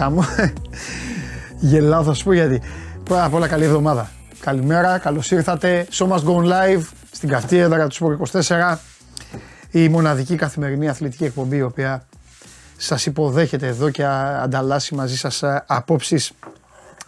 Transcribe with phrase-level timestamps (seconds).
[0.00, 0.24] χαμό.
[1.70, 2.60] Γελάω, θα σου πω γιατί.
[3.04, 4.10] Πρώτα απ' όλα καλή εβδομάδα.
[4.40, 5.86] Καλημέρα, καλώς ήρθατε.
[5.92, 8.76] Show must go live στην καυτή έδρα του Sport 24.
[9.70, 12.06] Η μοναδική καθημερινή αθλητική εκπομπή η οποία
[12.76, 14.04] σας υποδέχεται εδώ και
[14.42, 16.32] ανταλλάσσει μαζί σας ε, απόψεις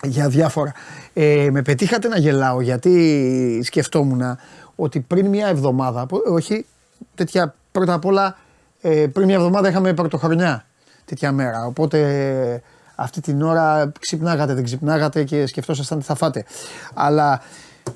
[0.03, 0.73] για διάφορα.
[1.13, 4.39] Ε, με πετύχατε να γελάω γιατί σκεφτόμουν
[4.77, 6.67] ότι πριν μια εβδομάδα, όχι
[7.15, 8.37] τέτοια πρώτα απ' όλα
[8.81, 10.65] ε, πριν μια εβδομάδα είχαμε πρωτοχρονιά
[11.05, 11.67] τέτοια μέρα.
[11.67, 11.99] Οπότε
[13.03, 16.45] αυτή την ώρα ξυπνάγατε, δεν ξυπνάγατε και σκεφτόσασταν τι θα φάτε.
[16.95, 17.43] Αλλά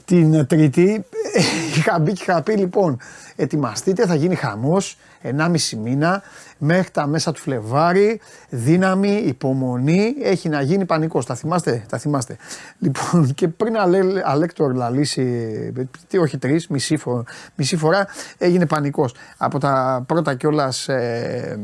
[0.05, 1.05] την Τρίτη
[1.77, 2.99] είχα μπει και είχα πει λοιπόν
[3.37, 6.23] ετοιμαστείτε θα γίνει χαμός 1,5 μήνα
[6.59, 11.27] μέχρι τα μέσα του Φλεβάρι δύναμη, υπομονή έχει να γίνει πανικός.
[11.27, 12.37] Τα θυμάστε, τα θυμάστε.
[12.79, 15.73] Λοιπόν και πριν αλέ, Αλέκτορ λαλήσει
[16.09, 18.07] τι όχι τρεις, μισή, φορά, μισή φορά
[18.39, 19.15] έγινε πανικός.
[19.37, 21.59] Από τα πρώτα κιόλας ε,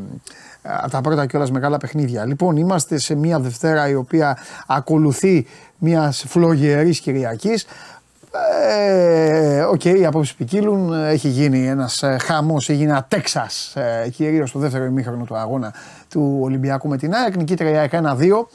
[0.63, 2.25] από τα πρώτα κιόλας μεγάλα παιχνίδια.
[2.25, 5.47] Λοιπόν, είμαστε σε μια Δευτέρα η οποία ακολουθεί
[5.79, 7.67] μιας φλογερής Κυριακής.
[8.69, 10.93] Ε, OK, okay, οι απόψεις ποικίλουν.
[10.93, 15.75] Έχει γίνει ένας ε, χαμός, έγινε ένα Τέξας, ε, κυρίως στο δεύτερο ημίχρονο του αγώνα
[16.09, 17.37] του Ολυμπιακού με την ΑΕΚ.
[17.37, 18.49] Νικήτρια 1-2.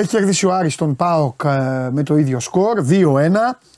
[0.00, 3.04] Έχει κερδίσει ο Άρης τον ΠΑΟΚ ε, με το ίδιο σκορ, 2-1.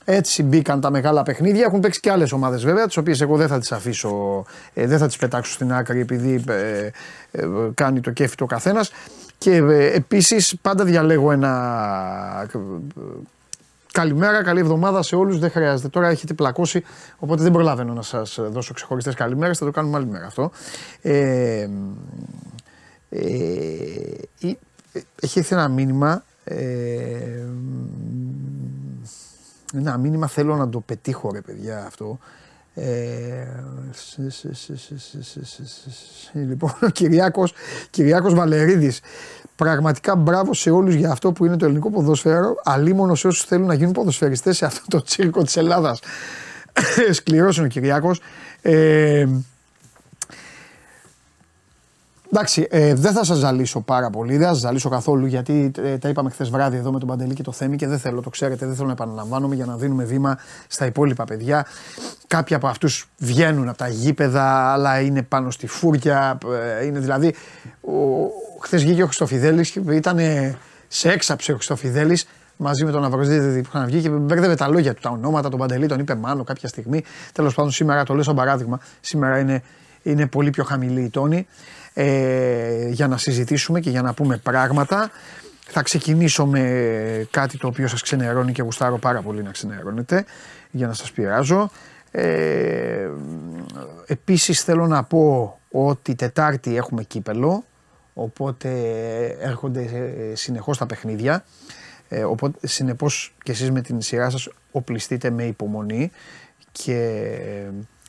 [0.05, 1.65] Έτσι μπήκαν τα μεγάλα παιχνίδια.
[1.65, 4.97] Έχουν παίξει και άλλες ομάδες βέβαια, τις οποίες εγώ δεν θα τις αφήσω, ε, δεν
[4.97, 6.89] θα τις πετάξω στην άκρη επειδή ε,
[7.31, 8.91] ε, κάνει το κέφι το καθένας.
[9.37, 12.49] Και ε, επίσης πάντα διαλέγω ένα.
[13.91, 15.39] Καλημέρα, καλή εβδομάδα σε όλους.
[15.39, 15.89] Δεν χρειάζεται.
[15.89, 16.83] Τώρα έχετε πλακώσει,
[17.17, 19.57] οπότε δεν προλαβαίνω να σας δώσω ξεχωριστές καλημέρες.
[19.57, 20.51] Θα το κάνουμε άλλη μέρα αυτό.
[21.01, 21.67] Ε,
[25.21, 26.23] έχει έρθει ένα μήνυμα.
[26.43, 27.45] Ε,
[29.73, 32.19] ένα μήνυμα θέλω να το πετύχω ρε παιδιά αυτό.
[32.73, 33.47] Ε,
[36.33, 37.53] λοιπόν, ο Κυριάκος,
[37.89, 38.99] Κυριάκος Βαλερίδης
[39.55, 43.67] πραγματικά μπράβο σε όλους για αυτό που είναι το ελληνικό ποδοσφαίρο αλίμονο σε όσους θέλουν
[43.67, 45.99] να γίνουν ποδοσφαιριστές σε αυτό το τσίρκο της Ελλάδας
[47.11, 48.21] σκληρός είναι ο Κυριάκος
[48.61, 49.25] ε,
[52.33, 55.97] Εντάξει, ε, δεν θα σας ζαλίσω πάρα πολύ, δεν θα σας ζαλίσω καθόλου γιατί ε,
[55.97, 58.29] τα είπαμε χθες βράδυ εδώ με τον Παντελή και το Θέμη και δεν θέλω, το
[58.29, 60.37] ξέρετε, δεν θέλω να επαναλαμβάνομαι για να δίνουμε βήμα
[60.67, 61.65] στα υπόλοιπα παιδιά.
[62.27, 66.37] Κάποιοι από αυτούς βγαίνουν από τα γήπεδα, αλλά είναι πάνω στη φούρια.
[66.79, 67.35] Ε, είναι δηλαδή.
[68.61, 70.19] Χθες βγήκε ο Χριστοφιδέλη, ήταν
[70.87, 72.19] σε έξαψη ο Χριστοφιδέλη
[72.57, 75.59] μαζί με τον Αβροσδίδη που είχαν βγει και μπέρδευε τα λόγια του, τα ονόματα, τον
[75.59, 77.03] Παντελή, τον είπε Μάνο κάποια στιγμή.
[77.33, 78.79] Τέλος πάντων, σήμερα το λέω σαν παράδειγμα.
[79.01, 79.63] Σήμερα είναι,
[80.01, 81.47] είναι πολύ πιο χαμηλή η τόνη
[81.93, 85.11] ε, για να συζητήσουμε και για να πούμε πράγματα.
[85.67, 90.25] Θα ξεκινήσω με κάτι το οποίο σας ξενερώνει και γουστάρω πάρα πολύ να ξενερώνετε
[90.71, 91.69] για να σας πειράζω.
[92.11, 93.09] Ε,
[94.05, 97.63] επίσης θέλω να πω ότι Τετάρτη έχουμε κύπελο
[98.13, 98.69] οπότε
[99.39, 99.89] έρχονται
[100.33, 101.43] συνεχώς τα παιχνίδια
[102.13, 106.11] ε, οπότε συνεπώς και εσείς με την σειρά σας οπλιστείτε με υπομονή
[106.71, 107.21] και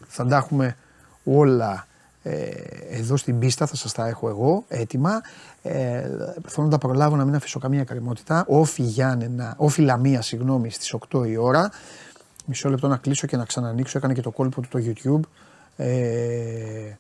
[0.07, 0.77] θα τα έχουμε
[1.25, 1.87] όλα
[2.23, 2.51] ε,
[2.91, 5.21] εδώ στην πίστα θα σας τα έχω εγώ έτοιμα.
[5.63, 6.01] Ε,
[6.47, 8.45] θέλω να τα προλάβω να μην αφήσω καμία καρμότητα.
[8.49, 11.71] Όφη Γιάννενα, όφη Λαμία, συγγνώμη, στις 8 η ώρα.
[12.47, 13.99] Μισό λεπτό να κλείσω και να ξανανοίξω.
[13.99, 15.21] Έκανε και το κόλπο του το YouTube.
[15.77, 16.97] Ε,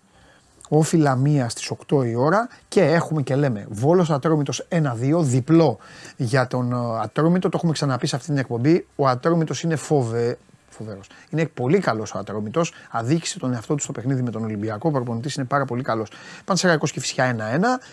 [0.68, 5.78] όφη Λαμία στις 8 η ώρα και έχουμε και λέμε Βόλος Ατρόμητος 1-2, διπλό
[6.16, 7.48] για τον ε, Ατρόμητο.
[7.48, 8.86] Το έχουμε ξαναπεί σε αυτή την εκπομπή.
[8.96, 10.38] Ο Ατρόμητος είναι φοβε,
[10.72, 11.06] Φοβερός.
[11.30, 12.72] Είναι πολύ καλός ο Ατρόμητος.
[12.90, 14.88] Αδίκησε τον εαυτό του στο παιχνίδι με τον Ολυμπιακό.
[14.88, 16.10] Ο προπονητής είναι πάρα πολύ καλός.
[16.44, 17.38] Πανσεραϊκός και φυσικά 1-1.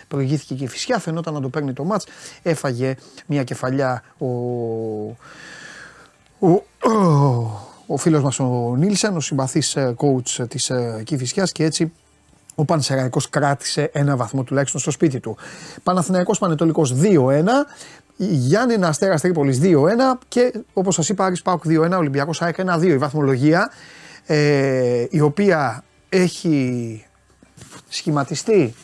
[0.08, 0.98] Προηγήθηκε και η φυσιά.
[0.98, 2.06] Φαινόταν να το παίρνει το μάτς.
[2.42, 2.94] Έφαγε
[3.26, 4.26] μια κεφαλιά ο.
[6.38, 6.64] ο,
[7.86, 11.92] ο φίλος μας ο Νίλσεν, ο συμπαθής ε, coach της ε, Κηφισιάς και έτσι
[12.54, 15.36] ο Πανσεραϊκός κράτησε ένα βαθμό τουλάχιστον στο σπίτι του.
[15.82, 17.44] Παναθηναϊκός Πανετολικός 2-1.
[18.22, 22.82] Γιάννη Αστέρα Τρίπολη 2-1 και όπως σας είπα, Άρης Πάουκ 2-1, Ολυμπιακός ΑΕΚ 1-2.
[22.82, 23.70] Η βαθμολογία
[24.26, 27.04] ε, η οποία έχει
[27.88, 28.74] σχηματιστεί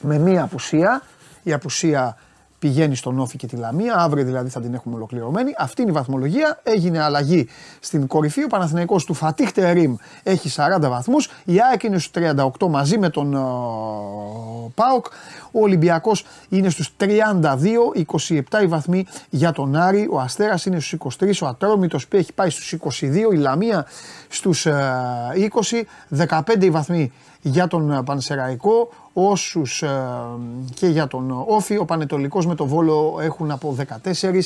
[0.00, 1.02] με μία απουσία.
[1.42, 2.16] Η απουσία
[2.64, 3.94] πηγαίνει στον Όφη και τη Λαμία.
[3.96, 5.54] Αύριο δηλαδή θα την έχουμε ολοκληρωμένη.
[5.58, 6.60] Αυτή είναι η βαθμολογία.
[6.62, 7.48] Έγινε αλλαγή
[7.80, 8.44] στην κορυφή.
[8.44, 11.30] Ο Παναθηναϊκός του Φατίχ Τερίμ έχει 40 βαθμούς.
[11.44, 12.22] Η ΑΕΚ είναι στους
[12.60, 15.06] 38 μαζί με τον uh, ΠΑΟΚ.
[15.52, 17.06] Ο Ολυμπιακός είναι στους 32,
[18.28, 20.08] 27 οι βαθμοί για τον Άρη.
[20.10, 21.32] Ο Αστέρας είναι στους 23.
[21.42, 23.32] Ο Ατρόμητος που έχει πάει στους 22.
[23.32, 23.86] Η Λαμία
[24.28, 24.66] στους
[25.36, 25.84] 20.
[26.28, 29.88] 15 οι βαθμοί για τον Πανσεραϊκό όσους ε,
[30.74, 31.76] και για τον Όφη.
[31.76, 33.76] Ο Πανετολικός με το Βόλο έχουν από
[34.20, 34.38] 14.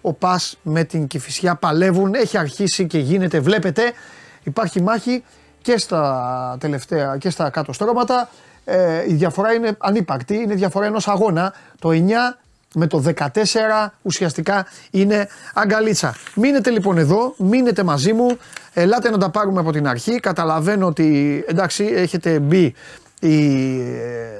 [0.00, 2.14] Ο Πας με την Κηφισιά παλεύουν.
[2.14, 3.40] Έχει αρχίσει και γίνεται.
[3.40, 3.92] Βλέπετε
[4.44, 5.24] υπάρχει μάχη
[5.62, 8.28] και στα τελευταία και στα κάτω στρώματα.
[8.64, 11.54] ε, η διαφορά είναι ανύπαρκτη, είναι διαφορά ενός αγώνα.
[11.78, 12.38] Το 9
[12.74, 13.28] με το 14
[14.02, 16.14] ουσιαστικά είναι αγκαλίτσα.
[16.34, 18.38] Μείνετε λοιπόν εδώ, μείνετε μαζί μου,
[18.72, 20.20] ελάτε να τα πάρουμε από την αρχή.
[20.20, 22.74] Καταλαβαίνω ότι εντάξει έχετε μπει
[23.28, 23.74] οι,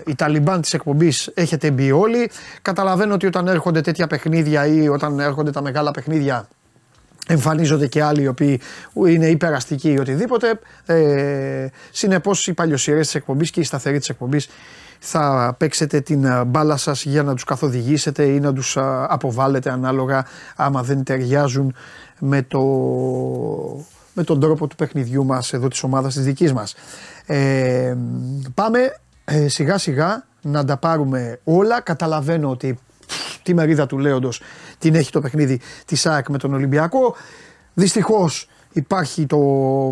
[0.07, 2.31] οι Ταλιμπάν της εκπομπής έχετε μπει όλοι.
[2.63, 6.49] Καταλαβαίνω ότι όταν έρχονται τέτοια παιχνίδια ή όταν έρχονται τα μεγάλα παιχνίδια
[7.27, 8.61] εμφανίζονται και άλλοι οι οποίοι
[9.07, 10.59] είναι υπεραστικοί ή οτιδήποτε.
[10.87, 14.49] Ε, Συνεπώς οι παλιοσυρέ της εκπομπής και οι σταθεροί της εκπομπής
[14.99, 19.71] θα παίξετε την ε, μπάλα σας για να τους καθοδηγήσετε ή να τους ε, αποβάλλετε
[19.71, 20.27] ανάλογα
[20.57, 21.75] άμα δεν ταιριάζουν
[22.19, 22.61] με, το,
[24.15, 26.75] με τον τρόπο του παιχνιδιού μας εδώ της ομάδας της δικής μας.
[27.27, 27.97] Ε,
[28.55, 28.79] πάμε
[29.25, 31.81] ε, σιγά σιγά να τα πάρουμε όλα.
[31.81, 32.79] Καταλαβαίνω ότι
[33.43, 34.41] τη μερίδα του Λέοντος
[34.79, 37.15] την έχει το παιχνίδι της ΑΕΚ με τον Ολυμπιακό.
[37.75, 39.39] Δυστυχώς Υπάρχει το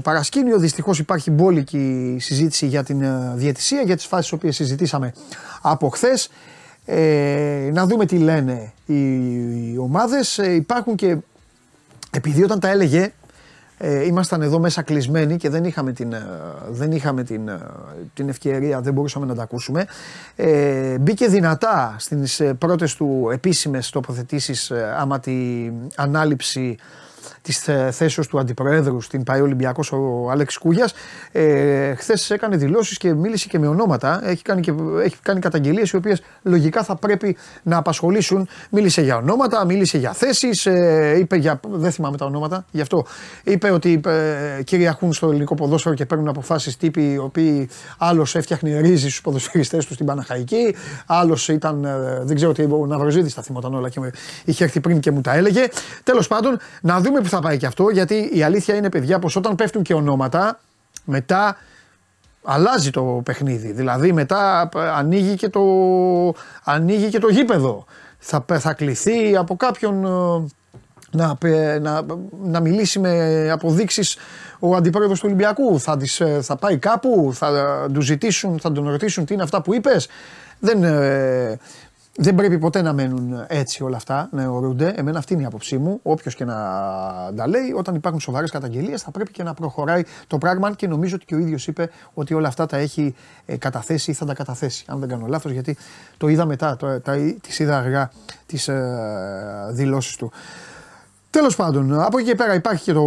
[0.02, 5.12] παρασκήνιο, δυστυχώς υπάρχει μπόλικη συζήτηση για την ε, διαιτησία, για τις φάσεις τις οποίες συζητήσαμε
[5.62, 6.30] από χθες.
[6.84, 8.94] Ε, να δούμε τι λένε οι,
[9.72, 10.38] οι ομάδες.
[10.38, 11.16] Ε, υπάρχουν και,
[12.10, 13.12] επειδή όταν τα έλεγε, ε,
[13.82, 16.26] ήμασταν εδώ μέσα κλεισμένοι και δεν είχαμε την, ε,
[16.68, 17.50] δεν είχαμε την,
[18.14, 19.86] την ευκαιρία, δεν μπορούσαμε να τα ακούσουμε.
[20.36, 26.76] Ε, μπήκε δυνατά στις πρώτες του επίσημες τοποθετήσεις άμα την ανάληψη
[27.42, 30.94] της θέσεως του αντιπροέδρου στην ΠαΕ Ολυμπιακός ο Άλεξ Κούγιας.
[31.32, 34.20] Ε, Χθες έκανε δηλώσεις και μίλησε και με ονόματα.
[34.24, 34.72] Έχει κάνει, και,
[35.04, 38.48] έχει κάνει καταγγελίες οι οποίες λογικά θα πρέπει να απασχολήσουν.
[38.70, 41.60] Μίλησε για ονόματα, μίλησε για θέσεις, ε, είπε για.
[41.68, 43.06] Δεν θυμάμαι τα ονόματα, γι' αυτό.
[43.44, 47.68] Είπε ότι ε, κυριαρχούν στο ελληνικό ποδόσφαιρο και παίρνουν αποφάσεις τύποι οι οποίοι
[47.98, 50.74] άλλος έφτιαχνε ρίζι στους ποδοσφαιριστές τους στην Παναχαϊκή,
[51.06, 51.84] άλλος ήταν.
[51.84, 54.00] Ε, δεν ξέρω τι, ο Ναυροζίδης τα θυμόταν όλα και
[54.44, 55.68] είχε έρθει πριν και μου τα έλεγε.
[56.02, 59.54] Τέλος πάντων, να δούμε θα πάει και αυτό, γιατί η αλήθεια είναι, παιδιά, πως όταν
[59.54, 60.60] πέφτουν και ονόματα,
[61.04, 61.56] μετά
[62.42, 63.72] αλλάζει το παιχνίδι.
[63.72, 65.62] Δηλαδή μετά ανοίγει και το,
[66.64, 67.84] ανοίγει και το γήπεδο.
[68.18, 70.46] Θα, θα κληθεί από κάποιον ε,
[71.10, 71.38] να,
[71.80, 72.04] να,
[72.42, 74.16] να μιλήσει με αποδείξεις
[74.58, 75.80] ο αντιπρόεδρος του Ολυμπιακού.
[75.80, 77.50] Θα, τις, ε, θα πάει κάπου, θα
[77.92, 80.08] τους ζητήσουν, θα τον ρωτήσουν τι είναι αυτά που είπες.
[80.58, 81.58] Δεν, ε,
[82.16, 84.92] δεν πρέπει ποτέ να μένουν έτσι όλα αυτά, να αιωρούνται.
[84.96, 86.00] Εμένα αυτή είναι η άποψή μου.
[86.02, 86.54] Όποιος και να
[87.36, 90.74] τα λέει, όταν υπάρχουν σοβαρές καταγγελίες, θα πρέπει και να προχωράει το πράγμα.
[90.74, 93.14] Και νομίζω ότι και ο ίδιος είπε ότι όλα αυτά τα έχει
[93.46, 94.84] ε, καταθέσει ή θα τα καταθέσει.
[94.88, 95.76] Αν δεν κάνω λάθος, γιατί
[96.16, 97.00] το είδα μετά, το,
[97.40, 98.10] τις είδα αργά
[98.46, 100.32] τις ε, δηλώσεις του.
[101.30, 103.02] Τέλος πάντων, από εκεί και πέρα υπάρχει και το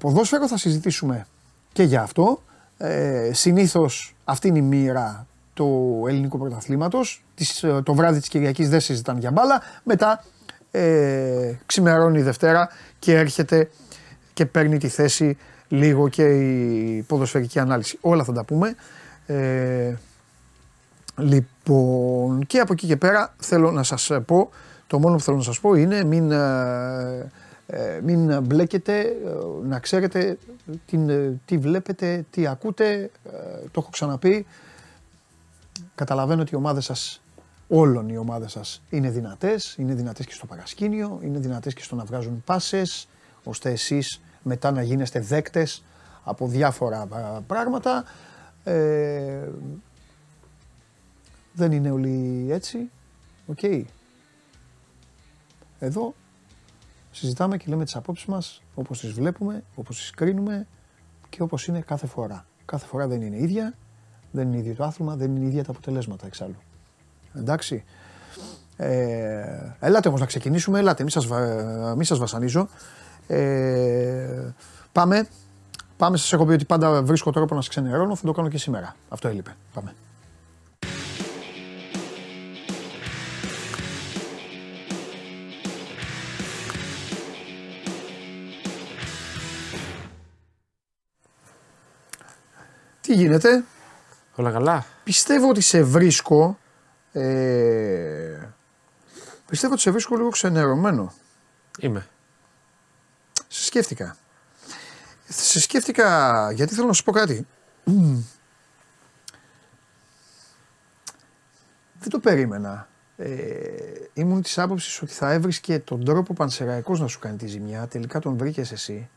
[0.00, 1.26] ποδόσφαιρο, θα συζητήσουμε
[1.72, 2.42] και για αυτό.
[2.78, 7.24] Ε, Συνήθως αυτή είναι η μοίρα του ελληνικού πρωταθλήματος.
[7.62, 9.62] Ε, το βράδυ της Κυριακής δεν συζητάνε για μπάλα.
[9.82, 10.24] Μετά
[10.70, 12.68] ε, ξημερώνει η Δευτέρα
[12.98, 13.70] και έρχεται
[14.32, 15.36] και παίρνει τη θέση
[15.68, 17.98] λίγο και η ποδοσφαιρική ανάλυση.
[18.00, 18.74] Όλα θα τα πούμε.
[19.26, 19.94] Ε,
[21.16, 24.50] λοιπόν, και από εκεί και πέρα θέλω να σας πω,
[24.86, 27.30] το μόνο που θέλω να σας πω είναι μην, ε,
[27.66, 29.16] ε μην μπλέκετε,
[29.64, 30.38] να ξέρετε
[30.86, 30.98] τι,
[31.44, 33.10] τι βλέπετε, τι ακούτε,
[33.70, 34.46] το έχω ξαναπεί,
[35.94, 37.22] Καταλαβαίνω ότι οι ομάδες σας,
[37.68, 39.74] όλων οι ομάδες σας είναι δυνατές.
[39.78, 43.08] Είναι δυνατές και στο παρασκήνιο, είναι δυνατές και στο να βγάζουν πάσες,
[43.44, 45.84] ώστε εσείς μετά να γίνεστε δέκτες
[46.24, 47.06] από διάφορα
[47.46, 48.04] πράγματα.
[48.64, 49.48] Ε,
[51.52, 52.90] δεν είναι όλοι έτσι.
[53.46, 53.62] Οκ.
[55.78, 56.14] Εδώ
[57.10, 60.66] συζητάμε και λέμε τις απόψεις μας όπως τις βλέπουμε, όπως τις κρίνουμε
[61.28, 62.46] και όπως είναι κάθε φορά.
[62.64, 63.74] Κάθε φορά δεν είναι ίδια
[64.34, 66.56] δεν είναι ίδιο το άθλημα, δεν είναι ίδια τα αποτελέσματα εξάλλου.
[67.34, 67.84] Εντάξει.
[68.76, 71.28] Ε, ελάτε όμως να ξεκινήσουμε, ελάτε, μη σας,
[71.96, 72.68] μη σας βασανίζω.
[73.26, 74.52] Ε,
[74.92, 75.28] πάμε.
[75.96, 78.58] Πάμε, σας έχω πει ότι πάντα βρίσκω τρόπο να σας ξενερώνω, θα το κάνω και
[78.58, 78.96] σήμερα.
[79.08, 79.56] Αυτό έλειπε.
[79.74, 79.94] Πάμε.
[93.00, 93.64] Τι γίνεται,
[94.34, 96.58] Όλα καλά; Πιστεύω ότι σε βρίσκω.
[97.12, 98.48] Ε,
[99.46, 101.12] πιστεύω ότι σε βρίσκω λίγο ξενερωμένο.
[101.78, 102.06] Είμαι.
[103.48, 104.16] Σε σκέφτηκα.
[105.28, 107.46] Σε σκέφτηκα γιατί θέλω να σου πω κάτι.
[111.98, 112.88] Δεν το περίμενα.
[113.16, 113.30] Ε,
[114.12, 117.86] ήμουν της άποψης ότι θα έβρισκε τον τρόπο πανσεραϊκός να σου κάνει τη ζημιά.
[117.86, 119.08] Τελικά τον βρήκες εσύ.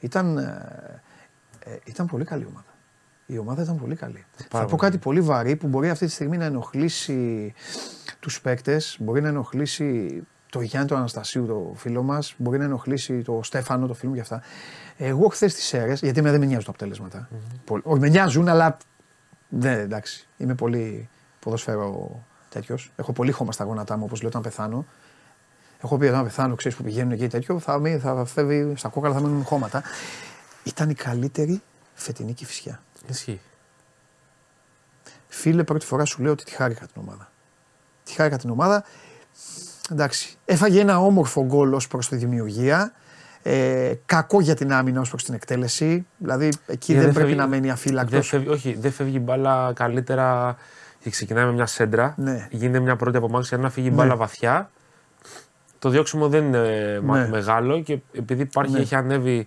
[0.00, 1.02] Ήταν, ε,
[1.58, 2.77] ε, ήταν πολύ καλή ομάδα
[3.30, 4.24] η ομάδα ήταν πολύ καλή.
[4.48, 7.54] Θα πω κάτι πολύ βαρύ που μπορεί αυτή τη στιγμή να ενοχλήσει
[8.20, 13.22] τους παίκτες, μπορεί να ενοχλήσει το Γιάννη του Αναστασίου, το φίλο μας, μπορεί να ενοχλήσει
[13.22, 14.42] το Στέφανο, το φίλο μου και αυτά.
[14.96, 17.28] Εγώ χθες τις αίρες, γιατί με δεν με νοιάζουν τα αποτελέσματα.
[17.32, 17.80] Mm-hmm.
[17.82, 18.76] Όχι, με νοιάζουν, αλλά
[19.48, 20.28] Ναι, εντάξει.
[20.36, 21.08] Είμαι πολύ
[21.40, 22.92] ποδοσφαίρο τέτοιος.
[22.96, 24.86] Έχω πολύ χώμα στα γόνατά μου, όπως λέω, όταν πεθάνω.
[25.82, 29.14] Έχω πει όταν πεθάνω, ξέρεις που πηγαίνουν εκεί τέτοιο, θα, μη- θα φεύγει στα κόκαλα,
[29.14, 29.82] θα μείνουν χώματα.
[30.62, 31.62] Ήταν η καλύτερη
[31.94, 32.82] φετινή κυφισιά.
[33.06, 33.40] Ισχύει.
[35.28, 37.30] Φίλε, πρώτη φορά σου λέω ότι τη χάρηκα την ομάδα.
[38.04, 38.84] Τη χάρηκα την ομάδα.
[39.92, 40.36] Εντάξει.
[40.44, 42.92] Έφαγε ένα όμορφο γκολ ως προς τη δημιουργία.
[43.42, 46.06] Ε, κακό για την άμυνα ως προς την εκτέλεση.
[46.16, 48.12] Δηλαδή εκεί Ε, δεν δεν πρέπει φεύγει- να μένει αφύλακτος.
[48.12, 50.56] Δεν φεύγει, όχι, δεν φεύγει η μπάλα καλύτερα.
[51.00, 52.14] Και ξεκινάει με μια σέντρα.
[52.16, 52.48] Ναι.
[52.50, 53.54] Γίνεται μια πρώτη απομάκρυνση.
[53.54, 54.70] Αν να φύγει η μπάλα βαθιά,
[55.78, 57.28] το διώξιμο δεν είναι μα- Ναι.
[57.28, 58.78] μεγάλο και επειδή υπάρχει, Ναι.
[58.80, 59.46] έχει ανέβει.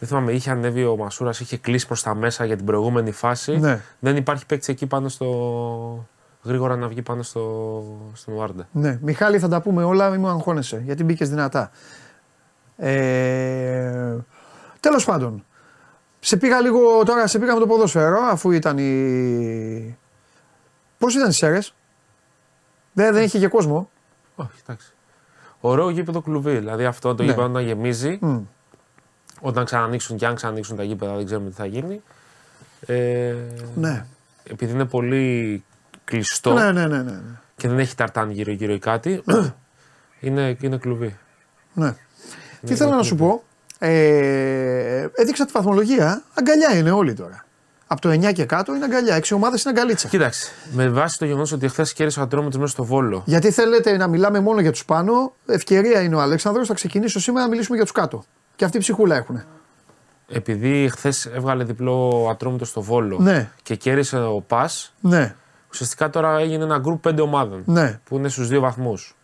[0.00, 3.56] Δεν θυμάμαι, είχε ανέβει ο Μασούρας, είχε κλείσει προς τα μέσα για την προηγούμενη φάση.
[3.58, 3.80] Ναι.
[3.98, 6.06] Δεν υπάρχει παίκτης εκεί πάνω στο.
[6.42, 8.68] γρήγορα να βγει πάνω στο, στον Βάρντα.
[8.72, 11.70] Ναι, Μιχάλη θα τα πούμε όλα, μην μου αγχώνεσαι, γιατί μπήκες δυνατά.
[12.76, 14.16] Ε,
[14.80, 15.44] τέλος πάντων,
[16.20, 19.98] σε πήγα λίγο τώρα, σε πήγα με το ποδόσφαιρο, αφού ήταν η...
[20.98, 21.74] Πώς ήταν οι Σέρες;
[22.92, 23.90] Δεν, δεν είχε και κόσμο.
[24.36, 24.92] Όχι, εντάξει.
[25.60, 26.56] Ωραίο γήπεδο κλουβί.
[26.58, 27.28] Δηλαδή αυτό το Ναι.
[27.28, 28.18] γήπεδο να γεμίζει.
[28.20, 28.38] Μμ.
[29.40, 32.02] Όταν ξανανοίξουν και αν ξανανοίξουν τα γήπεδα, δεν ξέρουμε τι θα γίνει.
[32.86, 33.34] Ε,
[33.74, 34.04] Ναι.
[34.50, 35.64] Επειδή είναι πολύ
[36.04, 37.20] κλειστό Ναι, ναι, ναι, ναι, ναι.
[37.56, 39.22] και δεν έχει ταρτάν γύρω-γύρω ή κάτι,
[40.20, 41.16] είναι, είναι κλουβί.
[41.72, 41.94] ναι.
[42.66, 43.42] Τι θέλω να σου πω,
[43.78, 47.44] ε, έδειξα τη βαθμολογία, αγκαλιά είναι όλοι τώρα.
[47.86, 50.08] Από το 9 και κάτω είναι αγκαλιά, 6 ομάδες είναι αγκαλίτσα.
[50.08, 53.22] Κοίταξε, με βάση το γεγονός ότι χθες κέρδισε ο Ατρόμητος μέσα στο Βόλο.
[53.26, 57.44] Γιατί θέλετε να μιλάμε μόνο για τους πάνω, ευκαιρία είναι ο Αλέξανδρος, θα ξεκινήσω σήμερα
[57.44, 58.24] να μιλήσουμε για τους κάτω.
[58.60, 59.42] Και αυτή ψυχούλα έχουν.
[60.28, 63.50] Επειδή χθες έβγαλε διπλό ο Ατρόμητο στο Βόλο Ναι.
[63.62, 65.34] και κέρδισε ο Πας, Ναι,
[65.70, 69.16] ουσιαστικά τώρα έγινε ένα γκρουπ πέντε ομάδων ναι, που είναι στους δύο βαθμούς.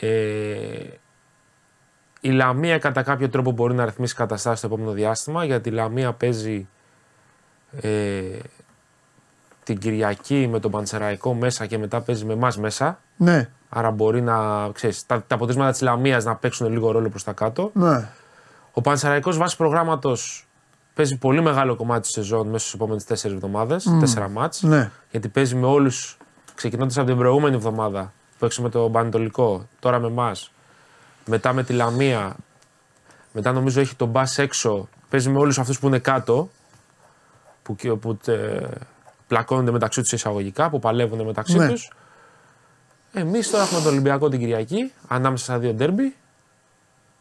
[0.00, 0.08] Ε,
[2.20, 6.12] η Λαμία κατά κάποιο τρόπο μπορεί να ρυθμίσει καταστάσεις στο επόμενο διάστημα γιατί η Λαμία
[6.12, 6.68] παίζει
[7.80, 8.22] ε,
[9.64, 13.00] την Κυριακή με τον Πανσεραϊκό μέσα και μετά παίζει με εμάς μέσα.
[13.16, 17.24] ναι, Άρα μπορεί να ξέρεις, τα, τα αποτελέσματα της Λαμίας να παίξουν λίγο ρόλο προς
[17.24, 17.70] τα κάτω.
[17.74, 18.08] ναι.
[18.76, 20.46] Ο Πανσεραϊκός βάσει προγράμματος
[20.94, 24.62] παίζει πολύ μεγάλο κομμάτι της σεζόν μέσα στις επόμενες τέσσερις εβδομάδες, τέσσερα μάτς.
[24.62, 24.90] ναι.
[25.10, 26.16] Γιατί παίζει με όλους,
[26.54, 30.52] ξεκινώντας από την προηγούμενη εβδομάδα που έξω με τον Πανετολικό, τώρα με εμάς,
[31.26, 32.36] μετά με τη Λαμία,
[33.32, 36.48] μετά νομίζω έχει τον Μπα έξω, παίζει με όλους αυτούς που είναι κάτω,
[37.62, 38.66] που, και- που τε-
[39.26, 41.68] πλακώνονται μεταξύ τους εισαγωγικά, που παλεύουν μεταξύ Ναι.
[41.68, 41.90] τους.
[43.14, 46.14] Εμείς τώρα έχουμε τον Ολυμπιακό την Κυριακή, ανάμεσα στα δύο ντέρμπι.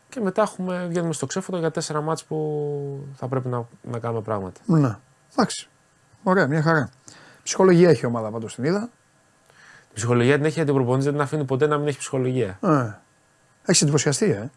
[0.09, 4.21] Και μετά έχουμε, βγαίνουμε στο ξέφωτο για τέσσερα μάτς που θα πρέπει να, να κάνουμε
[4.21, 4.61] πράγματα.
[4.65, 4.97] ναι.
[5.35, 5.67] Εντάξει.
[6.23, 6.89] Ωραία, μια χαρά.
[7.43, 8.89] Ψυχολογία έχει η ομάδα πάντως την είδα.
[9.89, 12.59] Η ψυχολογία την έχει γιατί ο προπονητής δεν την αφήνει ποτέ να μην έχει ψυχολογία.
[12.61, 12.91] Ε.
[13.65, 14.49] Έχεις εντυπωσιαστεί, ε.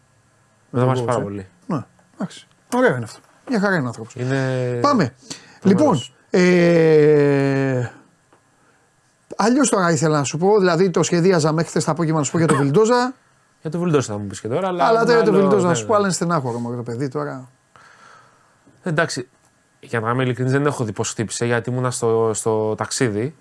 [0.69, 1.23] Με θα τον πάρα coach, ε.
[1.23, 1.47] πολύ.
[1.67, 2.47] Ναι, εντάξει.
[2.75, 3.19] Ωραίο είναι αυτό.
[3.49, 4.15] Μια χαρά είναι άνθρωπος.
[4.15, 4.79] Είναι...
[4.81, 5.13] Πάμε.
[5.59, 6.13] Τρομερός.
[6.29, 7.89] Λοιπόν, ε,
[9.37, 12.31] αλλιώς τώρα ήθελα να σου πω, δηλαδή το σχεδίαζα μέχρι χθες το απόγευμα να σου
[12.31, 13.13] πω για το Βιλντόζα.
[13.61, 14.67] Για το Βιλντόσα θα μου πεις και τώρα.
[14.67, 15.87] Αλλά, αλλά τώρα το άλλο- Βιλντόζα να ναι, σου ναι.
[15.87, 17.49] πω, αλλά είναι στενάχωρο μου το παιδί τώρα.
[18.83, 19.27] Εντάξει,
[19.79, 23.35] για να είμαι ειλικρινής, δεν έχω δει πώς χτύπησε γιατί ήμουνα στο, στο ταξίδι.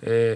[0.00, 0.34] Ε,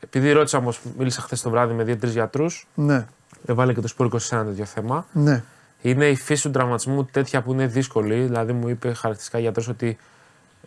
[0.00, 3.06] επειδή ρώτησα όμως, μίλησα χθες το βράδυ με δύο-τρεις γιατρούς, Ναι,
[3.46, 5.06] έβαλε και το σπόρο 21 ένα τέτοιο θέμα.
[5.12, 5.42] ναι,
[5.82, 8.20] Είναι η φύση του τραυματισμού τέτοια που είναι δύσκολη.
[8.20, 9.98] Δηλαδή, μου είπε χαρακτηριστικά γιατρός ότι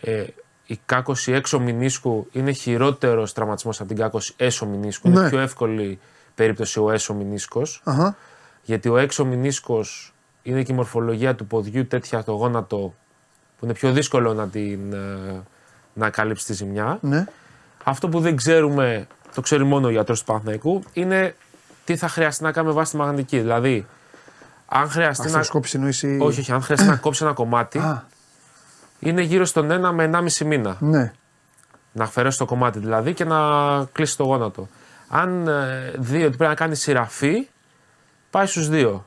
[0.02, 0.24] ε,
[0.70, 5.10] η κάκωση έξω μηνίσκου είναι χειρότερος τραυματισμός από την κάκωση έσω μηνίσκου.
[5.10, 5.20] Ναι.
[5.20, 6.00] Είναι πιο εύκολη
[6.36, 7.82] περίπτωση ο έσω μηνίσκος.
[7.84, 8.16] αχα,
[8.64, 12.94] Γιατί ο έξω μηνίσκος είναι και η μορφολογία του ποδιού τέτοια το γόνατο
[13.58, 15.42] που είναι πιο δύσκολο να, την, ε,
[15.94, 16.98] να καλύψει τη ζημιά.
[17.02, 17.26] ναι,
[17.84, 21.36] Αυτό που δεν ξέρουμε, το ξέρει μόνο ο γιατρός του Παναθηναϊκού, είναι
[21.86, 23.40] τι θα χρειαστεί να κάνουμε βάση τη μαγνητική.
[23.40, 23.86] Δηλαδή,
[24.66, 26.18] αν χρειαστεί να, Αρθροσκόπηση εννοείς η...
[26.22, 28.06] όχι, όχι, αν χρειαστεί να κόψει ένα κομμάτι, Α,
[29.00, 30.78] είναι γύρω στον 1 με 1,5 μήνα.
[30.80, 31.12] ναι,
[31.92, 33.38] Να αφαιρέσει το κομμάτι δηλαδή και να
[33.92, 34.68] κλείσει το γόνατο.
[35.10, 37.48] Αν ε, δει ότι πρέπει να κάνει σειραφή,
[38.30, 39.04] πάει στους δύο.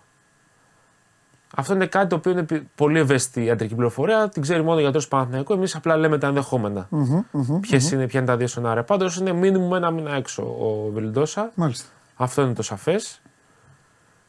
[1.56, 4.28] Αυτό είναι κάτι το οποίο είναι πι- πολύ ευαίσθητη ιατρική πληροφορία.
[4.28, 5.52] Την ξέρει μόνο ο γιατρός του Παναθηναϊκού.
[5.52, 6.86] Εμείς απλά λέμε τα ενδεχόμενα.
[6.90, 8.82] μμμ, μμμ, Ποιες είναι, ποια είναι τα δύο σενάρια.
[8.82, 11.50] Πάντως είναι μήνυμο ένα μήνα έξω ο Βιλντόσα.
[11.54, 11.88] μάλιστα.
[12.16, 13.20] Αυτό είναι το σαφές.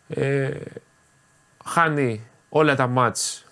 [0.08, 0.50] Ε,
[1.66, 3.43] χάνει όλα τα μάτς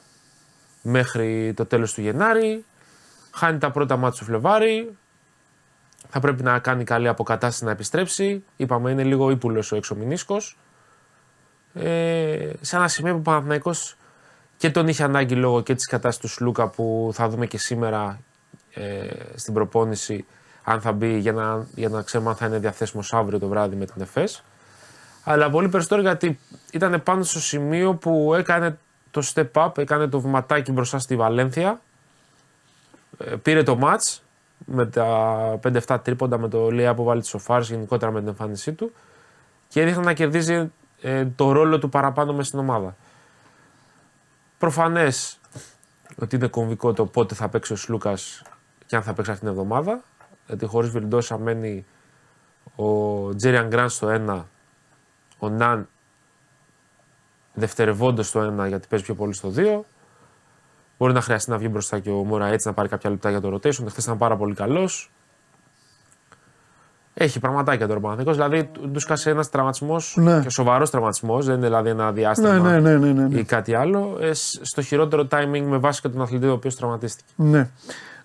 [0.81, 2.65] μέχρι το τέλος του Γενάρη.
[3.31, 4.97] Χάνει τα πρώτα μάτς του Φλεβάρι.
[6.09, 8.43] Θα πρέπει να κάνει καλή αποκατάσταση να επιστρέψει.
[8.55, 10.57] Είπαμε είναι λίγο ύπουλος ο εξωμηνίσκος.
[11.73, 13.95] Ε, σε ένα σημείο που ο Παναθηναϊκός
[14.57, 18.19] και τον είχε ανάγκη λόγω και της κατάστασης του Σλούκα που θα δούμε και σήμερα
[18.73, 20.25] ε, στην προπόνηση
[20.63, 23.75] αν θα μπει για να, για να ξέρουμε αν θα είναι διαθέσιμος αύριο το βράδυ
[23.75, 24.43] με την ΕΦΕΣ.
[25.23, 26.39] Αλλά πολύ περισσότερο γιατί
[26.71, 28.77] ήταν πάνω στο σημείο που έκανε
[29.12, 31.82] το step up, έκανε το βηματάκι μπροστά στη Βαλένθια,
[33.18, 34.20] ε, πήρε το match
[34.65, 38.74] με τα 5-7 τρίποντα με το Λία που βάλει τη Σοφάρης γενικότερα με την εμφάνισή
[38.74, 38.91] του
[39.68, 42.96] και έδειχνε να κερδίζει ε, το ρόλο του παραπάνω μες στην ομάδα.
[44.58, 45.39] Προφανές
[46.22, 48.44] ότι είναι κομβικό το πότε θα παίξει ο Σλούκας
[48.86, 50.03] και αν θα παίξει αυτήν την εβδομάδα.
[50.48, 51.86] Γιατί χωρίς Βιλντόσα μένει
[52.75, 54.44] ο Τζέριαν Γκραντ στο 1,
[55.38, 55.89] ο Ναν
[57.53, 59.79] δευτερευόντως στο 1 γιατί παίζει πιο πολύ στο 2.
[60.98, 63.41] Μπορεί να χρειαστεί να βγει μπροστά και ο Μόρα έτσι να πάρει κάποια λεπτά για
[63.41, 63.86] το rotation.
[63.88, 65.12] Χθες ήταν πάρα πολύ καλός.
[67.13, 70.39] Έχει πραγματάκια τώρα ο Παναθηναϊκός, Δηλαδή του σκάσε ένας τραυματισμός Ναι.
[70.41, 71.46] και σοβαρός τραυματισμός.
[71.46, 73.39] Δεν είναι δηλαδή ένα διάστημα Ναι, ναι, ναι, ναι, ναι.
[73.39, 74.17] ή κάτι άλλο.
[74.22, 77.31] Ε, σ- στο χειρότερο timing με βάση και τον αθλητή ο οποίος τραυματίστηκε.
[77.36, 77.70] Ναι.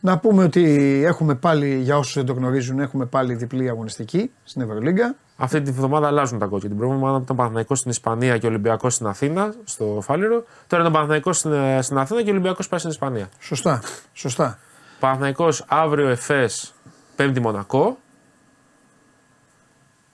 [0.00, 0.64] Να πούμε ότι
[1.06, 5.14] έχουμε πάλι, για όσους δεν το γνωρίζουν, έχουμε πάλι διπλή αγωνιστική στην Ευρωλίγκα.
[5.36, 6.68] Αυτή τη βδομάδα αλλάζουν τα κόκκια.
[6.68, 10.44] Την προηγούμενη εβδομάδα ήταν Παναθηναϊκός στην Ισπανία και Ολυμπιακός στην Αθήνα, στο Φάληρο.
[10.66, 13.28] Τώρα είναι Παναθηναϊκός στην, ε, στην Αθήνα και Ολυμπιακός πάει στην Ισπανία.
[13.38, 13.82] Σωστά.
[14.12, 14.58] Σωστά.
[15.00, 16.74] Παναθηναϊκός αύριο Εφές,
[17.16, 17.98] Πέμπτη Μονακό.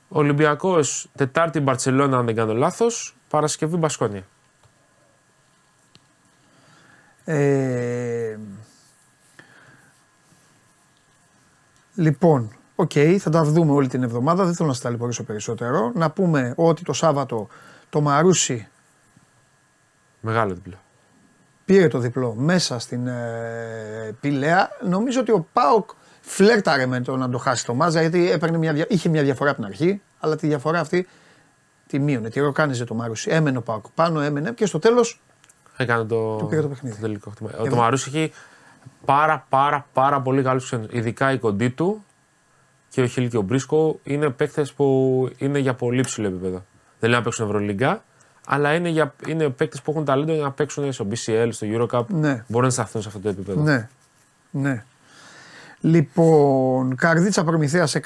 [0.09, 3.17] Ολυμπιακός Τετάρτη Μπαρσελόνα, αν δεν κάνω λάθος.
[3.29, 4.23] Παρασκευή Μπασκόνια.
[7.25, 8.39] Ε,
[11.95, 14.45] λοιπόν, οκ, θα τα δούμε όλη την εβδομάδα.
[14.45, 15.93] Δεν θέλω να σας ταλαιπωρήσω περισσότερο.
[15.95, 17.49] Να πούμε ότι το Σάββατο
[17.91, 18.69] το Μαρούσι
[20.21, 20.75] Μεγάλο διπλό.
[21.65, 24.69] πήρε το διπλό μέσα στην ε, Πυλαία.
[24.89, 28.73] Νομίζω ότι ο Πάοκ φλέρταρε με το να το χάσει το ματς γιατί έπαιρνε μια,
[28.73, 31.07] δια- είχε μια διαφορά από την αρχή, αλλά τη διαφορά αυτή
[31.87, 32.29] τη μείωνε.
[32.29, 33.31] Τη ροκάνιζε το Μαρούσι.
[33.31, 35.21] Έμενε ο Πάοκ πάνω, έμενε και στο τέλος
[35.77, 37.01] Έκανε το, Το πήρε το παιχνίδι.
[37.01, 37.59] τελικό χτυπήμα.
[37.61, 38.33] Ο Ε, το Μαρούσι έχει
[39.05, 40.87] πάρα πάρα πάρα πολύ καλούς ξένους.
[40.91, 42.05] Ειδικά η κοντή του
[42.93, 46.65] και ο Χίλ και ο Μπρίσκο είναι παίκτες που είναι για πολύ ψηλό επίπεδο.
[47.01, 48.05] Δεν λέω να παίξουν Ευρωλίγκα,
[48.47, 52.07] αλλά είναι, για, είναι παίκτες που έχουν ταλέντο για να παίξουν στο BCL, στο Eurocup.
[52.07, 52.45] Ναι.
[52.49, 53.63] Μπορούν να σταθούν σε αυτό το επίπεδο.
[53.63, 53.89] Ναι.
[54.51, 54.85] Ναι.
[55.81, 57.97] Λοιπόν, Καρδίτσα Προμηθέας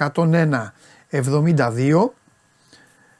[1.11, 2.13] 101-72.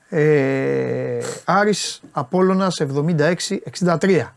[0.09, 4.33] Ε, Άρης Απόλλωνας 76-63.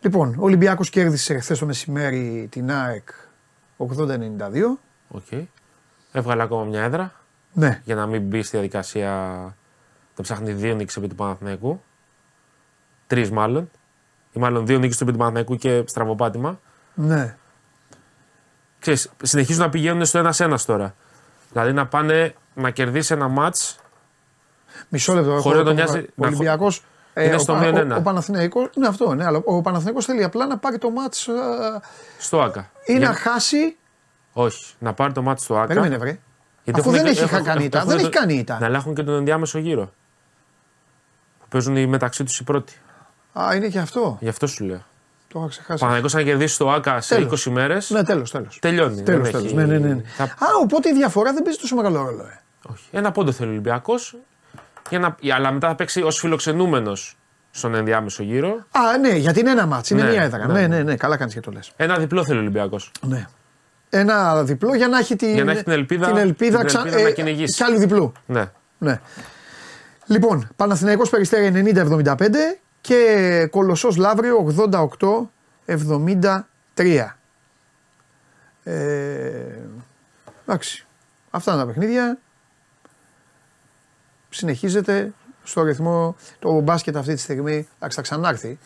[0.00, 3.08] Λοιπόν, ο Ολυμπιάκος κέρδισε χθες το μεσημέρι την ΑΕΚ
[3.76, 4.78] 80-92.
[5.10, 5.26] Οκ.
[6.12, 7.12] Έβγαλε ακόμα μια έδρα
[7.52, 9.10] Ναι, για να μην μπει στη διαδικασία
[10.16, 11.82] να ψάχνει δύο νίκες επί του Παναθηναϊκού.
[13.06, 13.70] Τρεις μάλλον.
[14.32, 16.60] Ή μάλλον δύο νίκες επί του Παναθηναϊκού και στραβοπάτημα.
[16.94, 17.36] ναι.
[18.78, 20.94] ξέρεις, συνεχίζουν να πηγαίνουν στο ένα-ένα τώρα.
[21.52, 23.56] Δηλαδή να πάνε να κερδίσει ένα ματς.
[24.88, 25.30] Μισό λεπτό.
[25.30, 26.84] έχω- Χωρίς να τον το- νοιάζει Ο να χω- Ολυμπιακός
[27.16, 27.96] Είναι ο, στο Πα- μείον ο, ένα.
[27.96, 31.32] ο Παναθηναϊκός, ναι αυτό, ναι, αλλά ο Παναθηναϊκός θέλει απλά να πάρει το μάτς ε,
[32.18, 32.70] στο ΑΚΑ.
[32.86, 33.76] ή Για- να χάσει.
[34.32, 35.66] Όχι, να πάρει το μάτι στο ΑΚΑ.
[35.66, 36.18] Περίμενε, βρε.
[36.64, 37.78] Γιατί Αφού έχουν δεν και- έχει έχουν- κάνει ήττα.
[37.78, 38.58] έχουν Δεν το- έχει κάνει ήττα.
[38.60, 39.92] Να αλλά έχουν και τον ενδιάμεσο γύρο.
[41.40, 42.72] Που παίζουν οι μεταξύ τους οι πρώτοι.
[43.40, 44.16] Α, είναι και αυτό.
[44.20, 44.82] Γι' αυτό σου λέω.
[45.28, 45.84] Το είχα ξεχάσει.
[45.84, 47.30] Παναγικό να κερδίσεις το ΑΚΑ σε Τέλος.
[47.46, 47.90] 20 μέρες.
[47.90, 48.58] Ναι, τέλος, τέλος.
[48.60, 49.02] Τελειώνει.
[49.02, 49.46] Τέλος, δεν τέλος.
[49.46, 50.00] έχει- Ναι, ναι, ναι.
[50.16, 52.22] θα- Α, οπότε η διαφορά δεν παίζει τόσο μεγάλο ρόλο.
[52.22, 52.40] Ε.
[52.70, 52.84] Όχι.
[52.90, 54.16] Ένα πόντο θέλει ο Ολυμπιακός.
[54.90, 55.16] Να...
[55.34, 57.16] Αλλά μετά θα παίξει ως φιλοξενούμενος
[57.50, 58.48] στον ενδιάμεσο γύρο.
[58.70, 60.46] Α, ναι, γιατί είναι ένα μάτσο, είναι Ναι, μία έδρα.
[60.46, 60.76] ναι, Ναι, ναι.
[60.76, 61.72] ναι, ναι, καλά κάνεις και το λες.
[61.76, 62.90] Ένα διπλό θέλει ο Ολυμπιακός.
[63.06, 63.26] Ναι.
[63.92, 66.78] Ένα διπλό για να έχει την, Για να έχει την ελπίδα- την ελπίδα, την ξα-
[66.80, 67.56] ελπίδα να ε, κυνηγήσει.
[67.56, 68.12] Κι άλλου διπλού.
[68.26, 68.44] Ναι.
[68.78, 69.00] Ναι.
[70.06, 72.14] Λοιπόν, Παναθηναϊκός Περιστέρι 90-75
[72.80, 74.36] και Κολοσσός Λαύριο
[75.66, 77.16] 88-73.
[78.64, 79.58] Ε,
[80.46, 80.86] εντάξει.
[81.30, 82.18] Αυτά είναι τα παιχνίδια.
[84.30, 86.16] Συνεχίζεται στο ρυθμό.
[86.38, 88.58] Το μπάσκετ αυτή τη στιγμή εντάξει, θα ξανάρθει.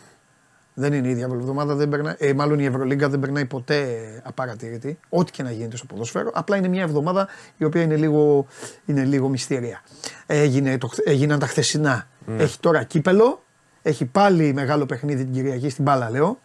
[0.75, 3.87] Δεν είναι η ίδια εβδομάδα, δεν περνάει, ε, μάλλον η Ευρωλίγκα δεν περνάει ποτέ
[4.25, 4.99] απαρατήρητη.
[5.09, 6.31] Ό,τι και να γίνεται στο ποδόσφαιρο.
[6.35, 8.47] Απλά είναι μια εβδομάδα η οποία είναι λίγο,
[8.85, 9.83] είναι λίγο μυστήρια.
[10.27, 12.07] Έγινε το, χθε- έγιναν τα χθεσινά.
[12.37, 13.43] Έχει τώρα κύπελο.
[13.83, 16.39] Έχει πάλι μεγάλο παιχνίδι την Κυριακή στην μπάλα, λέω.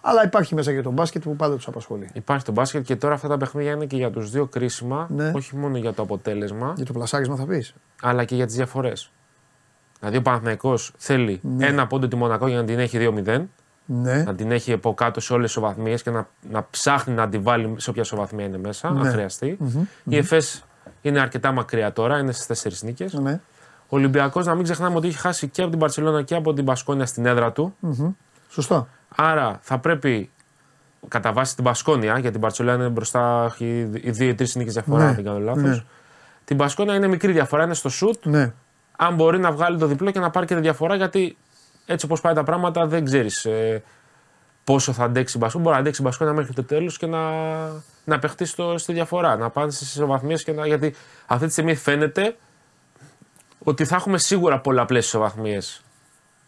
[0.00, 2.08] Αλλά υπάρχει μέσα και το μπάσκετ που πάντα τους απασχολεί.
[2.12, 5.06] Υπάρχει το μπάσκετ και τώρα αυτά τα παιχνίδια είναι και για τους δύο κρίσιμα.
[5.10, 5.32] Ναι.
[5.34, 7.74] Όχι μόνο για το αποτέλεσμα, Για το πλασάρισμα θα πεις.
[8.02, 9.12] αλλά και για τις διαφορές.
[10.02, 13.40] Δηλαδή ο Παναθηναϊκός θέλει ένα πόντο τη Μονακό για να την έχει 2-0,
[13.84, 14.22] Ναι.
[14.22, 17.42] να την έχει από κάτω σε όλες τις ισοβαθμίε και να, να ψάχνει να την
[17.42, 19.10] βάλει σε όποια ισοβαθμία είναι μέσα, αν Ναι.
[19.10, 19.58] χρειαστει
[20.04, 20.64] Η ΕΦΕΣ
[21.02, 23.12] είναι αρκετά μακριά τώρα, είναι στις 4 νίκες.
[23.12, 23.40] ναι.
[23.88, 26.64] Ο Ολυμπιακός, να μην ξεχνάμε ότι έχει χάσει και από την Παρσελόνα και από την
[26.64, 27.74] Πασκόνια στην έδρα του.
[27.80, 28.10] Μμμ.
[28.48, 28.88] Σωστό.
[29.16, 30.30] Άρα θα πρέπει
[31.08, 34.72] κατά βάση την Πασκόνια, γιατί την Παρσελόνα είναι μπροστά, έχει οι δύο ή τρεις νίκες
[34.72, 35.62] διαφορά, Ναι, αν δεν κάνω λάθος.
[35.62, 35.82] ναι.
[36.44, 38.26] Την Πασκόνια είναι μικρή διαφορά, είναι στο σουτ.
[38.26, 38.52] Ναι.
[39.04, 41.36] Αν μπορεί να βγάλει το διπλό και να πάρει και τη διαφορά, γιατί
[41.86, 43.82] έτσι όπως πάει τα πράγματα δεν ξέρεις ε,
[44.64, 45.64] πόσο θα αντέξει η Πασκόνια.
[45.64, 47.20] Μπορεί να αντέξει η Πασκόνια μέχρι το τέλος και να,
[48.04, 50.46] να παιχτεί στο, στη διαφορά, να πάνε στι ισοβαθμίες.
[50.46, 50.66] Να...
[50.66, 50.94] Γιατί
[51.26, 52.36] αυτή τη στιγμή φαίνεται
[53.58, 55.82] ότι θα έχουμε σίγουρα πολλαπλές ισοβαθμίες.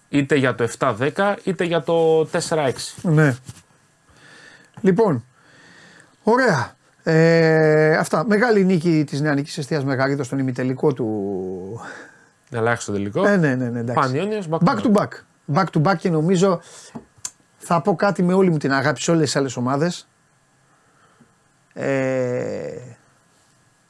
[0.09, 2.73] Είτε για το 7-10 είτε για το 4-6.
[3.03, 3.37] Ναι.
[4.81, 5.25] Λοιπόν,
[6.25, 6.77] Ωραία.
[7.03, 8.25] Ε, αυτά.
[8.27, 11.81] Μεγάλη νίκη της νεανικής αιστεία Μεγαρίδος στον ημιτελικό του.
[12.55, 13.27] Ελάχιστο τελικό.
[13.27, 14.01] Ε, ναι, ναι, ναι, εντάξει.
[14.01, 15.09] Πανιόνιος, back, Back to back.
[15.55, 16.61] Back to back και νομίζω
[17.57, 20.09] θα πω κάτι με όλη μου την αγάπη σε όλες τις άλλες ομάδες
[21.73, 22.79] ε,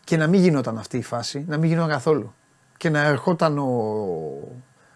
[0.05, 2.35] και να μην γινόταν αυτή η φάση, να μην γινόταν καθόλου
[2.77, 3.69] και να ερχόταν ο,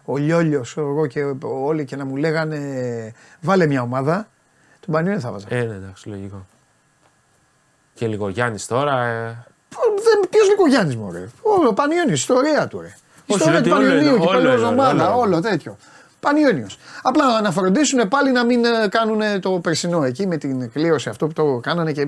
[0.05, 4.27] ο Λιόλιος εγώ και όλοι και να μου λέγανε βάλε μια ομάδα
[4.79, 5.45] τον Πανιόνιο θα βάζα.
[5.49, 6.45] Ε, ναι, εντάξει, λογικό.
[7.93, 9.05] Και λίγο Γιάννη τώρα.
[9.05, 9.45] Ε...
[10.29, 11.27] Ποιος Λικογιάννη μου, ρε.
[11.69, 12.95] Ο Πανιόνιος, ιστορία του, ρε.
[13.33, 15.35] Όχι, Ιστορία του λέω ότι όλο Πανιωνίου είναι, και όλο παλαιό είναι, ομάδα, όλο είναι.
[15.35, 15.77] όλο τέτοιο.
[16.19, 16.67] Πανιόνιο.
[17.01, 21.27] Απλά να φροντίσουν πάλι να μην ε, κάνουν το περσινό εκεί με την κλήρωση αυτό
[21.27, 22.07] που το κάνανε και ε,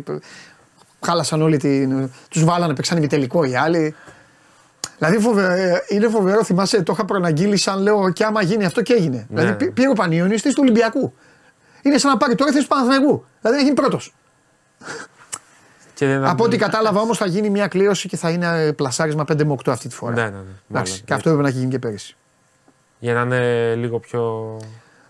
[1.05, 2.09] χάλασαν όλοι την.
[2.29, 3.95] Τους βάλανε, παίξαν ημιτελικό οι άλλοι.
[4.97, 8.81] Δηλαδή φοβε- ε, είναι φοβερό, θυμάσαι, το είχα προαναγγείλει σαν λέω και άμα γίνει αυτό
[8.81, 9.25] και έγινε.
[9.29, 9.41] Ναι.
[9.41, 11.13] Δηλαδή πή- πήρε ο Πανιόνιο θέση του Ολυμπιακού.
[11.81, 13.25] Είναι σαν να πάρει τώρα θέση του Παναθηναϊκού.
[13.41, 14.13] Δηλαδή να γίνει πρώτος.
[16.01, 19.23] Και δεν Από ό,τι κατάλαβα όμως θα γίνει μια κλήρωση και θα είναι ε, πλασάρισμα
[19.31, 20.13] 5 με 8 αυτή τη φορά.
[20.13, 20.35] Ναι, ναι, ναι.
[20.37, 22.15] Εντάξει, Μάλλον, και αυτό έπρεπε να έχει γίνει και πέρυσι.
[22.99, 24.21] Για να είναι λίγο πιο.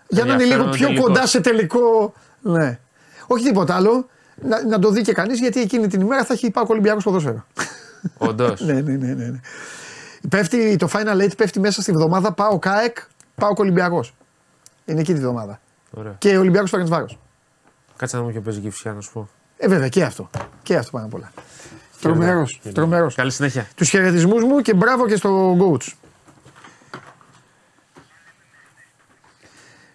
[0.08, 1.06] Για να είναι λίγο ενδιαφέρον πιο τελικός.
[1.06, 2.12] κοντά σε τελικό.
[2.40, 2.78] Ναι.
[3.26, 4.06] Όχι τίποτα άλλο.
[4.34, 7.04] Να, να το δει και κανείς γιατί εκείνη την ημέρα θα έχει πάει ο Ολυμπιακός
[7.04, 7.46] ποδόσφαιρο.
[8.18, 8.60] Όντως.
[8.66, 9.40] ναι, ναι, ναι, ναι, ναι.
[10.28, 12.32] Πέφτει, το Final Eight πέφτει μέσα στη βδομάδα.
[12.32, 12.96] Πάω ΚΑΕΚ,
[13.34, 14.14] πάω Ολυμπιακός.
[14.84, 15.60] Είναι εκεί τη βδομάδα.
[15.90, 16.14] Ωραία.
[16.18, 17.08] Και ο Ολυμπιακό παίρνει βάρο.
[17.96, 19.28] Κάτσε να δούμε ποιο παίζει και η φυσικά να σου πω.
[19.62, 20.30] Ε, βέβαια και αυτό.
[20.62, 21.32] Και αυτό πάνω απ' όλα.
[22.00, 22.60] Τρομερός.
[22.74, 23.14] Τρομερός.
[23.14, 23.66] Καλή συνέχεια.
[23.74, 25.92] Τους χαιρετισμούς μου και μπράβο και στο coach.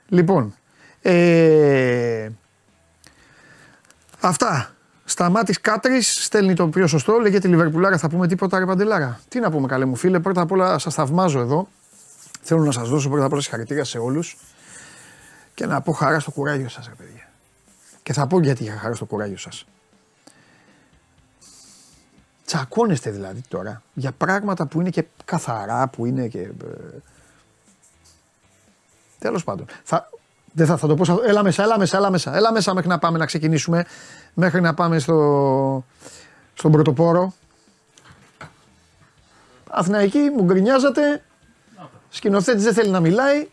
[0.07, 0.55] Λοιπόν,
[1.01, 2.29] ε,
[4.19, 4.71] αυτά.
[5.05, 7.17] Σταμάτης Κάτρης στέλνει το πιο σωστό.
[7.17, 7.97] Λέγεται Λιβερπουλάρα.
[7.97, 9.19] Θα πούμε τίποτα, ρε Παντελάρα.
[9.27, 10.19] Τι να πούμε, καλέ μου φίλε.
[10.19, 11.67] Πρώτα απ' όλα σας θαυμάζω εδώ.
[12.41, 14.37] Θέλω να σας δώσω πρώτα απ' όλα συγχαρητήρια σε όλους
[15.53, 17.16] και να πω χαρά στο κουράγιο σας, ρε παιδιά.
[18.07, 19.65] Και θα πω γιατί είχα χαρά στο κουράγιο σας.
[22.45, 26.39] Τσακώνεστε δηλαδή τώρα για πράγματα που είναι και καθαρά, που είναι και.
[26.39, 26.51] Ε,
[29.19, 29.65] Τέλος πάντων.
[29.83, 30.09] Θα,
[30.53, 31.03] δεν θα, θα το πω.
[31.05, 32.35] σαν- Έλα μέσα, έλα μέσα, έλα μέσα.
[32.35, 33.85] Έλα μέσα μέχρι να πάμε να ξεκινήσουμε.
[34.33, 35.85] Μέχρι να πάμε στο,
[36.53, 37.33] στον πρωτοπόρο.
[39.69, 41.23] Αθηναϊκή, μου γκρινιάζατε.
[42.09, 43.47] Σκηνοθέτης δεν θέλει να μιλάει.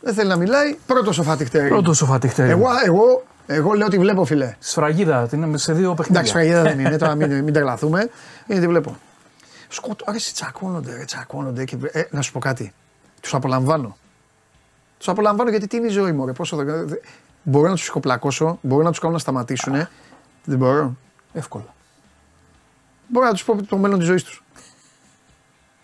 [0.00, 0.74] Δεν θέλει να μιλάει.
[0.86, 1.68] Πρώτο ο Φατιχτέρη.
[1.68, 2.50] Πρώτο ο Φατιχτέρη.
[2.50, 4.54] Εγώ, εγώ, εγώ λέω ότι βλέπω, φιλέ.
[4.58, 6.20] Σφραγίδα, είναι σε δύο παιχνίδια.
[6.20, 8.10] Εντάξει, φραγίδα δεν είναι, τώρα μην, μην τρελαθούμε.
[8.46, 8.96] Είναι τι βλέπω.
[9.68, 11.64] Σκοτώ, ρε, τσακώνονται, ρε, τσακώνονται.
[11.64, 12.72] Και, ε, να σου πω κάτι.
[13.20, 13.96] Τους απολαμβάνω.
[14.98, 16.32] Τους απολαμβάνω γιατί τι είναι η ζωή μου, ρε.
[16.32, 16.96] Πόσο, δε- δε-
[17.42, 19.72] μπορώ να τους σκοπλακώσω, μπορώ να τους κάνω να σταματήσουν.
[20.44, 20.96] Δεν μπορώ.
[21.32, 21.74] Εύκολα.
[23.08, 24.42] Μπορώ να τους πω το μέλλον της ζωής τους.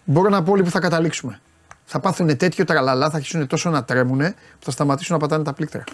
[0.04, 1.40] Μπορώ να πω όλοι που θα καταλήξουμε.
[1.84, 5.52] Θα πάθουν τέτοιο τραλαλά, θα αρχίσουν τόσο να τρέμουν που θα σταματήσουν να πατάνε τα
[5.52, 5.84] πλήκτρα.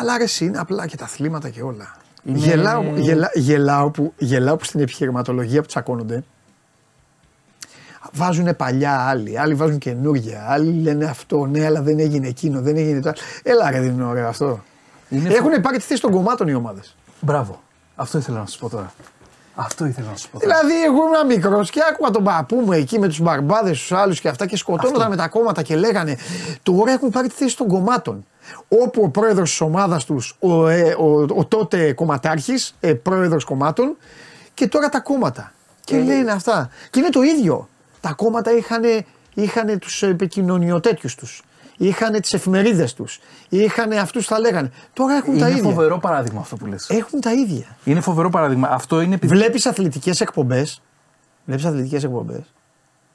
[0.00, 1.96] Αλλά ρε, εσύ, είναι απλά και τα αθλήματα και όλα.
[2.24, 6.24] Είναι- Γελάω, γελά, γελάω, που, γελάω που στην επιχειρηματολογία που τσακώνονται
[8.12, 12.76] βάζουν παλιά άλλοι, άλλοι βάζουν καινούργια, άλλοι λένε αυτό, ναι, αλλά δεν έγινε εκείνο, δεν
[12.76, 13.18] έγινε το άλλο.
[13.42, 14.60] Έλα ρε, δεν είναι ωραίο αυτό.
[15.08, 16.96] Είναι Έχουν πάρει τη θέση των κομμάτων οι ομάδες.
[17.20, 17.62] Μπράβο.
[17.96, 18.92] Αυτό ήθελα να σου πω τώρα.
[19.54, 20.58] Αυτό ήθελα να σου πω τώρα.
[20.58, 24.20] Δηλαδή, εγώ ήμουν μικρός και άκουγα τον παππού μου εκεί με τους μπαρμπάδες, τους άλλους
[24.20, 26.16] και αυτά και σκοτώνονταν με τα κόμματα και λέγανε
[26.62, 28.26] Τώρα έχουν πάρει τη θέση των κομμάτων.
[28.68, 33.96] Όπου ο πρόεδρος της ομάδας τους, ο, ε, ο, ο τότε κομματάρχης, ε, πρόεδρος κομμάτων,
[34.54, 35.52] και τώρα τα κόμματα.
[35.84, 36.70] Και λένε αυτά.
[36.90, 37.68] Και είναι το ίδιο.
[38.00, 38.82] Τα κόμματα είχαν
[39.34, 41.42] είχανε τους επικοινωνιοτέτοιου τους.
[41.76, 43.20] Είχαν τις εφημερίδες τους.
[43.48, 44.70] Είχαν αυτούς θα λέγανε.
[44.92, 45.70] Τώρα έχουν τα Είναι ίδια.
[45.70, 46.90] φοβερό παράδειγμα αυτό που λες.
[46.90, 47.76] Έχουν τα ίδια.
[47.84, 48.68] Είναι φοβερό παράδειγμα.
[48.70, 49.34] Αυτό είναι επειδή.
[49.34, 50.82] Βλέπεις αθλητικές εκπομπές.
[51.44, 52.42] Βλέπεις αθλητικές εκπομπές.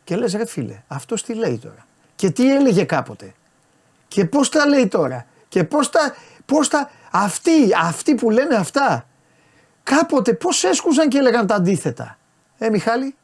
[0.03, 1.85] Και λες, ρε φίλε, αυτός τι λέει τώρα.
[2.15, 3.33] Και τι έλεγε κάποτε.
[4.13, 6.15] Και πώς τα λέει τώρα; Και πώς τα.
[6.45, 7.51] Πώς τα αυτοί,
[7.83, 9.05] αυτοί που λένε αυτά.
[9.83, 12.17] Κάποτε πώς έσκουσαν και έλεγαν τα αντίθετα.
[12.57, 13.15] Ε, Μιχάλη;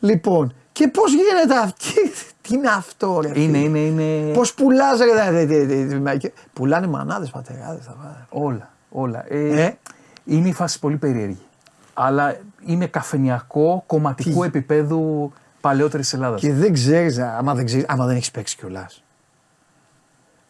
[0.00, 1.76] Λοιπόν, και πώς γίνεται αυτό.
[2.42, 3.28] Τι είναι αυτό, ρε.
[3.40, 4.32] Είναι, φίλε; είναι, είναι.
[4.32, 5.30] Πώς πουλάς, ρε.
[5.30, 7.90] δε- δε- δε- δε- και- Πουλάνε μανάδες, πατεράδες.
[8.28, 8.70] Όλα.
[8.90, 9.24] Όλα.
[9.28, 9.78] Ε, Ε;
[10.24, 11.46] Είναι η φάση πολύ περίεργη.
[11.94, 16.40] Αλλά είναι καφενιακό, κομματικού Τι; επίπεδου παλαιότερης Ελλάδας.
[16.40, 19.02] Και δεν ξέρεις, άμα δεν, ξέρεις, άμα δεν έχεις παίξει κιόλας.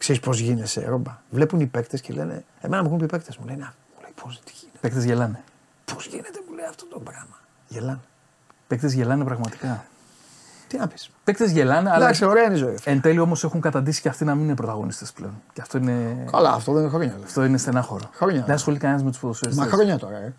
[0.01, 1.17] Ξέρεις πώς γίνεσαι, ρόμπα.
[1.29, 2.43] Βλέπουν οι παίκτες και λένε.
[2.61, 3.45] Εμένα μου έχουν πει οι παίκτες μου.
[3.45, 4.77] Λένε, «Α, μου λέει, πώς τι γίνεται.
[4.81, 5.43] Παίκτες γελάνε.
[5.93, 7.39] Πώς γίνεται, μου λέει αυτό το πράγμα.
[7.67, 7.99] Γελάνε.
[8.67, 9.85] Παίκτες γελάνε πραγματικά.
[10.67, 11.09] Τι να πεις.
[11.23, 12.77] Παίκτες γελάνε, αλλά Εντάξει, ωραία είναι η ζωή.
[12.83, 15.41] εν τέλει όμως έχουν καταντήσει και αυτοί να μην είναι πρωταγωνιστές πλέον.
[15.53, 17.13] Και αυτό είναι, Καλά, αυτό δεν είναι χρόνια.
[17.13, 17.23] λέει.
[17.23, 18.09] αυτό είναι στενάχωρο.
[18.13, 18.43] Χρόνια.
[18.45, 19.65] Δεν ασχολείται κανένας με τους ποδοσφαιριστές.
[19.65, 20.33] Μα χρόνια τώρα, ε.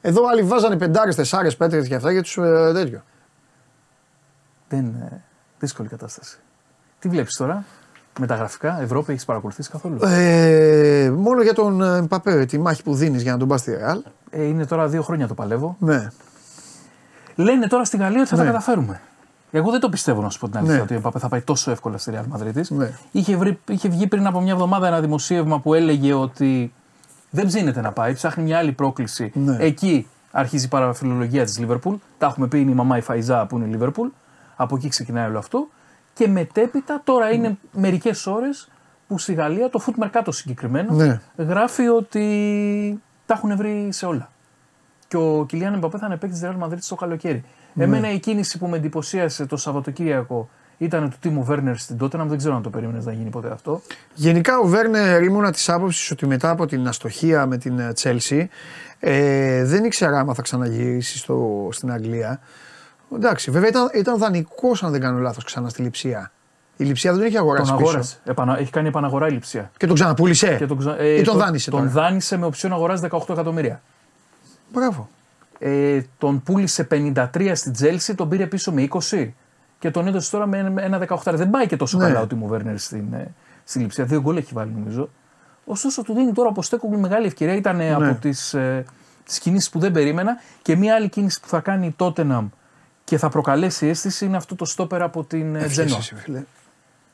[0.00, 3.02] Εδώ άλλοι βάζανε πεντάρες, τεσσάρες, πέτρες και αυτά για τους ε, τέτοιο.
[4.68, 5.22] Δεν είναι
[5.58, 6.38] δύσκολη κατάσταση.
[6.98, 7.64] Τι βλέπεις τώρα,
[8.18, 12.82] Με τα γραφικά, Ευρώπη έχεις παρακολουθήσει καθόλου; Ε, μόνο για τον ε, Μπαπέ, τη μάχη
[12.82, 14.02] που δίνεις για να τον πας στη Ρεάλ.
[14.30, 15.76] Ε, είναι τώρα δύο χρόνια το παλεύω.
[15.78, 16.08] Ναι.
[17.34, 18.42] Λένε τώρα στη Γαλλία ότι θα Ναι.
[18.42, 19.00] τα καταφέρουμε.
[19.50, 20.82] Εγώ δεν το πιστεύω να σου πω την αλήθεια Ναι.
[20.82, 22.62] ότι ο Εμπαπέ θα πάει τόσο εύκολα στη Real Madrid.
[22.68, 22.90] Ναι.
[23.10, 26.72] Είχε, βρει, είχε βγει πριν από μια εβδομάδα ένα δημοσίευμα που έλεγε ότι
[27.30, 29.30] δεν ψήνεται να πάει, ψάχνει μια άλλη πρόκληση.
[29.34, 29.56] Ναι.
[29.60, 31.94] Εκεί αρχίζει η παραφιλολογία της Λίβερπουλ.
[32.18, 34.08] Τα έχουμε πει, είναι η μαμά η Φαϊζά που είναι η Λίβερπουλ.
[34.56, 35.68] Από εκεί ξεκινάει όλο αυτό.
[36.20, 38.68] Και μετέπειτα τώρα είναι μερικές ώρες
[39.08, 41.20] που στη Γαλλία, το Foot Mercato συγκεκριμένα, Ναι.
[41.36, 44.30] γράφει ότι τα έχουν βρει σε όλα.
[45.08, 47.44] Και ο Κιλιάν Εμπαπέ θα είναι παίκτης τη Real Madrid στο καλοκαίρι.
[47.72, 47.84] Ναι.
[47.84, 52.28] Εμένα η κίνηση που με εντυπωσίασε το Σαββατοκύριακο ήταν του Τίμου Βέρνερ στην Τότεναμ.
[52.28, 53.82] Δεν ξέρω αν το περίμενες να γίνει ποτέ αυτό.
[54.14, 58.48] Γενικά ο Βέρνερ ήμουνα της άποψης ότι μετά από την αστοχία με την ε, Τσέλσι
[58.98, 62.40] ε, δεν ήξερα άμα θα ξαναγυρίσει στο, στην Αγγλία.
[63.14, 66.30] Εντάξει, βέβαια ήταν, ήταν δανεικό, αν δεν κάνω λάθος, ξανά στη Λιψία.
[66.76, 67.68] Η Λιψία δεν τον έχει αγοράσει.
[67.70, 67.88] Τον πίσω.
[67.88, 68.16] αγόρασε.
[68.24, 68.58] Επανα...
[68.58, 69.70] Έχει κάνει επαναγορά η λειψία.
[69.76, 72.72] Και τον ξαναπούλησε; Και τον, ξα- ε, Ή τον δάνεισε Τον τώρα; δάνεισε με οψιόν
[72.72, 73.82] αγοράς 18 εκατομμύρια.
[74.72, 75.08] Μπράβο.
[75.58, 79.28] Ε, τον πούλησε 53 στην Τζέλση, τον πήρε πίσω με 20
[79.78, 81.32] και τον έδωσε τώρα με ένα 18.
[81.34, 82.04] Δεν πάει και τόσο Ναι.
[82.06, 84.04] καλά ο Τίμου Βέρνερ στην, ε, στη λειψία.
[84.04, 85.08] Δύο γκολ έχει βάλει νομίζω.
[85.64, 87.54] Ωστόσο του δίνει τώρα από Στέκογλου μεγάλη ευκαιρία.
[87.54, 87.94] Ήταν Ναι.
[87.94, 88.84] από τις ε,
[89.24, 90.36] τις κινήσεις που δεν περίμενα.
[90.62, 92.48] Και μια άλλη κίνηση που θα κάνει η Τότεναμ
[93.10, 95.98] και θα προκαλέσει αίσθηση είναι αυτό το στόπερ από την ε, Τζένοα.
[95.98, 96.42] Εσύ, φίλε.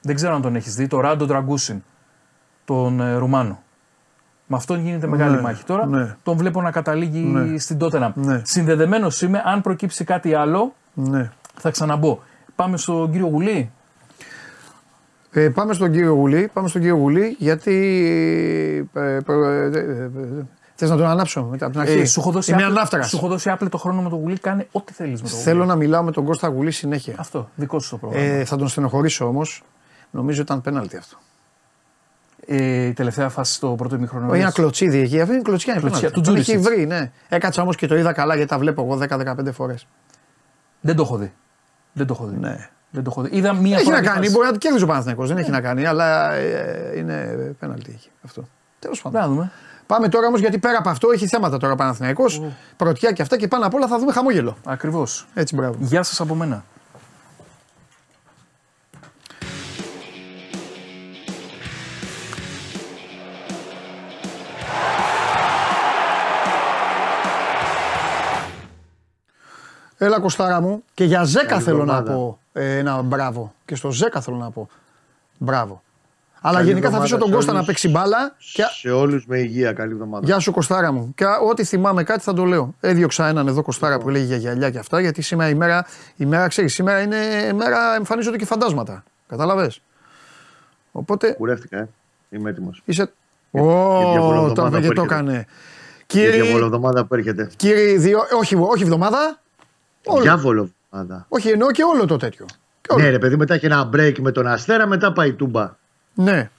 [0.01, 1.83] Δεν ξέρω αν τον έχεις δει, το Ράντο Τραγκούσιν,
[2.65, 3.63] τον ε, Ρουμάνο.
[4.47, 5.87] Με αυτόν γίνεται μεγάλη Ναι, μάχη τώρα.
[5.87, 6.17] ναι.
[6.23, 7.59] Τον βλέπω να καταλήγει Ναι.
[7.59, 8.13] στην Τότεναμ.
[8.15, 8.41] Ναι.
[8.45, 11.31] Συνδεδεμένος είμαι, αν προκύψει κάτι άλλο, Ναι.
[11.59, 12.19] θα ξαναμπω.
[12.57, 13.71] Πάμε στον κύριο Γουλή.
[15.31, 17.75] Ε, πάμε στον κύριο Γουλή, πάμε στον κύριο Γουλή, γιατί
[18.95, 19.85] ε, προ- ε,
[20.79, 22.62] ε, ε, θες να τον ανάψω μετά από την αρχή; Ε, σου, έχω δώσει Είμαι
[22.62, 23.09] άπλε- ανάφταρας.
[23.09, 24.39] σου έχω δώσει άπλετο χρόνο με τον Γουλή.
[24.39, 25.43] Κάνε ό,τι θέλεις με τον Γουλή.
[25.51, 27.15] Θέλω να μιλάω με τον Κώστα Γουλή συνέχεια.
[27.19, 28.27] Αυτό, δικό σου το πρόγραμμα.
[28.27, 29.62] Ε, θα τον στενοχωρήσω όμως.
[30.11, 31.17] Νομίζω ήταν πέναλτι αυτό.
[32.47, 34.31] Ε, η τελευταία φάση στο πρώτο ημιχρονό.
[34.31, 35.21] Όχι ένα κλωτσίδι εκεί.
[35.21, 35.73] Αυτό είναι κλωτσιά.
[35.73, 36.21] είναι Κλωτσιά, πέναλτι.
[36.21, 36.75] του Τον έχει Τζούρισιτς.
[36.77, 37.11] βρει, ναι.
[37.29, 39.87] Έκατσα όμως και το είδα καλά γιατί τα βλέπω εγώ 10-15 φορές.
[40.81, 41.33] Δεν το έχω δει.
[41.93, 42.37] Δεν το έχω δει.
[42.41, 42.69] Ναι.
[42.91, 43.37] Δεν το έχω δει.
[43.37, 44.31] Είδα μία Έχει φορά να τη κάνει, φάση.
[44.33, 47.15] μπορεί να το κέρδιζε ο Παναθηναϊκός, δεν έχει να κάνει, αλλά ε, είναι
[47.59, 48.49] πέναλτι έχει αυτό.
[48.79, 49.21] Τέλος πάντων.
[49.21, 49.51] Να δούμε.
[49.87, 52.42] Πάμε τώρα όμως γιατί πέρα από αυτό έχει θέματα τώρα ο Παναθηναϊκός,
[52.77, 54.57] πρωτιά και αυτά και πάνω απ' όλα θα δούμε χαμόγελο.
[54.64, 55.27] Ακριβώς.
[55.35, 55.77] Έτσι, μπράβο.
[55.79, 56.64] Γεια σας από μένα.
[69.99, 72.12] Έλα Κωστάρα μου και για Ζέκα Καλή θέλω να εβδομάδα.
[72.12, 73.55] πω ε, ένα μπράβο.
[73.64, 74.68] Και στο Ζέκα θέλω να πω
[75.38, 75.83] μπράβο.
[76.49, 77.67] Αλλά Καλή γενικά θα αφήσω τον εβδομάδα Κώστα σε να όλους.
[77.67, 78.35] παίξει μπάλα.
[78.53, 78.63] Και...
[78.81, 80.27] Σε όλους με υγεία, καλή εβδομάδα.
[80.27, 81.13] Γεια σου Κωστάρα μου.
[81.15, 82.75] Και ό,τι θυμάμαι κάτι θα το λέω.
[82.81, 86.27] Έδιωξα έναν εδώ Κωστάρα που λέγει για γυαλιά και αυτά, γιατί σήμερα η μέρα, η
[86.27, 87.17] μέρα ξέρεις, σήμερα είναι
[87.55, 89.05] μέρα εμφανίζονται και φαντάσματα.
[89.29, 89.81] Κατάλαβες.
[90.93, 91.89] Οπότε Κουρεύτηκα, ε.
[92.31, 92.83] Είμαι έτοιμος.
[92.85, 93.13] είσαι...
[93.51, 95.15] για Ω, διαβολοβδομάδα το που και το έρχεται.
[95.15, 95.33] έκανε.
[95.33, 95.45] Για
[96.07, 97.51] Κύριε, διαβολοβδομάδα που έρχεται.
[97.57, 99.41] κύριε, δύο, όχι, όχι εβδομάδα.
[100.07, 100.23] Όλο.
[100.23, 101.27] Διαβολοβδομάδα.
[101.29, 102.45] Όχι, εννοώ και όλο το τέτοιο.
[102.81, 103.03] Και όλο.
[103.03, 105.77] Ναι, ρε παιδί, μετά έχει ένα break με τον Αστέρα, μετά πάει η τούμπα.
[106.16, 106.50] Ναι,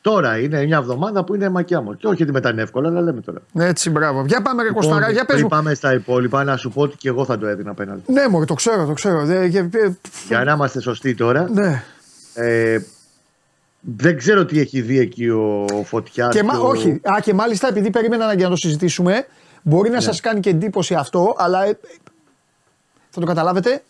[0.00, 1.96] Τώρα είναι μια εβδομάδα που είναι μακιά μου.
[1.96, 3.38] Και όχι ότι μετά είναι εύκολο, αλλά λέμε τώρα.
[3.58, 4.24] έτσι μπράβο.
[4.26, 5.48] Για πάμε ρε Λοιπόν, Κωστάρα, για πες πριν μου.
[5.48, 8.12] πάμε στα υπόλοιπα, να σου πω ότι και εγώ θα το έδινα απέναντι.
[8.12, 9.24] Ναι, μωρέ, το ξέρω, το ξέρω.
[9.24, 9.90] Δε, και- ε,
[10.28, 11.82] Για να είμαστε σωστοί τώρα, ναι.
[12.34, 12.78] ε,
[13.80, 16.28] δεν ξέρω τι έχει δει εκεί ο, ο Φωτιά.
[16.28, 19.26] Και, μα, όχι, α, και μάλιστα επειδή περίμενα να, για να το συζητήσουμε,
[19.62, 19.94] μπορεί Ναι.
[19.94, 21.78] να σας κάνει και εντύπωση αυτό, αλλά ε,
[23.10, 23.82] θα το καταλάβετε.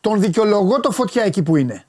[0.00, 1.84] Τον δικαιολογώ το φωτιά εκεί που είναι.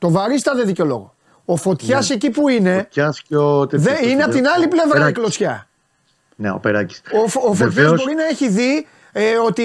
[0.00, 1.14] Το βαρίστα δεν δικαιολόγω.
[1.44, 4.88] Ο φωτιάς εκεί που είναι, Φωτιάς και ο τέτοιος, δεν, είναι από την άλλη πλευρά
[4.90, 5.14] η Περάκης.
[5.18, 5.68] κλωτσιά.
[6.36, 7.00] Ναι, ο Περάκης.
[7.24, 9.64] Ο, φω- ο Φωτιάς Βεβαίως, μπορεί να έχει δει ε, ότι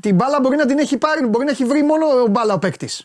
[0.00, 3.04] την μπάλα μπορεί να την έχει πάρει, μπορεί να έχει βρει μόνο μπάλα ο παίκτης.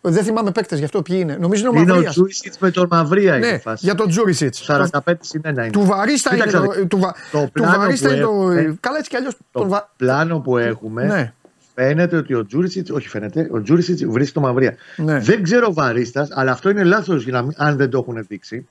[0.00, 1.36] Δεν θυμάμαι παίκτες γι' αυτό ποιοι είναι.
[1.40, 2.12] Νομίζω είναι ο Είναι ο Μαυρίας.
[2.14, 3.84] Τζούρισιτς με τον Μαυρία είναι Ναι, η φάση.
[3.84, 4.66] για τον Τζούρισιτς.
[4.68, 5.70] 45 συν 1 είναι.
[5.70, 6.86] Του βαρίστα είναι Κοίταξε, το.
[6.86, 8.30] Του, βα- το του πλάνο βαρίστα που είναι το.
[8.30, 9.36] έχουμε- Καλά έτσι κι αλλιώς.
[9.52, 11.32] Το πλάνο που έχουμε Ναι.
[11.78, 14.76] Φαίνεται ότι ο Τζούρισιτς, όχι φαίνεται, ο Τζούρισιτς βρίσκει το Μαυρία.
[14.96, 15.18] Ναι.
[15.18, 18.68] Δεν ξέρω βαρίστας, αλλά αυτό είναι λάθος αν δεν το έχουν δείξει.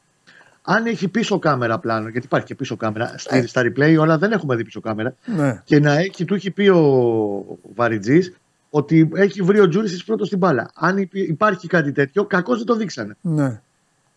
[0.62, 3.46] Αν έχει πίσω κάμερα πλάνο, γιατί υπάρχει και πίσω κάμερα, στη- Ε.
[3.48, 5.15] στα replay όλα δεν έχουμε δει πίσω κάμερα.
[5.26, 5.62] Ναι.
[5.63, 8.34] Και να έχει, του έχει πει ο Βαριτζής
[8.70, 10.70] ότι έχει βρει ο Τζούρισιτς πρώτος στην μπάλα.
[10.76, 13.15] Αν υπή- υπάρχει κάτι τέτοιο, κακώς δεν το δείξανε.
[13.22, 13.62] Ναι.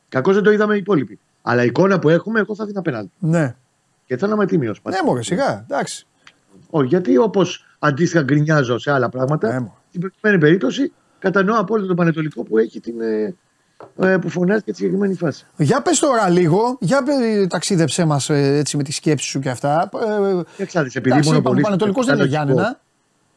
[0.08, 1.18] Κακώς δεν το είδαμε οι υπόλοιποι.
[1.42, 3.10] Αλλά η εικόνα που έχουμε, εγώ θα δίνα απέναντι.
[3.18, 3.54] Ναι.
[4.06, 4.80] Και θα είμαι τίμιος.
[4.88, 5.64] Ναι, μωρέ, σιγά.
[5.70, 6.06] Εντάξει.
[6.70, 9.70] Όχι, γιατί όπως αντίστοιχα γκρινιάζω σε άλλα πράγματα, Ναι, μωρέ.
[9.88, 13.00] στην προκειμένη περίπτωση κατανοώ απόλυτα τον Πανετολικό που έχει την.
[13.00, 13.34] ε,
[13.98, 15.46] ε, που φωνάζει και τη συγκεκριμένη φάση.
[15.56, 19.50] Για πες τώρα λίγο, για πες, ταξίδεψέ μας ε, έτσι με τη σκέψη σου και
[19.50, 19.90] αυτά.
[19.94, 22.80] Ε, Και εξάρτησε, επειδή εντάξει, μόνο είπαμε, ο Πανετολικός δεν είναι Γιάννενα.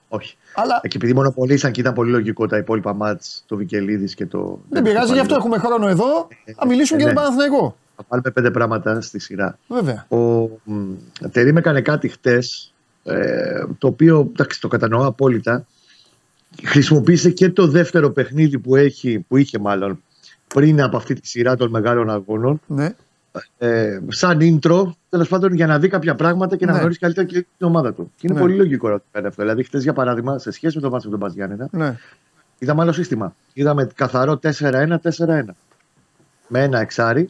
[0.08, 0.38] Όχι.
[0.56, 4.60] Αλλά Και επειδή μονοπολίσαν και ήταν πολύ λογικό τα υπόλοιπα μάτς, το Βικελίδη και το.
[4.70, 6.28] δεν πειράζει, γι' αυτό έχουμε χρόνο εδώ.
[6.56, 7.22] Θα μιλήσουμε για τον ναι.
[7.22, 7.78] Παναθηναϊκό.
[7.96, 9.58] Θα βάλουμε πέντε πράγματα στη σειρά.
[9.68, 10.06] Βέβαια.
[10.08, 10.18] Ο
[10.64, 10.94] μ,
[11.32, 12.40] Τερίμ έκανε κάτι χτε,
[13.04, 15.66] ε, το οποίο εντάξει, το κατανοώ απόλυτα.
[16.64, 20.02] Χρησιμοποίησε και το δεύτερο παιχνίδι που, έχει, που είχε μάλλον
[20.48, 22.90] πριν από αυτή τη σειρά των μεγάλων αγώνων Ναι.
[23.58, 26.78] ε, σαν intro, τέλος πάντων για να δει κάποια πράγματα και να Ναι.
[26.80, 28.12] γνωρίσει καλύτερα και την ομάδα του.
[28.16, 28.40] Και είναι Ναι.
[28.40, 29.42] πολύ λογικό να το κάνει αυτό.
[29.42, 31.98] Δηλαδή, χθες για παράδειγμα, σε σχέση με το μάτσο με τον Παζιάννενα, ναι.
[32.60, 33.36] είδαμε άλλο σύστημα.
[33.54, 35.56] Είδαμε καθαρό 4-1-4-1.
[36.48, 37.30] Με ένα εξάρι,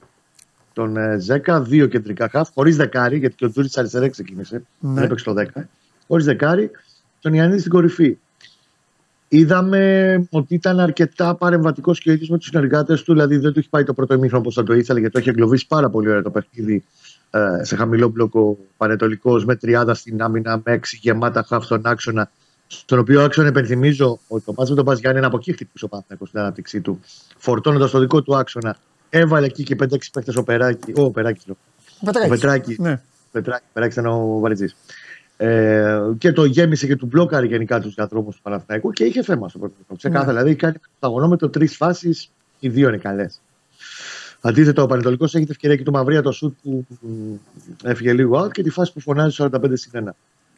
[0.73, 4.63] τον ε, Ζέκα, δύο κεντρικά χαφ, χωρίς δεκάρι, γιατί και ο Τζούρι αριστερά ξεκίνησε.
[4.79, 4.93] Ναι.
[4.93, 5.61] Δεν έπαιξε το 10.
[6.07, 6.71] Χωρίς δεκάρι,
[7.21, 8.17] τον Ιαννίδη στην κορυφή.
[9.27, 13.59] Είδαμε ότι ήταν αρκετά παρεμβατικός και ο ίδιος με τους συνεργάτες του, δηλαδή δεν του
[13.59, 16.09] έχει πάει το πρώτο ημίχρονο όπως θα το ήθελε, γιατί το έχει εγκλωβίσει πάρα πολύ
[16.09, 16.83] ωραία το παιχνίδι
[17.29, 22.31] ε, σε χαμηλό μπλοκο πανετολικός με τριάδα στην άμυνα, με έξι γεμάτα χαφ στον άξονα.
[22.67, 25.87] Στον οποίο άξονα υπενθυμίζω ότι το μάτσο με τον Παζιάννη είναι από εκεί χτυπούσε ο
[25.87, 26.99] Παναθηναϊκός στην ανάπτυξή του,
[27.37, 28.77] φορτώνοντας το δικό του άξονα.
[29.15, 30.93] Έβαλε εκεί και 5-6 παίχτε ο Περάκη.
[30.95, 31.57] Ο Περάκης, λέω.
[32.01, 32.29] Ο Πετράκης.
[32.29, 32.77] Πετράκης.
[32.77, 33.01] Ναι.
[33.31, 34.65] Πετράκης, Πετράκης ήταν ο Βαριτζή.
[35.37, 39.49] Ε, και το γέμισε και του μπλόκαρε γενικά τους διαδρόμου του Παναθηναϊκού και είχε θέμα
[39.49, 39.97] στο πρώτο χρόνο.
[39.97, 40.31] Ξεκάθαρα.
[40.31, 40.37] Ναι.
[40.39, 43.41] Δηλαδή κάνει πρωταγωνόμετρο τρεις φάσεις, οι δύο είναι καλές.
[44.41, 47.33] Αντίθετα, ο Πανετολικός έχει την ευκαιρία και του Μαυρία το σουτ που μ,
[47.83, 50.09] έφυγε λίγο out και τη φάση που φωνάζει 45 συν 1.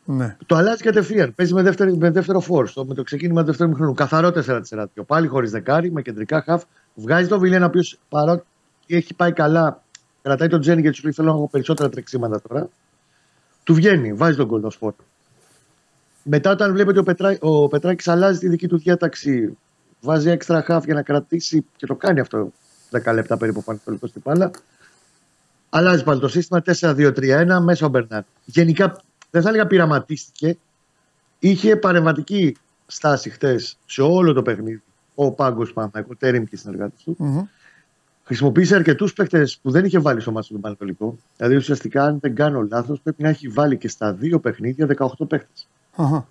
[0.05, 0.37] ναι.
[0.45, 1.33] Το αλλάζει κατευθείαν.
[1.35, 3.93] Παίζει με, δεύτερη, με δεύτερο φόρ, στο- με το ξεκίνημα του δεύτερου μηχρονού.
[3.93, 4.85] Καθαρό 4-4-2.
[5.07, 6.63] Πάλι χωρίς δεκάρι, με κεντρικά χαφ.
[6.95, 8.45] Βγάζει τον Βιλένα, ο οποίος παρότι
[8.88, 9.84] έχει πάει καλά,
[10.21, 12.69] κρατάει τον Τζένι γιατί σου λέει: Θέλω να έχω περισσότερα τρεξίματα τώρα.
[13.63, 14.93] Του βγαίνει, βάζει τον κολό σπορ.
[16.23, 19.58] Μετά, όταν βλέπετε ο, Πετρά, ο Πετράκης αλλάζει τη δική του διάταξη,
[20.01, 22.51] βάζει έξτρα χαφ για να κρατήσει και το κάνει αυτό
[22.91, 24.51] 10 λεπτά περίπου πανεπιστημιακό στην μπάλα.
[25.69, 28.23] Αλλάζει πάλι το σύστημα 4-2-3-1 μέσα ο Μπερνάρ.
[28.45, 30.58] Γενικά δεν θα έλεγα πειραματίστηκε.
[31.39, 34.84] Είχε παρεμβατική στάση χτες σε όλο το παιχνίδι.
[35.15, 37.15] Ο Πάγκος Παναθηναϊκό, Τέριμ και οι συνεργάτες του.
[37.19, 37.41] Μμμ.
[38.23, 41.17] Χρησιμοποίησε αρκετούς παίχτε που δεν είχε βάλει στο μάτι του Παναθηναϊκό.
[41.38, 45.08] Δηλαδή ουσιαστικά, αν δεν κάνω λάθος, πρέπει να έχει βάλει και στα δύο παιχνίδια 18
[45.28, 45.47] παίχτε.
[45.95, 46.28] Αχα.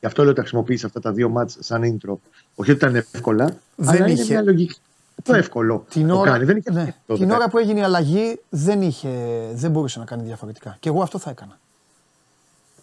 [0.00, 2.14] Γι' αυτό λέω ότι τα χρησιμοποίησε αυτά τα δύο μάτς σαν intro.
[2.54, 3.44] Όχι ότι ήταν εύκολα,
[3.76, 4.22] Δεν αλλά είχε.
[4.22, 4.78] είναι μια λογική.
[5.22, 6.44] Το εύκολο Την, το ώρα, κάνει.
[6.44, 6.80] Δεν είχε ναι.
[6.80, 7.36] σκεφτεί το την δεκά.
[7.38, 9.08] ώρα που έγινε η αλλαγή δεν, είχε,
[9.54, 10.76] δεν μπορούσε να κάνει διαφορετικά.
[10.80, 11.58] Και εγώ αυτό θα έκανα.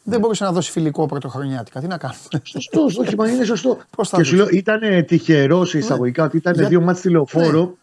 [0.07, 1.79] Δεν μπορούσε να δώσει φιλικό πρωτοχρονιάτικα.
[1.79, 2.19] Τι να κάνουμε.
[2.43, 3.77] Σωστό, όχι, μα είναι σωστό.
[3.95, 7.01] Πώς θα και δεις; σου λέω, ήταν τυχερός σε εισαγωγικά ότι ήταν Για- δύο μάτς
[7.01, 7.77] τηλεοφόρο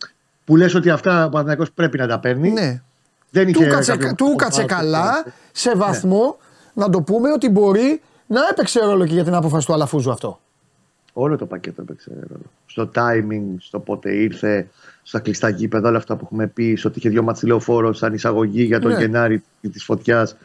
[0.44, 2.50] που λες ότι αυτά ο Παναθηναϊκός πρέπει να τα παίρνει.
[2.50, 2.82] ναι.
[3.30, 6.36] Δεν είχε Του κάτσε, κάποιο- του κάτσε καλά σε βαθμό
[6.74, 10.40] να το πούμε ότι μπορεί να έπαιξε ρόλο και για την απόφαση του Αλαφούζου αυτό.
[11.12, 12.42] Όλο το πακέτο έπαιξε ρόλο.
[12.66, 14.68] Στο timing, στο πότε ήρθε,
[15.02, 18.14] στα κλειστά γήπεδα, όλα αυτά που έχουμε πει, στο ότι είχε δύο μάτς τηλεοφόρο σαν
[18.14, 18.98] εισαγωγή για τον Ναι.
[18.98, 20.36] Γενάρη της φωτιάς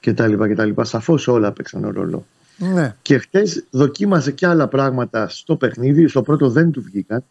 [0.00, 0.34] κτλ.
[0.34, 0.82] κτλ.
[0.82, 2.26] Σαφώς όλα παίξαν ρόλο.
[2.56, 2.96] Ναι.
[3.02, 6.08] Και χτε δοκίμασε και άλλα πράγματα στο παιχνίδι.
[6.08, 7.24] Στο πρώτο δεν του βγήκαν.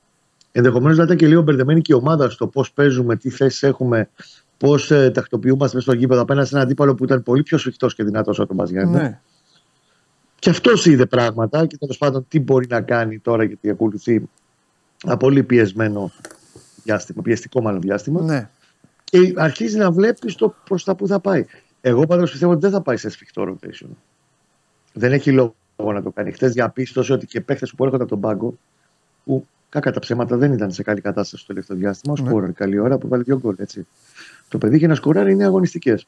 [0.52, 4.10] Ενδεχομένως να ήταν και λίγο μπερδεμένη και η ομάδα στο πώς παίζουμε, τι θέσεις έχουμε,
[4.58, 7.96] πώς ε, τακτοποιούμαστε μέσα στο γήπεδο απέναντι σε έναν αντίπαλο που ήταν πολύ πιο σφιχτός
[7.96, 8.96] και δυνατός από τον Μαζιάννη.
[8.96, 9.20] ναι.
[10.40, 14.30] Και αυτός είδε πράγματα και τέλος πάντων τι μπορεί να κάνει τώρα γιατί ακολουθεί
[15.06, 16.12] ένα πολύ πιεσμένο
[16.84, 18.22] διάστημα, πιεστικό μάλλον διάστημα.
[18.22, 18.50] ναι.
[19.04, 21.46] Και αρχίζει να βλέπει το προς τα που θα πάει.
[21.82, 23.88] Εγώ πάντως πιστεύω ότι δεν θα πάει σε σφιχτό rotation.
[24.94, 26.32] Δεν έχει λόγο να το κάνει.
[26.32, 28.58] Χθες διαπίστωσε ότι και παίχτε που έρχονται από τον πάγκο,
[29.26, 32.30] που κακά τα ψέματα δεν ήταν σε καλή κατάσταση στο τελευταίο διάστημα, ο Ναι.
[32.30, 33.56] σκόρερ καλή ώρα που βάλει δύο γκολ.
[33.58, 33.88] Έτσι.
[34.48, 36.08] Το παιδί για να σκοράρει είναι αγωνιστικές.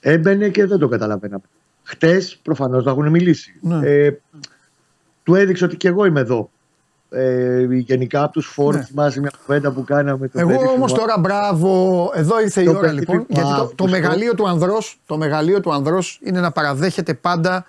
[0.00, 1.42] Έμπαινε και δεν το καταλαβαίναμε.
[1.82, 3.54] Χτε προφανώς το έχουν μιλήσει.
[3.60, 3.88] Ναι.
[3.88, 4.16] Ε,
[5.22, 6.50] του έδειξε ότι και εγώ είμαι εδώ.
[7.16, 8.84] Ε, γενικά από τους φόρους, Ναι.
[8.84, 10.28] θυμάσαι μια κουβέντα που κάναμε.
[10.28, 13.26] το Εγώ περίφημο- όμως τώρα μπράβο, εδώ ήρθε η Το ώρα περίφημο λοιπόν.
[13.28, 13.88] Γιατί το, το Αύγουστο.
[13.88, 17.66] μεγαλείο του ανδρός, το μεγαλείο του ανδρός είναι να παραδέχεται πάντα,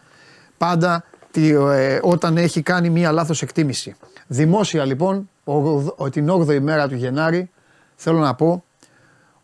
[0.57, 3.95] πάντα τη, ε, όταν έχει κάνει μία λάθος εκτίμηση.
[4.27, 5.53] Δημόσια λοιπόν, ο-
[5.95, 7.49] ο- την 8η μέρα του Γενάρη,
[7.95, 8.63] θέλω να πω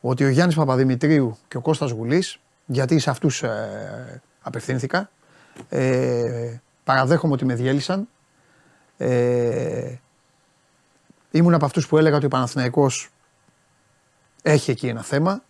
[0.02, 3.50] ότι ο Γιάννης Παπαδημητρίου και ο Κώστας Γουλής, γιατί σε αυτούς ε,
[4.42, 5.10] απευθύνθηκα,
[5.70, 8.08] ε, παραδέχομαι ότι με διέλυσαν.
[8.98, 9.96] Ε,
[11.32, 13.10] ήμουν από αυτούς που έλεγα ότι ο Παναθηναϊκός
[14.42, 15.42] έχει εκεί ένα θέμα.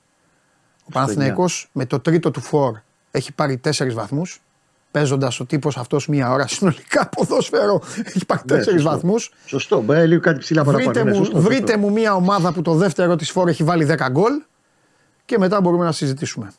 [0.85, 2.77] Ο Παναθηναϊκός με το τρίτο του φορ
[3.11, 4.41] έχει πάρει τέσσερις βαθμούς.
[4.91, 8.95] Παίζοντας ο τύπος αυτός μία ώρα συνολικά ποδόσφαιρο έχει πάρει Ναι, τέσσερις σωστό.
[8.95, 9.31] βαθμούς.
[9.45, 10.89] Σωστό, μπε, λίγο κάτι ψηλά παραπάνω.
[10.91, 11.77] Βρείτε, ναι, μου, σωστό, βρείτε σωστό.
[11.77, 14.31] μου μία ομάδα που το δεύτερο της φόρ έχει βάλει 10 γκολ
[15.25, 16.51] και μετά μπορούμε να συζητήσουμε.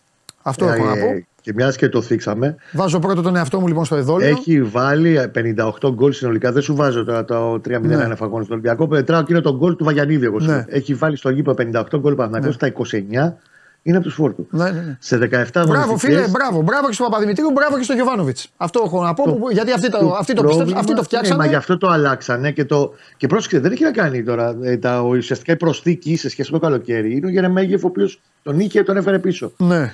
[0.43, 1.27] Αυτό έχω να Ε, πω.
[1.45, 4.29] Και μιας και το θίξαμε, Βάζω πρώτο τον εαυτό μου λοιπόν στο εδόλιο.
[4.29, 6.53] έχει βάλει 58 γκολ συνολικά.
[6.53, 7.95] Δεν σου βάζω τώρα το 3-0 Ναι.
[7.95, 8.89] ένα φαγόνο στον Ολυμπιακό.
[8.89, 10.25] Πετράω και είναι το γκολ του Βαγιανίδη.
[10.27, 10.53] Εγώ σου Ναι.
[10.53, 10.65] λέω.
[10.69, 12.53] Έχει βάλει στο γήπεδο 58 γκολ Παναθηναϊκός Ναι.
[12.55, 13.37] στα 29
[13.83, 14.47] είναι από τους φόρτου.
[14.51, 14.97] Ναι, ναι, ναι.
[15.01, 16.63] Σε 17 Μπράβο, αγωνιστικές- φίλε, μπράβο.
[16.63, 18.49] Μπράβο και στον Παπαδημητρίου, μπράβο και στον Γιωβάνοβιτς.
[18.57, 21.01] Αυτό έχω να πω, που- γιατί αυτοί το, Το αυτοί το, πρόβλημα- πιστέψαν, αυτοί το
[21.01, 21.39] Ναι, φτιάξανε.
[21.43, 24.57] μα γι' αυτό το αλλάξανε και, το, και πρόσεξε, δεν έχει να κάνει τώρα.
[24.63, 27.87] Ε, τα, ο- ουσιαστικά η προσθήκη σε σχέση με το καλοκαίρι είναι ο Γερεμέγεφ ο
[27.87, 29.53] οποίος τον είχε και τον έφερε πίσω.
[29.57, 29.93] Ναι.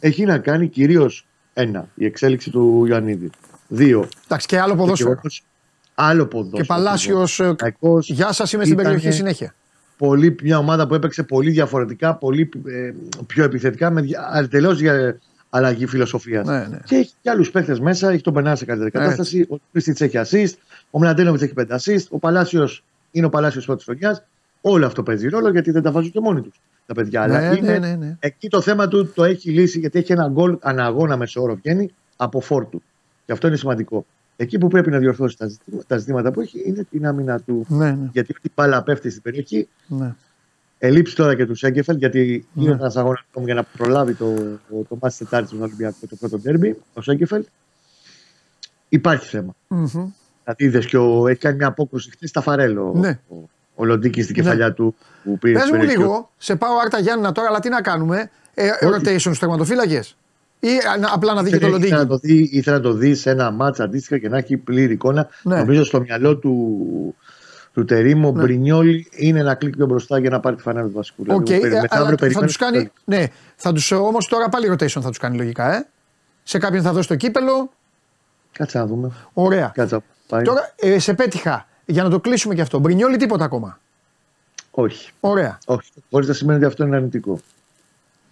[0.00, 3.30] Έχει να κάνει κυρίως ένα, η εξέλιξη του Ιωαννίδη.
[3.68, 5.08] Δύο, Εντάξει, και άλλο το ποδόσφαιρο.
[5.10, 5.42] γεγονός-
[5.94, 6.62] άλλο ποδόσφαιρο.
[6.62, 7.36] Και Παλάσιος.
[7.36, 9.54] Παναθηναϊκός Γεια σας, είμαι στην ήτανε περιοχή συνέχεια.
[9.98, 12.92] Πολύ, μια ομάδα που έπαιξε πολύ διαφορετικά, πολύ ε,
[13.26, 14.02] πιο επιθετικά, με
[14.50, 14.80] τελείως
[15.50, 16.46] αλλαγή φιλοσοφίας.
[16.46, 16.78] Ναι, ναι.
[16.84, 18.10] Και έχει και άλλους παίχτε μέσα.
[18.10, 19.46] Έχει τον Μπενά σε καλύτερη κατάσταση.
[19.50, 20.52] Ο Κρίστιτ έχει assist.
[20.90, 22.04] Ο Μλαντένοβιτς έχει πέντε assist.
[22.08, 24.24] Ο Παλάσιος είναι ο Παλάσιος πρώτης χρονιά.
[24.60, 26.60] Όλο αυτό παίζει ρόλο γιατί δεν τα βάζουν και μόνοι τους
[26.94, 27.26] τα παιδιά.
[27.26, 28.16] Ναι, Αλλά είναι, ναι, ναι, ναι.
[28.20, 32.40] εκεί το θέμα του το έχει λύσει γιατί έχει ένα γκολ αναγώνα μεσόωρο βγαίνει από
[32.40, 32.82] φόρτου.
[33.26, 34.06] Και αυτό είναι σημαντικό.
[34.36, 37.64] Εκεί που πρέπει να διορθώσει τα ζητήματα, τα ζητήματα που έχει είναι την άμυνα του.
[37.68, 39.68] Ναι, ναι, Γιατί η μπάλα πέφτει στην περιοχή.
[39.86, 40.14] ναι.
[40.82, 42.62] Ελείψει τώρα και τους Σέγκεφελ γιατί Ναι.
[42.64, 46.16] είναι ένας αγώνας ακόμα για να προλάβει το, το, το μάτι Τετάρτη στον Ολυμπιακό το
[46.16, 46.76] πρώτο ντέρμπι.
[46.94, 47.44] Ο Σέγκεφελ.
[48.88, 49.54] Υπάρχει θέμα.
[49.68, 49.86] Μμμ.
[50.44, 52.92] Δηλαδή είδες και ο, έχει κάνει μια απόκρουση χθες στα Φαρέλο.
[52.96, 53.18] Ναι.
[53.28, 53.36] Ο,
[53.80, 55.52] ο Λοντίγκιν στην κεφαλιά του που πήρε.
[55.52, 56.00] Πες στην μου περιοχή.
[56.02, 58.30] λίγο, σε πάω Άρτα Γιάννενα τώρα, αλλά τι να κάνουμε.
[58.54, 60.16] Ε, rotation στους τερματοφύλακες;
[60.60, 62.08] Ή α, να- απλά να δει και το Ήθελε να Λοντίγκιν.
[62.10, 65.28] το δει, ήθελε να το δει σε ένα ματς αντίστοιχα και να έχει πλήρη εικόνα.
[65.42, 65.56] Ναι.
[65.58, 67.14] Νομίζω στο μυαλό του,
[67.74, 68.42] του Τερίμ, ο Ναι.
[68.42, 71.24] Μπρινιόλι είναι ένα κλικ πιο μπροστά για να πάρει τη φανέλα του βασικού.
[71.28, 72.90] Οκ, Δηλαδή, ε, περι- αλλά μεθαύριο θα περιμένει τους κάνει.
[73.04, 73.24] Ναι,
[73.56, 75.86] θα τους, όμως τώρα πάλι rotation θα τους κάνει λογικά, ε.
[76.42, 77.70] Σε κάποιον θα δώσει το κύπελο.
[78.52, 79.10] Κάτσε να δούμε.
[79.32, 79.70] Ωραία.
[79.74, 80.42] Κάτσε να πάει.
[80.44, 82.78] Τώρα ε, σε πέτυχα για να το κλείσουμε και αυτό.
[82.78, 83.78] Μπρινιόλι τίποτα ακόμα.
[84.70, 85.10] Όχι.
[85.20, 85.58] Ωραία.
[85.66, 85.90] Όχι.
[86.10, 87.40] Χωρί να σημαίνει ότι αυτό είναι αρνητικό.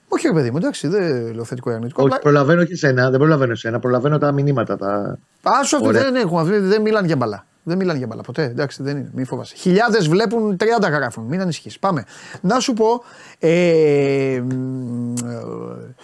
[0.08, 2.02] Όχι, ρε παιδί μου, εντάξει, δεν λέω θετικό ή αρνητικό.
[2.02, 3.78] Όχι, Απλά- προλαβαίνω και σένα, δεν προλαβαίνω εσένα.
[3.78, 4.76] Προλαβαίνω τα μηνύματα.
[4.76, 5.18] Τα...
[5.42, 6.02] Άσο αυτοί Ωραία.
[6.02, 7.46] δεν έχουν, αυτοί δεν μιλάνε για μπαλά.
[7.62, 8.42] Δεν μιλάνε για μπαλά ποτέ.
[8.42, 9.10] Εντάξει, δεν είναι.
[9.14, 9.54] Μην φοβάσαι.
[9.56, 11.24] Χιλιάδες βλέπουν, 30 γράφουν.
[11.24, 11.78] Μην ανησυχείς.
[11.78, 12.04] Πάμε.
[12.40, 13.02] Να σου πω.
[13.38, 15.94] Ε, μ, ε,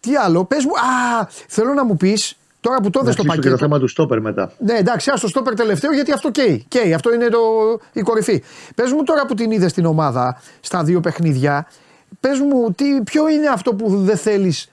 [0.00, 0.70] τι άλλο, πες μου.
[0.72, 3.56] Α, θέλω να μου πεις τώρα που το Να είδε στο κλείσω και το πακέτο.
[3.56, 4.52] θέμα του στόπερ μετά.
[4.58, 6.64] Ναι, εντάξει, άστο στόπερ τελευταίο γιατί αυτό καίει.
[6.68, 6.94] καίει.
[6.94, 7.38] Αυτό είναι το,
[7.92, 8.42] η κορυφή.
[8.74, 11.66] Πες μου τώρα που την είδες στην ομάδα στα δύο παιχνίδια,
[12.20, 14.70] πες μου τι, ποιο είναι αυτό που δεν θέλεις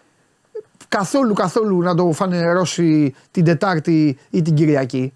[0.87, 5.13] καθόλου καθόλου να το φανερώσει την Τετάρτη ή την Κυριακή;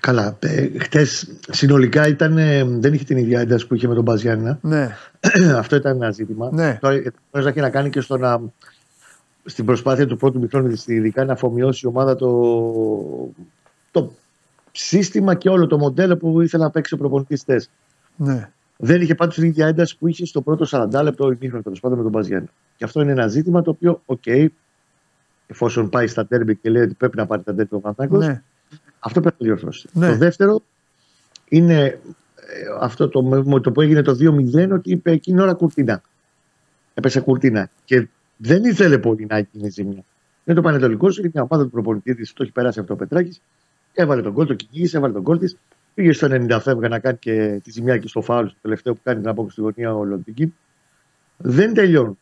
[0.00, 0.36] Καλά.
[0.38, 4.16] Ε, Χτες συνολικά ήταν, ε, δεν είχε την ίδια ένταση που είχε με τον ΠΑΣ
[4.16, 4.58] Γιάννινα.
[4.62, 4.96] Ναι.
[5.58, 6.48] Αυτό ήταν ένα ζήτημα.
[6.52, 6.78] Ναι.
[6.80, 8.40] Τώρα ε, μπορεί να έχει να κάνει και στο να,
[9.44, 13.32] στην προσπάθεια του πρώτου ημιχρόνου ειδικά να αφομοιώσει η ομάδα το,
[13.90, 14.12] το
[14.72, 17.64] σύστημα και όλο το μοντέλο που ήθελε να παίξει ο προπονητής χθες.
[18.16, 18.50] ναι.
[18.82, 21.96] Δεν είχε πάντως την ίδια ένταση που είχε στο πρώτο 40 λεπτό ημίχρονο τέλος πάντων
[21.96, 22.48] με τον ΠΑΣ Γιάννινα.
[22.76, 24.26] Και αυτό είναι ένα ζήτημα το οποίο, οκ,
[25.46, 28.42] εφόσον πάει στα τέρμπι και λέει ότι πρέπει να πάρει τα τέρμπι ο Παναθηναϊκός, ναι.
[28.98, 29.88] αυτό πρέπει να διορθώσει.
[29.92, 30.08] Ναι.
[30.08, 30.62] Το δεύτερο
[31.48, 31.98] είναι ε,
[32.80, 36.02] αυτό το, με το που έγινε το 2-0 ότι είπε εκείνη την ώρα κουρτίνα.
[36.94, 37.70] Έπεσε κουρτίνα.
[37.84, 38.08] Και
[38.42, 40.04] δεν ήθελε πολύ να γίνει ζημιά.
[40.44, 43.40] Είναι το Πανετολικό, είναι μια ομάδα του προπονητή της, το έχει περάσει αυτό ο Πετράκης.
[43.92, 45.56] Έβαλε τον κόλ, το κυνήγησε, έβαλε τον κόλ της.
[45.94, 49.00] Πήγε στο 90 φεύγα να κάνει και τη ζημιά και στο φάουλ, στο τελευταίο που
[49.02, 50.54] κάνει την απόκριση στη γωνία ο Λοντική.
[51.36, 52.18] Δεν τελειώνουν.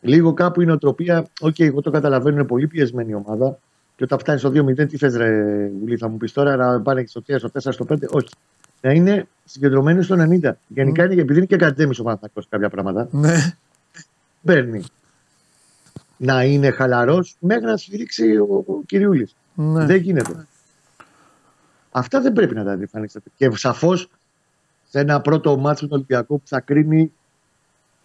[0.00, 3.58] Λίγο κάπου η νοοτροπία, οκ, εγώ το καταλαβαίνω, είναι πολύ πιεσμένη η ομάδα.
[3.96, 7.04] Και όταν φτάνει στο 2-0, τι θες, ρε Γουλή, θα μου πεις τώρα να πάνε
[7.06, 7.94] στο 3, στο 4, στο 5.
[8.10, 8.28] Όχι.
[8.80, 10.52] Να είναι συγκεντρωμένοι στο 90.
[10.66, 13.34] Γενικά είναι, επειδή είναι και ακαδέμι ο Παναθηναϊκός κάποια πράγματα, ναι.
[14.42, 14.84] παίρνει
[16.24, 19.36] να είναι χαλαρός μέχρι να σφυρίξει ο, ο Κυριούλης.
[19.54, 19.84] ναι.
[19.84, 20.46] Δεν γίνεται.
[21.90, 23.30] Αυτά δεν πρέπει να τα εμφανίσετε.
[23.36, 24.08] Και σαφώς
[24.90, 27.12] σε ένα πρώτο μάτσο του Ολυμπιακού που θα κρίνει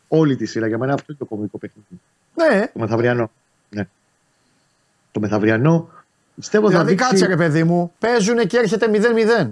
[0.08, 0.68] όλη τη σειρά.
[0.68, 2.02] Για μένα αυτό είναι το κομικό παιχνίδι.
[2.36, 2.68] ναι.
[2.74, 3.32] Το μεθαυριανό.
[3.70, 3.88] Ναι.
[5.12, 5.90] Το μεθαυριανό
[6.36, 7.10] πιστεύω θα Δηλαδή δείξει...
[7.10, 8.88] κάτσε ρε παιδί μου, παίζουν και έρχεται
[9.44, 9.52] 0-0.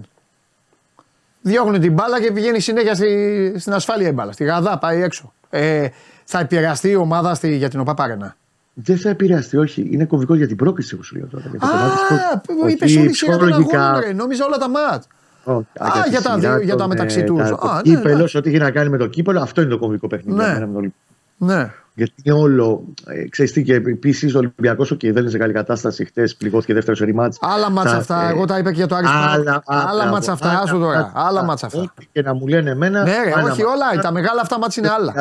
[1.42, 4.32] Διώχνουν την μπάλα και πηγαίνει συνέχεια στη, στην ασφάλεια η μπάλα.
[4.32, 5.34] Στη γαδά πάει έξω.
[5.50, 5.88] Ε,
[6.24, 8.36] θα επηρεαστεί η ομάδα στη, για την ΟΠΑΠΑΡΕΝΑ.
[8.84, 9.88] Δεν θα επηρεαστεί, όχι.
[9.92, 11.44] Είναι κομβικό για την πρόκληση που σου λέω τώρα.
[11.50, 12.64] Για το κομμάτι της πρόκλησης.
[12.64, 14.14] Α, είπες Ότι όλη η σειρά των ψυχολογικά- αγώνων, ρε.
[14.14, 15.04] Νόμιζα όλα τα μάτ.
[15.44, 17.38] Όχι, Α, τη για τα σειρά δύο- για τα των, μεταξύ ε, τους.
[17.38, 18.38] τα- Α, Το ναι, κύπελος, εντάξει.
[18.38, 20.38] ό,τι έχει να κάνει με το κύπελο, αυτό είναι το κομβικό παιχνίδι.
[20.38, 20.44] Ναι.
[20.44, 21.02] για μένα με τον Ολυμπιακό.
[21.38, 21.72] Ναι.
[21.94, 22.84] Γιατί είναι όλο.
[23.06, 26.06] Ε, ξέρεις τι, και επίσης ο Ολυμπιακός, και δεν είναι σε καλή κατάσταση.
[26.06, 27.34] Χτες πληγώθηκε δεύτερος ρημάτ.
[27.42, 28.30] Άλλα μάτσα αυτά.
[28.30, 29.62] Εγώ τα είπα και για το Άρης Πάοκ.
[29.66, 30.60] Άλλα μάτσα αυτά.
[30.64, 31.12] Άσο τώρα.
[31.16, 31.80] Άλλα μάτσα αυτά.
[31.80, 33.04] Ό,τι και να μου λένε εμένα.
[33.04, 33.66] Ναι, ρε, άλλα όχι μάτσα.
[33.94, 34.02] όλα.
[34.02, 35.14] Τα μεγάλα αυτά μάτσα είναι άλλα.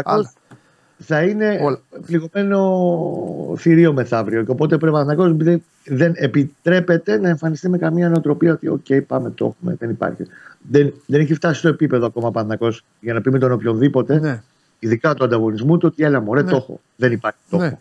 [0.98, 1.08] Ολυμπιακός άλλα.
[1.08, 1.80] Θα είναι Όλα.
[2.06, 4.42] πληγωμένο θηρίο μεθαύριο.
[4.44, 9.30] Και οπότε πρέπει να δεν, δεν επιτρέπεται να εμφανιστεί με καμία νοοτροπία ότι, οκ, πάμε,
[9.30, 10.22] το έχουμε, δεν υπάρχει.
[10.70, 14.42] Δεν, δεν έχει φτάσει στο επίπεδο ακόμα Παναθηναϊκός για να πει με τον οποιονδήποτε, Ναι.
[14.78, 16.50] ειδικά του ανταγωνισμού του, ότι έλα μωρέ, Ναι.
[16.50, 16.80] το έχω.
[16.96, 17.38] Δεν υπάρχει.
[17.50, 17.66] Το Ναι.
[17.66, 17.80] έχω.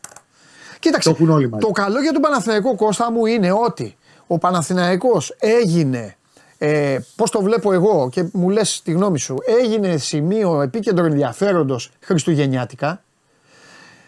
[0.79, 1.65] Κοίταξε, Το έχουν όλοι μαζί.
[1.65, 3.95] το καλό για τον Παναθηναϊκό Κώστα μου είναι ότι
[4.27, 6.15] ο Παναθηναϊκός έγινε,
[6.57, 11.91] ε, πώς το βλέπω εγώ και μου λες τη γνώμη σου, έγινε σημείο επίκεντρο ενδιαφέροντος
[12.01, 13.03] χριστουγεννιάτικα.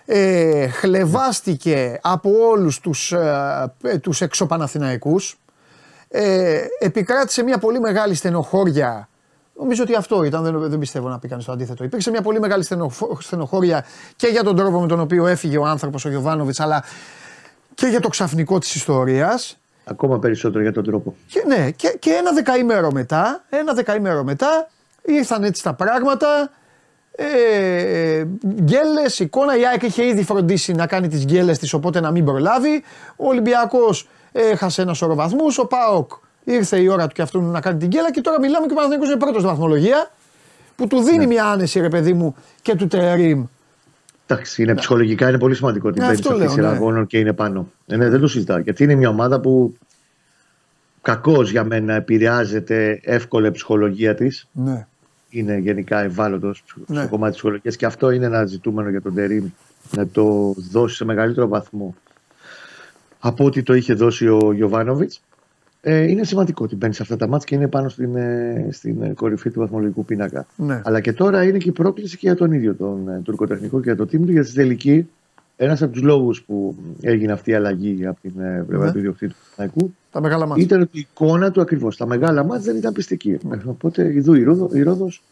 [0.09, 5.39] Ε, χλεβάστηκε από όλους τους, ε, ε, τους εξωπαναθηναϊκούς.
[6.09, 9.09] Ε, επικράτησε μια πολύ μεγάλη στενοχώρια.
[9.59, 11.83] Νομίζω ότι αυτό ήταν, δεν, δεν πιστεύω να πει κανείς το αντίθετο.
[11.83, 13.85] Υπήρξε μια πολύ μεγάλη στενοχ- στενοχώρια
[14.15, 16.83] και για τον τρόπο με τον οποίο έφυγε ο άνθρωπος ο Γιωβάνοβιτς, αλλά
[17.75, 19.57] και για το ξαφνικό της ιστορίας.
[19.85, 21.15] Ακόμα περισσότερο για τον τρόπο.
[21.27, 24.69] Και, ναι, και, και ένα δεκαήμερο μετά, ένα δεκαήμερο μετά,
[25.01, 26.51] ήρθαν έτσι τα πράγματα.
[27.19, 28.23] Ε,
[28.61, 29.57] γκέλες, εικόνα.
[29.57, 32.83] Η ΑΕΚ είχε ήδη φροντίσει να κάνει τις γκέλες της, οπότε να μην προλάβει.
[33.15, 35.57] Ο Ολυμπιακός έχασε ένα σωρό βαθμούς.
[35.57, 36.11] Ο Πάοκ
[36.43, 38.11] ήρθε η ώρα του και αυτού να κάνει την γκέλα.
[38.11, 40.11] Και τώρα μιλάμε και ο Παναθηναϊκός είναι πρώτος στη βαθμολογία.
[40.75, 43.45] Που του δίνει μια άνεση, ρε παιδί μου, και του Τερήμ.
[44.27, 46.71] Εντάξει, είναι ψυχολογικά είναι πολύ σημαντικό ότι Ναι, μπαίνει αυτό σε αυτή τη λέω, σειρά
[46.71, 46.77] ναι.
[46.77, 47.71] αγώνων και είναι πάνω.
[47.87, 48.57] Ε, ναι, δεν το συζητάω.
[48.57, 49.77] Γιατί είναι μια ομάδα που
[51.01, 54.47] κακώς για μένα επηρεάζεται εύκολα η ψυχολογία της.
[54.51, 54.87] Ναι.
[55.29, 57.05] Είναι γενικά ευάλωτος στο Ναι.
[57.05, 59.45] κομμάτι της ψυχολογίας και αυτό είναι ένα ζητούμενο για τον Τερήμ
[59.95, 61.95] να το δώσει σε μεγαλύτερο βαθμό
[63.19, 65.21] από ό,τι το είχε δώσει ο Γιωβάνοβιτς.
[65.81, 69.01] Ε, είναι σημαντικό ότι μπαίνει σε αυτά τα μάτια και είναι πάνω στην, ε, στην
[69.01, 70.45] ε, κορυφή του βαθμολογικού πίνακα.
[70.55, 70.81] Ναι.
[70.85, 73.83] Αλλά και τώρα είναι και η πρόκληση και για τον ίδιο τον ε, τουρκοτεχνικό και
[73.83, 74.31] για το team του.
[74.31, 75.09] Γιατί στη τελική,
[75.57, 78.91] ένας από τους λόγους που έγινε αυτή η αλλαγή από την ε, πλευρά Ναι.
[78.91, 80.63] του ιδιοκτήτη του Παναγικού Τα μεγάλα μάτια.
[80.63, 81.97] ήταν ότι η εικόνα του ακριβώς.
[81.97, 83.37] Τα μεγάλα μάτια δεν ήταν πιστική.
[83.41, 83.55] Ναι.
[83.55, 85.23] Ε, Οπότε ειδού η, Ρόδο, η Ρόδος,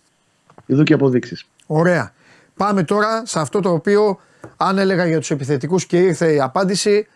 [0.65, 1.45] ειδού και αποδείξεις.
[1.65, 2.13] Ωραία.
[2.55, 4.19] Πάμε τώρα σε αυτό το οποίο
[4.57, 7.07] αν έλεγα για τους επιθετικούς και ήρθε η απάντηση,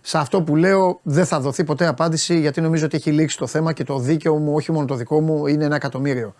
[0.00, 3.46] σε αυτό που λέω δεν θα δοθεί ποτέ απάντηση γιατί νομίζω ότι έχει λήξει το
[3.46, 6.34] θέμα και το δίκαιο μου, όχι μόνο το δικό μου, είναι ένα εκατομμύριο.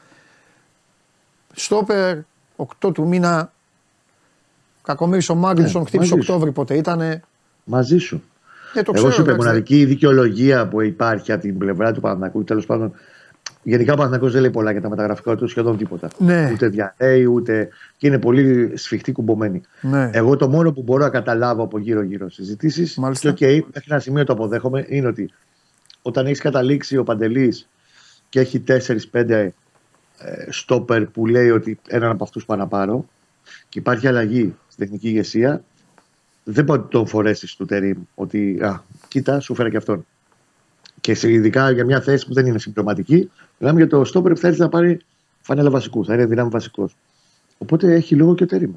[1.53, 2.18] Στόπερ,
[2.57, 3.53] 8 του μήνα,
[4.82, 6.32] Κακομύρης ο Μάγκλουσον, Ναι, χτύπησε μαζί σου.
[6.32, 7.22] Οκτώβρη πότε ήτανε.
[7.64, 8.22] Μαζί σου.
[8.77, 9.49] Ε, το Εγώ ξέρω, σου είπα, η εντάξει.
[9.49, 12.93] μοναδική δικαιολογία που υπάρχει από την πλευρά του Παναθηνακού, τέλος πάντων.
[13.62, 16.09] Γενικά ο Παναθηναϊκός δεν λέει πολλά για τα μεταγραφικά του, σχεδόν τίποτα.
[16.18, 16.51] Ναι.
[16.53, 17.68] Ούτε διαρρέει, ούτε.
[17.97, 19.61] και είναι πολύ σφιχτή κουμπωμένη.
[19.81, 20.11] Ναι.
[20.12, 23.33] Εγώ το μόνο που μπορώ να καταλάβω από γύρω-γύρω συζητήσεις, Μάλιστα.
[23.33, 25.31] και οκ, μέχρι ένα σημείο το αποδέχομαι, είναι ότι
[26.03, 27.68] όταν έχεις καταλήξει ο Παντελής
[28.29, 28.62] και έχει
[29.12, 29.51] 4-5
[30.18, 33.09] ε, στόπερ που λέει ότι έναν από αυτούς πάω να πάρω
[33.68, 35.64] και υπάρχει αλλαγή στην τεχνική ηγεσία,
[36.49, 40.07] δεν μπορεί να τον φορέσεις του Τερίμ ότι α, κοίτα, σου φέρα και αυτόν.
[41.01, 44.38] Και σε, ειδικά για μια θέση που δεν είναι συμπληρωματική, μιλάμε για το στόπερ που
[44.38, 44.99] θα έρθει να πάρει
[45.40, 46.97] φανέλα βασικού, θα είναι δυνάμει βασικός.
[47.59, 48.72] Οπότε έχει λόγο και ο Τερήμ.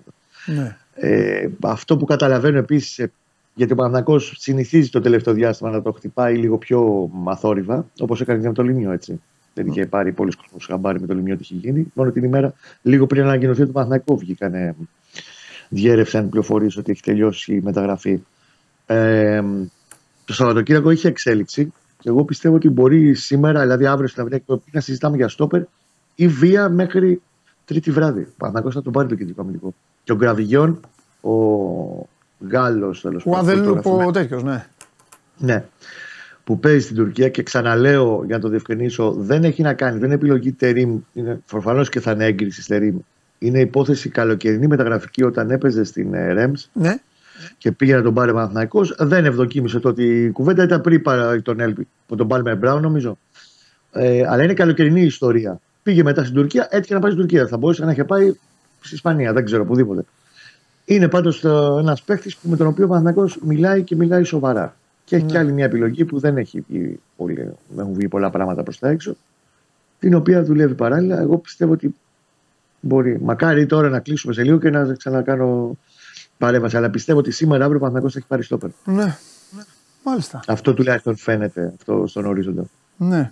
[0.45, 0.78] Ναι.
[0.93, 3.07] Ε, αυτό που καταλαβαίνω επίσης,
[3.53, 8.41] γιατί ο Παναθυνακό συνηθίζει το τελευταίο διάστημα να το χτυπάει λίγο πιο μαθόρυβα, όπως έκανε
[8.41, 9.22] και με το Λιμιό έτσι.
[9.53, 11.91] Δεν είχε πάρει πολλοί κόσμο χαμπάρι με το Λιμιό τι είχε γίνει.
[11.93, 14.76] Μόνο την ημέρα, λίγο πριν ανακοινωθεί το Παναθυνακό, βγήκαν,
[15.70, 18.20] διέρευσαν πληροφορίε ότι έχει τελειώσει η μεταγραφή.
[18.86, 19.41] Ε,
[20.26, 24.63] το Σαββατοκύριακο είχε εξέλιξη και εγώ πιστεύω ότι μπορεί σήμερα, δηλαδή αύριο στην αυρία εκπομπή,
[24.72, 25.61] να συζητάμε για στόπερ
[26.15, 27.22] ή βία μέχρι
[27.65, 28.22] τρίτη βράδυ.
[28.22, 29.74] Ο Παναθυνακός θα τον πάρει το κεντρικό αμυντικό.
[30.03, 30.80] Και ο Γκραβιγιόν,
[31.22, 31.34] ο
[32.51, 34.65] Γάλλος τέλος Ο Αδελούπ ο τέτοιος, ναι.
[35.38, 35.65] ναι.
[36.43, 40.05] Που παίζει στην Τουρκία και ξαναλέω για να το διευκρινίσω, δεν έχει να κάνει, δεν
[40.05, 40.99] είναι επιλογή Τερήμ.
[41.47, 42.97] Προφανώς και θα είναι έγκριση Τερήμ.
[43.40, 46.96] Είναι υπόθεση καλοκαιρινή μεταγραφική όταν έπαιζε στην ε, Ρέμς ναι.
[47.58, 48.96] και πήγε να τον πάρει ο Παναθηναϊκός.
[49.00, 52.56] Δεν ευδοκίμησε το ότι η κουβέντα ήταν πριν παρά τον Έλπι που τον πάρει με
[52.56, 53.18] Μπράουν νομίζω.
[53.92, 55.60] Ε, αλλά είναι καλοκαιρινή η ιστορία.
[55.84, 57.48] Πήγε μετά στην Τουρκία, έτυχε να πάει στην Τουρκία.
[57.48, 58.34] Θα μπορούσε να είχε πάει
[58.82, 60.04] στην Ισπανία, δεν ξέρω, οπουδήποτε.
[60.86, 61.44] Είναι πάντως
[61.80, 64.76] ένας παίχτης με τον οποίο ο Παναθηναϊκός μιλάει και μιλάει σοβαρά.
[65.06, 65.32] Και έχει Ναι.
[65.32, 68.80] και άλλη μια επιλογή που δεν έχει βγει πολύ, δεν έχουν βγει πολλά πράγματα προς
[68.80, 69.16] τα έξω.
[70.00, 71.20] Την οποία δουλεύει παράλληλα.
[71.20, 71.96] Εγώ πιστεύω ότι
[72.80, 73.20] μπορεί.
[73.22, 75.78] Μακάρι τώρα να κλείσουμε σε λίγο και να ξανακάνω
[76.38, 76.78] παρέμβαση.
[76.78, 78.70] Αλλά πιστεύω ότι σήμερα αύριο ο Παναθηναϊκός θα έχει πάρει στόπερ.
[78.86, 79.18] Ναι.
[80.04, 80.40] Μάλιστα.
[80.48, 82.66] Αυτό τουλάχιστον φαίνεται αυτό στον ορίζοντα.
[82.98, 83.32] Ναι.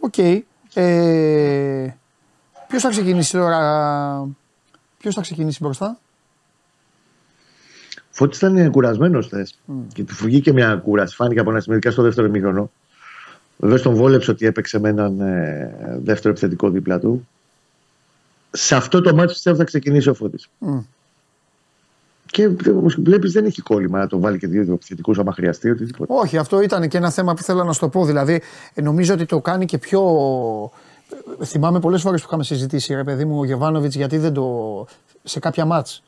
[0.00, 0.18] Οκ.
[0.74, 1.94] Ε,
[2.68, 4.28] Ποιος θα ξεκινήσει τώρα.
[4.98, 5.98] Ποιος θα ξεκινήσει μπροστά;
[8.10, 9.58] Φώτης ήταν κουρασμένος χθες.
[9.94, 11.14] Και του βγήκε μια κούραση.
[11.14, 12.70] Φάνηκε από ένα σημείο, ειδικά στο δεύτερο ημίχρονο.
[13.56, 17.28] Βεβαίω τον βόλεψε ότι έπαιξε με έναν ε, δεύτερο επιθετικό δίπλα του.
[18.56, 20.48] Σε αυτό το μάτι πιστεύω θα ξεκινήσει ο Φώτης.
[20.58, 20.78] Μμ.
[22.26, 26.12] Και όπως βλέπεις, δεν έχει κόλλημα να τον βάλει και δύο επιθετικού άμα χρειαστεί οτιδήποτε.
[26.16, 28.04] Όχι, αυτό ήταν και ένα θέμα που θέλω να σου το πω.
[28.04, 28.42] Δηλαδή,
[28.74, 30.02] ε, νομίζω ότι το κάνει και πιο.
[31.40, 34.86] ε, Θυμάμαι πολλές φορές που είχαμε συζητήσει, ρε παιδί μου, ο Γεβάνοβιτ, γιατί δεν το.
[35.22, 36.02] σε κάποια μάτς.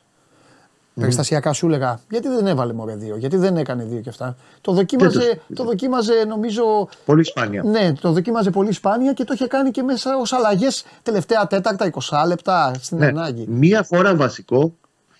[0.99, 4.35] Περιστασιακά σου έλεγα, γιατί δεν έβαλε μωρέ δύο, γιατί δεν έκανε δύο και αυτά.
[4.61, 6.89] Το δοκίμαζε, Και το- το δοκίμαζε νομίζω.
[7.05, 7.63] Πολύ σπάνια.
[7.63, 11.85] Ναι, το δοκίμαζε πολύ σπάνια και το είχε κάνει και μέσα ως αλλαγές τελευταία τέταρτα,
[11.85, 13.05] 20 λεπτά στην Ναι.
[13.05, 13.45] ανάγκη.
[13.47, 14.73] Μία φορά βασικό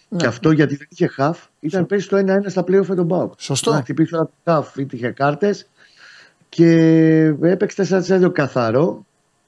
[0.09, 0.17] Ναι.
[0.19, 3.33] και αυτό γιατί δεν είχε χαφ ήταν πέρσι το 1-1 στα playoff με τον Μπάουκ.
[3.37, 3.71] Σωστό.
[3.71, 5.67] Να χτυπήσει ένα χαφ, είχε κάρτες
[6.49, 6.67] και
[7.41, 9.05] έπαιξε 4-4 καθαρό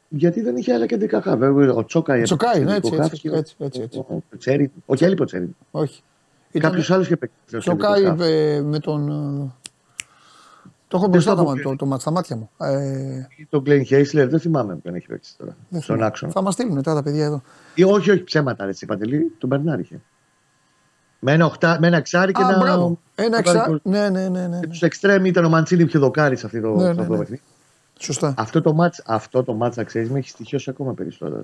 [0.10, 1.38] γιατί δεν είχε άλλα κεντρικά χαφ.
[1.38, 2.22] Βέβαια, Ο Τσόκαη.
[2.22, 4.00] έπαιξε Τσοκάει, ναι, κεντρικό έτσι, χαφ έτσι, και ο- έτσι, έτσι, έτσι.
[4.00, 5.56] ο Τσέρι, όχι έλειπε ο Τσέρι.
[5.72, 6.02] Όχι.
[6.52, 7.36] Ήταν- Κάποιος άλλος είχε παίξει.
[7.48, 8.20] στο Το τελικό Κάι χαφ.
[8.22, 9.10] ε, με τον.
[9.10, 9.52] ε,
[10.88, 12.50] Το έχω μπροστά το τα, έχω το, το, μάτς στα μάτια μου.
[12.58, 15.56] Ε, Τον Γκλέιν Χέισλερ δεν θυμάμαι ποιον έχει παίξει τώρα.
[15.70, 16.06] δεν Στον θυμάμαι.
[16.06, 16.32] άξονα.
[16.32, 17.42] Θα μας στείλουν τώρα τα παιδιά εδώ.
[17.76, 20.02] Ή όχι, όχι ψέματα, ρε, Παντελή, τον Μπερνάρ είχε.
[21.20, 22.58] Με ένα, οχτά, με ένα εξάρι και Α, ένα.
[22.58, 23.00] μπράβο.
[23.16, 23.54] Ένα εξά...
[23.54, 23.80] δοκάρι.
[23.84, 24.48] Ναι, ναι, ναι.
[24.48, 24.68] ναι, Και ναι.
[24.68, 27.12] τους εξτρέμ ήταν ο Μαντσίνη πιο δοκάρι σε αυτό το, Ναι, σε ναι, αυτό το
[27.12, 27.18] ναι.
[27.18, 27.42] παιχνίδι.
[28.00, 28.34] Σωστά.
[28.38, 31.44] Αυτό το μάτς, αυτό το μάτς, να ξέρεις, με έχει στοιχειώσει ακόμα περισσότερο.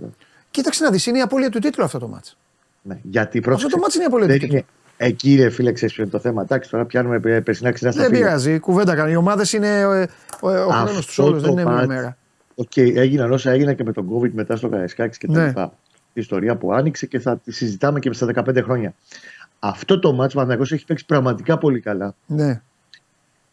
[0.51, 2.38] Κοίταξε να δεις, είναι η απώλεια του τίτλου αυτό το μάτς.
[2.82, 4.62] Ναι, γιατί Αυτό πρόσεξε, το μάτς είναι η απώλεια του δεν τίτλου.
[5.00, 6.41] Είναι, εκεί ρε φίλε, ξέρεις ποιο είναι το θέμα.
[6.41, 8.26] Εντάξει, τώρα πιάνουμε πε- περσινά ξινά στα Δεν φύλια.
[8.26, 9.12] πειράζει, κουβέντα κάνει.
[9.12, 10.08] Οι ομάδες είναι ε, ε,
[10.41, 12.18] ο, ο χρόνος τους Αυτό όλους, το δεν είναι μια μάτς, μέρα.
[12.56, 15.46] Οκ, έγιναν όσα έγιναν και με τον COVID μετά στο Καραϊσκάκης και τα Ναι.
[15.48, 15.74] λοιπά.
[16.14, 18.93] Η ιστορία που άνοιξε και θα τη συζητάμε και στα 15 χρόνια.
[19.60, 22.16] Αυτό το μάτς ο Παναθηναϊκός έχει παίξει πραγματικά πολύ καλά.
[22.26, 22.62] Ναι.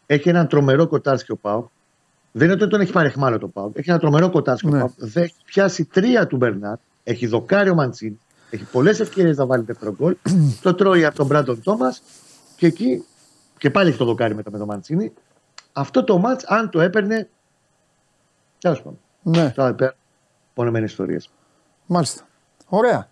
[0.05, 1.71] Έχει έναν τρομερό Κοτάρσκι ο ΠΑΟΚ.
[2.31, 3.71] Δεν είναι ότι τον έχει πάρει εχμάλω το Πάου.
[3.75, 4.77] Έχει ένα τρομερό κοτάρσκι Ναι.
[4.77, 4.93] ο Πάου.
[4.97, 6.75] Δεν έχει πιάσει τρία του Μπερνάρ.
[7.03, 8.19] Έχει δοκάρει ο Μαντσίνη.
[8.53, 10.15] Έχει πολλές ευκαιρίες να βάλει δεύτερο γκολ.
[10.61, 12.01] το τρώει από τον Μπράντον Τόμας.
[12.55, 13.05] Και εκεί
[13.57, 15.13] και πάλι έχει το δοκάρι μετά με τον Μαντσίνη.
[15.73, 17.29] Αυτό το μάτς, αν το έπαιρνε.
[18.59, 18.99] Τέλος πάντων.
[19.21, 19.91] ναι, Τώρα υπέρ
[20.53, 21.29] πονεμένες ιστορίες.
[21.85, 22.21] μάλιστα.
[22.69, 23.07] Ωραία.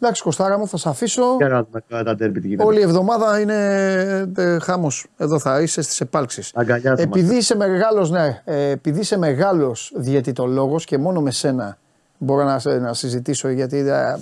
[0.00, 1.36] Εντάξει, Κωστάρα μου, θα σε αφήσω.
[1.36, 2.64] Για να δούμε τώρα τα ντέρμπι τι γίνεται.
[2.68, 5.06] Όλη η εβδομάδα είναι ε, χάμος.
[5.16, 6.50] Εδώ θα είσαι στις επάλξεις.
[6.54, 7.36] Αγκαλιά θα Επειδή είμαστε.
[7.38, 11.78] είσαι μεγάλος, ναι, ε, επειδή είσαι μεγάλος διαιτητολόγος και μόνο με σένα
[12.18, 14.16] μπορώ να, σε- να συζητήσω γιατί ε,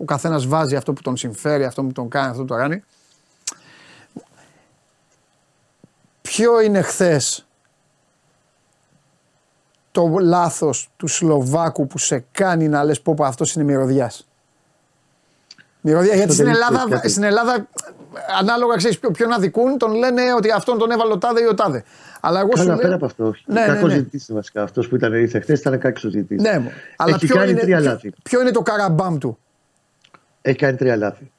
[0.00, 2.82] ο καθένας βάζει αυτό που τον συμφέρει, αυτό που τον κάνει, αυτό που το κάνει.
[6.22, 7.46] Ποιο είναι χθες
[9.92, 14.24] το λάθος του Σλοβάκου που σε κάνει να λες πω πω αυτός είναι μυρωδιάς.
[15.80, 17.08] Μυρωδιά, γιατί στην δεν Ελλάδα, ξέρεις κάτι.
[17.10, 17.66] στην Ελλάδα
[18.38, 21.84] ανάλογα ξέρεις ποιον αδικούν, τον λένε ότι αυτόν τον έβαλε ο τάδε ή ο τάδε.
[22.20, 22.76] Αλλά εγώ σου Καλά, λέω.
[22.82, 23.26] πέρα από αυτό.
[23.26, 23.42] Όχι.
[23.46, 23.94] Ναι, ναι, Κακό ναι.
[23.94, 24.62] ζητητή είναι βασικά.
[24.62, 26.34] Αυτός που ήταν ήρθε χθες ήταν κακό ζητητή.
[26.34, 26.70] Ναι, μου.
[26.96, 28.12] αλλά Έχει ποιο κάνει είναι, τρία ποιο- λάθη.
[28.22, 29.38] ποιο είναι το καραμπάμ του;
[30.42, 31.30] Έχει κάνει τρία λάθη.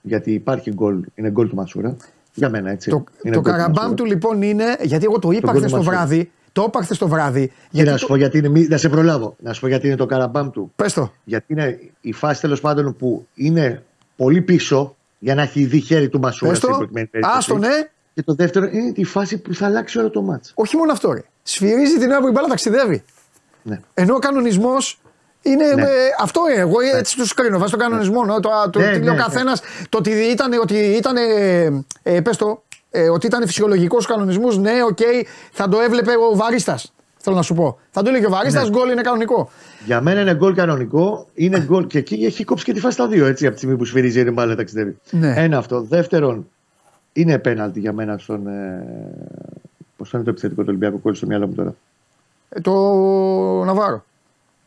[0.00, 1.96] Γιατί υπάρχει γκολ, είναι γκολ του Μασούρα.
[2.34, 2.90] Για μένα έτσι.
[2.90, 3.94] Το, είναι το γκολ καραμπάμ Μασούρα.
[3.94, 4.76] του λοιπόν είναι.
[4.82, 5.96] Γιατί εγώ το είπα γκολ χθε του το Μασούρα.
[5.96, 6.30] βράδυ.
[6.52, 7.46] Το είπα χθε το βράδυ.
[7.46, 8.48] Και Γιατί να σου το, πω γιατί είναι.
[8.48, 9.36] μη- Να σε προλάβω.
[9.38, 10.72] Να σου πω γιατί είναι το καραμπάμ του.
[10.76, 11.12] Πες το.
[11.24, 13.82] Γιατί είναι η φάση τέλος πάντων που είναι
[14.16, 16.76] πολύ πίσω για να έχει δει χέρι του Μασούρα Πες στην το.
[16.76, 17.38] προκειμένη περίπτωση.
[17.38, 17.88] Άστο, ναι.
[18.14, 20.52] Και το δεύτερο είναι η φάση που θα αλλάξει όλο το μάτς.
[20.54, 21.22] Όχι μόνο αυτό, ρε.
[21.42, 23.02] Σφυρίζει την ώρα που η μπάλα ταξιδεύει.
[23.62, 23.80] Ναι.
[23.94, 25.00] Ενώ ο κανονισμός
[25.42, 25.74] είναι.
[25.74, 25.82] Ναι.
[25.82, 25.86] ε,
[26.20, 26.60] αυτό είναι.
[26.60, 27.58] Εγώ έτσι τους κρίνω.
[27.58, 28.24] Βάζει τον κανονισμό.
[28.24, 29.22] ναι, Το, το, Ναι, τι ναι, λέει ο ναι.
[29.22, 29.60] καθένας.
[29.88, 30.52] Το ότι ήταν.
[30.62, 34.58] Ότι ήταν ε, ε, πες το, ε, ότι ήταν φυσιολογικός κανονισμός.
[34.58, 34.98] Ναι, οκ,
[35.52, 36.92] θα το έβλεπε ο Βαρίστας.
[37.20, 37.78] Θέλω να σου πω.
[37.90, 38.78] Θα το έλεγε ο Βαρίστας, Ναι.
[38.78, 39.50] γκολ είναι κανονικό.
[39.84, 41.26] Για μένα είναι γκολ κανονικό.
[41.34, 43.76] Είναι γκολ και εκεί έχει κόψει και τη φάση στα δύο έτσι από τη στιγμή
[43.76, 44.98] που σφυρίζει η μπάλα ταξιδεύει.
[45.10, 45.34] Ναι.
[45.36, 45.82] Ένα αυτό.
[45.82, 46.48] Δεύτερον,
[47.12, 48.46] είναι πέναλτι για μένα στον.
[48.46, 48.86] Ε,
[49.96, 51.74] Πώς είναι το επιθετικό του Ολυμπιακού κόλλη στο μυαλό μου τώρα.
[52.48, 52.72] Ε, το
[53.64, 54.04] Ναβάρο.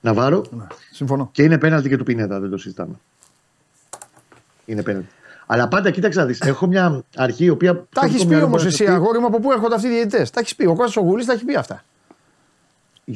[0.02, 0.46] Ναβάρο.
[0.52, 1.30] Ναι, συμφωνώ.
[1.32, 2.94] Και είναι πέναλτι και του Πινέτα, δεν το συζητάμε.
[4.66, 5.10] Είναι πέναλτι.
[5.46, 6.40] Αλλά πάντα κοίταξε να δεις.
[6.42, 7.86] Έχω μια αρχή η οποία.
[7.94, 10.56] Τα έχεις πει όμως εσύ, αγόρι μου, από πού έρχονται αυτοί οι διαιτητές; Τα έχεις
[10.56, 10.66] πει.
[10.66, 11.84] Ο Κώστας ο Γουλής τα έχει πει αυτά.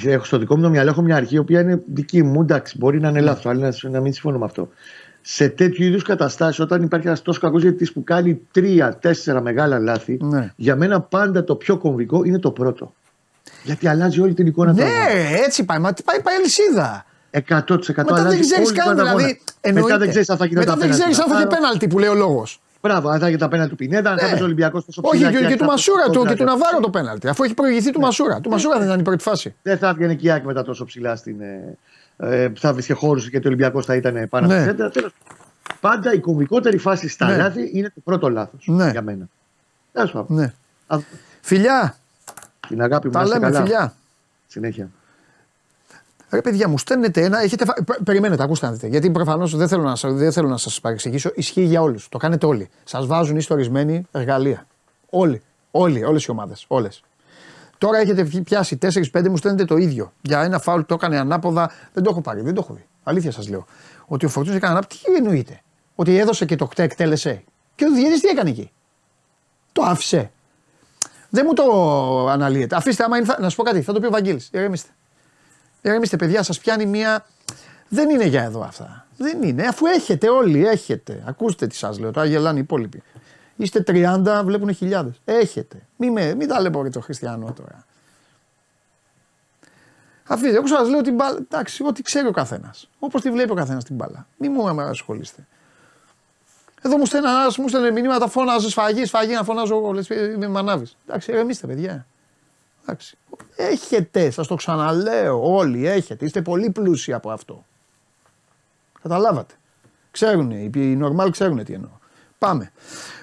[0.06, 2.42] Έχω στο δικό μου το μυαλό έχω μια αρχή η οποία είναι δική μου.
[2.42, 4.70] Εντάξει, μπορεί να είναι λάθος, αλλά να, να μην συμφωνώ με αυτό.
[5.22, 10.18] Σε τέτοιου είδους καταστάσεις, όταν υπάρχει ένας τόσο κακός διαιτητής που κάνει τρία-τέσσερα μεγάλα λάθη,
[10.22, 10.54] Ναι.
[10.56, 12.94] για μένα πάντα το πιο κομβικό είναι το πρώτο.
[13.64, 14.98] Γιατί αλλάζει όλη την εικόνα του αγώνα.
[15.14, 15.80] Ναι, έτσι πάει.
[15.80, 17.06] Μα τι πάει, πάει αλυσίδα.
[17.32, 17.41] 100%
[17.96, 18.86] Μετά αλλάζει δεν ξέρεις όλη την καν.
[18.86, 19.38] εικόνα του Δηλαδή, αγώνα.
[19.62, 19.88] εννοείται.
[19.88, 21.04] Μετά δεν ξέρεις αν θα γίνει Μετά τα δεν πέναλτι.
[21.14, 22.60] ξέρεις αν θα έχει Άρα, πέναλτι που λέει ο λόγος.
[22.82, 24.28] Μπράβο, αν θα έχει τα πέναλτι του Πινέτα, αν θα Ναι.
[24.30, 25.30] παίζει ο Ολυμπιακός τόσο Όχι, ψηλά.
[25.32, 26.34] και, και και αν του θα Μασούρα παίζει του κόντρα.
[26.34, 27.28] και του Ναβάρο το πέναλτι.
[27.28, 28.39] Αφού έχει προηγηθεί του Μασούρα.
[28.41, 29.56] Του Μασούρα δεν ήταν η πρώτη φάση.
[29.62, 31.41] Δεν θα έβγαινε και η Άκη μετά τόσο ψηλά στην.
[31.41, 31.78] Ε,
[32.18, 34.56] ε, θα βρίσκε χώρους γιατί ο Ολυμπιακός θα ήταν πάνω Ναι.
[34.56, 34.89] από σέντρα.
[34.89, 35.12] Τέλος.
[35.80, 37.38] Πάντα η κομβικότερη φάση στα Ναι.
[37.38, 38.89] λάθη είναι το πρώτο λάθος Ναι.
[38.89, 39.26] για μένα.
[39.93, 40.38] Τέλος πάντων.
[40.38, 40.54] Ναι.
[40.88, 40.98] Α,
[41.41, 41.96] Φιλιά,
[42.68, 43.66] Την αγάπη μου τα να είστε λέμε καλά.
[43.66, 43.93] φιλιά.
[44.47, 44.89] Συνέχεια.
[46.30, 47.39] Ρε παιδιά, μου στέλνετε ένα.
[47.41, 47.66] Έχετε...
[47.66, 48.88] φα- πε- Περιμένετε, ακούστε να δείτε.
[48.88, 51.32] Γιατί προφανώς δεν θέλω να, σα- δεν θέλω να σας παρεξηγήσω.
[51.36, 52.09] Ισχύει για όλους.
[52.09, 52.70] Το κάνετε όλοι.
[52.84, 54.68] Σας βάζουν ιστορισμένοι εργαλεία.
[55.09, 55.41] Όλοι.
[55.72, 56.03] Όλοι.
[56.03, 56.66] Όλες οι ομάδες.
[56.68, 57.03] Όλες.
[57.78, 60.13] Τώρα έχετε βγει- πιάσει 4-5 μου στέλνετε το ίδιο.
[60.22, 61.72] Για ένα φάουλ το έκανε ανάποδα.
[61.93, 62.41] Δεν το έχω πάρει.
[62.41, 62.86] Δεν το έχω δει.
[63.03, 63.66] Αλήθεια σας λέω.
[64.05, 64.95] Ότι ο Φορτούνη έκανε ανάποδα.
[65.05, 65.61] Τι εννοείται.
[65.95, 67.43] Ότι έδωσε και το κτέ εκτέλεσε.
[67.76, 68.72] Και ο διαιτητή τι έκανε εκεί;
[69.72, 70.32] Το άφησε.
[71.36, 72.76] Δεν μου το αναλύετε.
[72.76, 74.50] Αφήστε, άμα είναι, θα- να σου πω κάτι, θα το πει ο Βαγγέλης.
[74.54, 74.90] Ηρεμήστε.
[75.82, 77.26] Ηρεμήστε, παιδιά, σας πιάνει μία.
[77.90, 79.06] Δεν είναι για εδώ αυτά.
[79.18, 79.64] Δεν είναι.
[79.68, 81.24] Αφού έχετε όλοι, έχετε.
[81.26, 82.12] Ακούστε τι σας λέω.
[82.12, 83.04] Τώρα γελάνε οι υπόλοιποι.
[83.56, 85.22] Είστε 30, βλέπουν χιλιάδες.
[85.26, 85.82] Έχετε.
[85.96, 87.86] Μην, με, μην τα λέμε το χριστιανό τώρα.
[90.28, 91.38] Αφήστε, εγώ σας λέω την μπάλα.
[91.38, 92.90] Εντάξει, ό,τι ξέρει ο καθένας.
[93.00, 94.28] Όπως τη βλέπει ο καθένας την μπάλα.
[94.38, 95.48] Μην μου ασχολείστε.
[96.86, 99.92] Εδώ μου στέλνει ένας, μου στέλνει μηνύματα, φώναζε σφαγή, σφαγή να φωνάζω εγώ.
[99.92, 100.88] Λες, είμαι μανάβη.
[101.08, 102.08] Εντάξει, ηρεμήστε, παιδιά.
[102.82, 103.18] Εντάξει.
[103.56, 106.26] Έχετε, σας το ξαναλέω, όλοι έχετε.
[106.26, 107.66] Είστε πολύ πλούσιοι από αυτό.
[109.02, 109.54] Καταλάβατε.
[110.12, 111.90] Ξέρουν, οι οι normal ξέρουν τι εννοώ.
[112.38, 112.72] Πάμε.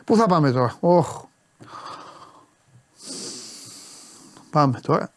[0.05, 1.25] Πού θα πάμε τώρα; Οχ.
[4.51, 5.13] Πάμε τώρα.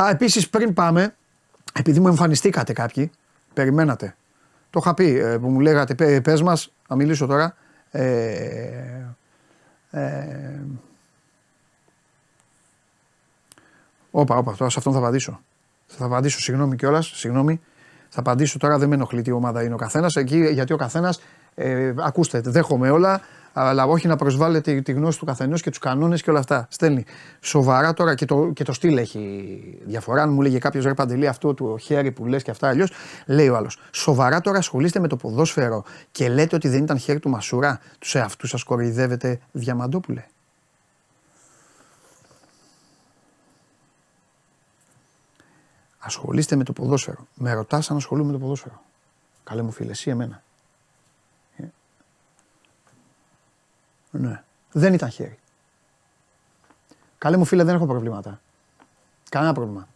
[0.00, 1.16] Α, επίσης πριν πάμε,
[1.72, 3.10] επειδή μου εμφανιστήκατε κάποιοι,
[3.54, 4.16] περιμένατε.
[4.72, 7.56] Το είχα πει, ε, που μου λέγατε, «Πε- πες μας, θα μιλήσω τώρα.
[7.90, 8.04] Ε,
[9.90, 10.60] ε,
[14.10, 15.40] Όπα, όπα, τώρα σε αυτόν θα απαντήσω.
[15.86, 17.60] Θα απαντήσω, συγγνώμη κιόλας, συγγνώμη.
[18.08, 20.16] Θα απαντήσω τώρα, δεν με ενοχλεί τι ομάδα είναι ο καθένας.
[20.16, 21.20] Εκεί, γιατί ο καθένας,
[21.54, 23.20] ε, ακούστε, δέχομαι όλα,
[23.52, 26.66] αλλά όχι να προσβάλλετε τη γνώση του καθενός και τους κανόνες και όλα αυτά.
[26.70, 27.04] Στέλνει.
[27.40, 30.22] Σοβαρά τώρα και το, και το στυλ έχει διαφορά.
[30.22, 32.92] Αν μου λέγε κάποιος ρε Παντελή αυτό του χέρι που λες και αυτά αλλιώς,
[33.26, 33.78] λέει ο άλλος.
[33.90, 37.80] Σοβαρά τώρα ασχολείστε με το ποδόσφαιρο και λέτε ότι δεν ήταν χέρι του Μασούρα.
[37.98, 40.24] Τους εαυτούς σας κοροϊδεύετε Διαμαντόπουλε.
[45.98, 47.26] Ασχολείστε με το ποδόσφαιρο.
[47.34, 48.82] Με ρωτάς αν ασχολούμαι με το ποδόσφαιρο.
[49.44, 50.42] Καλέ μου φίλε, εσύ εμένα.
[54.12, 54.42] Ναι.
[54.72, 55.38] Δεν ήταν χέρι.
[57.18, 58.40] Καλέ μου φίλε, δεν έχω προβλήματα.
[59.28, 59.88] Κανένα πρόβλημα.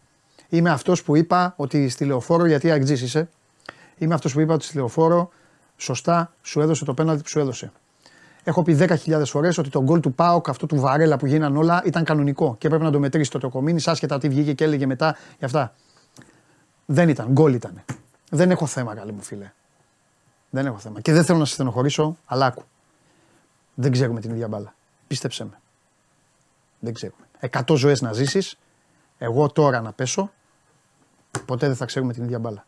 [0.49, 3.29] Είμαι αυτός που είπα ότι στη λεωφόρο, γιατί αγτζή είσαι,
[3.97, 5.29] είμαι αυτός που είπα ότι στη λεωφόρο
[5.77, 7.71] σωστά σου έδωσε το πέναλτι που σου έδωσε.
[8.43, 11.81] Έχω πει 10.000 φορές ότι το γκολ του Πάοκ, αυτό του Βαρέλα που γίναν όλα,
[11.85, 15.15] ήταν κανονικό και πρέπει να το μετρήσει το Τοκομίνη, άσχετα τι βγήκε και έλεγε μετά
[15.37, 15.73] για αυτά.
[16.85, 17.83] Δεν ήταν, γκολ ήταν.
[18.29, 19.51] Δεν έχω θέμα, καλή μου φίλε.
[20.49, 21.01] Δεν έχω θέμα.
[21.01, 22.63] Και δεν θέλω να σε στενοχωρήσω, αλλά άκου.
[23.79, 24.75] Δεν ξέρουμε την ίδια μπάλα.
[25.07, 25.59] Πίστεψέ με.
[26.79, 27.21] Δεν ξέρουμε.
[27.39, 28.57] Εκατό ζωές να ζήσεις,
[29.17, 30.31] εγώ τώρα να πέσω,
[31.45, 32.65] ποτέ δεν θα ξέρουμε την ίδια μπάλα.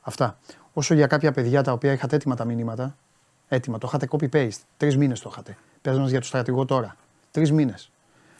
[0.00, 0.38] Αυτά.
[0.72, 2.96] Όσο για κάποια παιδιά τα οποία είχατε έτοιμα τα μηνύματα,
[3.48, 4.60] έτοιμα, το είχατε copy-paste.
[4.76, 5.56] Τρεις μήνες το είχατε.
[5.82, 6.96] Παίζοντα για το στρατηγό τώρα.
[7.30, 7.90] Τρεις μήνες.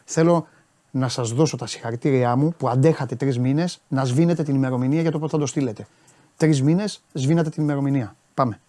[0.04, 0.46] Θέλω
[0.90, 5.10] να σας δώσω τα συγχαρητήριά μου που αντέχατε τρεις μήνες να σβήνετε την ημερομηνία για
[5.10, 5.86] το πότε θα το στείλετε.
[6.36, 8.16] Τρεις μήνες σβήνατε την ημερομηνία.
[8.34, 8.60] Πάμε.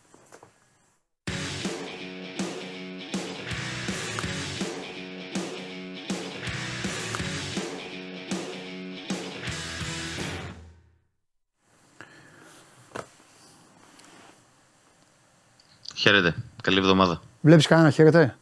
[16.03, 16.35] Χαίρετε.
[16.63, 17.21] Καλή εβδομάδα.
[17.41, 18.35] Βλέπεις κανένα χαίρετε;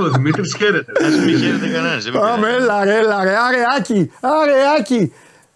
[0.00, 1.04] Ο Δημήτρης χαίρεται.
[1.04, 2.10] Α μην χαίρετε κανένας.
[2.10, 5.12] Πάμε, έλα ρε, έλα ρε, άρε Άκη, άρε Άκη.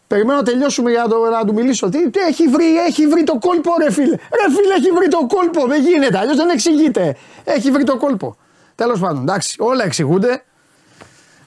[0.07, 1.89] Περιμένω να τελειώσουμε για να, το, να του μιλήσω.
[1.89, 4.14] Τι, τι, έχει, βρει, έχει βρει το κόλπο ρε φίλε.
[4.16, 7.16] Ρε φίλε έχει βρει το κόλπο, δεν γίνεται, αλλιώς δεν εξηγείται.
[7.45, 8.37] Έχει βρει το κόλπο.
[8.75, 10.45] Τέλος πάντων, εντάξει, όλα εξηγούνται.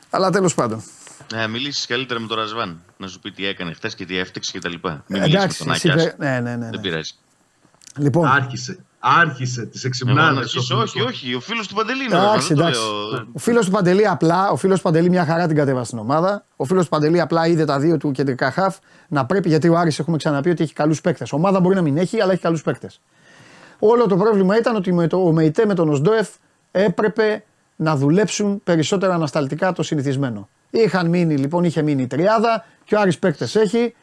[0.09, 0.83] Αλλά τέλος πάντων.
[1.33, 2.81] Να μιλήσεις καλύτερα με τον Ρασβάν.
[2.97, 4.73] Να σου πει τι έκανε χθες και τι έφτιαξε κτλ.
[5.07, 6.03] Μην Ε, μιλήσει με εντάξει, τον εσύ Άκη.
[6.03, 6.69] πε- ναι, ναι, ναι, ναι.
[6.69, 7.11] Δεν πειράζει.
[7.97, 8.79] Λοιπόν, Άρχισε.
[9.03, 10.33] Άρχισε τις Εγώ εξυπνάδε.
[10.33, 11.33] να αρχίσω, όχι, όχι.
[11.35, 12.15] Ο φίλος του Παντελή είναι.
[12.15, 12.81] Εντάξει, δεν το εντάξει.
[12.81, 13.27] λέω.
[13.33, 16.45] Ο φίλος του Παντελή απλά, ο φίλος του Παντελή μια χαρά την κατέβασε στην ομάδα.
[16.55, 18.77] Ο φίλος του Παντελή απλά είδε τα δύο του κεντρικά χαφ
[19.07, 21.31] να πρέπει, γιατί ο Άρης έχουμε ξαναπεί ότι έχει καλούς παίκτες.
[21.31, 23.01] Ομάδα μπορεί να μην έχει, αλλά έχει καλούς παίκτες.
[23.79, 26.29] Όλο το πρόβλημα ήταν ότι με το, ο Μεϊτέ με τον Οσντόεφ
[26.71, 27.43] έπρεπε
[27.75, 30.49] να δουλέψουν περισσότερα ανασταλτικά το συνηθισμένο.
[30.69, 33.93] Είχαν μείνει, λοιπόν, είχε μείνει η τριάδα και ο Άρης παίκτες έχει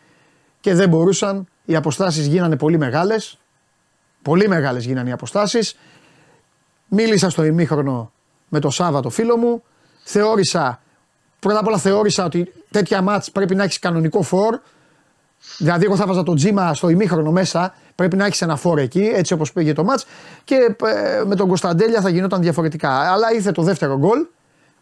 [0.61, 1.47] και δεν μπορούσαν.
[1.65, 3.39] Οι αποστάσεις γίνανε πολύ μεγάλες.
[4.23, 5.77] Πολύ μεγάλες γίνανε οι αποστάσεις.
[6.89, 8.13] Μίλησα στο ημίχρονο
[8.49, 9.63] με το Σάββατο φίλο μου.
[10.05, 10.81] Θεώρησα,
[11.39, 14.59] πρώτα απ' όλα θεώρησα ότι τέτοια μάτς πρέπει να έχεις κανονικό φορ.
[15.59, 17.75] Δηλαδή, εγώ θα βάζα το τζίμα στο ημίχρονο μέσα.
[17.95, 20.07] Πρέπει να έχεις ένα φόρ εκεί, έτσι όπως πήγε το μάτς.
[20.45, 20.55] Και
[20.85, 23.13] ε, με τον Κωνσταντέλια θα γινόταν διαφορετικά.
[23.13, 24.27] Αλλά ήρθε το δεύτερο γκολ.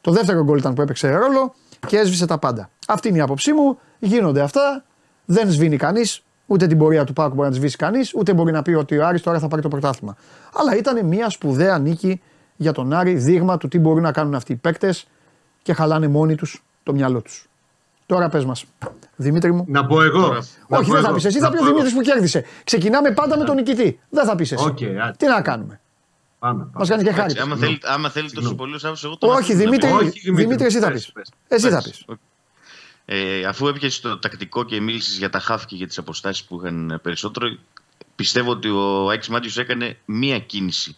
[0.00, 1.54] Το δεύτερο γκολ ήταν που έπαιξε ρόλο
[1.86, 2.70] και έσβησε τα πάντα.
[2.86, 3.78] Αυτή είναι η άποψή μου.
[3.98, 4.84] Γίνονται αυτά.
[5.24, 6.22] Δεν σβήνει κανείς.
[6.46, 8.98] Ούτε την πορεία του ΠΑΟΚ μπορεί να της σβήσει κανείς, ούτε μπορεί να πει ότι
[8.98, 10.16] ο Άρης τώρα θα πάρει το πρωτάθλημα.
[10.54, 12.20] Αλλά ήταν μια σπουδαία νίκη
[12.56, 15.06] για τον Άρη, δείγμα του τι μπορούν να κάνουν αυτοί οι παίκτες
[15.62, 17.46] και χαλάνε μόνοι τους το μυαλό τους.
[18.06, 18.64] Τώρα πες μας,
[19.16, 19.64] Δημήτρη μου.
[19.68, 20.20] Να πω εγώ.
[20.28, 20.36] Να
[20.78, 21.14] Όχι, πω δεν θα εγώ.
[21.14, 21.24] πεις.
[21.24, 21.74] Εσύ Να θα πει ο πω εγώ.
[21.74, 22.44] Δημήτρης που κέρδισε.
[22.64, 24.00] Ξεκινάμε πάντα με τον νικητή.
[24.10, 24.64] Δεν θα πεις εσύ.
[24.64, 25.14] Οκ, άντε.
[25.18, 25.80] Τι να κάνουμε.
[26.38, 26.88] Πάμε, Μας πάμε.
[26.88, 27.32] κάνει και χάρη.
[27.32, 28.56] Εντάξει, άμα θέλει, άμα θέλει τόσο Συγγνώμη.
[28.56, 29.94] πολύ ο Σάββας, εγώ το Όχι, αφήνω να Δημήτρη, πει.
[29.94, 31.12] Όχι, Δημήτρη, Δημήτρη, εσύ θα πες, πεις.
[31.12, 31.30] πες.
[31.48, 32.04] Εσύ θα Πες.
[32.06, 32.16] πεις.
[33.08, 36.60] Ε, αφού έπιασες το τακτικό και μίλησες για τα χάφ και για τις αποστάσεις που
[36.60, 37.56] είχαν περισσότερο,
[38.16, 40.96] πιστεύω ότι ο Άκης Μάτιο έκανε μία κίνηση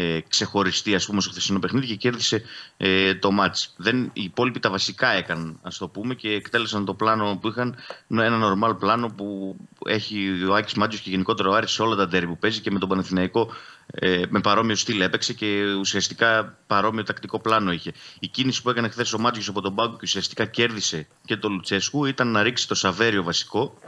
[0.00, 2.42] ε, ξεχωριστή ας πούμε, στο χθεσινό παιχνίδι και κέρδισε
[2.76, 3.74] ε, το μάτς.
[3.76, 7.76] Δεν, οι υπόλοιποι τα βασικά έκαναν, ας το πούμε, και εκτέλεσαν το πλάνο που είχαν,
[8.08, 12.08] ένα normal πλάνο που έχει ο Άκης Μάτζιος και γενικότερα ο Άρης σε όλα τα
[12.08, 13.50] ντέρι που παίζει και με τον Παναθηναϊκό
[13.92, 17.92] ε, με παρόμοιο στυλ έπαιξε και ουσιαστικά παρόμοιο τακτικό πλάνο είχε.
[18.20, 21.52] Η κίνηση που έκανε χθες ο Μάτζιος από τον πάγκο και ουσιαστικά κέρδισε και τον
[21.52, 23.78] Λουτσέσκου ήταν να ρίξει το Σαβέριο βασικό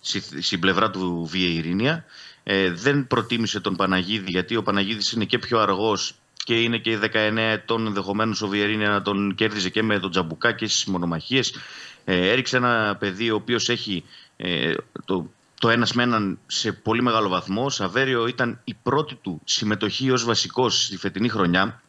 [0.00, 2.04] στη- στην πλευρά του Βιεϊρίνια.
[2.44, 6.14] Ε, δεν προτίμησε τον Παναγίδη γιατί ο Παναγίδης είναι και πιο αργός
[6.44, 10.52] και είναι και 19 ετών ενδεχομένως ο Βιερίνια να τον κέρδιζε και με τον Τζαμπουκά
[10.52, 11.54] και στις μονομαχίες.
[12.04, 14.04] Ε, έριξε ένα παιδί ο οποίος έχει
[14.36, 14.74] ε,
[15.04, 15.30] το,
[15.60, 17.64] το ένας με έναν σε πολύ μεγάλο βαθμό.
[17.64, 21.82] Ο Σαβέριο ήταν η πρώτη του συμμετοχή ως βασικός στη φετινή χρονιά.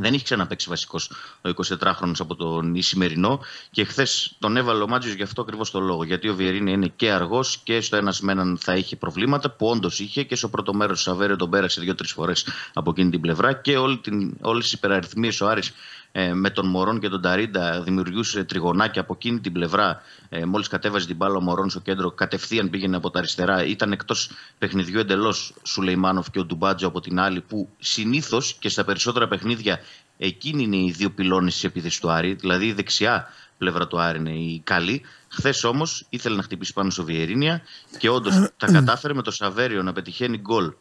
[0.00, 1.10] Δεν είχε ξαναπέξει βασικός
[1.42, 3.40] ο 24χρονο από τον Ισημερινό
[3.70, 6.04] και χθες τον έβαλε ο Μάτζιος γι' αυτό ακριβώς το λόγο.
[6.04, 9.66] Γιατί ο Βιερίνη είναι και αργός και στο ένας με έναν θα είχε προβλήματα που
[9.66, 13.20] όντως είχε και στο πρώτο μέρος του Σαβέριο τον πέρασε δύο-τρεις φορές από εκείνη την
[13.20, 13.76] πλευρά και
[14.40, 15.72] όλες τις υπεραριθμίες ο Άρης ε,
[16.34, 20.02] με τον Μωρόν και τον Ταρίντα δημιουργούσε τριγωνάκια από εκείνη την πλευρά.
[20.28, 23.64] Ε, Μόλις κατέβαζε την μπάλα ο Μωρόν στο κέντρο, κατευθείαν πήγαινε από τα αριστερά.
[23.64, 28.84] Ήταν εκτός παιχνιδιού εντελώς Σουλεϊμάνοφ και ο Ντουμπάτζο από την άλλη, που συνήθως και στα
[28.84, 29.80] περισσότερα παιχνίδια
[30.18, 32.34] εκείνη είναι οι δύο πυλώνες της επίθεσης του Άρη.
[32.34, 33.28] Δηλαδή η δεξιά
[33.58, 35.02] πλευρά του Άρη είναι η καλή.
[35.28, 37.62] Χθες όμως ήθελε να χτυπήσει πάνω στο Βιερίνια
[37.98, 40.72] και όντως τα κατάφερε με το Σαβέριο να πετυχαίνει γκολ ε,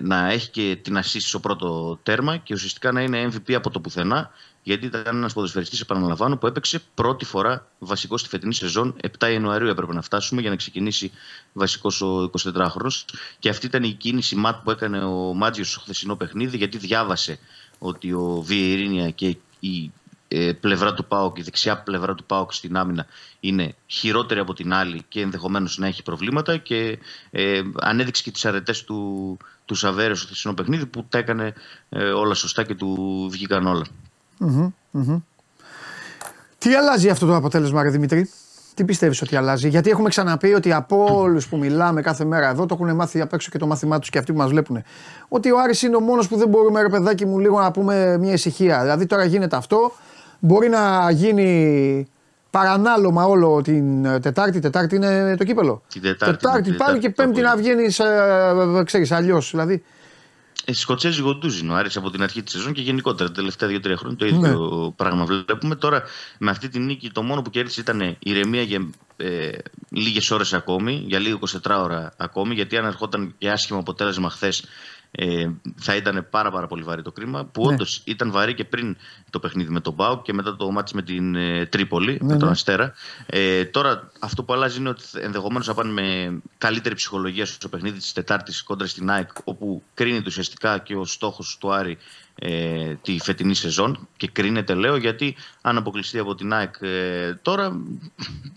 [0.00, 3.80] να έχει και την assist στο πρώτο τέρμα και ουσιαστικά να είναι MVP από το
[3.80, 4.30] πουθενά.
[4.62, 8.96] Γιατί ήταν ένας ποδοσφαιριστής, επαναλαμβάνω, που έπαιξε πρώτη φορά βασικό στη φετινή σεζόν.
[9.18, 11.10] 7 Ιανουαρίου έπρεπε να φτάσουμε για να ξεκινήσει
[11.52, 12.90] βασικός ο 24χρονο.
[13.38, 17.38] Και αυτή ήταν η κίνηση ματ που έκανε ο Μάτζιος στο χθεσινό παιχνίδι, γιατί διάβασε
[17.78, 19.90] ότι ο Βιερίνια και η ε,
[20.60, 23.06] πλευρά του ΠΑΟΚ, η δεξιά πλευρά του ΠΑΟΚ στην άμυνα
[23.40, 26.98] είναι χειρότερη από την άλλη και ενδεχομένως να έχει προβλήματα και
[27.30, 31.52] ε, ανέδειξε και τις αρετές του, του Σαβέρε στο θεσινό παιχνίδι που τα έκανε
[31.88, 33.84] ε, όλα σωστά και του βγήκαν όλα.
[36.58, 38.30] Τι αλλάζει αυτό το αποτέλεσμα, ρε Δημητρή,
[38.74, 42.66] τι πιστεύεις ότι αλλάζει, Γιατί έχουμε ξαναπεί ότι από όλους που μιλάμε κάθε μέρα εδώ
[42.66, 44.82] το έχουν μάθει απ' έξω και το μάθημά τους και αυτοί που μας βλέπουν.
[45.28, 48.18] Ότι ο Άρης είναι ο μόνος που δεν μπορούμε, ρε παιδάκι μου, λίγο να πούμε
[48.18, 48.80] μια ησυχία.
[48.80, 49.92] Δηλαδή τώρα γίνεται αυτό,
[50.40, 52.08] Μπορεί να γίνει
[52.50, 54.58] παρανάλωμα όλο την Τετάρτη.
[54.58, 55.82] Τετάρτη είναι το κύπελο.
[55.88, 56.36] Την Τετάρτη.
[56.36, 59.50] Τετάρτη πάλι και Πέμπτη να βγαίνεις, ε, ξέρεις, αλλιώς.
[59.50, 59.82] Δηλαδή.
[60.64, 63.96] Ε, Σκοτσέζι γοντούζι ο Άρης από την αρχή της σεζόν και γενικότερα τα τελευταία δύο-τρία
[63.96, 64.90] χρόνια το ίδιο ναι.
[64.96, 65.74] πράγμα βλέπουμε.
[65.74, 66.02] Τώρα
[66.38, 69.50] με αυτή τη νίκη το μόνο που κέρδισε ήταν ηρεμία για ε,
[69.88, 72.54] λίγες ώρες ακόμη, για λίγο 24 ώρα ακόμη.
[72.54, 74.64] Γιατί αν ερχόταν και άσχημο αποτέλεσμα χθες
[75.10, 77.44] ε, θα ήταν πάρα, πάρα πολύ βαρύ το κρίμα.
[77.44, 77.72] Που ναι.
[77.72, 78.96] όντως ήταν βαρύ και πριν
[79.30, 82.36] το παιχνίδι με τον Μπάου και μετά το μάτι με την ε, Τρίπολη, ναι, με
[82.36, 82.50] τον ναι.
[82.50, 82.94] Αστέρα.
[83.26, 87.98] Ε, τώρα αυτό που αλλάζει είναι ότι ενδεχομένως θα πάνε με καλύτερη ψυχολογία στο παιχνίδι
[87.98, 91.98] της Τετάρτης κόντρα στην ΑΕΚ, όπου κρίνεται ουσιαστικά και ο στόχος του Άρη
[92.42, 97.80] ε, τη φετινή σεζόν και κρίνεται λέω γιατί αν αποκλειστεί από την ΑΕΚ ε, τώρα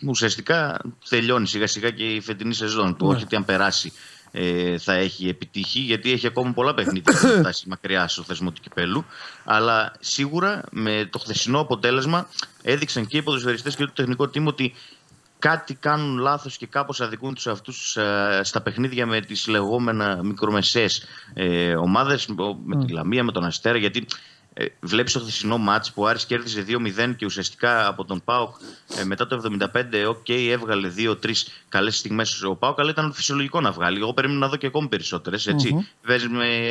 [0.08, 3.93] ουσιαστικά τελειώνει σιγά σιγά και η φετινή σεζόν του όχι ότι αν περάσει
[4.36, 8.61] ε, θα έχει επιτύχει, γιατί έχει ακόμα πολλά παιχνίδια να φτάσει μακριά στο θεσμό του
[8.61, 9.05] κυπέλου.
[9.43, 12.27] Αλλά σίγουρα με το χθεσινό αποτέλεσμα
[12.61, 14.73] έδειξαν και οι ποδοσφαιριστές και το τεχνικό τιμ ότι
[15.39, 21.05] κάτι κάνουν λάθος και κάπως αδικούν τους αυτούς ε, στα παιχνίδια με τις λεγόμενα μικρομεσαίες
[21.34, 22.27] ε, ομάδες,
[22.65, 23.77] με τη Λαμία, με τον Αστέρα.
[23.77, 24.05] Γιατί
[24.54, 28.55] ε, Βλέπεις το χθεσινό μάτς που ο Άρης κέρδιζε 2-0 και ουσιαστικά από τον ΠΑΟΚ
[28.99, 31.16] ε, μετά το 75, οκ, έβγαλε 2-3
[31.70, 33.99] καλές στιγμές ο ΠΑΟΚ, αλλά ήταν φυσιολογικό να βγάλει.
[33.99, 35.49] Εγώ περίμενα να δω και ακόμη περισσότερες.
[35.49, 36.12] Mm-hmm.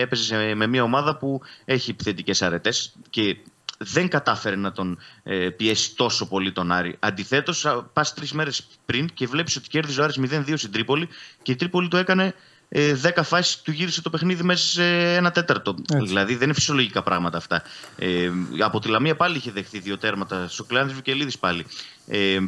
[0.01, 3.37] Έπαιζε με μια ομάδα που έχει επιθετικές αρετές και
[3.78, 6.97] δεν κατάφερε να τον ε, πιέσει τόσο πολύ τον Άρη.
[6.99, 11.09] Αντιθέτως, πας τρεις μέρες πριν και βλέπεις ότι κέρδιζε ο Άρης 0-2 στην Τρίπολη
[11.43, 12.35] και η Τρίπολη το έκανε
[12.75, 15.75] ε, 10 φάσεις του γύρισε το παιχνίδι μέσα σε ένα τέταρτο.
[15.95, 16.07] Έτσι.
[16.07, 17.62] Δηλαδή δεν είναι φυσιολογικά πράγματα αυτά.
[17.97, 20.49] Ε, από τη Λαμία πάλι είχε δεχθεί δύο τέρματα.
[20.49, 21.66] Στο Κλεάνδη Βικελίδη πάλι.
[22.07, 22.39] Ε,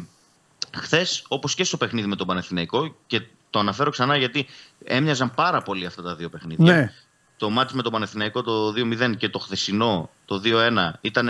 [0.75, 4.47] Χθες, όπως και στο παιχνίδι με τον Παναθηναϊκό, και το αναφέρω ξανά γιατί
[4.83, 6.73] έμοιαζαν πάρα πολύ αυτά τα δύο παιχνίδια.
[6.73, 6.93] Ναι
[7.37, 11.29] το μάτι με το Πανεθνιακό το 2-0 και το χθεσινό το 2-1 ήταν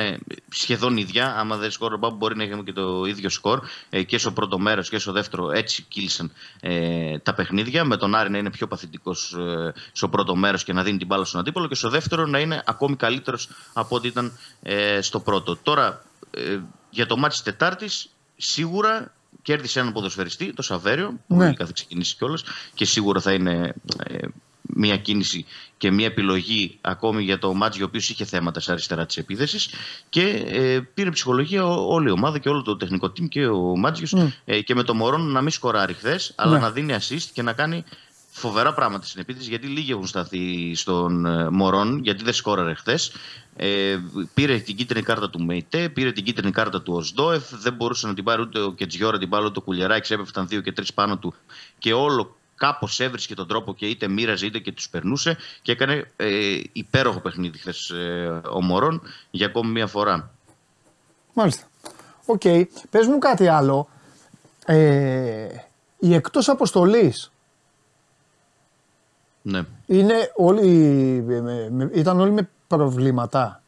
[0.50, 1.36] σχεδόν ίδια.
[1.38, 3.62] Άμα δεν σκόρ, μπορεί να είχαμε και το ίδιο σκορ.
[3.90, 7.84] Ε, και στο πρώτο μέρος και στο δεύτερο έτσι κύλησαν ε, τα παιχνίδια.
[7.84, 11.08] Με τον Άρη να είναι πιο παθητικός ε, στο πρώτο μέρος και να δίνει την
[11.08, 11.68] μπάλα στον αντίπολο.
[11.68, 15.56] Και στο δεύτερο να είναι ακόμη καλύτερος από ό,τι ήταν ε, στο πρώτο.
[15.56, 21.50] Τώρα ε, για το μάτι της Τετάρτης σίγουρα κέρδισε έναν ποδοσφαιριστή, το Σαβέριο, που ναι.
[21.50, 22.44] είχε ξεκινήσει κιόλας
[22.74, 24.18] και σίγουρα θα είναι ε,
[24.68, 25.46] μια κίνηση
[25.78, 29.70] και μια επιλογή ακόμη για το Μάτζι, ο οποίο είχε θέματα σε αριστερά της επίθεσης.
[30.10, 34.14] Και ε, πήρε ψυχολογία όλη η ομάδα και όλο το τεχνικό team και ο Μάτζιος
[34.18, 34.32] mm.
[34.46, 36.60] ε, και με το Μωρόν να μην σκοράρει χθες, αλλά ναι.
[36.60, 37.84] να δίνει assist και να κάνει
[38.38, 39.50] φοβερά πράγματα στην επίθεση.
[39.50, 43.12] Γιατί λίγοι έχουν σταθεί στον ε, Μωρόν, γιατί δεν σκόραρε χθες.
[43.56, 43.98] Ε,
[44.34, 47.44] πήρε την κίτρινη κάρτα του Μεϊτέ, πήρε την κίτρινη κάρτα του Οσδόεφ.
[47.52, 50.12] Δεν μπορούσε να την πάρει ούτε ο Κετζιόρα την πάρει ούτε ο Κουλιαράκης.
[50.12, 51.34] Έπεφταν δύο και τρεις πάνω του
[51.80, 56.12] και όλο κάπως έβρισκε τον τρόπο και είτε μοίραζε είτε και τους περνούσε και έκανε
[56.16, 59.02] ε, υπέροχο παιχνίδι χθες ε, ο Μορόν
[59.32, 60.32] για ακόμη μία φορά.
[61.34, 61.64] Μάλιστα.
[62.26, 62.42] Ok.
[62.44, 62.64] Okay.
[62.90, 63.90] Πες μου κάτι άλλο.
[64.66, 65.48] Ε,
[66.00, 67.32] η εκτός αποστολής
[69.42, 69.62] ναι.
[69.86, 70.70] είναι όλοι,
[71.94, 73.62] ήταν όλοι με προβλήματα;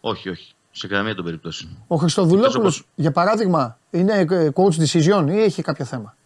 [0.00, 0.52] Όχι, όχι.
[0.70, 1.84] Σε καμία των περιπτώσεων.
[1.86, 2.86] Ο Χριστοδουλόπουλος, όπως...
[2.94, 6.16] για παράδειγμα, είναι coach decision ή έχει κάποιο θέμα;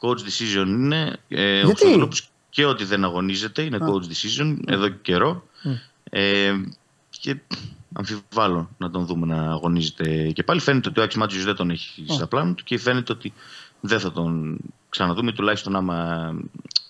[0.00, 1.16] Coach decision είναι.
[1.28, 5.46] Ε, ο Γιατί; Χρυστοδουλόπουλος και ότι δεν αγωνίζεται είναι coach decision εδώ και καιρό.
[6.10, 6.52] Ε,
[7.20, 7.36] και
[7.92, 10.60] αμφιβάλλω να τον δούμε να αγωνίζεται και πάλι.
[10.60, 13.32] Φαίνεται ότι ο Άξι Μάτζιος δεν τον έχει στα πλάνα του και φαίνεται ότι
[13.80, 14.56] δεν θα τον
[14.88, 15.32] ξαναδούμε.
[15.32, 16.30] Τουλάχιστον άμα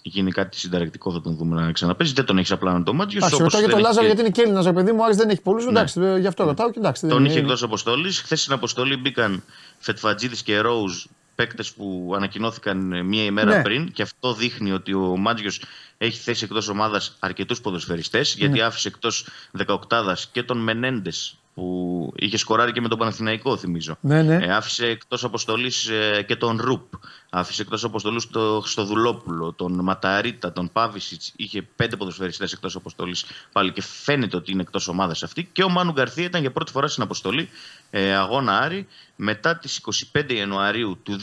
[0.03, 2.13] γίνει κάτι συνταρακτικό θα τον δούμε να ξαναπέζει.
[2.13, 3.23] Δεν τον έχει στα πλάνα του ο Μάτζιος.
[3.23, 4.93] Εντάξει, όπως ρωτάω για δεν τον έχει Λάζαρο και- γιατί είναι και Έλληνα, ρε παιδί
[4.93, 4.99] μου.
[5.01, 5.65] Ο Άρης δεν έχει πολλούς.
[5.67, 7.05] Εντάξει, ε, γι' αυτό ρωτάω και εντάξει.
[7.05, 7.11] Ναι.
[7.11, 8.21] Τον δεν είχε είναι- εκτός αποστολής.
[8.21, 9.43] Χθες στην αποστολή μπήκαν
[9.79, 11.05] Φετφατζίδης και Ρόουζ,
[11.37, 13.63] παίκτες που ανακοινώθηκαν μία ημέρα Ναι.
[13.63, 13.93] πριν.
[13.93, 15.61] Και αυτό δείχνει ότι ο Μάτζιος
[15.99, 18.35] έχει θέσει εκτός ομάδας αρκετούς ποδοσφαιριστές.
[18.39, 23.97] Γιατί άφησε εκτός 18 και τον Μενέντες που είχε σκοράρει και με τον Παναθηναϊκό, θυμίζω.
[24.01, 24.35] Ναι, ναι.
[24.35, 25.91] Ε, άφησε εκτός αποστολής
[26.27, 26.93] και τον Ρουπ.
[27.31, 31.33] Άφησε εκτός αποστολής τον Χριστοδουλόπουλο, τον Ματαρίτα, τον Πάβησιτς.
[31.37, 35.49] Είχε πέντε ποδοσφαιριστές εκτός αποστολής πάλι και φαίνεται ότι είναι εκτός ομάδας αυτή.
[35.53, 37.49] Και ο Μάνου Γκαρθία ήταν για πρώτη φορά στην αποστολή
[37.86, 38.87] ε, αγώνα Άρη
[39.17, 39.81] μετά τις
[40.15, 41.19] 25 Ιανουαρίου του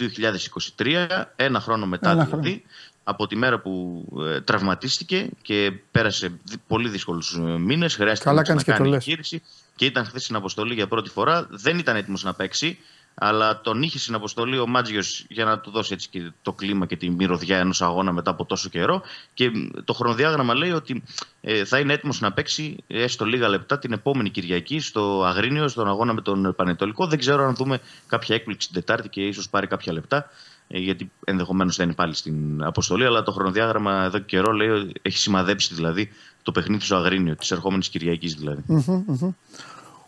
[0.78, 2.64] 2023, ένα χρόνο μετά Ένα δηλαδή.
[3.06, 7.96] Από τη μέρα που ε, τραυματίστηκε και πέρασε δι- πολύ δύσκολους μήνες.
[7.96, 9.08] Χρειάστηκε Καλά να κάνεις και το ξανακάνει λες.
[9.08, 9.42] εγχείρηση
[9.76, 11.48] και ήταν χθες στην αποστολή για πρώτη φορά.
[11.50, 12.78] Δεν ήταν έτοιμος να παίξει,
[13.16, 16.86] αλλά τον είχε στην αποστολή ο Μάτζιος για να του δώσει έτσι και το κλίμα
[16.86, 19.02] και τη μυρωδιά ενός αγώνα μετά από τόσο καιρό.
[19.34, 21.04] Και μ, το χρονοδιάγραμμα λέει ότι
[21.42, 25.88] ε, θα είναι έτοιμος να παίξει έστω λίγα λεπτά την επόμενη Κυριακή στο Αγρίνιο, στον
[25.88, 27.08] αγώνα με τον Πανετολικό.
[27.08, 30.30] Δεν ξέρω αν δούμε κάποια έκπληξη την Τετάρτη και ίσως πάρει κάποια λεπτά.
[30.68, 34.70] ε, Γιατί ενδεχομένως θα είναι πάλι στην αποστολή, αλλά το χρονοδιάγραμμα εδώ και καιρό λέει
[34.70, 36.10] ότι έχει σημαδέψει δηλαδή
[36.44, 38.64] το παιχνίδι στο Αγρίνιο, της ερχόμενης Κυριακής δηλαδή.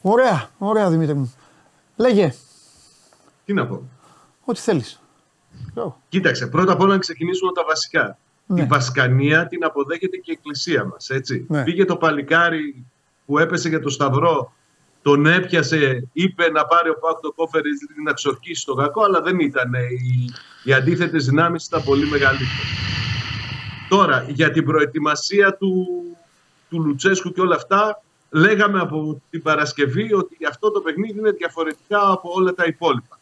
[0.02, 1.34] Ωραία, ωραία Δημήτρη μου.
[1.96, 2.34] Λέγε,
[3.46, 3.90] Τι να πω.
[4.46, 5.02] ό,τι θέλεις.
[6.10, 8.18] Κοίταξε, πρώτα απ' όλα να ξεκινήσουμε από τα βασικά.
[8.46, 8.62] Ναι.
[8.62, 11.46] Η Βασκανία την αποδέχεται και η Εκκλησία μας, έτσι.
[11.50, 11.64] Ναι.
[11.64, 12.86] Πήγε το παλικάρι
[13.26, 14.54] που έπεσε για το Σταυρό,
[15.02, 17.62] τον έπιασε, είπε να πάρει ο Πάκ το κόφερ
[18.04, 19.74] να ξορκίσει τον κακό, αλλά δεν ήταν.
[19.74, 20.34] Οι,
[20.64, 22.54] οι αντίθετες δυνάμεις ήταν πολύ μεγαλύτερες.
[23.90, 25.86] Τώρα, για την προετοιμασία του,
[26.70, 32.12] του Λουτσέσκου και όλα αυτά, λέγαμε από την Παρασκευή ότι αυτό το παιχνίδι είναι διαφορετικά
[32.12, 33.20] από όλα τα υπόλοιπα.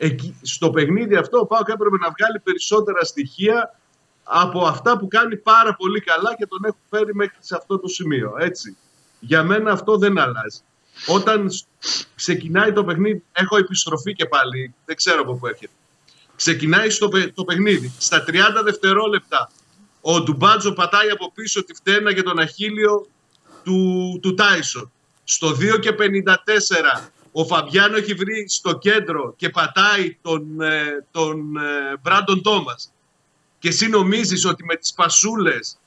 [0.00, 3.78] Εκεί, στο παιχνίδι αυτό ο Πάοκ έπρεπε να βγάλει περισσότερα στοιχεία
[4.22, 7.88] από αυτά που κάνει πάρα πολύ καλά και τον έχουν φέρει μέχρι σε αυτό το
[7.88, 8.34] σημείο.
[8.38, 8.76] Έτσι.
[9.20, 10.60] Για μένα αυτό δεν αλλάζει.
[11.06, 11.66] Όταν σ-
[12.14, 15.72] ξεκινάει το παιχνίδι, έχω επιστροφή και πάλι, δεν ξέρω από πού έρχεται.
[16.36, 17.92] Ξεκινάει στο, παι- το παιχνίδι.
[17.98, 18.32] Στα 30
[18.64, 19.50] δευτερόλεπτα
[20.00, 23.06] ο Ντουμπάτζο πατάει από πίσω τη φτένα για τον Αχίλιο
[23.64, 24.92] του, του Τάισον.
[25.24, 31.56] Στο 2 και 54 ο Φαμπιάνο έχει βρει στο κέντρο και πατάει τον, ε, τον
[31.56, 32.92] ε, Μπράντον Τόμας.
[33.58, 35.78] Και εσύ νομίζεις ότι με τις πασούλες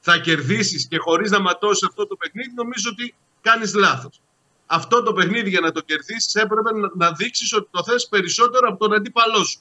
[0.00, 4.20] θα κερδίσεις και χωρίς να ματώσεις αυτό το παιχνίδι, νομίζω ότι κάνεις λάθος.
[4.66, 8.68] Αυτό το παιχνίδι για να το κερδίσεις έπρεπε να, να δείξεις ότι το θες περισσότερο
[8.68, 9.60] από τον αντίπαλό σου.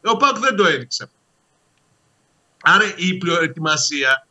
[0.00, 1.10] Ε, Ο Πάκ δεν το έδειξε.
[2.62, 4.26] Άρα η προετοιμασία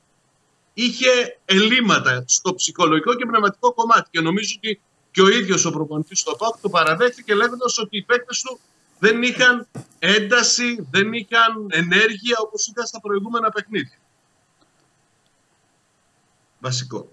[0.73, 4.09] είχε ελλείμματα στο ψυχολογικό και πνευματικό κομμάτι.
[4.11, 4.81] Και νομίζω ότι
[5.13, 8.59] και ο ίδιος ο προπονητής στο ΠΑΟΚ το παραδέχθηκε λέγοντας ότι οι παίκτες του
[8.99, 9.67] δεν είχαν
[9.99, 13.97] ένταση, δεν είχαν ενέργεια όπως ήταν στα προηγούμενα παιχνίδια.
[16.59, 17.11] Βασικό.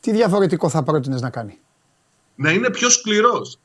[0.00, 1.58] Τι διαφορετικό θα πρότεινες να κάνει;
[2.34, 3.58] Να είναι πιο σκληρός.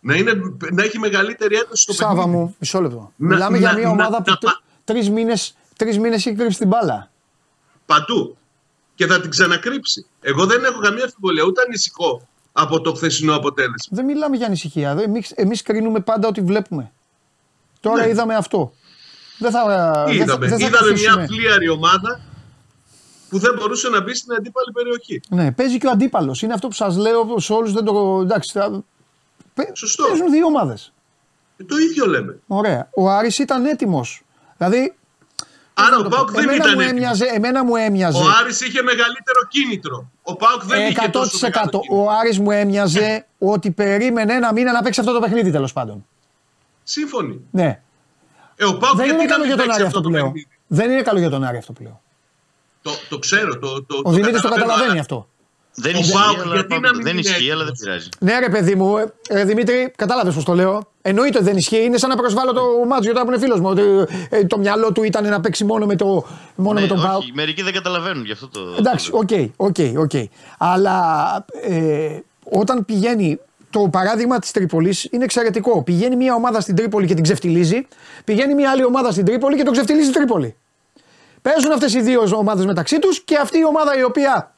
[0.00, 0.32] Να, είναι,
[0.72, 2.36] να έχει μεγαλύτερη ένταση στο Σάβα παιχνίδι.
[2.36, 3.12] μου, μισό λεπτό.
[3.16, 6.36] Να- Μιλάμε να- για μια να- ομάδα να που πα- τρεις μήνες τρεις μήνες έχει
[6.36, 7.10] κρύψει την μπάλα.
[7.86, 8.36] Παντού.
[9.00, 10.06] Και θα την ξανακρύψει.
[10.20, 13.76] Εγώ δεν έχω καμία αμφιβολία, ούτε ανησυχώ από το χθεσινό αποτέλεσμα.
[13.96, 14.90] Δεν μιλάμε για ανησυχία.
[15.00, 16.92] Εμείς, εμείς κρίνουμε πάντα ό,τι βλέπουμε.
[17.80, 18.08] Τώρα Ναι.
[18.08, 18.72] είδαμε αυτό.
[19.38, 21.16] Δεν θα, δεν θα, Είδαμε, δεν θα είδαμε καθίσουμε.
[21.16, 22.20] μια φλίαρη ομάδα
[23.28, 25.20] που δεν μπορούσε να μπει στην αντίπαλη περιοχή.
[25.28, 26.42] Ναι, παίζει και ο αντίπαλος.
[26.42, 27.72] Είναι αυτό που σας λέω σε όλους.
[27.72, 28.20] Δεν το.
[28.22, 28.82] Εντάξει, θα...
[29.54, 30.04] Παι- Σωστό.
[30.08, 30.92] Παίζουν δύο ομάδες.
[31.56, 32.38] Ε, Το ίδιο λέμε.
[32.46, 32.88] Ωραία.
[32.94, 34.22] Ο Άρης ήταν έτοιμος.
[34.56, 34.94] Δηλαδή.
[35.74, 36.90] Άρα πώς ο να το Πάουκ πω, δεν εμένα ήταν μου έτοιμος.
[36.98, 38.18] έμοιαζε, εμένα μου έμοιαζε.
[38.22, 40.10] Ο Άρης είχε μεγαλύτερο κίνητρο.
[40.22, 41.40] Ο Πάουκ δεν είχε τόσο 100%.
[41.40, 41.96] μεγάλο κίνητρο.
[42.04, 46.06] Ο Άρης μου έμοιαζε ότι περίμενε ένα μήνα να παίξει αυτό το παιχνίδι τέλος πάντων.
[46.82, 47.40] Σύμφωνοι.
[47.50, 47.80] Ναι.
[48.56, 50.00] Ε, ο Πάουκ Δεν γιατί είναι να καλό μην για τον παίξει Άρη αυτό αυτό
[50.00, 50.24] που το λέω.
[50.24, 50.48] παιχνίδι.
[50.66, 52.00] Δεν είναι καλό για τον Άρη αυτό που λέω.
[52.82, 53.58] Το, το ξέρω.
[53.58, 55.28] Το, το, Ο Δημήτρης το καταλαβαίνω, καταλαβαίνει αλλά αυτό.
[55.74, 57.78] Δεν Ο ισχύει, ΠΑΟΚ αλλά, γιατί πάμε- να μην δεν είναι ισχύει, αλλά δεν έτοιμος.
[57.78, 58.08] πειράζει.
[58.18, 60.88] Ναι, ρε παιδί μου, ε, ε, Δημήτρη, κατάλαβες πώς το λέω.
[61.02, 61.84] Εννοείται ότι δεν ισχύει.
[61.84, 63.68] Είναι σαν να προσβάλλω το Μάντζιο τώρα που είναι φίλος μου.
[63.68, 63.82] Ότι
[64.30, 67.06] ε, το μυαλό του ήταν να παίξει μόνο με, το, μόνο Ναι, με τον όχι,
[67.06, 67.18] ΠΑΟΚ.
[67.34, 68.60] μερικοί δεν καταλαβαίνουν γι' αυτό το.
[68.78, 70.10] Εντάξει, το- ok, ok, ok.
[70.58, 70.96] Αλλά
[71.68, 73.38] ε, όταν πηγαίνει.
[73.72, 75.82] Το παράδειγμα της Τρίπολης είναι εξαιρετικό.
[75.82, 77.86] Πηγαίνει μια ομάδα στην Τρίπολη και την ξεφτιλίζει.
[78.24, 80.54] Πηγαίνει μια άλλη ομάδα στην Τρίπολη και τον ξεφτιλίζει η Τρίπολη.
[81.42, 84.54] Παίζουν αυτές οι δύο ομάδες μεταξύ τους και αυτή η ομάδα η οποία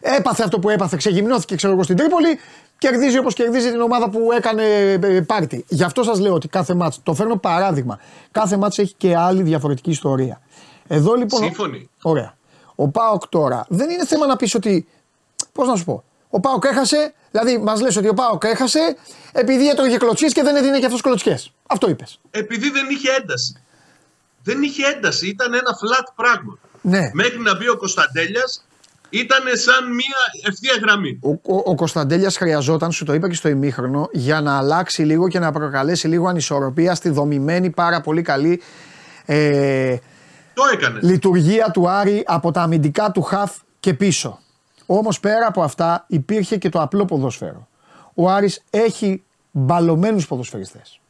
[0.00, 2.38] έπαθε αυτό που έπαθε, ξεγυμνώθηκε ξέρω εγώ στην Τρίπολη,
[2.78, 4.62] κερδίζει όπως κερδίζει την ομάδα που έκανε
[5.02, 5.64] ε, πάρτι.
[5.68, 7.98] Γι' αυτό σας λέω ότι κάθε μάτς, το φέρνω παράδειγμα,
[8.30, 10.40] κάθε μάτς έχει και άλλη διαφορετική ιστορία.
[10.86, 11.42] Εδώ λοιπόν.
[11.42, 11.90] Σύμφωνοι.
[12.02, 12.34] Ωραία.
[12.74, 14.88] Ο Πάοκ τώρα δεν είναι θέμα να πεις ότι.
[15.52, 16.04] Πώς να σου πω.
[16.30, 18.96] Ο Πάοκ έχασε, δηλαδή μας λες ότι ο Πάοκ έχασε
[19.32, 21.52] επειδή έτρωγε κλωτσιές και δεν έδινε και αυτός κλωτσιές.
[21.66, 22.20] Αυτό είπες.
[22.30, 23.62] Επειδή δεν είχε ένταση.
[24.42, 25.28] Δεν είχε ένταση.
[25.28, 26.58] Ήταν ένα flat πράγμα.
[26.80, 27.10] Ναι.
[27.12, 28.64] Μέχρι να μπει ο Κωνσταντέλιας
[29.10, 30.16] ήταν σαν μία
[30.48, 31.18] ευθεία γραμμή.
[31.22, 35.28] Ο, ο, ο Κωνσταντέλιας χρειαζόταν, σου το είπα και στο ημίχρονο, για να αλλάξει λίγο
[35.28, 38.62] και να προκαλέσει λίγο ανισορροπία στη δομημένη πάρα πολύ καλή
[39.26, 39.96] ε,
[40.54, 41.02] Το έκανες.
[41.02, 44.38] λειτουργία του Άρη από τα αμυντικά του χαφ και πίσω.
[44.86, 47.68] Όμως πέρα από αυτά υπήρχε και το απλό ποδόσφαιρο.
[48.14, 51.00] Ο Άρης έχει μπαλωμένους ποδοσφαιριστές.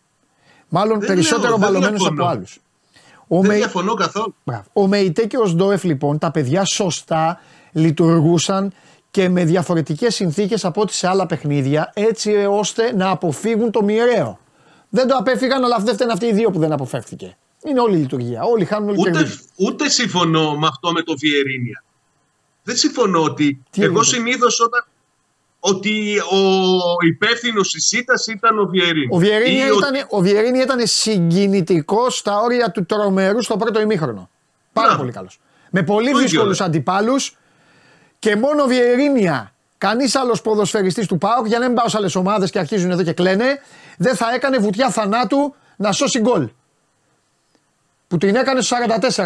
[0.68, 2.30] Μάλλον Δεν περισσότερο λέω, δεν μπαλωμένους από διαφωνώ.
[2.30, 2.60] άλλους.
[3.28, 4.34] Ο, Δεν Μεϊ- διαφωνώ καθόλου.
[4.44, 4.64] Μπράβο.
[4.72, 7.40] ο Μεϊτέ και ο Σντόεφ λοιπόν, τα παιδιά σωστά
[7.72, 8.72] λειτουργούσαν
[9.10, 14.38] και με διαφορετικές συνθήκες από ό,τι σε άλλα παιχνίδια έτσι ώστε να αποφύγουν το μοιραίο.
[14.88, 17.36] Δεν το απέφυγαν αλλά δεν φταίνουν αυτοί οι δύο που δεν αποφεύθηκε.
[17.64, 18.42] Είναι όλη η λειτουργία.
[18.42, 19.40] Όλοι χάνουν, όλοι Ούτε, κερδίζουν.
[19.56, 21.84] ούτε συμφωνώ με αυτό με το Βιερίνια.
[22.62, 23.62] Δεν συμφωνώ ότι.
[23.70, 24.84] Τι εγώ έγινε; συνήθως όταν.
[25.62, 29.08] Ότι ο υπεύθυνος της ήττα ήταν ο Βιερίνια.
[29.12, 33.80] Ο Βιερίνια Ή ο- ήταν, ο Βιερίνια ήταν συγκινητικός στα όρια του τρομερού στο πρώτο
[33.80, 34.28] ημίχρονο.
[34.72, 35.02] Πάρα Μπράβο.
[35.02, 35.40] πολύ καλός.
[35.70, 36.64] Με πολύ Το ίδιο, δύσκολους ρε.
[36.64, 37.36] αντιπάλους
[38.20, 42.50] και μόνο Βιερίνια, κανείς άλλος ποδοσφαιριστής του ΠΑΟΚ, για να μην πάω σε άλλες ομάδες
[42.50, 43.44] και αρχίζουν εδώ και κλαίνε,
[43.96, 46.48] δεν θα έκανε βουτιά θανάτου να σώσει γκολ.
[48.08, 48.76] Που την έκανε στο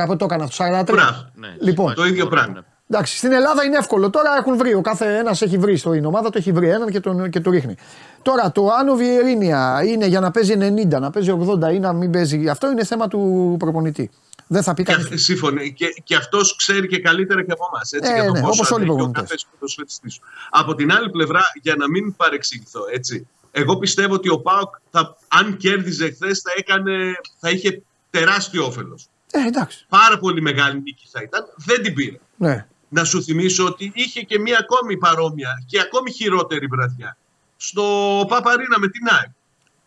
[0.05, 0.85] 44, που το έκανα στο 43.
[0.85, 1.31] Μπράβο.
[1.35, 2.61] Ναι, λοιπόν, Το ίδιο Ωραία, πράγμα.
[2.61, 2.67] ναι.
[2.91, 4.11] Εντάξει, στην Ελλάδα είναι εύκολο.
[4.11, 4.75] Τώρα έχουν βρει.
[4.75, 7.51] Ο κάθε ένας έχει βρει στην ομάδα του, έχει βρει έναν και, τον, και το
[7.51, 7.77] ρίχνει.
[8.23, 11.93] Τώρα το αν ο Βιερίνια είναι για να παίζει 90, να παίζει 80 ή να
[11.93, 12.49] μην παίζει.
[12.49, 14.11] Αυτό είναι θέμα του προπονητή.
[14.47, 15.07] Δεν θα πει Και, κανείς.
[15.07, 15.73] αυ- σύμφωνοι.
[15.73, 17.93] Και, και αυτός ξέρει και καλύτερα και από εμάς.
[17.93, 19.31] Ε, για το ναι, πόσο όπως όλοι οι αντέχει ο προπονητές.
[19.31, 20.21] κάθε ποδοσφαιριστής σου.
[20.51, 23.29] Από την άλλη πλευρά, για να μην παρεξηγηθώ, έτσι.
[23.51, 29.07] Εγώ πιστεύω ότι ο Πάοκ, θα, αν κέρδιζε χθες, θα, έκανε, θα είχε τεράστιο όφελος.
[29.31, 29.87] Ε, εντάξει.
[29.89, 31.45] Πάρα πολύ μεγάλη νίκη θα ήταν.
[31.57, 32.17] Δεν την πήρε.
[32.37, 32.67] Ναι.
[32.89, 37.17] Να σου θυμίσω ότι είχε και μία ακόμη παρόμοια και ακόμη χειρότερη βραδιά
[37.57, 37.83] στο
[38.29, 39.29] Παπαρίνα με την ΑΕΚ.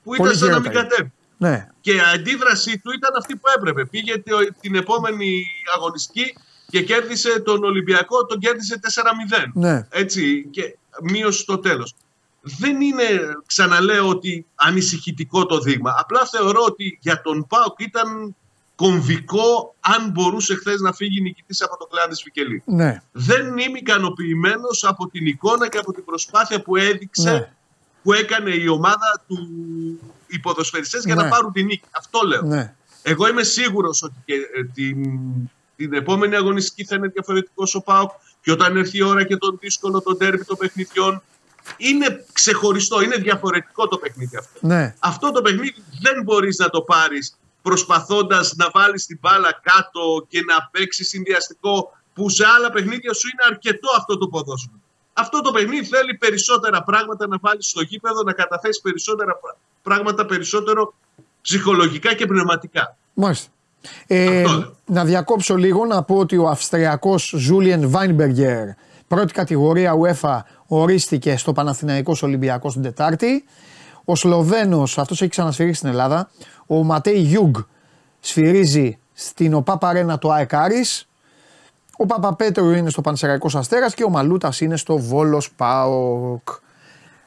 [0.03, 0.89] Που Πολύ ήταν σαν να μην χειρότερη.
[0.89, 1.11] κατέβει.
[1.37, 1.67] Ναι.
[1.81, 3.85] Και η αντίδρασή του ήταν αυτή που έπρεπε.
[3.85, 6.35] Πήγε το- την επόμενη αγωνιστική
[6.69, 9.51] και κέρδισε τον Ολυμπιακό, τον κέρδισε 4-0.
[9.53, 9.87] Ναι.
[9.89, 11.93] Έτσι, και μείωσε στο τέλος.
[12.41, 13.03] Δεν είναι,
[13.45, 15.95] ξαναλέω, ότι ανησυχητικό το δείγμα.
[15.97, 18.35] Απλά θεωρώ ότι για τον ΠΑΟΚ ήταν
[18.75, 22.61] κομβικό αν μπορούσε χθες να φύγει νικητής από το κλάδι Βικελή.
[22.65, 23.01] Ναι.
[23.11, 27.51] Δεν είμαι ικανοποιημένος από την εικόνα και από την προσπάθεια που έδειξε, Ναι.
[28.03, 29.37] που έκανε η ομάδα του
[30.27, 31.23] οι ποδοσφαιριστές για Ναι.
[31.23, 31.83] να πάρουν την νίκη.
[31.91, 32.41] Αυτό λέω.
[32.41, 32.75] ναι.
[33.01, 35.19] Εγώ είμαι σίγουρος ότι και, ε, την,
[35.75, 38.11] την επόμενη αγωνιστική θα είναι διαφορετικό ο ΠΑΟΚ
[38.41, 41.21] και όταν έρθει η ώρα και τον δύσκολο, τον τέρμι των παιχνιδιών,
[41.77, 44.59] είναι ξεχωριστό, είναι διαφορετικό το παιχνίδι αυτό.
[44.61, 44.95] ναι.
[44.99, 50.39] Αυτό το παιχνίδι δεν μπορείς να το πάρεις προσπαθώντας να βάλεις την μπάλα κάτω και
[50.47, 54.76] να παίξεις συνδυαστικό που σε άλλα παιχνίδια σου είναι αρκετό αυτό το ποδόσφαιρο.
[55.17, 60.25] Αυτό το παιχνίδι θέλει περισσότερα πράγματα να βάλεις στο γήπεδο, να καταθέσει περισσότερα πρα- πράγματα
[60.25, 60.93] περισσότερο
[61.41, 62.97] ψυχολογικά και πνευματικά.
[63.13, 63.49] Μάλιστα.
[64.07, 64.75] Ε, Αυτό λέω.
[64.85, 68.67] να διακόψω λίγο να πω ότι ο Αυστριακός Ζούλιεν Βάινμπεργκερ
[69.07, 73.43] πρώτη κατηγορία UEFA ορίστηκε στο Παναθηναϊκός Ολυμπιακός την Τετάρτη.
[74.05, 76.29] Ο Σλοβένος, αυτός έχει ξανασφυρίσει στην Ελλάδα,
[76.67, 77.55] ο Ματέι Γιούγκ
[78.19, 81.07] σφυρίζει στην OPAP Arena το ΑΕΚ Άρης.
[81.97, 86.49] Ο Παπαπέτρου είναι στο Πανσεραϊκός Αστέρας και ο Μαλούτας είναι στο Βόλος ΠΑΟΚ.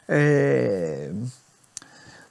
[0.06, 1.10] Ε,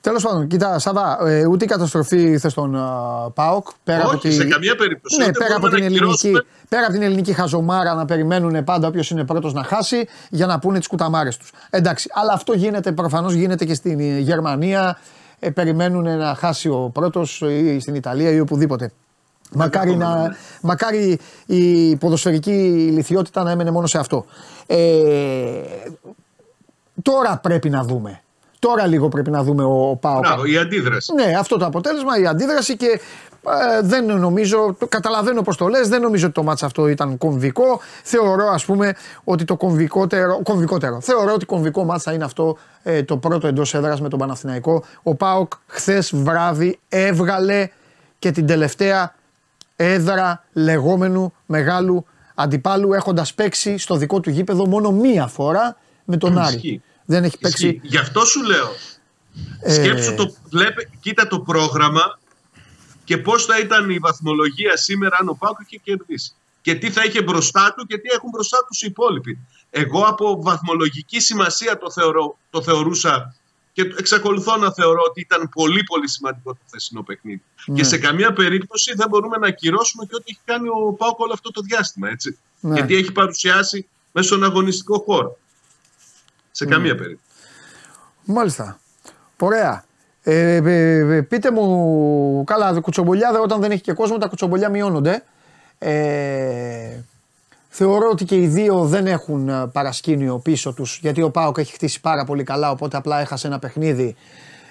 [0.02, 3.68] Τέλος πάντων, κοίτα, Σαββά, ε, ούτε η καταστροφή θες τον α, ΠΑΟΚ.
[3.84, 4.32] Πέρα Όχι, από τη...
[4.32, 5.18] σε καμία περίπτωση.
[5.18, 6.46] Ναι, Ούτε πέρα από, μπορούμε την να ελληνική, ακυρώσουμε.
[6.70, 10.60] πέρα από την ελληνική χαζομάρα να περιμένουν πάντα όποιος είναι πρώτος να χάσει για να
[10.60, 11.52] πούνε τις κουταμάρες τους.
[11.70, 15.00] Εντάξει, αλλά αυτό γίνεται προφανώς γίνεται και στην ε, Γερμανία.
[15.40, 18.92] Ε, περιμένουν να χάσει ο πρώτος ή στην Ιταλία ή οπουδήποτε.
[19.50, 22.52] Μακάρι, να, μακάρι η ποδοσφαιρική
[22.92, 24.26] ηλικιότητα να έμενε μόνο σε αυτό.
[24.66, 24.78] Ε,
[27.02, 28.22] τώρα πρέπει να δούμε.
[28.60, 30.20] Τώρα λίγο πρέπει να δούμε ο Πάο.
[30.20, 31.14] Μπράβο, η αντίδραση.
[31.14, 33.00] Ναι, αυτό το αποτέλεσμα, η αντίδραση και
[33.48, 37.18] ε, δεν νομίζω, το καταλαβαίνω πως το λες, δεν νομίζω ότι το μάτς αυτό ήταν
[37.18, 37.80] κομβικό.
[38.04, 38.94] Θεωρώ ας πούμε
[39.24, 43.74] ότι το κομβικότερο, κομβικότερο, θεωρώ ότι κομβικό μάτς θα είναι αυτό ε, το πρώτο εντός
[43.74, 44.84] έδρας με τον Παναθηναϊκό.
[45.04, 47.70] Ο Πάοκ χθες βράδυ έβγαλε
[48.20, 49.14] και την τελευταία
[49.82, 56.38] έδρα λεγόμενου μεγάλου αντιπάλου έχοντας παίξει στο δικό του γήπεδο μόνο μία φορά με τον
[56.38, 56.56] Άρη.
[56.56, 56.82] Ισχύει.
[57.06, 57.82] Δεν έχει παίξει Ισχύει.
[57.84, 58.68] Γι' αυτό σου λέω.
[59.62, 62.20] Ε, Σκέψου το, βλέπε, κοίτα το πρόγραμμα
[63.04, 66.32] και πώς θα ήταν η βαθμολογία σήμερα αν ο Πάκο είχε κερδίσει.
[66.62, 69.40] Και τι θα είχε μπροστά του και τι έχουν μπροστά τους οι υπόλοιποι.
[69.70, 73.36] Εγώ από βαθμολογική σημασία το, θεωρώ, το θεωρούσα
[73.84, 77.42] και εξακολουθώ να θεωρώ ότι ήταν πολύ πολύ σημαντικό το θεσινό παιχνίδι.
[77.66, 77.76] Ναι.
[77.76, 81.34] Και σε καμία περίπτωση δεν μπορούμε να ακυρώσουμε και ό,τι έχει κάνει ο Πάοκ όλο
[81.34, 82.10] αυτό το διάστημα.
[82.10, 82.38] Έτσι.
[82.60, 82.74] Ναι.
[82.74, 85.38] Γιατί έχει παρουσιάσει μέσα στον αγωνιστικό χώρο.
[86.52, 86.72] Σε Ναι.
[86.72, 87.30] καμία περίπτωση.
[88.24, 88.80] Μάλιστα.
[89.38, 89.86] Ωραία.
[90.24, 95.24] Ε, ε, ε, πείτε μου, καλά, κουτσομπολιά όταν δεν έχει και κόσμο, τα κουτσομπολιά μειώνονται.
[95.78, 97.00] Ε,
[97.70, 101.74] θεωρώ ότι και οι δύο δεν έχουν ε, παρασκήνιο πίσω τους, γιατί ο Πάοκ έχει
[101.74, 104.16] χτίσει πάρα πολύ καλά, οπότε απλά έχασε ένα παιχνίδι.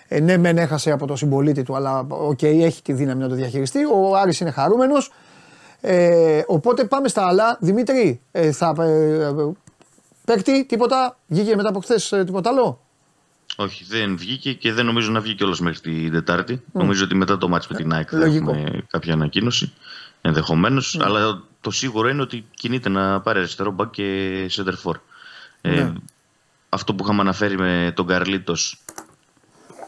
[0.08, 3.34] Ε, ναι, μεν έχασε από το συμπολίτη του, αλλά οκ, έχει τη δύναμη να το
[3.34, 3.78] διαχειριστεί.
[3.84, 5.12] Ο Άρης είναι χαρούμενος.
[5.80, 7.58] Ε, οπότε πάμε στα άλλα.
[7.60, 9.32] Δημήτρη, ε, θα, ε, ε,
[10.24, 12.80] παίκτη, τίποτα, βγήκε μετά από χθες τίποτα άλλο;
[13.56, 16.62] Όχι, δεν βγήκε και δεν νομίζω να βγει κιόλας μέχρι την Τετάρτη.
[16.72, 18.50] Νομίζω ότι μετά το ματς με την ΑΕΚ θα λογικό.
[18.50, 19.72] έχουμε κάποια ανακοίνωση.
[20.20, 20.98] Ενδεχομένως.
[21.00, 24.94] Αλλά το σίγουρο είναι ότι κινείται να πάρει αριστερό μπακ και center for.
[25.60, 25.92] Ε, Ναι.
[26.68, 28.78] αυτό που είχαμε αναφέρει με τον Καρλίτος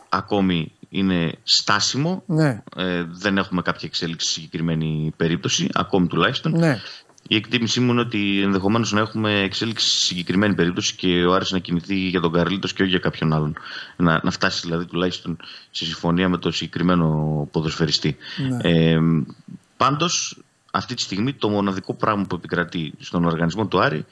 [0.09, 2.23] ακόμη είναι στάσιμο.
[2.27, 6.53] Ναι, Ε, δεν έχουμε κάποια εξέλιξη σε συγκεκριμένη περίπτωση, ακόμη τουλάχιστον.
[6.59, 6.81] ναι.
[7.29, 11.51] Η εκτίμησή μου είναι ότι ενδεχομένως να έχουμε εξέλιξη σε συγκεκριμένη περίπτωση και ο Άρης
[11.51, 13.57] να κινηθεί για τον Καρλίτος και όχι για κάποιον άλλον.
[13.97, 15.37] Να, να φτάσει δηλαδή τουλάχιστον
[15.71, 18.17] σε συμφωνία με το συγκεκριμένο ποδοσφαιριστή.
[18.49, 18.71] Ναι.
[18.71, 18.99] Ε,
[19.77, 20.39] Πάντως,
[20.71, 24.07] αυτή τη στιγμή το μοναδικό πράγμα που επικρατεί στον οργανισμό του Άρη,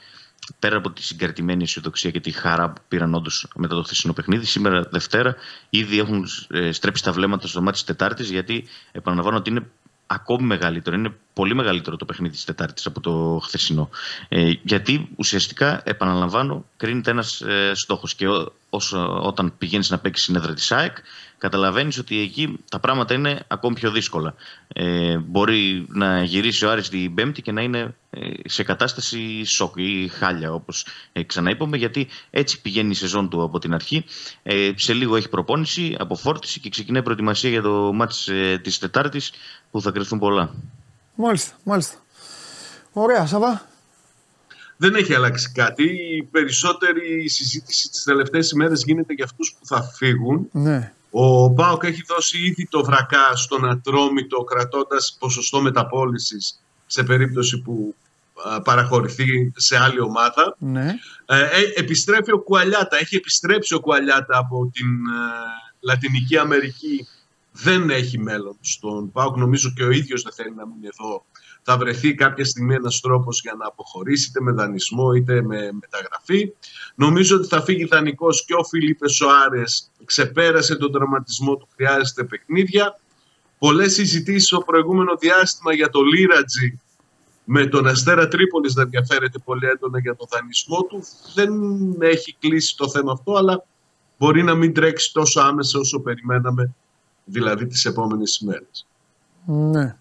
[0.59, 4.45] πέρα από τη συγκρατημένη αισιοδοξία και τη χαρά που πήραν όντως μετά το χθεσινό παιχνίδι,
[4.45, 5.35] σήμερα Δευτέρα
[5.69, 9.67] ήδη έχουν ε, στρέψει τα βλέμματα στο μάτι της Τετάρτης, γιατί επαναλαμβάνω ότι είναι
[10.07, 10.95] ακόμη μεγαλύτερο.
[10.95, 13.89] Είναι πολύ μεγαλύτερο το παιχνίδι της Τετάρτης από το χθεσινό.
[14.29, 18.15] Ε, γιατί ουσιαστικά, επαναλαμβάνω, κρίνεται ένας ε, στόχος.
[18.15, 20.97] Και ό, όσο, όταν πηγαίνεις να παίξεις συνέδρα της ΑΕΚ,
[21.37, 24.35] καταλαβαίνεις ότι εκεί τα πράγματα είναι ακόμη πιο δύσκολα.
[24.67, 29.73] Ε, μπορεί να γυρίσει ο Άρης την Πέμπτη και να είναι ε, σε κατάσταση σοκ
[29.77, 34.05] ή χάλια, όπως ε, ξαναείπαμε, γιατί έτσι πηγαίνει η σεζόν του από την αρχή.
[34.43, 39.31] Ε, σε λίγο έχει προπόνηση, αποφόρτιση και ξεκινάει προετοιμασία για το μάτς ε, της Τετάρτης
[39.71, 40.53] που θα κρυφθούν πολλά.
[41.21, 41.97] Μάλιστα, μάλιστα.
[42.93, 43.67] Ωραία, Σαββά.
[44.77, 45.83] Δεν έχει αλλάξει κάτι.
[46.17, 50.49] Η περισσότερη συζήτηση τις τελευταίες ημέρες γίνεται για αυτούς που θα φύγουν.
[50.51, 50.93] Ναι.
[51.11, 57.95] Ο Πάοκ έχει δώσει ήδη το βρακά στον Ατρόμητο κρατώντας ποσοστό μεταπόλησης σε περίπτωση που
[58.43, 60.55] α, παραχωρηθεί σε άλλη ομάδα.
[60.57, 60.95] Ναι.
[61.25, 62.97] Ε, ε, επιστρέφει ο Κουαλιάτα.
[62.97, 67.07] Έχει επιστρέψει ο Κουαλιάτα από την ε, Λατινική Αμερική.
[67.51, 69.37] Δεν έχει μέλλον στον ΠΑΟΚ.
[69.37, 71.25] Νομίζω και ο ίδιος δεν θέλει να μείνει εδώ.
[71.61, 76.53] Θα βρεθεί κάποια στιγμή ένας τρόπος για να αποχωρήσει είτε με δανεισμό είτε με μεταγραφή.
[76.95, 82.99] Νομίζω ότι θα φύγει δανεικός και ο Φιλίπε Σοάρες ξεπέρασε τον τραυματισμό του, χρειάζεται παιχνίδια.
[83.59, 86.79] Πολλές συζητήσεις στο προηγούμενο διάστημα για το Λίρατζι
[87.43, 91.03] με τον Αστέρα Τρίπολης να ενδιαφέρεται πολύ έντονα για το δανεισμό του.
[91.35, 91.51] Δεν
[91.99, 93.65] έχει κλείσει το θέμα αυτό, αλλά
[94.17, 96.75] μπορεί να μην τρέξει τόσο άμεσα όσο περιμέναμε,
[97.29, 98.87] δηλαδή τις επόμενες ημέρες.
[99.45, 99.95] Ναι.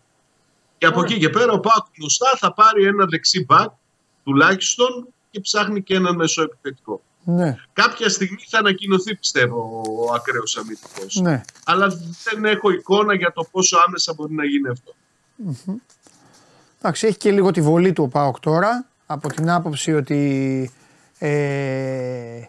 [0.79, 3.71] Και από εκεί και πέρα ο Πάκ γνωστά θα πάρει ένα δεξί μπακ
[4.25, 7.03] τουλάχιστον και ψάχνει και έναν μέσο επιθετικό.
[7.25, 7.57] Ναι.
[7.73, 11.21] Κάποια στιγμή θα ανακοινωθεί πιστεύω ο ακραίος αμυντικός.
[11.21, 11.43] Ναι.
[11.65, 11.89] Αλλά
[12.25, 14.95] δεν έχω εικόνα για το πόσο άμεσα μπορεί να γίνει αυτό.
[16.79, 20.71] Εντάξει, έχει και λίγο τη βολή του ο Πάοκ τώρα, από την άποψη ότι
[21.19, 22.41] ε,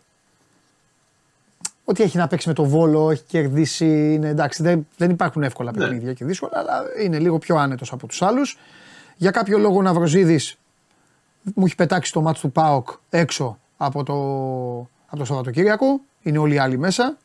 [1.90, 5.72] ότι έχει να παίξει με το Βόλο, έχει κερδίσει, είναι, εντάξει, δεν, δεν υπάρχουν εύκολα
[5.72, 5.78] Ναι.
[5.78, 8.58] παιχνίδια και δύσκολα, αλλά είναι λίγο πιο άνετος από τους άλλους.
[9.16, 10.56] Για κάποιο λόγο ο Ναυροζίδης
[11.56, 14.14] μου έχει πετάξει το μάτς του ΠΑΟΚ έξω από το,
[15.08, 17.18] από το Σαββατοκύριακο, είναι όλοι οι άλλοι μέσα.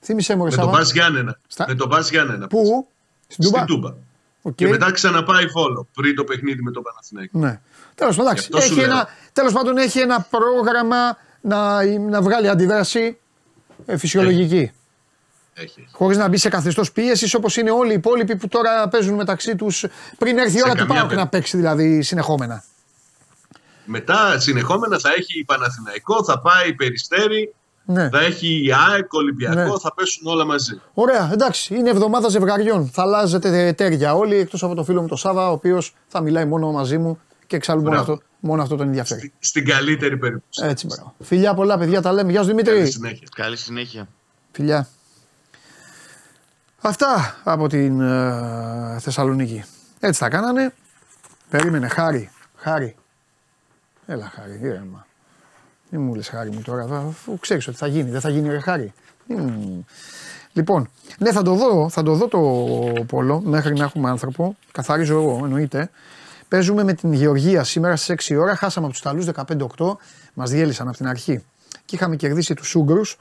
[0.00, 0.76] Θύμησέ μου ρε Με τον Σάβα.
[0.78, 1.38] Πας Γιάννενα.
[1.46, 2.46] Στα- Με τον Πας Γιάννενα.
[2.46, 2.86] Πού;
[3.28, 3.56] Στην Τούμπα.
[3.62, 3.94] Στην Τούμπα.
[4.42, 4.54] Οκ.
[4.54, 7.38] Και μετά ξαναπάει Βόλο πριν το παιχνίδι με τον Παναθηναϊκό.
[7.38, 7.60] Ναι.
[7.94, 8.96] Τέλος πάντων, εντάξει, Γι' αυτό σου έχει λέω.
[8.96, 13.18] ένα, τέλος πάντων έχει ένα πρόγραμμα να, να βγάλει αντιδράση
[13.86, 14.70] ε, φυσιολογική.
[15.54, 15.84] Έχεις.
[15.92, 19.56] Χωρίς να μπει σε καθεστώς πίεσης όπως είναι όλοι οι υπόλοιποι που τώρα παίζουν μεταξύ
[19.56, 19.84] τους
[20.18, 22.64] πριν έρθει η Σε ώρα του καμία ΠΑΟΚ περί- να παίξει δηλαδή συνεχόμενα.
[23.84, 27.54] Μετά συνεχόμενα θα έχει Παναθηναϊκό, θα πάει Περιστέρη,
[27.84, 28.08] Ναι.
[28.08, 29.78] θα έχει η ΑΕΚ, Ολυμπιακό, Ναι.
[29.80, 30.80] θα πέσουν όλα μαζί.
[30.94, 32.90] Ωραία, εντάξει, είναι εβδομάδα ζευγαριών.
[32.92, 36.44] Θα αλλάζετε τέρια όλοι εκτός από το φίλο μου τον Σάβα, ο οποίος θα μιλάει
[36.44, 38.12] μόνο μαζί μου και εξάλλου μόνο Μπράβο.
[38.12, 39.20] αυτό, μόνο αυτό τον ενδιαφέρει.
[39.20, 40.66] Στη- Στην καλύτερη περίπτωση.
[40.68, 41.14] Έτσι, μπράβο.
[41.22, 42.30] Φιλιά πολλά, παιδιά, τα λέμε.
[42.30, 42.74] Γεια σου Δημήτρη.
[42.74, 43.26] Καλή συνέχεια.
[43.34, 44.08] Καλή συνέχεια.
[44.52, 44.88] Φιλιά.
[46.80, 49.64] Αυτά από την ε, Θεσσαλονίκη.
[50.00, 50.72] Έτσι τα κάνανε.
[51.50, 52.30] Περίμενε, χάρη.
[52.56, 52.96] Χάρη.
[54.06, 55.06] Έλα, χάρη, ήρεμα.
[55.90, 58.10] Μην μου λες χάρη μου τώρα, αφού ξέρεις ότι θα γίνει.
[58.10, 58.92] Δεν θα γίνει ρε χάρη.
[59.26, 59.80] Μμμ.
[60.52, 62.38] Λοιπόν, ναι θα το δω, θα το δω το
[63.06, 64.56] πόλο μέχρι να έχουμε άνθρωπο.
[64.72, 65.90] Καθαρίζω εγώ, εννοείται.
[66.48, 68.56] Παίζουμε με την Γεωργία σήμερα στις 6 ώρα.
[68.56, 69.96] Χάσαμε από τους Ιταλούς 15-8.
[70.34, 71.44] Μας διέλυσαν από την αρχή.
[71.84, 73.18] Και είχαμε κερδίσει τους Ούγγρους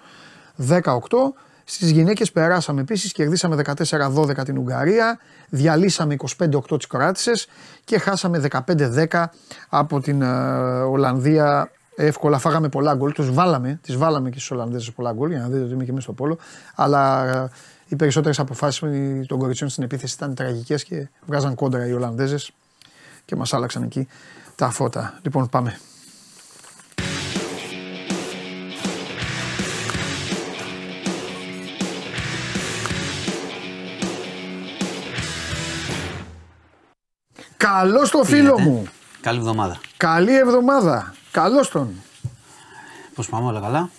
[0.56, 1.34] 18.
[1.68, 5.20] Στις γυναίκες περάσαμε επίσης, κερδίσαμε 14-12 την Ουγγαρία,
[5.50, 7.32] διαλύσαμε 25-8 τις Κροάτισε
[7.84, 9.26] και χάσαμε 15-10
[9.70, 10.28] από την ε,
[10.82, 11.72] Ολλανδία.
[11.98, 13.12] Εύκολα φάγαμε πολλά γκολ.
[13.12, 15.92] Τους βάλαμε, τις βάλαμε και στους Ολλανδέζες πολλά γκολ για να δείτε ότι είμαι και
[15.92, 16.38] μέσα στο πόλο.
[16.76, 17.50] Αλλά ε,
[17.88, 18.80] οι περισσότερες αποφάσεις
[19.28, 22.52] των κοριτσιών στην επίθεση ήταν τραγικές και βγάζαν κόντρα οι Ολλανδέζες
[23.26, 24.08] και μας άλλαξαν εκεί
[24.56, 25.20] τα φώτα.
[25.22, 25.80] Λοιπόν, πάμε.
[37.58, 38.86] Καλώς το φίλο γίνεται; μου.
[39.22, 39.80] Καλή εβδομάδα.
[39.98, 41.14] Καλή εβδομάδα.
[41.32, 41.90] Καλώς τον.
[43.16, 43.90] Πώς πάμε, όλα καλά;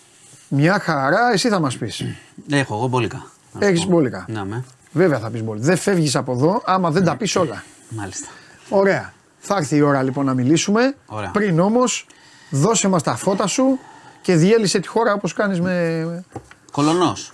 [0.48, 2.03] Μια χαρά, εσύ θα μας πεις.
[2.51, 3.16] Έχω εγώ μπόλικα.
[3.53, 3.90] να σου Έχει πω.
[3.93, 4.24] μπόλικα.
[4.28, 4.65] Ναι, με.
[4.93, 5.66] Βέβαια θα πεις μπόλικα.
[5.66, 7.65] Δεν φεύγεις από εδώ άμα δεν τα πεις όλα.
[7.89, 8.28] Μάλιστα.
[8.69, 9.12] Ωραία.
[9.47, 10.97] Θα έρθει η ώρα λοιπόν να μιλήσουμε.
[11.06, 11.31] Ωραία.
[11.31, 12.06] Πριν όμως,
[12.51, 13.78] δώσε μας τα φώτα σου
[14.23, 16.24] και διέλυσε τη χώρα όπως κάνεις με.
[16.73, 17.32] Κολονός.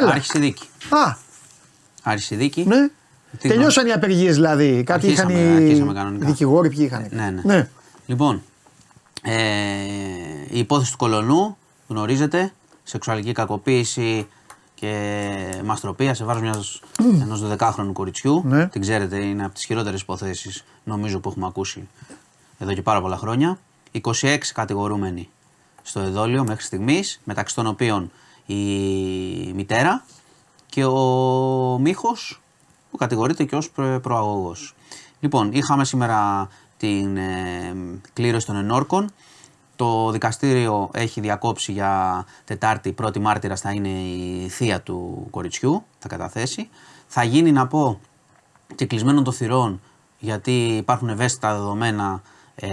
[0.00, 0.10] Έλα.
[0.10, 0.66] Άρχισε η δίκη.
[0.88, 1.16] Α,
[2.02, 2.64] Άρχισε η δίκη.
[2.66, 2.88] ναι.
[3.38, 4.82] Τι Τελειώσαν οι απεργίες δηλαδή.
[4.86, 6.26] Κάτι Αρχίσαμε, είχαν οι αρχίσαμε κανονικά.
[6.26, 7.06] δικηγόροι, ποιοι είχαν.
[7.10, 7.68] Ναι, ναι.
[8.06, 8.42] Λοιπόν,
[9.22, 9.32] ε,
[10.50, 11.56] η υπόθεση του κολονού
[11.88, 12.52] γνωρίζετε.
[12.82, 14.28] Σεξουαλική κακοποίηση
[14.82, 16.80] και μαστροπία σε βάρος μιας,
[17.22, 18.42] ενός 12χρονου κοριτσιού.
[18.46, 18.66] Ναι.
[18.68, 21.88] Την ξέρετε, είναι από τις χειρότερες υποθέσεις νομίζω που έχουμε ακούσει
[22.58, 23.58] εδώ και πάρα πολλά χρόνια.
[24.00, 25.28] 26 κατηγορούμενοι
[25.82, 28.10] στο εδόλιο μέχρι στιγμής, μεταξύ των οποίων
[28.46, 28.54] η
[29.54, 30.04] μητέρα
[30.66, 32.40] και ο Μίχος
[32.90, 34.74] που κατηγορείται και ως προ- προαγωγός.
[35.20, 37.74] Λοιπόν, είχαμε σήμερα την ε,
[38.12, 39.10] κλήρωση των ενόρκων.
[39.82, 46.08] Το δικαστήριο έχει διακόψει για Τετάρτη, πρώτη μάρτυρα θα είναι η θεία του κοριτσιού, θα
[46.08, 46.68] καταθέσει.
[47.06, 48.00] Θα γίνει να πω
[48.74, 49.80] και κλεισμένων των θυρών
[50.18, 52.22] γιατί υπάρχουν ευαίσθητα δεδομένα
[52.54, 52.68] ε,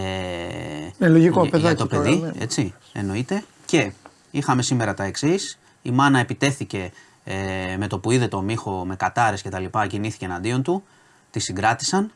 [0.98, 2.32] Ναι, λογικό, για, για παιδάκι το τώρα, παιδί, ναι.
[2.38, 3.44] έτσι, εννοείται.
[3.66, 3.92] Και
[4.32, 5.60] είχαμε σήμερα τα εξής.
[5.82, 6.92] Η μάνα επιτέθηκε
[7.24, 7.36] ε,
[7.78, 10.84] με το που είδε το μύχο με κατάρες και τα λοιπά, κινήθηκε εναντίον του,
[11.32, 12.12] τη συγκράτησαν.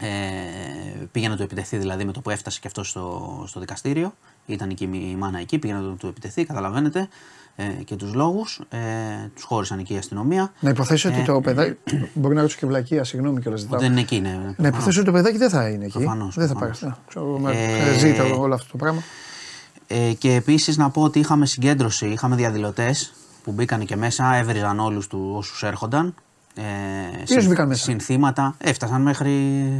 [0.00, 0.08] Ε,
[1.12, 4.14] πήγε να του επιτεθεί δηλαδή με το που έφτασε και αυτός στο, στο δικαστήριο.
[4.46, 7.08] Ήταν εκεί η μάνα εκεί, πήγε να του, του επιτεθεί, καταλαβαίνετε
[7.56, 8.60] ε, και τους λόγους.
[8.68, 8.78] Ε,
[9.34, 10.52] τους χώρισαν εκεί η αστυνομία.
[10.60, 11.76] Να υποθέσω Ε, ότι το παιδάκι.
[12.14, 13.62] Μπορεί να ρωτήσω και βλακεία, συγγνώμη κιόλας.
[13.62, 14.54] Ότι δεν είναι εκεί, ναι.
[14.56, 15.98] Να υποθέσω ότι το παιδάκι δεν θα είναι εκεί.
[15.98, 16.68] Προφανώς, δεν θα πάει.
[16.68, 16.94] προφανώς.
[16.96, 19.02] Α, ξέρω, με- Ε, Ζείτε όλο αυτό το πράγμα.
[19.86, 23.12] Ε, και επίσης να πω ότι είχαμε συγκέντρωση, είχαμε διαδηλωτές
[23.44, 26.14] που μπήκαν και μέσα, έβριζαν όλους του όσους έρχονταν.
[26.54, 26.62] Ε,
[27.24, 29.30] Ποιους μπήκαν μέσα; Συνθήματα, έφτασαν μέχρι,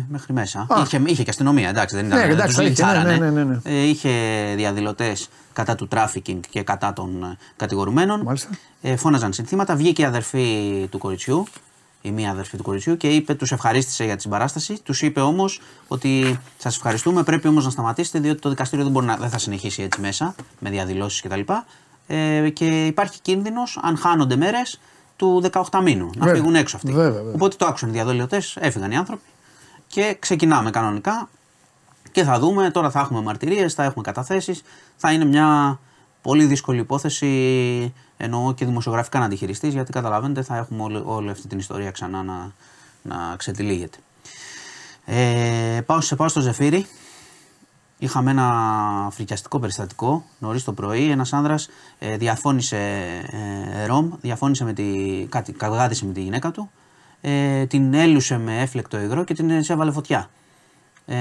[0.08, 0.66] μέχρι μέσα.
[0.68, 0.82] Α.
[0.82, 2.18] Είχε, είχε και αστυνομία, εντάξει, δεν ήταν.
[2.18, 3.16] Ναι, δεν εντάξει, τους είχε, ναι, λιντσάρανε.
[3.16, 3.58] ναι, ναι, ναι.
[3.62, 4.10] Ε, είχε
[4.56, 8.20] διαδηλωτές κατά του τράφικινγκ και κατά των ε, κατηγορουμένων.
[8.20, 8.48] Μάλιστα.
[8.82, 9.76] Ε, φώναζαν συνθήματα.
[9.76, 11.46] Βγήκε η αδερφή του κοριτσιού,
[12.02, 14.80] η μία αδερφή του κοριτσιού, και είπε, τους ευχαρίστησε για τη συμπαράσταση.
[14.82, 19.06] Τους είπε όμως ότι σας ευχαριστούμε, πρέπει όμως να σταματήσετε, διότι το δικαστήριο δεν, μπορεί
[19.06, 21.40] να, δεν θα συνεχίσει έτσι μέσα, με διαδηλώσεις κτλ.
[22.06, 24.80] Ε, και υπάρχει κίνδυνος, αν χάνονται μέρες,
[25.20, 26.34] του 18 μήνου να Βέβαια.
[26.34, 26.92] φύγουν έξω αυτοί.
[26.92, 27.32] Βέβαια, βέβαια.
[27.34, 29.22] Οπότε το άκουσαν οι διαδηλωτές, έφυγαν οι άνθρωποι
[29.86, 31.28] και ξεκινάμε κανονικά.
[32.12, 34.62] Και θα δούμε, τώρα θα έχουμε μαρτυρίες, θα έχουμε καταθέσεις,
[34.96, 35.78] θα είναι μια
[36.22, 41.30] πολύ δύσκολη υπόθεση, εννοώ και δημοσιογραφικά να τη χειριστείς, γιατί καταλαβαίνετε θα έχουμε όλη, όλη
[41.30, 42.52] αυτή την ιστορία ξανά να,
[43.02, 43.98] να ξετυλίγεται.
[45.04, 46.86] Ε, πάω, σε πάω στο Ζεφύρι.
[48.02, 51.10] Είχαμε ένα φρικιαστικό περιστατικό νωρίς το πρωί.
[51.10, 51.68] Ένας άνδρας
[51.98, 52.76] ε, διαφώνησε,
[53.74, 56.70] ε, ρομ, διαφώνησε με τη, κάτι, καυγάδισε με τη γυναίκα του.
[57.20, 60.30] Ε, την έλουσε με έφλεκτο υγρό και την έβαλε φωτιά.
[61.06, 61.16] Ε,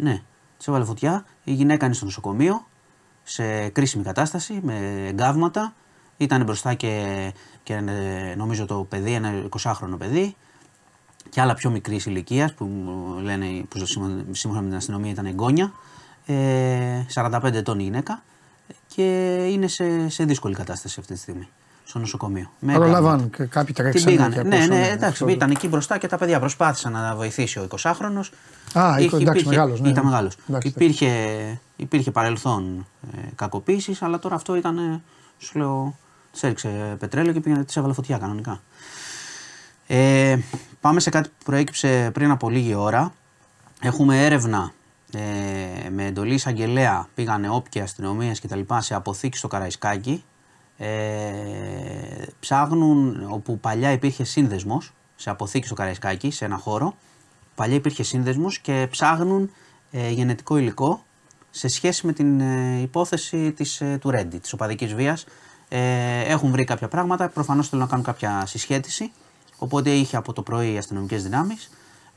[0.00, 0.22] ναι,
[0.58, 1.24] τη έβαλε φωτιά.
[1.44, 2.66] Η γυναίκα είναι στο νοσοκομείο
[3.22, 5.74] σε κρίσιμη κατάσταση με εγκάβματα.
[6.16, 7.32] Ήταν μπροστά και,
[7.62, 10.36] και ε, νομίζω το παιδί, ένα 20χρονο παιδί
[11.28, 15.26] και άλλα πιο μικρή ηλικίας που μου λένε που σύμφωνα σύμφωνα με την αστυνομία ήταν
[15.26, 15.72] εγγόνια.
[16.26, 18.22] Ε, 45 ετών η γυναίκα
[18.94, 21.48] και είναι σε, σε δύσκολη κατάσταση αυτή τη στιγμή
[21.84, 22.50] στο νοσοκομείο.
[22.58, 22.98] Με εγκάβματα.
[23.00, 24.10] Προλάβαν και κάποιοι Την τρέξανε.
[24.10, 24.34] πήγανε.
[24.34, 25.28] και Ναι, ακούσανε ναι, εντάξει, αυτό.
[25.28, 28.20] ήταν εκεί μπροστά και τα παιδιά προσπάθησαν να βοηθήσει ο 20χρονο.
[28.72, 30.10] Α, εντάξει, μεγάλος, ναι, Ήταν ναι.
[30.10, 30.36] μεγάλος.
[30.48, 31.10] Εντάξει, Υπήρχε,
[31.76, 32.86] υπήρχε παρελθόν
[33.16, 34.78] ε, κακοποίησης, αλλά τώρα αυτό ήταν.
[34.78, 35.02] ε,
[35.38, 35.96] Σου λέω,
[36.32, 38.60] τη έριξε πετρέλαιο και πήγαινε, τη έβαλε φωτιά κανονικά.
[39.86, 40.38] Ε,
[40.80, 43.12] πάμε σε κάτι που προέκυψε πριν από λίγη ώρα.
[43.80, 44.72] Έχουμε έρευνα
[45.14, 47.08] ε, με εντολή εισαγγελέα.
[47.14, 48.60] Πήγανε όπια αστυνομίες κτλ.
[48.78, 50.24] σε αποθήκη στο Καραϊσκάκι.
[50.76, 50.88] Ε,
[52.40, 56.94] ψάχνουν όπου παλιά υπήρχε σύνδεσμος σε αποθήκη στο Καραϊσκάκι, σε ένα χώρο.
[57.54, 59.50] Παλιά υπήρχε σύνδεσμος και ψάχνουν
[59.90, 61.04] ε, γενετικό υλικό
[61.50, 65.24] σε σχέση με την ε, υπόθεση της, ε, του Ρέντι, της οπαδικής βίας.
[65.68, 69.12] Ε, έχουν βρει κάποια πράγματα, προφανώς θέλουν να κάνουν κάποια συσχέτιση,
[69.58, 71.70] οπότε είχε από το πρωί οι αστυνομικές δυνάμεις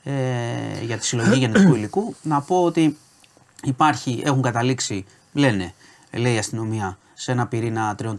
[0.07, 2.15] ε, για τη συλλογή γενετικού υλικού.
[2.21, 2.97] Να πω ότι
[3.63, 5.73] υπάρχει, έχουν καταλήξει, λένε,
[6.11, 8.13] λέει η αστυνομία, σε ένα πυρήνα 3-4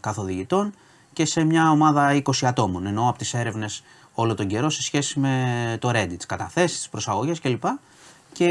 [0.00, 0.74] καθοδηγητών
[1.12, 2.86] και σε μια ομάδα 20 ατόμων.
[2.86, 3.82] Ενώ από τις έρευνες
[4.14, 7.64] όλο τον καιρό σε σχέση με το Reddit, τις καταθέσεις, τις προσαγωγές κλπ.
[8.32, 8.48] Και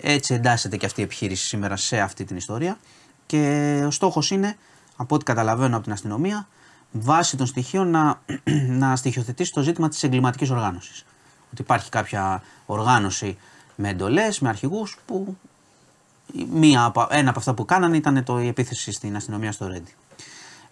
[0.00, 2.78] έτσι εντάσσεται και αυτή η επιχείρηση σήμερα σε αυτή την ιστορία.
[3.26, 4.56] Και ο στόχος είναι,
[4.96, 6.48] από ό,τι καταλαβαίνω από την αστυνομία,
[6.92, 8.20] βάσει των στοιχείων να,
[8.82, 11.04] να στοιχειοθετήσει το ζήτημα της εγκληματικής οργάνωσης.
[11.52, 13.38] Ότι υπάρχει κάποια οργάνωση
[13.76, 15.36] με εντολές, με αρχηγούς που
[16.52, 19.94] μία, από- ένα από αυτά που κάνανε ήταν το, η επίθεση στην αστυνομία στο Ρέντι.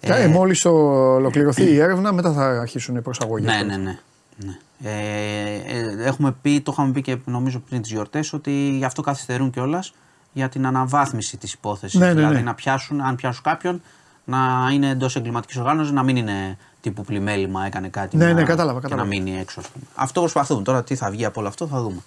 [0.01, 3.47] Ε, Μόλις ολοκληρωθεί η έρευνα, μετά θα αρχίσουν οι προσαγωγές.
[3.47, 3.98] Ναι, ναι, ναι.
[4.36, 4.59] ναι.
[4.82, 9.02] Ε, ε, έχουμε πει, το είχαμε πει και νομίζω πριν τις γιορτές, ότι γι' αυτό
[9.02, 9.93] καθυστερούν κιόλας
[10.32, 12.01] για την αναβάθμιση της υπόθεσης.
[12.01, 12.40] Ναι, ναι, δηλαδή ναι.
[12.40, 13.82] να πιάσουν, αν πιάσουν κάποιον,
[14.31, 18.16] να είναι εντός εγκληματικής οργάνωσης, να μην είναι τύπου πλημέλημα, έκανε κάτι.
[18.16, 19.09] Ναι, να, ναι, κατάλαβα, Και κατάλαβα.
[19.09, 19.85] να μείνει έξω, ας πούμε.
[19.94, 20.65] Αυτό προσπαθούν.
[20.65, 22.01] Τώρα τι θα βγει από όλο αυτό θα δούμε.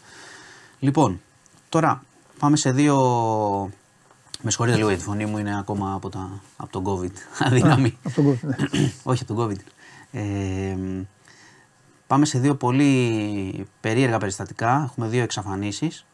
[0.79, 1.21] Λοιπόν,
[1.69, 2.03] τώρα
[2.39, 2.97] πάμε σε δύο.
[4.41, 7.11] Με συγχωρείτε λίγο, γιατί η φωνή μου είναι ακόμα από, τα, από τον COVID.
[7.47, 7.97] Αδύναμη.
[8.03, 8.49] Από τον κόσμο.
[8.49, 8.55] ναι.
[9.11, 9.59] Όχι από τον COVID.
[10.11, 10.75] Ε,
[12.07, 14.81] πάμε σε δύο πολύ περίεργα περιστατικά.
[14.85, 16.05] Έχουμε δύο εξαφανίσεις.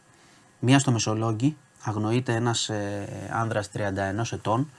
[0.58, 1.56] Μία στο Μεσολόγγι.
[1.84, 3.78] Αγνοείται ένας ε, άνδρας 31
[4.32, 4.70] ετών.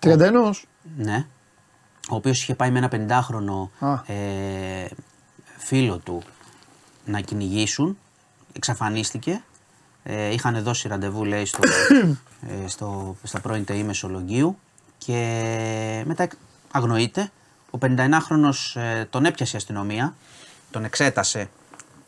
[0.00, 0.50] 31.
[0.96, 1.26] Ναι.
[2.10, 4.12] Ο οποίος είχε πάει με ένα 50χρονο Α.
[4.12, 4.90] ε,
[5.58, 6.22] φίλο του
[7.04, 7.98] να κυνηγήσουν.
[8.52, 9.42] Εξαφανίστηκε.
[10.02, 11.58] Ε, είχαν δώσει ραντεβού λέει στο,
[12.64, 14.58] ε, στο, στα πρώην ΤΕΗ Μεσολογγίου
[14.98, 16.32] και μετά εκ-
[16.70, 17.30] αγνοείται.
[17.70, 20.14] Ο 51χρονος ε, τον έπιασε η αστυνομία,
[20.70, 21.48] τον εξέτασε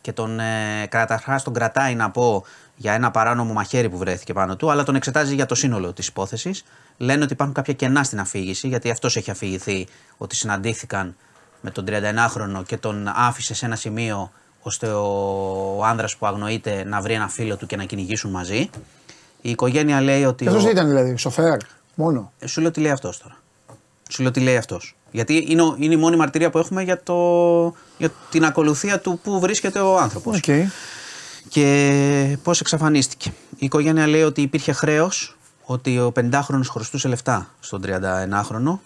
[0.00, 2.44] και τον ε, καταρχάς τον κρατάει να πω
[2.76, 6.06] για ένα παράνομο μαχαίρι που βρέθηκε πάνω του, αλλά τον εξετάζει για το σύνολο της
[6.06, 6.64] υπόθεσης.
[7.02, 9.86] Λένε ότι υπάρχουν κάποια κενά στην αφήγηση, γιατί αυτός έχει αφηγηθεί
[10.16, 11.16] ότι συναντήθηκαν
[11.60, 14.32] με τον 31χρονο και τον άφησε σε ένα σημείο
[14.62, 18.70] ώστε ο άνδρας που αγνοείται να βρει ένα φίλο του και να κυνηγήσουν μαζί.
[19.40, 20.46] Η οικογένεια λέει ότι.
[20.48, 21.56] Αυτό ο- ήταν δηλαδή, σοφέρ,
[21.94, 23.36] μόνο; ε, Σου λέω τι λέει αυτός τώρα.
[24.10, 24.96] Σου λέω τι λέει αυτός.
[25.10, 27.14] Γιατί είναι, ο- είναι η μόνη μαρτυρία που έχουμε για, το,
[27.98, 30.36] για την ακολουθία του που βρίσκεται ο άνθρωπος.
[30.36, 30.44] Οκ.
[31.48, 33.32] Και πώς εξαφανίστηκε.
[33.50, 35.36] Η οικογένεια λέει ότι υπήρχε χρέος,
[35.70, 38.78] ότι ο 50χρονος χρωστούσε λεφτά στον 31χρονο.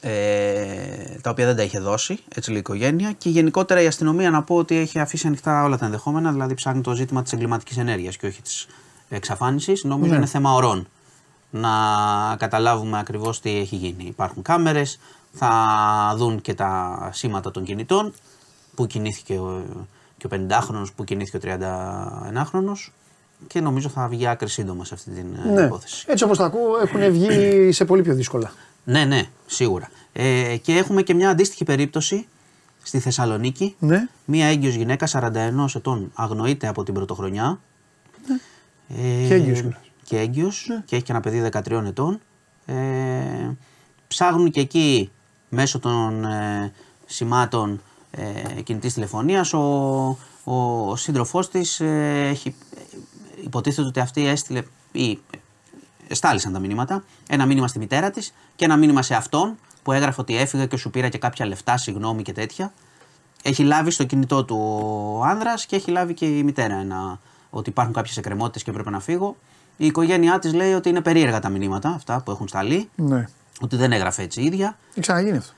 [0.00, 3.12] Ε, τα οποία δεν τα είχε δώσει, έτσι λέει η οικογένεια.
[3.12, 6.80] Και γενικότερα η αστυνομία να πω ότι έχει αφήσει ανοιχτά όλα τα ενδεχόμενα, δηλαδή ψάχνει
[6.80, 8.66] το ζήτημα της εγκληματικής ενέργειας και όχι της
[9.08, 9.84] εξαφάνισης.
[9.84, 10.16] Νομίζω Ναι.
[10.16, 10.88] είναι θέμα ορών
[11.50, 11.70] να
[12.38, 14.04] καταλάβουμε ακριβώς τι έχει γίνει.
[14.04, 14.98] Υπάρχουν κάμερες,
[15.32, 18.12] θα δουν και τα σήματα των κινητών,
[18.74, 19.62] που κινήθηκε ο,
[20.16, 22.72] και ο 50χρονο, που κινήθηκε ο 31χρονο.
[23.46, 25.62] Και νομίζω θα βγει άκρη σύντομα σε αυτή την ε, Ναι.
[25.62, 26.04] υπόθεση.
[26.08, 28.52] Έτσι όπως τα ακούω, έχουν βγει σε πολύ πιο δύσκολα.
[28.84, 29.90] Ναι, ναι, σίγουρα.
[30.12, 32.26] Ε, και έχουμε και μια αντίστοιχη περίπτωση
[32.82, 33.76] στη Θεσσαλονίκη.
[33.78, 34.08] Ναι.
[34.24, 37.60] Μία έγκυος γυναίκα 41 ετών αγνοείται από την πρωτοχρονιά.
[38.88, 39.80] Ε, Και έγκυος κιόλας.
[40.04, 42.20] Και έγκυος και έχει και ένα παιδί 13 ετών.
[42.66, 42.74] Ε,
[44.08, 45.10] ψάχνουν και εκεί
[45.48, 46.72] μέσω των ε,
[47.06, 49.58] σημάτων ε, κινητής τηλεφωνίας ο,
[50.44, 52.54] ο, ο σύντροφός της ε, έχει,
[53.44, 54.62] υποτίθεται ότι αυτή έστειλε
[54.92, 55.18] ή
[56.08, 57.04] εστάλησαν τα μηνύματα.
[57.28, 60.76] Ένα μήνυμα στη μητέρα της και ένα μήνυμα σε αυτόν που έγραφε ότι έφυγα και
[60.76, 62.72] σου πήρα και κάποια λεφτά, συγγνώμη και τέτοια.
[63.42, 64.56] Έχει λάβει στο κινητό του
[65.18, 67.20] ο άνδρας και έχει λάβει και η μητέρα ένα,
[67.50, 69.36] ότι υπάρχουν κάποιες εκκρεμότητες και πρέπει να φύγω.
[69.76, 73.28] Η οικογένειά της λέει ότι είναι περίεργα τα μηνύματα αυτά που έχουν σταλεί, Ναι.
[73.60, 74.78] ότι δεν έγραφε έτσι η ίδια.
[74.90, 75.52] Έχει ξαναγίνει αυτό.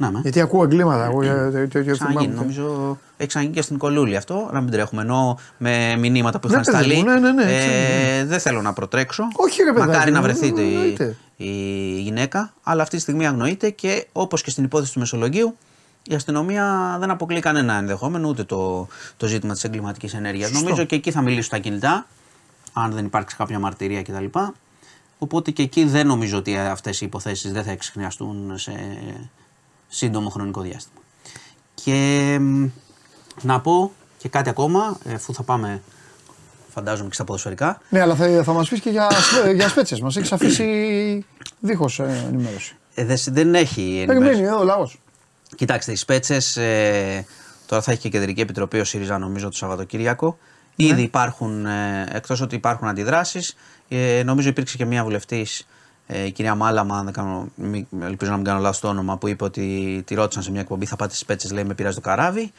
[0.00, 0.20] Να με.
[0.22, 1.04] Γιατί ακούω εγκλήματα.
[1.04, 2.40] Εγώ, για- για- για- για- Ξαναγίνει, θυμάμαι.
[2.40, 4.48] νομίζω έχει ξαναγίνει και στην Κολούλη αυτό.
[4.52, 5.02] Να μην τρέχουμε.
[5.02, 6.96] Ενώ με μηνύματα που Ναι, είχαν παιδί σταλεί.
[6.96, 8.28] μου, ναι, ναι, ναι, ε, ξαναγίνει.
[8.28, 9.22] δεν θέλω να προτρέξω.
[9.36, 11.16] Όχι, ρε παιδάκι Μακάρι μου, να βρεθεί ε, η, εννοείται.
[11.36, 11.50] η
[12.00, 15.56] γυναίκα, αλλά αυτή τη στιγμή αγνοείται και όπως και στην υπόθεση του Μεσολογγίου,
[16.02, 18.86] η αστυνομία δεν αποκλεί κανένα ενδεχόμενο, ούτε το,
[19.16, 20.50] το ζήτημα της εγκληματικής ενέργειας.
[20.52, 22.06] Νομίζω και εκεί θα μιλήσουν τα κινητά,
[22.72, 24.24] αν δεν υπάρξει κάποια μαρτυρία κτλ.
[25.18, 28.72] Οπότε και εκεί δεν νομίζω ότι αυτές οι υποθέσεις δεν θα εξηχνιαστούν σε
[29.90, 31.00] σύντομο χρονικό διάστημα.
[31.74, 32.66] Και μ,
[33.42, 35.82] να πω και κάτι ακόμα, ε, αφού θα πάμε
[36.68, 37.80] φαντάζομαι και στα ποδοσφαιρικά.
[37.88, 40.00] Ναι, αλλά θα, θα μας πεις και για, σπέ- για σπέτσες.
[40.00, 41.26] Μας έχεις αφήσει
[41.60, 42.76] δίχως ενημέρωση.
[42.94, 44.18] Ε, δεν, δεν έχει ενημέρωση.
[44.18, 45.00] Περιμένει εδώ ο λαός.
[45.56, 46.56] Κοιτάξτε, οι σπέτσες.
[46.56, 47.26] Ε,
[47.66, 50.38] τώρα θα έχει και κεντρική επιτροπή ο ΣΥΡΙΖΑ, νομίζω, το Σαββατοκύριακο.
[50.76, 50.86] Ναι.
[50.86, 53.56] Ήδη υπάρχουν, ε, εκτός ότι υπάρχουν αντιδράσεις,
[53.88, 55.64] ε, νομίζω υπήρξε και μία βουλευτής, ε,
[56.26, 59.28] η κυρία Μάλαμα, αν δεν κάνω, μη, ελπίζω να μην κάνω λάθος το όνομα, που
[59.28, 62.00] είπε ότι τη ρώτησαν σε μια εκπομπή, θα πάτε στις σπέτσε, λέει, με πειράζει το
[62.00, 62.52] καράβι.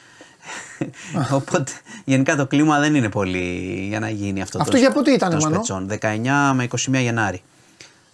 [1.31, 1.71] Οπότε
[2.05, 5.31] γενικά το κλίμα δεν είναι πολύ για να γίνει αυτό, Αυτό το, για πότε ήτανε,
[5.35, 5.87] των Μανώ; σπετσών.
[6.01, 7.41] 19 με 21 Γενάρη.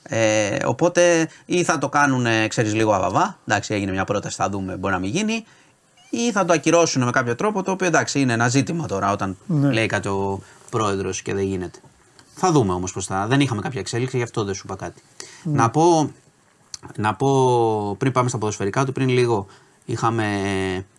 [0.04, 3.38] Ε, οπότε ή θα το κάνουν, ξέρεις, λίγο αβαβά.
[3.48, 5.46] Εντάξει, έγινε μια πρόταση, θα δούμε, μπορεί να μην γίνει.
[6.10, 9.38] ή θα το ακυρώσουν με κάποιο τρόπο το οποίο εντάξει είναι ένα ζήτημα τώρα όταν
[9.46, 9.72] Ναι.
[9.72, 11.80] λέει κάτι ο πρόεδρος και δεν γίνεται.
[12.36, 13.26] Θα δούμε όμως πώς θα.
[13.28, 15.02] Δεν είχαμε κάποια εξέλιξη, γι' αυτό δεν σου είπα κάτι.
[15.44, 15.54] Ναι.
[15.58, 16.12] Να, πω,
[16.98, 19.46] να πω πριν πάμε στα ποδοσφαιρικά ότι πριν λίγο
[19.86, 20.26] είχαμε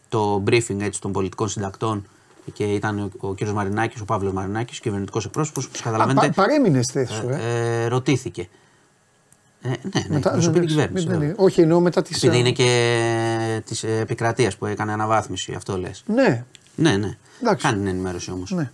[0.09, 2.07] το briefing έτσι, των πολιτικών συντακτών
[2.53, 3.43] και ήταν ο, ο κ.
[3.49, 5.65] Μαρινάκης, ο Παύλος Μαρινάκης, κυβερνητικός εκπρόσωπος.
[5.67, 7.83] Όπως καταλαβαίνετε, Πα, παρέμεινες στη θέση σου, ε.
[7.83, 8.49] ε, ρωτήθηκε.
[9.63, 11.07] Ε, ναι, ναι, Μετά- εκπροσωπεί την δεν- κυβέρνηση.
[11.09, 11.35] μην- βέβαια.
[11.39, 12.23] όχι, εννοώ μετά τις.
[12.23, 16.03] Επειδή είναι και της επικρατείας που έκανε αναβάθμιση, αυτό λες.
[16.07, 16.45] Ναι,
[16.75, 17.17] Ναι, ναι.
[17.43, 17.67] Εντάξει.
[17.67, 18.51] Κάνει την ενημέρωση όμως.
[18.51, 18.71] ναι.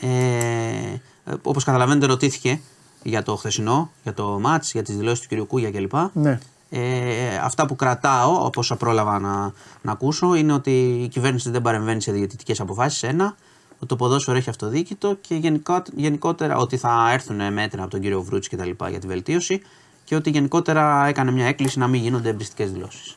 [0.00, 1.00] Ε,
[1.42, 2.60] Όπως καταλαβαίνετε, ρωτήθηκε
[3.02, 5.46] για το χθεσινό, για το μάτ, για τις δηλώσεις του κ.
[5.46, 5.92] Κούγια κλπ.
[6.12, 6.38] ναι.
[6.72, 9.52] Ε, αυτά που κρατάω, όπω πρόλαβα να,
[9.82, 13.02] να ακούσω, είναι ότι η κυβέρνηση δεν παρεμβαίνει σε διαιτητικέ αποφάσεις.
[13.02, 13.34] Ένα,
[13.76, 18.22] ότι το ποδόσφαιρο έχει αυτοδίκητο και γενικό, γενικότερα ότι θα έρθουν μέτρα από τον κύριο
[18.22, 19.60] Βρούτση και τα λοιπά για τη βελτίωση
[20.04, 23.16] και ότι γενικότερα έκανε μια έκκληση να μην γίνονται εμπριστικέ δηλώσεις.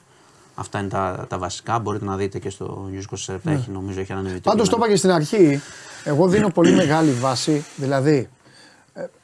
[0.56, 1.80] Αυτά είναι τα, τα βασικά.
[1.80, 3.36] Μπορείτε να δείτε και στο News 24.
[3.44, 4.40] Έχει, νομίζω έχει ανανεωθεί.
[4.40, 4.94] το Πάντως το κείμενο.
[4.94, 5.62] είπα και στην αρχή.
[6.04, 7.66] Εγώ δίνω πολύ μεγάλη βάση.
[7.76, 8.43] Δηλαδή, ε,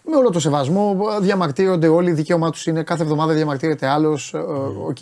[0.03, 2.83] με όλο το σεβασμό, ε, διαμαρτύρονται όλοι, δικαίωμά τους είναι.
[2.83, 4.33] Κάθε εβδομάδα διαμαρτύρεται άλλος.
[4.87, 5.01] Οκ.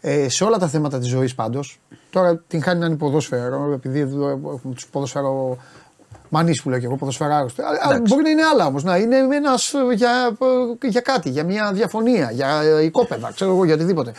[0.00, 1.80] Ε, σε όλα τα θέματα της ζωής πάντως,
[2.10, 7.54] τώρα τυχαίνει να είναι ποδόσφαιρο, επειδή εδώ έχουμε τους ποδοσφαιρομανή που λέω και εγώ, ποδοσφαιράρος.
[7.58, 8.14] Αλλά Εντάξει.
[8.14, 8.84] Μπορεί να είναι άλλα όμως.
[8.84, 10.36] Να είναι ένας για,
[10.82, 14.12] για κάτι, για μια διαφωνία, για ε, οικόπεδα, ξέρω εγώ, για οτιδήποτε.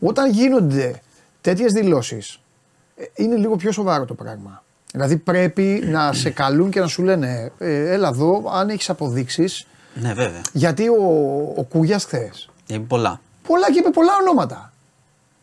[0.00, 1.00] Όταν γίνονται
[1.40, 2.40] τέτοιες δηλώσεις,
[2.96, 4.62] ε, είναι λίγο πιο σοβαρό το πράγμα.
[4.92, 9.66] Δηλαδή πρέπει να σε καλούν και να σου λένε ε, έλα εδώ αν έχεις αποδείξεις
[9.94, 10.40] Ναι, βέβαια.
[10.52, 11.02] γιατί ο,
[11.56, 12.48] ο Κούγιας χθες.
[12.66, 13.20] Είναι πολλά.
[13.46, 14.72] Πολλά και είπε πολλά ονόματα.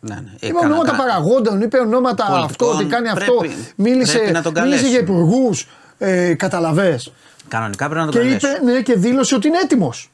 [0.00, 0.30] Ναι, ναι.
[0.34, 3.32] Είπε Έκανα- ονόματα κα- παραγόντων, είπε ονόματα Πολιτικών, αυτό, ότι κάνει αυτό.
[3.32, 5.14] πρέπει- Μίλησε, πρέπει να τον μίλησε για καλέσουν.
[5.16, 5.68] υπουργούς,
[5.98, 7.12] ε, καταλαβες.
[7.48, 8.50] Κανονικά πρέπει να το Και, καλέσουν.
[8.50, 10.10] είπε, ναι, και δήλωσε ότι είναι έτοιμος.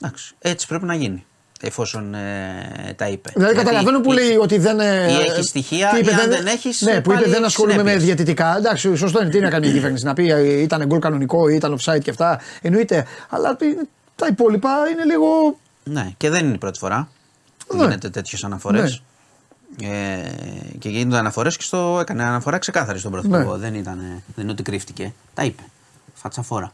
[0.00, 1.25] Εντάξει, έτσι πρέπει να γίνει.
[1.60, 3.30] Εφόσον ε, τα είπε.
[3.34, 4.80] Δηλαδή Γιατί καταλαβαίνω που ή- λέει ότι δεν.
[4.80, 7.44] ε, ή έχει στοιχεία, τι είπε, ή αν δεν έχεις, Ναι, που είπε πάλι δεν
[7.44, 8.04] ασχολούμαι με συνέπειες.
[8.04, 8.56] διαιτητικά.
[8.56, 9.30] Εντάξει, σωστό είναι.
[9.30, 12.10] Τι να κάνει η κυβέρνηση να πει ε, ήταν γκολ κανονικό ή ήταν offside και
[12.10, 12.40] αυτά.
[12.62, 13.06] Εννοείται.
[13.28, 13.64] Αλλά ε,
[14.16, 15.58] τα υπόλοιπα είναι λίγο.
[15.84, 17.08] Ναι, και δεν είναι η πρώτη φορά
[17.66, 17.82] που Ναι.
[17.82, 19.02] γίνεται τέτοιε αναφορές.
[19.82, 19.86] Ε,
[20.78, 23.52] και γίνονται αναφορές και στο έκανε αναφορά ξεκάθαρη στον Πρωθυπουργό.
[23.52, 23.58] Ναι.
[23.58, 23.98] Δεν, ήταν,
[24.34, 25.12] δεν είναι ότι κρύφτηκε.
[25.34, 25.62] Τα είπε.
[26.14, 26.72] Φατσαφόρα.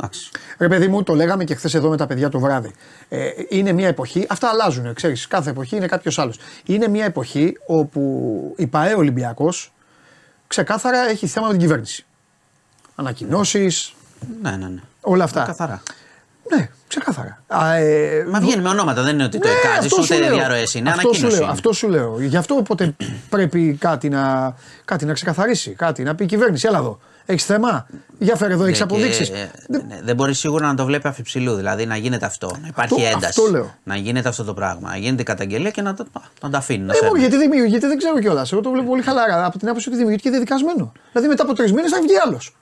[0.00, 0.30] Εντάξει.
[0.58, 2.74] Ρε παιδί μου, το λέγαμε και χθες εδώ με τα παιδιά το βράδυ.
[3.08, 6.38] Ε, είναι μια εποχή, αυτά αλλάζουν, ξέρεις, κάθε εποχή είναι κάποιος άλλος.
[6.64, 9.72] Είναι μια εποχή όπου η ΠαΕ Ολυμπιακός
[10.46, 12.04] ξεκάθαρα έχει θέμα με την κυβέρνηση.
[12.94, 13.94] Ανακοινώσεις,
[14.42, 14.80] Ναι, ναι, ναι.
[15.00, 15.42] όλα αυτά.
[15.42, 15.82] Καθαρά.
[16.56, 17.42] Ναι, ξεκάθαρα.
[17.46, 20.24] Α, ε, Μα βγαίνει με ονόματα, δεν είναι ότι το Ναι, εκάζεις, αυτό σου ούτε
[20.24, 20.34] λέω.
[20.34, 20.90] διαρροές είναι.
[20.90, 21.34] Αυτό σου ανακοίνωση.
[21.36, 21.52] λέω, είναι.
[21.52, 22.20] αυτό σου λέω.
[22.20, 22.96] Γι' αυτό οπότε
[23.28, 24.54] πρέπει κάτι να,
[24.84, 26.66] κάτι να ξεκαθαρίσει, κάτι να πει η κυβέρνηση.
[26.68, 26.98] Έλα εδώ.
[27.26, 27.86] Έχεις θέμα;
[28.18, 29.28] Για φέρε εδώ, έχεις Ναι, αποδείξεις.
[29.28, 31.54] και, ε, ναι, δεν μπορείς σίγουρα να το βλέπει αφιψηλού.
[31.54, 32.56] Δηλαδή να γίνεται αυτό.
[32.62, 33.26] Να υπάρχει Αυτό- ένταση.
[33.26, 33.74] αυτό λέω.
[33.82, 34.90] Να γίνεται αυτό το πράγμα.
[34.90, 36.06] Να γίνεται η καταγγελία και να το,
[36.42, 36.84] να το αφήνει.
[36.84, 37.18] Να Ε, σέρνει.
[37.20, 38.52] γιατί, δεν, γιατί δεν ξέρω κιόλας.
[38.52, 40.92] Εγώ το βλέπω πολύ χαλαρά από την άποψη ότι δημιουργείται και δεδικασμένο.
[41.12, 42.54] Δηλαδή μετά από τρεις μήνες θα βγει άλλος.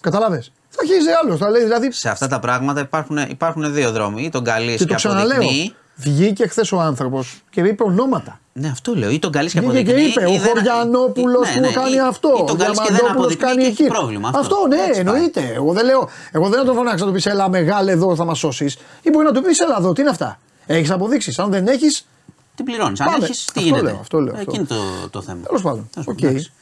[0.00, 1.38] Καταλάβες; Θα αρχίσει άλλος.
[1.38, 1.92] Θα λέει δηλαδή.
[1.92, 4.22] Σε αυτά τα πράγματα υπάρχουν, υπάρχουν δύο δρόμοι.
[4.22, 5.36] Ή τον καλείς Και και, το ξαναλέω.
[5.38, 5.74] αποδεικνύει.
[6.00, 8.40] Βγήκε χθες ο άνθρωπος και είπε ονόματα.
[8.52, 9.10] Ναι, αυτό λέω.
[9.10, 10.10] Ή τον καλεί και Βγήκε και αποδεικνύει.
[10.10, 12.28] είπε: ή Ο δεν- Χωριανόπουλος Ναι, ναι, που κάνει ή- αυτό.
[12.28, 13.82] Ή Ο τον καλεί και δεν Διαμαντόπουλος αποδεικνύει κάνει και εκεί.
[13.82, 14.30] έχει πρόβλημα.
[14.34, 15.00] Αυτό, ναι, Έτσι πάει.
[15.00, 15.52] εννοείται.
[15.54, 18.24] Εγώ δεν λέω, εγώ δεν θα τον φωνάξω να του πεις Έλα, μεγάλε εδώ θα
[18.24, 18.76] μας σώσεις.
[19.02, 21.38] Ή μπορεί να του πεις Έλα εδώ, τι είναι αυτά; Έχεις αποδείξεις.
[21.38, 22.06] Αν δεν έχεις,
[22.54, 23.00] Τι πληρώνεις.
[23.00, 23.24] Αν Πάμε.
[23.24, 24.44] έχεις, τι Αυτό γίνεται; λέω, αυτό λέω, αυτό.
[24.50, 25.40] Εκεί είναι το, το θέμα.
[25.46, 25.88] τέλος πάντων.
[25.92, 26.14] Τέλος Οκ.
[26.14, 26.52] πάντων, εντάξει.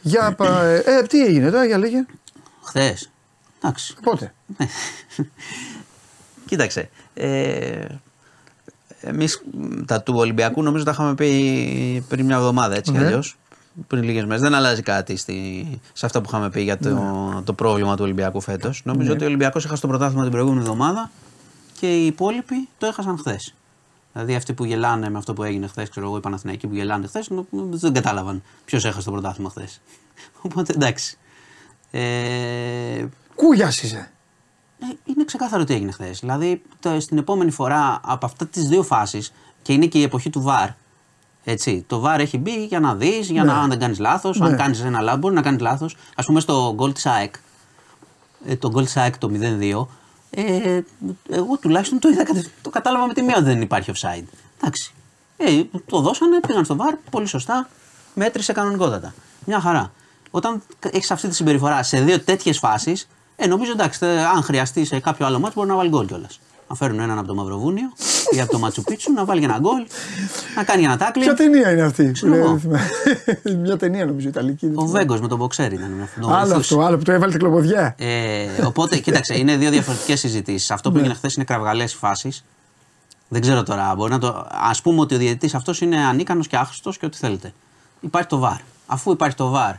[0.00, 2.06] Για πα- ε, τι έγινε τώρα, για λέγε.
[2.62, 3.10] Χθες.
[3.62, 3.94] Εντάξει.
[4.02, 4.34] Πότε;
[6.46, 6.90] Κοίταξε.
[7.14, 7.84] Ε,
[9.00, 13.04] εμείς μ, τα του Ολυμπιακού νομίζω τα είχαμε πει πριν μια εβδομάδα έτσι κι Ναι.
[13.06, 13.36] αλλιώς.
[13.86, 14.40] Πριν λίγες μέρες.
[14.42, 17.42] Δεν αλλάζει κάτι στη, σε αυτά που είχαμε πει για το, Ναι.
[17.42, 18.80] το πρόβλημα του Ολυμπιακού φέτος.
[18.84, 21.10] Νομίζω ότι ο Ολυμπιακός έχασε το πρωτάθλημα την προηγούμενη εβδομάδα
[21.80, 23.54] και οι υπόλοιποι το έχασαν χθες.
[24.12, 27.06] Δηλαδή αυτοί που γελάνε με αυτό που έγινε χθες, ξέρω εγώ, οι Παναθηναϊκοί που γελάνε
[27.06, 27.28] χθες,
[27.70, 29.80] δεν κατάλαβαν ποιος έχασε το πρωτάθλημα χθες.
[30.46, 31.16] Οπότε εντάξει.
[31.90, 34.10] Ε, Κούγιας είσαι.
[34.82, 36.18] Ε, είναι ξεκάθαρο τι έγινε χθες.
[36.20, 39.32] Δηλαδή, το, στην επόμενη φορά από αυτά τις δύο φάσεις
[39.62, 40.68] και είναι και η εποχή του VAR.
[41.44, 44.38] Έτσι, το VAR έχει μπει για να δεις, για να αν δεν κάνεις λάθος.
[44.38, 44.46] Ναι.
[44.46, 45.96] Αν κάνεις ένα λάθο, μπορεί να κάνεις λάθος.
[46.14, 47.34] Α πούμε στο γκολ της ΑΕΚ.
[48.46, 49.86] Ε, το γκολ της ΑΕΚ το 0-2.
[50.30, 50.80] Ε,
[51.30, 54.24] εγώ τουλάχιστον το, είδα, κατε- το κατάλαβα με τη μία ότι δεν υπάρχει offside.
[54.60, 54.92] Εντάξει.
[55.36, 57.68] Ε, το δώσανε, πήγαν στο VAR, πολύ σωστά.
[58.14, 59.14] Μέτρησε κανονικότατα.
[59.44, 59.92] Μια χαρά.
[60.30, 63.08] Όταν έχεις αυτή τη συμπεριφορά σε δύο τέτοιες φάσεις,
[63.40, 66.40] ε, νομίζω εντάξει, θε- αν χρειαστεί σε κάποιο άλλο μάτσο μπορεί να βάλει γκολ κιόλας.
[66.68, 67.92] Να φέρουν έναν από το Μαυροβούνιο
[68.30, 69.86] ή από το Ματσουπίτσου να βάλει ένα γκολ,
[70.56, 71.22] να κάνει ένα τάκλι.
[71.22, 72.58] Ποια ταινία είναι αυτή; Ξέρω που λέει, εγώ.
[72.58, 73.60] δεν θυμάμαι.
[73.62, 74.66] Μια ταινία νομίζω Ιταλική.
[74.66, 74.98] δεν Ο θυμάμαι.
[74.98, 76.08] Βέγκος με τον Μποξέρ ήταν.
[76.20, 76.74] τον Άλλο βοηθούσε.
[76.74, 77.94] αυτό, άλλο που το έβαλε την κλοποδιά.
[77.98, 80.70] Ε, οπότε, κοίταξε, είναι δύο διαφορετικές συζητήσεις.
[80.70, 81.00] Αυτό που Ναι.
[81.00, 82.44] έγινε χθες είναι κραυγαλές οι φάσεις.
[83.28, 83.94] Δεν ξέρω τώρα.
[83.96, 84.28] Μπορεί να το...
[84.50, 87.52] Ας πούμε ότι ο διαιτητής αυτός είναι ανίκανος και άχρηστος και ό,τι θέλετε.
[88.00, 88.56] Υπάρχει το VAR.
[88.86, 89.74] Αφού υπάρχει το VAR,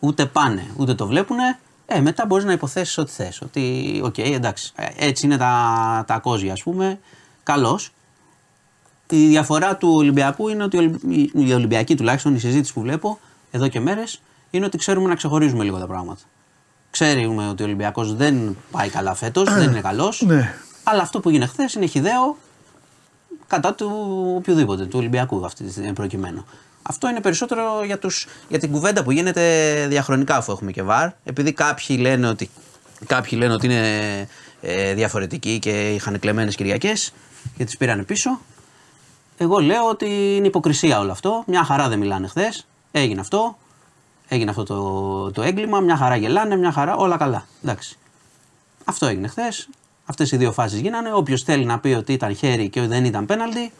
[0.00, 1.36] ούτε πάνε ούτε το βλέπουν,
[1.92, 3.40] ε, μετά μπορείς να υποθέσεις ό,τι θες.
[3.40, 6.98] Ότι, οκ, εντάξει, ε, έτσι είναι τα, τα κόζια, ας πούμε.
[7.42, 7.90] Καλώς.
[9.10, 13.18] Η διαφορά του Ολυμπιακού είναι ότι οι Ολυμπ- οι Ολυμπιακοί τουλάχιστον, η συζήτηση που βλέπω
[13.50, 16.20] εδώ και μέρες, είναι ότι ξέρουμε να ξεχωρίζουμε λίγο τα πράγματα.
[16.90, 20.22] Ξέρουμε ότι ο Ολυμπιακός δεν πάει καλά φέτος, δεν είναι καλός.
[20.26, 20.54] Ναι.
[20.84, 22.36] Αλλά αυτό που έγινε χθες είναι χιδαίο
[23.46, 23.90] κατά του
[24.36, 26.44] οποιοδήποτε, του Ολυμπιακού αυτή τη στιγμή προκειμένου.
[26.82, 31.08] Αυτό είναι περισσότερο για, τους, για την κουβέντα που γίνεται διαχρονικά αφού έχουμε και βαρ.
[31.24, 32.50] Επειδή κάποιοι λένε ότι,
[33.06, 34.28] κάποιοι λένε ότι είναι
[34.60, 37.12] ε, διαφορετικοί και είχαν κλεμμένες Κυριακές
[37.56, 38.40] και τις πήραν πίσω.
[39.36, 41.42] Εγώ λέω ότι είναι υποκρισία όλο αυτό.
[41.46, 42.66] Μια χαρά δεν μιλάνε χθες.
[42.90, 43.58] Έγινε αυτό.
[44.28, 45.80] Έγινε αυτό το, το έγκλημα.
[45.80, 46.96] Μια χαρά γελάνε, μια χαρά.
[46.96, 47.46] Όλα καλά.
[47.62, 47.98] Εντάξει.
[48.84, 49.68] Αυτό έγινε χθες.
[50.04, 51.12] Αυτές οι δύο φάσεις γίνανε.
[51.12, 53.72] Όποιος θέλει να πει ότι ήταν χέρι και δεν ήταν πέναλτι.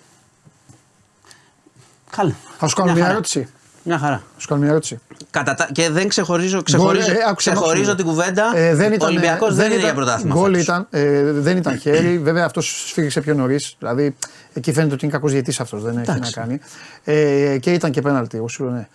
[2.10, 2.34] Καλά.
[2.58, 3.12] Θα σου κάνω μια χαρά.
[3.12, 3.48] ερώτηση.
[3.82, 4.22] Μια χαρά.
[4.34, 4.98] Θα σου κάνω μια ερώτηση.
[5.30, 5.68] Κατά τα...
[5.72, 7.94] Και δεν ξεχωρίζω, ξεχωρίζω, Γκολ, ε, άκουσα, ξεχωρίζω άκουσα.
[7.94, 8.52] την κουβέντα.
[8.54, 10.34] Ε, δεν ήταν, ο Ολυμπιακό δεν, είναι για πρωτάθλημα.
[10.34, 10.62] Γκολ φέτος.
[10.62, 12.18] ήταν, ε, δεν ήταν χέρι.
[12.28, 13.76] Βέβαια αυτός σφίγγιξε πιο νωρίς.
[13.78, 14.16] Δηλαδή
[14.52, 15.82] εκεί φαίνεται ότι είναι κακός διαιτή αυτός.
[15.82, 16.32] Δεν έχει να Εντάξει.
[16.32, 16.60] κάνει.
[17.04, 18.36] Ε, και ήταν και πέναλτι.
[18.36, 18.88] Εγώ σου λέω ναι.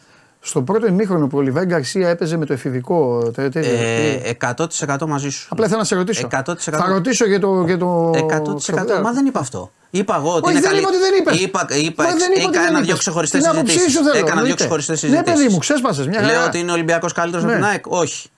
[0.47, 3.19] Στο πρώτο ημίχρονο που ο Λιβέν Γκαρσία έπαιζε με το εφηβικό.
[3.33, 5.47] τε- τε- τε- Ε, 100% μαζί σου.
[5.49, 6.27] Απλά θέλω να σε ρωτήσω.
[6.31, 6.77] 100%.
[6.77, 7.63] Θα ρωτήσω για το.
[7.65, 9.01] Για το 100%.
[9.01, 9.71] Μα δεν είπα αυτό.
[9.89, 10.79] Είπα εγώ ότι Όχι, είναι δεν καλή.
[10.81, 11.39] είπα ότι δεν είπες.
[11.41, 12.85] Είπα, είπα, Μα δεν είπα ότι δεν έκανα είπες.
[12.87, 13.97] δύο ξεχωριστές Την άποψή συζητήσεις.
[13.97, 14.55] σου θέλω, Έκανα δύο εννοείται.
[14.55, 15.39] ξεχωριστές Ναι, συζητήσεις.
[15.39, 16.45] παιδί μου, ξέσπασες, μια Λέω χαρά.
[16.45, 17.51] ότι είναι ο Ολυμπιακός καλύτερος Ναι.
[17.51, 17.83] από την ΑΕΚ.
[17.87, 18.29] Όχι.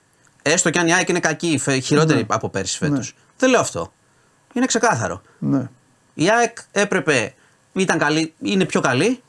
[0.42, 3.16] Έστω και αν η ΑΕΚ είναι κακή, φε- χειρότερη από πέρσι φέτος.
[3.38, 3.92] Δεν λέω αυτό.
[4.54, 5.22] Είναι ξεκάθαρο.
[5.40, 5.70] Ναι.
[6.14, 7.34] Η ΑΕΚ έπρεπε,
[7.74, 9.22] ήταν καλή, είναι πιο καλή,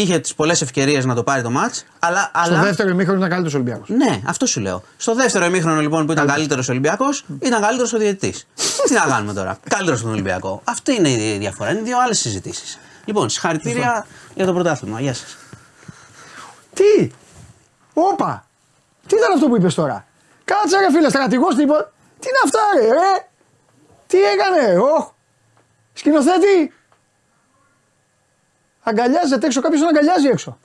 [0.00, 1.74] είχε τις πολλές ευκαιρίες να το πάρει το μάτ.
[1.98, 3.88] Αλλά, Στο αλλά δεύτερο ημίχρονο ήταν καλύτερος Ολυμπιακός.
[3.88, 4.82] ναι, αυτό σου λέω.
[4.96, 8.46] Στο δεύτερο ημίχρονο λοιπόν που ήταν καλύτερος Ολυμπιακός, ήταν καλύτερος ο διαιτητής.
[8.86, 10.60] Τι να κάνουμε τώρα; Καλύτερος στον Ολυμπιακό.
[10.64, 11.70] Αυτή είναι η διαφορά.
[11.70, 12.78] Είναι δύο άλλες συζητήσεις.
[13.04, 15.00] Λοιπόν, συγχαρητήρια για το πρωτάθλημα.
[15.00, 15.36] Γεια σας.
[16.74, 17.10] Τι!
[17.92, 18.46] Όπα!
[19.06, 20.06] Τι ήταν αυτό που είπες τώρα;
[20.44, 21.92] Κάτσε ρε φίλε, στρατηγός τίποτα.
[22.18, 23.26] Τι είναι αυτά ρε, ρε;
[24.06, 25.10] Τι έκανε, όχ;
[25.92, 26.72] Σκηνοθέτη;
[28.88, 30.58] Αγκαλιάζεται έξω, κάποιος τον αγκαλιάζει έξω.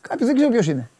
[0.00, 0.90] Κάποιος δεν ξέρω ποιος είναι.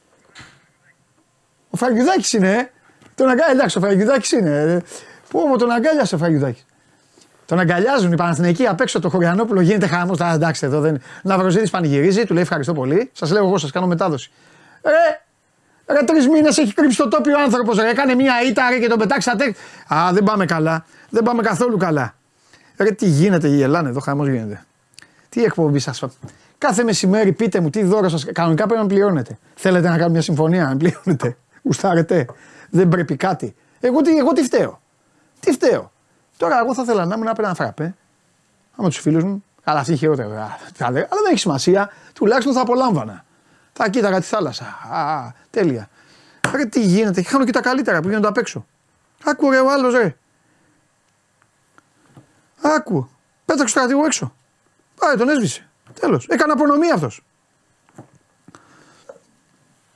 [1.70, 2.70] Ο Φραγκιουδάκης είναι, ε.
[3.14, 4.50] Τον αγκάλιασε, εντάξει, ο Φραγκιουδάκης είναι.
[4.50, 4.82] Ε.
[5.28, 6.64] Πού μου τον αγκάλιασε ο Φραγκιουδάκης.
[7.46, 10.18] Τον αγκαλιάζουν οι Παναθηναϊκοί απ' έξω το Χωριανόπουλο, γίνεται χάμος.
[10.18, 11.02] Τα εντάξει, εδώ δεν.
[11.22, 13.10] Ναυροζήτη πανηγυρίζει, του λέει ευχαριστώ πολύ.
[13.12, 14.30] Σας λέω εγώ, σας κάνω μετάδοση.
[14.82, 15.20] Ρε,
[15.94, 17.78] ρε τρεις μήνες έχει κρύψει το τόπιο άνθρωπος.
[17.78, 19.54] Ρε, έκανε μία ήττα ρε, και τον πετάξατε.
[19.94, 20.84] Α, δεν πάμε καλά.
[21.10, 22.14] Δεν πάμε καθόλου καλά.
[22.76, 24.64] Ρε, τι γίνεται, γελάνε εδώ, χαμός γίνεται.
[25.30, 26.04] Τι εκπομπή σας.
[26.58, 28.32] Κάθε μεσημέρι πείτε μου τι δώρο σα.
[28.32, 29.38] Κανονικά πρέπει να πληρώνετε.
[29.54, 31.36] Θέλετε να κάνουμε μια συμφωνία, να πληρώνετε.
[31.62, 32.26] Γουστάρετε.
[32.70, 33.54] Δεν πρέπει κάτι.
[33.80, 34.80] Εγώ τι, εγώ τι φταίω.
[35.40, 35.92] Τι φταίω.
[36.36, 37.94] Τώρα εγώ θα ήθελα να ήμουν ένα φραπέ.
[38.76, 39.44] Άμα τους φίλους μου.
[39.64, 40.42] Καλά, αυτή χειρότερα.
[40.42, 41.90] α, θα λέγα, Αλλά δεν έχει σημασία.
[42.12, 43.24] Τουλάχιστον θα απολάμβανα.
[43.72, 44.64] Θα κοίταγα τη θάλασσα.
[44.92, 45.88] Α, τέλεια.
[46.54, 47.22] Ρε, τι γίνεται.
[47.22, 48.66] Χάνω και τα καλύτερα που γίνονται απ' έξω.
[49.24, 50.16] Άκου ρε ο άλλος ρε.
[52.60, 53.08] Άκου.
[53.44, 54.34] Πέταξε το στρατηγό έξω.
[55.00, 55.68] Πάει, τον έσβησε.
[56.00, 56.26] Τέλος.
[56.28, 57.20] Έκανε απονομή αυτός.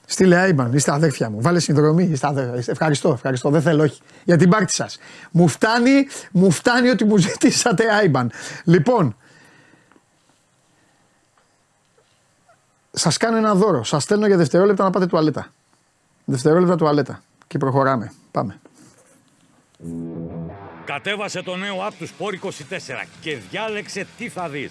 [0.06, 1.40] Στείλε Άιμπαν, είστε αδέρφια μου.
[1.40, 2.04] Βάλε συνδρομή.
[2.04, 2.54] Είστε αδέρφια.
[2.58, 3.50] Είστε- Ευχαριστώ, ευχαριστώ.
[3.50, 4.00] Δεν θέλω, όχι.
[4.24, 4.98] Για την πάρτι σας.
[5.30, 8.30] Μου φτάνει, μου φτάνει ότι μου ζητήσατε Άιμπαν.
[8.64, 9.16] Λοιπόν,
[12.92, 13.84] σας κάνω ένα δώρο.
[13.84, 15.46] Σας στέλνω για δευτερόλεπτα να πάτε τουαλέτα.
[16.24, 17.22] Δευτερόλεπτα τουαλέτα.
[17.46, 18.12] Και προχωράμε.
[18.30, 18.60] Πάμε.
[20.84, 24.70] Κατέβασε το νέο app του Sport 24 και διάλεξε τι θα δεις.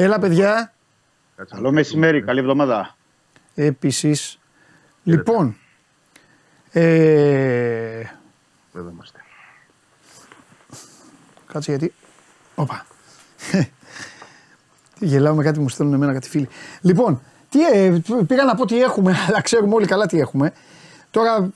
[0.00, 0.72] Έλα, παιδιά.
[1.50, 2.96] Καλό μεσημέρι, καλή εβδομάδα.
[3.54, 4.38] Επίσης.
[5.02, 5.56] Λοιπόν.
[6.70, 8.02] Ε,
[8.74, 9.18] Εδώ είμαστε.
[11.46, 11.94] Κάτσε γιατί.
[12.54, 12.86] Όπα.
[14.98, 16.48] Τι Γελάω με κάτι μου στέλνουν εμένα κάτι φίλοι.
[16.80, 20.52] Λοιπόν, τι, ε, πήγα να πω τι έχουμε, αλλά ξέρουμε όλοι καλά τι έχουμε.
[21.10, 21.50] Τώρα,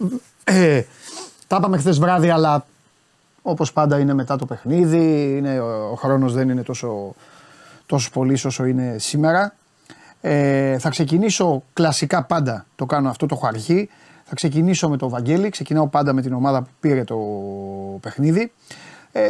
[0.44, 0.82] ε,
[1.46, 2.66] τα είπαμε χθες βράδυ, αλλά
[3.42, 7.14] όπως πάντα είναι μετά το παιχνίδι, είναι, ο, ο χρόνος δεν είναι τόσο,
[7.92, 9.54] τόσο πολύ όσο είναι σήμερα.
[10.20, 13.88] Ε, θα ξεκινήσω κλασικά πάντα, το κάνω αυτό, το έχω αρχή.
[14.24, 17.16] Θα ξεκινήσω με το Βαγγέλη, ξεκινάω πάντα με την ομάδα που πήρε το
[18.00, 18.52] παιχνίδι.
[19.12, 19.28] Ε,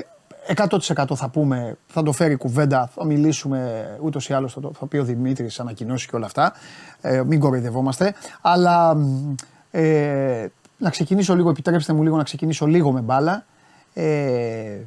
[0.56, 4.86] 100% θα πούμε, θα το φέρει κουβέντα, θα μιλήσουμε ούτως ή άλλως, θα, το, θα
[4.86, 6.52] πει ο Δημήτρης, ανακοινώσει και όλα αυτά.
[7.00, 8.14] Ε, μην κοροϊδευόμαστε.
[8.40, 8.96] Αλλά
[9.70, 10.46] ε,
[10.78, 13.44] να ξεκινήσω λίγο, επιτρέψτε μου λίγο να ξεκινήσω λίγο με μπάλα.
[13.94, 14.78] Ε,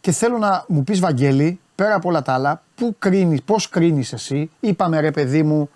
[0.00, 4.12] και θέλω να μου πεις Βαγγέλη, πέρα από όλα τα άλλα, πού κρίνεις, πώς κρίνεις
[4.12, 4.50] εσύ.
[4.60, 5.70] Είπαμε ρε παιδί μου,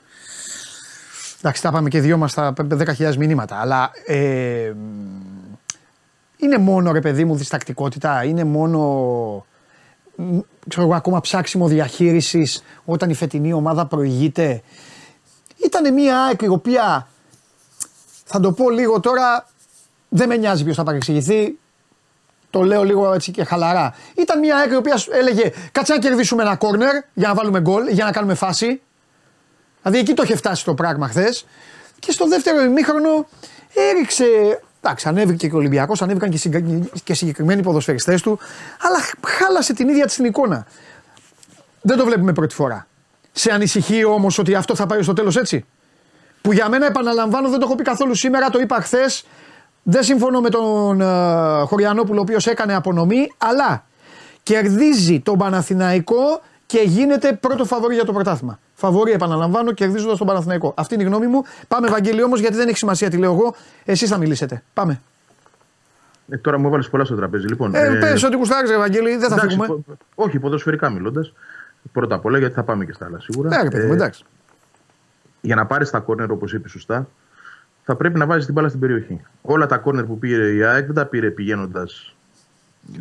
[1.38, 4.72] εντάξει τα είπαμε και δυο μας τα 10.000 μηνύματα, αλλά ε,
[6.36, 8.80] είναι μόνο ρε παιδί μου διστακτικότητα, είναι μόνο
[10.16, 14.62] μ, ξέρω εγώ, ακόμα ψάξιμο διαχείρισης όταν η φετινή ομάδα προηγείται.
[15.64, 17.08] Ήταν μια ΑΕΚ η οποία,
[18.24, 19.48] θα το πω λίγο τώρα,
[20.08, 21.58] δεν με νοιάζει ποιος θα παρεξηγηθεί,
[22.56, 23.94] το λέω λίγο έτσι και χαλαρά.
[24.14, 27.60] Ήταν μια ΑΕΚ η οποία σου έλεγε κάτσε να κερδίσουμε ένα κόρνερ για να βάλουμε
[27.60, 28.80] γκολ, για να κάνουμε φάση.
[29.82, 31.46] Δηλαδή εκεί το είχε φτάσει το πράγμα χθες.
[31.98, 33.28] Και στο δεύτερο ημίχρονο
[33.90, 34.24] έριξε.
[34.80, 36.62] Εντάξει, ανέβηκε και ο Ολυμπιακός, ανέβηκαν και, συγκα...
[37.04, 38.38] και συγκεκριμένοι ποδοσφαιριστές του,
[38.80, 38.96] αλλά
[39.26, 40.66] χάλασε την ίδια τη την εικόνα.
[41.80, 42.86] Δεν το βλέπουμε πρώτη φορά.
[43.32, 45.64] Σε ανησυχεί όμως ότι αυτό θα πάει στο τέλος έτσι;
[46.42, 49.24] Που για μένα επαναλαμβάνω, δεν το έχω πει καθόλου σήμερα, το είπα χθες.
[49.88, 53.84] Δεν συμφωνώ με τον uh, Χωριανόπουλο, ο οποίος έκανε απονομή, αλλά
[54.42, 58.58] κερδίζει τον Παναθηναϊκό και γίνεται πρώτο φαβορή για το πρωτάθλημα.
[58.74, 60.74] Φαβορή, επαναλαμβάνω, κερδίζοντας τον Παναθηναϊκό.
[60.76, 61.42] Αυτή είναι η γνώμη μου.
[61.68, 63.54] Πάμε, Βαγγέλη, όμως, γιατί δεν έχει σημασία τι λέω εγώ.
[63.84, 64.62] Εσείς θα μιλήσετε.
[64.74, 65.00] Πάμε.
[66.28, 67.46] Ε, τώρα μου έβαλες πολλά στο τραπέζι.
[67.46, 69.66] Λοιπόν, Ε, ε, πες ό,τι κουστάρεις, ρε Βαγγέλη, δεν θα εντάξει, φύγουμε.
[69.66, 71.32] πο- όχι, ποδοσφαιρικά μιλώντας.
[71.92, 73.48] Πρώτα απ' όλα, γιατί θα πάμε και στα άλλα σίγουρα.
[73.48, 74.24] Ναι, ρε παιδί μου, Ε, εντάξει.
[75.40, 77.08] για να πάρεις τα κόρνερ, όπως είπε σωστά,
[77.86, 79.20] θα πρέπει να βάζεις την μπάλα στην περιοχή.
[79.42, 82.14] Όλα τα κόρνερ που πήρε η ΑΕΚ δεν τα πήρε πηγαίνοντας.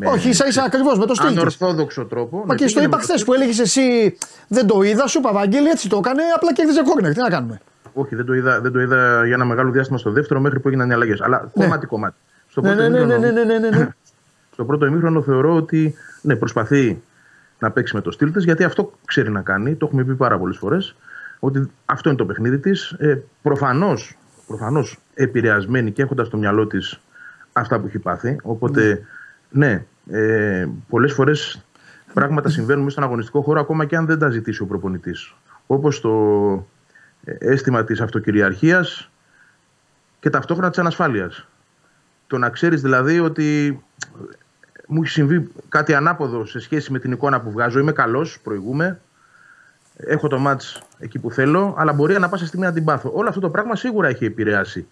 [0.03, 1.28] Όχι, ίσα ίσα ακριβώς με το στυλ.
[1.28, 1.38] της.
[1.38, 2.38] Ανορθόδοξο τρόπο.
[2.38, 4.18] Μα Ναι, και στο πήγαινε είπα με το χθες που έλεγες εσύ
[4.48, 7.14] δεν το είδα, σου είπα Βαγγέλη, έτσι το έκανε, απλά κέρδιζε κόρνερ.
[7.14, 7.62] Τι να κάνουμε.
[7.94, 10.68] Όχι, δεν το, είδα, δεν το είδα για ένα μεγάλο διάστημα στο δεύτερο μέχρι που
[10.68, 11.22] έγιναν οι αλλαγές.
[11.22, 12.16] Αλλά κομμάτι κομμάτι.
[12.48, 13.88] Στο Ναι, πρώτο ναι, ναι, ναι, ημίχρονο- ναι, ναι, ναι, ναι.
[14.53, 17.02] Στο πρώτο ημίχρονο θεωρώ ότι ναι, προσπαθεί
[17.60, 19.76] να παίξει με το στυλ της, γιατί αυτό ξέρει να κάνει.
[19.76, 20.95] Το έχουμε πει πάρα πολλές φορές.
[21.40, 22.91] Ότι αυτό είναι το παιχνίδι της.
[22.91, 26.99] Ε, Προφανώς προφανώς επηρεασμένη και έχοντας στο μυαλό της
[27.53, 28.39] αυτά που έχει πάθει.
[28.43, 29.05] Οπότε,
[29.49, 31.65] ναι, ε, πολλές φορές
[32.13, 35.34] πράγματα συμβαίνουν μέσα στον αγωνιστικό χώρο ακόμα και αν δεν τα ζητήσει ο προπονητής.
[35.67, 36.11] Όπως το
[37.23, 39.11] ε, αίσθημα της αυτοκυριαρχίας
[40.19, 41.47] και ταυτόχρονα της ανασφάλειας.
[42.27, 43.80] Το να ξέρεις δηλαδή ότι
[44.88, 47.80] μου έχει συμβεί κάτι ανάποδο σε σχέση με την εικόνα που βγάζω.
[47.80, 48.99] Είμαι καλός, προηγούμε.
[49.97, 53.11] Έχω το μάτς εκεί που θέλω, αλλά μπορεί να πάσα στιγμή να την πάθω.
[53.13, 54.88] Όλο αυτό το πράγμα σίγουρα έχει επηρεάσει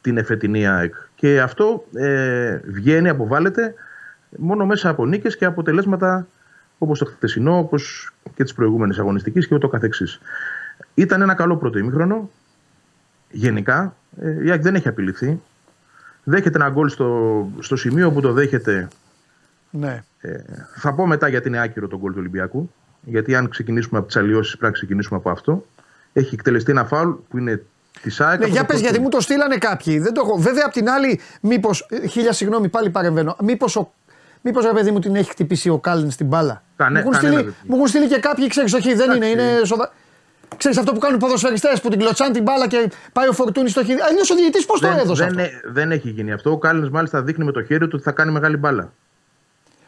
[0.00, 0.94] την εφετινή ΑΕΚ.
[1.14, 3.74] Και αυτό ε, βγαίνει, αποβάλλεται
[4.38, 6.26] μόνο μέσα από νίκες και αποτελέσματα
[6.78, 10.20] όπως το χθεσινό, όπως και τις προηγούμενες αγωνιστικές και ούτω καθεξής.
[10.94, 12.30] Ήταν ένα καλό πρώτο ημίχρονο.
[13.30, 15.40] Γενικά, ε, η ΑΕΚ δεν έχει απειληθεί.
[16.24, 18.88] Δέχεται ένα γκολ στο, στο σημείο που το δέχεται
[19.70, 20.04] Ναι.
[20.20, 20.38] ε,
[20.74, 22.70] θα πω μετά γιατί είναι άκυρο το γκολ του Ολυμπιακού.
[23.08, 25.66] Γιατί αν ξεκινήσουμε από τις αλλοιώσεις, πρέπει να ξεκινήσουμε από αυτό.
[26.12, 27.62] Έχει εκτελεστεί ένα φάουλ που είναι
[28.02, 28.38] της ΑΕΚ.
[28.38, 29.02] Ναι, από για το πες, post γιατί του.
[29.02, 29.98] μου το στείλανε κάποιοι.
[29.98, 30.36] Δεν το έχω.
[30.36, 31.86] Βέβαια, απ' την άλλη, μήπως.
[32.10, 33.36] Χίλια συγγνώμη, πάλι παρεμβαίνω.
[33.42, 33.92] Μήπως ο.
[34.40, 36.62] Μήπως ρε παιδί μου την έχει χτυπήσει ο Κάλιν στην μπάλα.
[36.76, 39.10] Κανέ- μου, έχουν κανένα στείλει, δεν την μου έχουν στείλει και κάποιοι, ξέρεις, όχι, δεν
[39.10, 39.26] είναι.
[39.30, 39.54] Εντάξει.
[39.56, 39.92] είναι σοβα...
[40.56, 43.70] Ξέρεις αυτό που κάνουν οι ποδοσφαιριστές που την κλωτσάνε την μπάλα και πάει ο Φορτούνης
[43.70, 43.98] στο χέρι.
[44.08, 46.50] Αλλιώς ο διαιτητής πώς το δεν, έδωσε δεν, αυτό; ε- δεν έχει γίνει αυτό.
[46.50, 48.92] Ο Κάλλιν μάλιστα δείχνει με το χέρι του ότι θα κάνει μεγάλη μπάλα.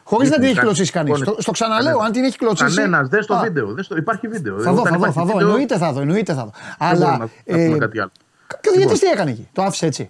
[0.09, 1.11] Χωρίς να την έχει Κάνει- κλωτσίσει κανείς.
[1.11, 2.75] κάνει- Στο, στο ξαναλέω, αν την έχει κλωτσίσει.
[2.75, 3.73] Κανένας, δες στο Α, βίντεο.
[3.73, 4.59] Δες το, υπάρχει βίντεο.
[4.59, 5.31] Θα δω, Όταν θα δω, υπάρχει θα δω.
[5.31, 6.51] βίντεο, Εννοείται θα δω, εννοείται θα δω.
[6.79, 7.17] δεν μπορούμε Αλλά.
[7.17, 7.29] να, να
[7.67, 8.11] πούμε ε, κάτι άλλο.
[8.61, 10.09] Και ο διαιτητής τι έκανε εκεί; Το άφησε έτσι;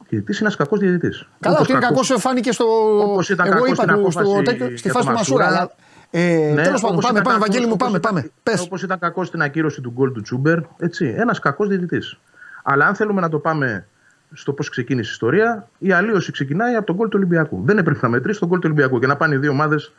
[0.00, 1.28] Ο διαιτητής είναι ένας κακός διαιτητής.
[1.40, 2.64] Καλά, ότι είναι κακό φάνηκε στο.
[3.02, 5.12] Όπως ήταν Εγώ κακός είπα στην του, στο απόφαση τέτοιο, για στη το φάση του
[5.12, 5.44] Μασούρα.
[5.44, 5.60] Μασούρα.
[5.60, 5.72] Αλλά.
[6.10, 7.98] Ε, Ναι, Τέλος πάντων, όπως πάμε, ήταν πάμε, κακός- Βαγγέλη μου, όπως πάμε.
[7.98, 8.30] ήταν- πάμε.
[8.42, 8.60] Πες.
[8.60, 12.18] Όπως ήταν κακός στην ακύρωση του γκολ του Τσούμπερ, έτσι, ένας κακός διαιτητής.
[12.62, 13.86] Αλλά αν θέλουμε να το πάμε
[14.32, 17.62] στο πώς ξεκίνησε η ιστορία, η αλλίωση ξεκινάει από τον γκολ του Ολυμπιακού.
[17.64, 19.92] Δεν έπρεπε να μετρήσει τον γκολ του Ολυμπιακού και να πάνε οι δύο ομάδες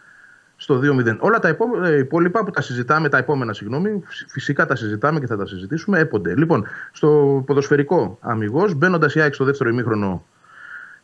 [0.56, 1.18] στο 2-0.
[1.20, 5.20] Όλα τα επό- ε, υπόλοιπα που τα συζητάμε, τα επόμενα συγγνώμη, φυσ- φυσικά τα συζητάμε
[5.20, 6.36] και θα τα συζητήσουμε, έπονται.
[6.36, 10.26] Λοιπόν, στο ποδοσφαιρικό αμυγός, μπαίνοντας η ΑΕΚ στο δεύτερο ημίχρονο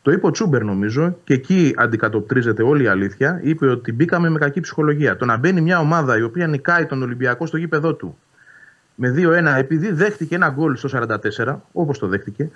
[0.01, 3.39] το είπε ο Τσούμπερ νομίζω και εκεί αντικατοπτρίζεται όλη η αλήθεια.
[3.43, 5.15] Είπε ότι μπήκαμε με κακή ψυχολογία.
[5.17, 8.17] Το να μπαίνει μια ομάδα η οποία νικάει τον Ολυμπιακό στο γήπεδό του
[8.95, 12.49] με 2-1 επειδή δέχτηκε ένα γκολ στο 44, όπως το δέχτηκε,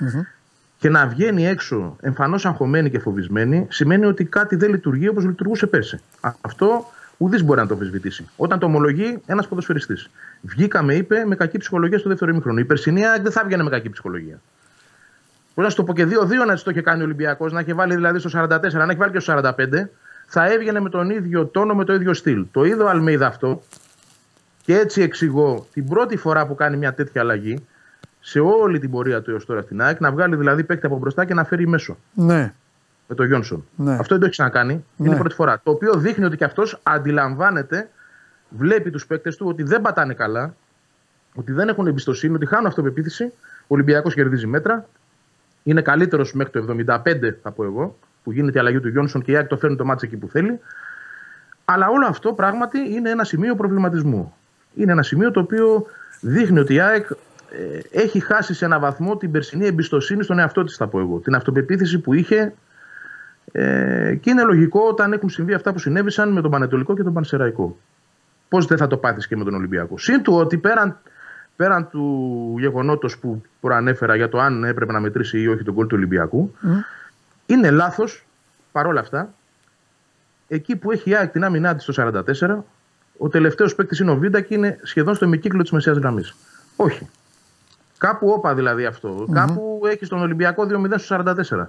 [0.80, 5.68] και να βγαίνει έξω εμφανώς αγχωμένη και φοβισμένη, σημαίνει ότι κάτι δεν λειτουργεί όπως λειτουργούσε
[5.68, 6.00] πέρσι.
[6.22, 6.86] Α- Αυτό
[7.18, 8.28] ουδής μπορεί να το αμφισβητήσει.
[8.38, 10.10] Όταν το ομολογεί ένας ποδοσφαιριστής.
[10.42, 12.60] Βγήκαμε, είπε, με κακή ψυχολογία στο δεύτερο ημίχρονο.
[12.60, 14.42] Η περσινή ΑΕΚ δεν θα βγαίνει με κακή ψυχολογία.
[15.56, 17.60] Μπορεί να σου το πω και 2-2 να τη το είχε κάνει ο Ολυμπιακός, να
[17.60, 19.90] είχε βάλει δηλαδή στο 44, να έχει βάλει και στο 45,
[20.26, 22.46] θα έβγαινε με τον ίδιο τόνο, με το ίδιο στυλ.
[22.52, 23.62] Το είδε ο Αλμέιδα αυτό
[24.62, 27.66] και έτσι εξηγώ την πρώτη φορά που κάνει μια τέτοια αλλαγή
[28.20, 31.26] σε όλη την πορεία του έως τώρα στην ΑΕΚ, να βγάλει δηλαδή παίκτη από μπροστά
[31.26, 31.98] και να φέρει μέσο.
[32.14, 32.54] Ναι.
[33.08, 33.66] με τον Γιόνσον.
[33.76, 33.92] Ναι.
[33.92, 34.74] Αυτό δεν το έχει ξανακάνει.
[34.98, 35.16] Είναι Ναι.
[35.16, 35.60] η πρώτη φορά.
[35.64, 37.90] Το οποίο δείχνει ότι και αυτός αντιλαμβάνεται,
[38.50, 40.56] βλέπει τους παίκτες του ότι δεν πατάνε καλά,
[41.36, 43.24] ότι δεν έχουν εμπιστοσύνη, ότι χάνουν αυτοπεποίθηση.
[43.62, 44.88] Ο Ολυμπιακός κερδίζει μέτρα.
[45.64, 49.32] Είναι καλύτερος μέχρι το 75, θα πω εγώ, που γίνεται η αλλαγή του Γιόνσον και
[49.32, 50.60] η ΑΕΚ το φέρνει το μάτσο εκεί που θέλει.
[51.66, 54.34] Αλλά όλο αυτό πράγματι είναι ένα σημείο προβληματισμού.
[54.76, 55.86] Είναι ένα σημείο το οποίο
[56.22, 57.16] δείχνει ότι η ΑΕΚ ε,
[57.92, 61.20] έχει χάσει σε ένα βαθμό την περσινή εμπιστοσύνη στον εαυτό της, θα πω εγώ.
[61.20, 62.54] Την αυτοπεποίθηση που είχε.
[63.52, 67.14] Ε, και είναι λογικό όταν έχουν συμβεί αυτά που συνέβησαν με τον Πανετολικό και τον
[67.14, 67.78] Πανσεραϊκό.
[68.50, 69.98] Πώς δεν θα το πάθεις και με τον Ολυμπιακό.
[69.98, 70.98] Συν του ότι πέραν,
[71.56, 75.88] πέραν του γεγονότος που προανέφερα για το αν έπρεπε να μετρήσει ή όχι τον κόλ
[75.88, 76.56] του Ολυμπιακού,
[77.46, 78.26] είναι λάθος
[78.72, 79.34] παρόλα αυτά
[80.50, 82.58] εκεί που έχει η ΑΕΚ την άμυνά της στο 44,
[83.18, 86.36] ο τελευταίος παίκτης είναι ο Βίντα και είναι σχεδόν στο ημικύκλο της μεσαίας γραμμής.
[86.76, 87.10] Όχι.
[88.00, 89.28] Κάπου όπα δηλαδή αυτό.
[89.32, 91.66] Κάπου έχει τον Ολυμπιακό 2-0 στο 44.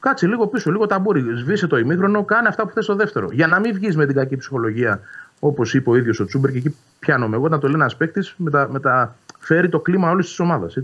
[0.00, 1.24] Κάτσε λίγο πίσω, λίγο ταμπούρι.
[1.36, 3.28] Σβήσε το ημίχρονο, κάνε αυτά που θες στο δεύτερο.
[3.32, 5.00] Για να μην βγεις με την κακή ψυχολογία,
[5.38, 8.34] όπως είπε ο ίδιος ο Τσούμπερ, και εκεί πιάνομαι εγώ, να το λέει ένας παίκτης,
[8.36, 10.76] μετα, μεταφέρει το κλίμα όλης της ομάδας.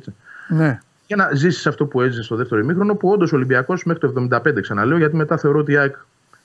[0.49, 0.81] Ναι.
[1.07, 4.29] Και να ζήσεις αυτό που έζησες στο δεύτερο ημίχρονο, που όντως ο Ολυμπιακός μέχρι το
[4.31, 5.97] 75 ξαναλέω, γιατί μετά θεωρώ ότι η ΑΕΚ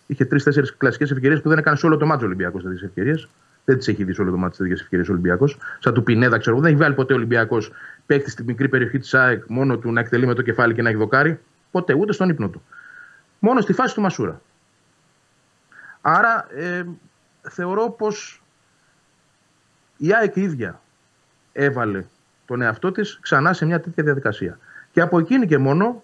[0.07, 3.27] είχε τρει-τέσσερι κλασικές ευκαιρίες που δεν έκανε σε όλο το μάτσο ο Ολυμπιακός τέτοιε ευκαιρίες.
[3.65, 5.57] Δεν τις έχει δει σε όλο το μάτσο τέτοιε ευκαιρίες ο Ολυμπιακός.
[5.79, 6.65] Σαν του Πινέδα, ξέρω εγώ.
[6.65, 7.71] Δεν έχει βάλει ποτέ ο Ολυμπιακός
[8.05, 10.89] παίκτης στη μικρή περιοχή της ΑΕΚ μόνο του να εκτελεί με το κεφάλι και να
[10.89, 11.39] έχει δοκάρει.
[11.71, 12.61] Ποτέ, ούτε στον ύπνο του.
[13.39, 14.41] Μόνο στη φάση του Μασούρα.
[16.01, 16.85] Άρα ε,
[17.41, 18.41] θεωρώ πως
[19.97, 20.81] η ΑΕΚ η ίδια
[21.51, 22.05] έβαλε
[22.45, 24.59] τον εαυτό της ξανά σε μια τέτοια διαδικασία.
[24.91, 26.03] Και από εκείνη και μόνο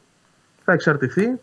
[0.63, 1.39] θα εξαρτηθεί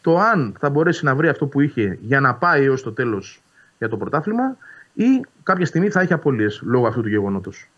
[0.00, 3.42] το αν θα μπορέσει να βρει αυτό που είχε για να πάει έως το τέλος
[3.78, 4.56] για το πρωτάθλημα
[4.94, 7.68] ή κάποια στιγμή θα έχει απώλειες λόγω αυτού του γεγονότος.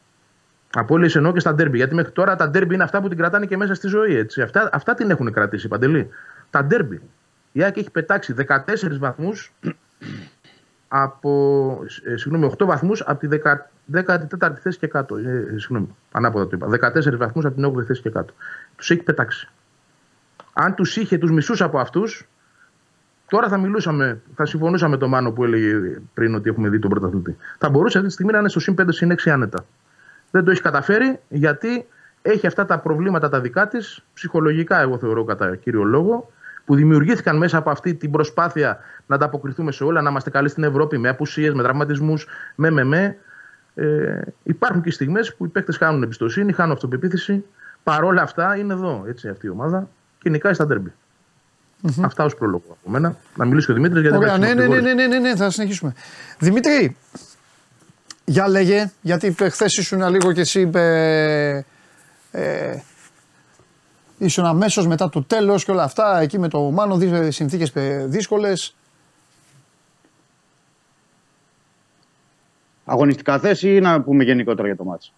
[0.75, 1.77] Απώλειες εννοώ και στα ντέρμπι.
[1.77, 4.15] Γιατί μέχρι τώρα τα ντέρμπι είναι αυτά που την κρατάνε και μέσα στη ζωή.
[4.15, 4.43] Έτσι.
[4.43, 6.09] Αυτά, αυτά την έχουν κρατήσει, Παντελή.
[6.51, 7.01] Τα ντέρμπι.
[7.53, 8.57] Η ΑΕΚ έχει πετάξει 14
[8.99, 9.53] βαθμούς
[10.89, 13.39] από, ε, συγγνώμη, 8 βαθμούς από τη
[13.93, 15.17] 14η θέση και κάτω.
[15.17, 16.91] Ε, συγγνώμη, ανάποδα το είπα.
[16.93, 18.33] 14 βαθμούς από την 8η θέση και κάτω.
[18.77, 19.49] Τους έχει πετάξει.
[20.53, 22.29] Αν τους είχε τους μισούς από αυτούς,
[23.29, 26.91] τώρα θα μιλούσαμε, θα συμφωνούσαμε με τον Μάνο που έλεγε πριν ότι έχουμε δει τον
[26.91, 27.37] πρωταθλητή.
[27.59, 29.65] Θα μπορούσε αυτή τη στιγμή να είναι στο συν 5 συν 6 άνετα.
[30.31, 31.87] Δεν το έχει καταφέρει γιατί
[32.23, 36.31] έχει αυτά τα προβλήματα τα δικά της, ψυχολογικά, εγώ θεωρώ κατά κύριο λόγο,
[36.65, 40.65] που δημιουργήθηκαν μέσα από αυτή την προσπάθεια να ανταποκριθούμε σε όλα, να είμαστε καλοί στην
[40.65, 43.17] Ευρώπη με απουσίες, με τραυματισμούς, με με με.
[43.75, 47.45] Ε, υπάρχουν και στιγμές που οι παίκτες χάνουν εμπιστοσύνη, χάνουν αυτοπεποίθηση.
[47.83, 49.89] Παρόλα αυτά είναι εδώ έτσι, αυτή η ομάδα
[50.19, 50.67] και νικάει στα
[51.83, 52.03] ντέρμπι.
[52.05, 53.17] Αυτά ως πρόλογο από μένα.
[53.37, 55.37] Να μιλήσει και ο Δημήτρης γιατί Ωραία, δεν ναι, ναι, ναι, ναι, ναι, ναι, ναι,
[55.37, 55.95] θα συνεχίσουμε.
[56.39, 56.97] Δημήτρη,
[58.25, 61.63] για λέγε, γιατί χθες ήσουν λίγο και εσύ ε,
[62.31, 62.83] ε,
[64.19, 68.05] ήσουν αμέσως μετά το τέλος και όλα αυτά, εκεί με το Μάνο, δι- συνθήκες ε,
[68.09, 68.75] δύσκολες.
[72.85, 75.13] Αγωνιστικά θέση ή να πούμε γενικότερα για το μάτσο.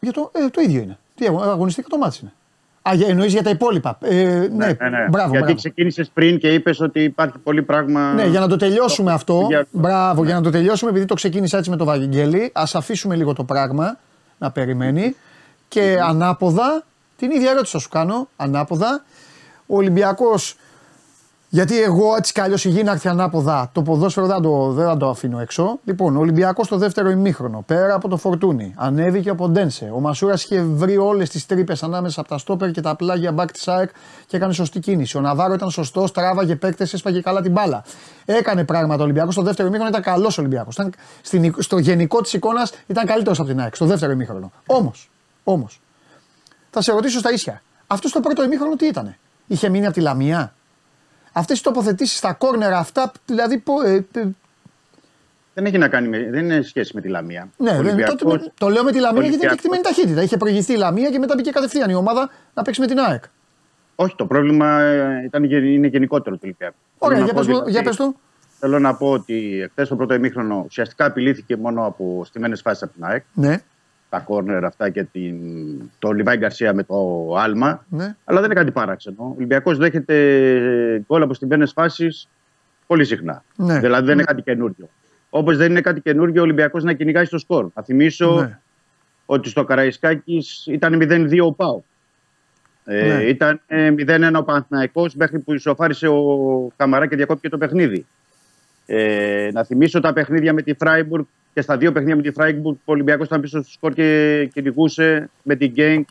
[0.00, 0.98] Για το, ε, το ίδιο είναι.
[1.14, 2.32] Τι αγω- αγωνιστικά το μάτι είναι.
[2.88, 3.98] Α, για- εννοείς για τα υπόλοιπα.
[4.02, 5.54] Ε, ναι, μπράβο, Γιατί μπράβο.
[5.54, 8.12] ξεκίνησες πριν και είπες ότι υπάρχει πολύ πράγμα.
[8.12, 9.44] Ναι, για να το τελειώσουμε αυτό.
[9.48, 13.16] Για- Μπράβο, για να το τελειώσουμε, επειδή το ξεκίνησα έτσι με το Βαγγέλη, ας αφήσουμε
[13.16, 13.98] λίγο το πράγμα
[14.38, 15.16] να περιμένει.
[15.68, 16.84] Και ανάποδα,
[17.16, 18.28] την ίδια ερώτηση θα σου κάνω.
[18.36, 19.04] Ανάποδα,
[19.66, 20.56] ο Ολυμπιακός.
[21.56, 24.86] Γιατί εγώ έτσι κι αλλιώς η γη να έρθει ανάποδα, το ποδόσφαιρο δεν το, δεν
[24.86, 25.78] θα το αφήνω έξω.
[25.84, 29.90] Λοιπόν, ο Ολυμπιακός στο δεύτερο ημίχρονο, πέρα από το φορτούνι, ανέβηκε από Ντένσε.
[29.94, 33.52] Ο Μασούρας είχε βρει όλες τις τρύπες ανάμεσα από τα στόπερ και τα πλάγια μπακ
[33.52, 33.90] της ΑΕΚ
[34.26, 35.16] και έκανε σωστή κίνηση.
[35.16, 37.84] Ο Ναβάρο ήταν σωστός, τράβαγε παίκτες, έσπαγε καλά την μπάλα.
[38.24, 39.32] Έκανε πράγματα ο Ολυμπιακός.
[39.32, 40.78] Στο δεύτερο ημίχρονο ήταν καλός Ολυμπιακός.
[41.58, 43.74] Στο γενικό της εικόνας ήταν καλύτερος από την ΑΕΚ.
[43.74, 44.52] Στο δεύτερο ημίχρονο.
[44.66, 45.10] Όμως,
[45.44, 45.80] όμως,
[46.70, 47.62] θα σε ρωτήσω στα ίσια.
[47.86, 49.16] Αυτό στο πρώτο ημίχρονο τι ήταν.
[49.46, 50.54] Είχε μείνει από τη Λαμία;
[51.38, 53.58] Αυτές οι τοποθετήσεις στα κόρνερα αυτά, δηλαδή.
[53.58, 54.24] πο- ε, ε,
[55.54, 57.48] Δεν έχει να κάνει με, δεν είναι σχέση με τη Λαμία.
[57.56, 59.82] ναι, Ο δεν, Ολυμπιακός- τότε, το λέω με τη Λαμία γιατί είναι και Ολυμπιακός- εκτιμένη
[59.82, 60.22] ταχύτητα.
[60.22, 63.24] Είχε προηγηθεί η Λαμία και μετά μπήκε κατευθείαν η ομάδα να παίξει με την ΑΕΚ.
[63.96, 66.74] Όχι, το πρόβλημα ε, ήταν, γε- είναι γενικότερο του Ολυμπιακού.
[66.98, 68.16] Ωραία, Θέλω για να πες, πω μου- δηλαδή- για πες του.
[68.58, 72.92] Θέλω να πω ότι εχθέ το πρώτο ημίχρονο ουσιαστικά απειλήθηκε μόνο από στιμένες φάσεις από
[72.92, 73.24] την ΑΕΚ.
[73.34, 73.62] Ναι,
[74.16, 75.36] Τα κόρνερ αυτά και την,
[75.98, 76.96] το Λιβάη Γκαρσία με το
[77.38, 77.84] άλμα.
[77.88, 78.14] ναι.
[78.24, 79.16] Αλλά δεν είναι κάτι παράξενο.
[79.18, 82.28] Ο Ολυμπιακός δέχεται γκολ από στιμένε φάσεις
[82.86, 83.44] πολύ συχνά.
[83.56, 83.78] Ναι.
[83.78, 84.88] Δηλαδή δεν είναι κάτι καινούριο.
[85.30, 87.68] Όπως δεν είναι κάτι καινούριο ο Ολυμπιακός να κυνηγάει στο σκορ.
[87.74, 88.58] Θα θυμίσω Ναι.
[89.26, 91.80] ότι στο Καραϊσκάκης ήταν 0-2 ο Πάο.
[92.84, 93.22] Ε, Ναι.
[93.22, 98.06] Ήταν ε, 0-1 ο Παναθηναϊκός μέχρι που ισοφάρισε ο Καμαρά και διακόπηκε το παιχνίδι.
[98.86, 101.24] Ε, να θυμίσω τα παιχνίδια με τη Φράιμπουργκ
[101.56, 105.30] και στα δύο παιχνίδια με τη Φράιμπουργκ ο Ολυμπιακός ήταν πίσω στο σκορ και κυνηγούσε
[105.42, 106.04] με την Γκέγκ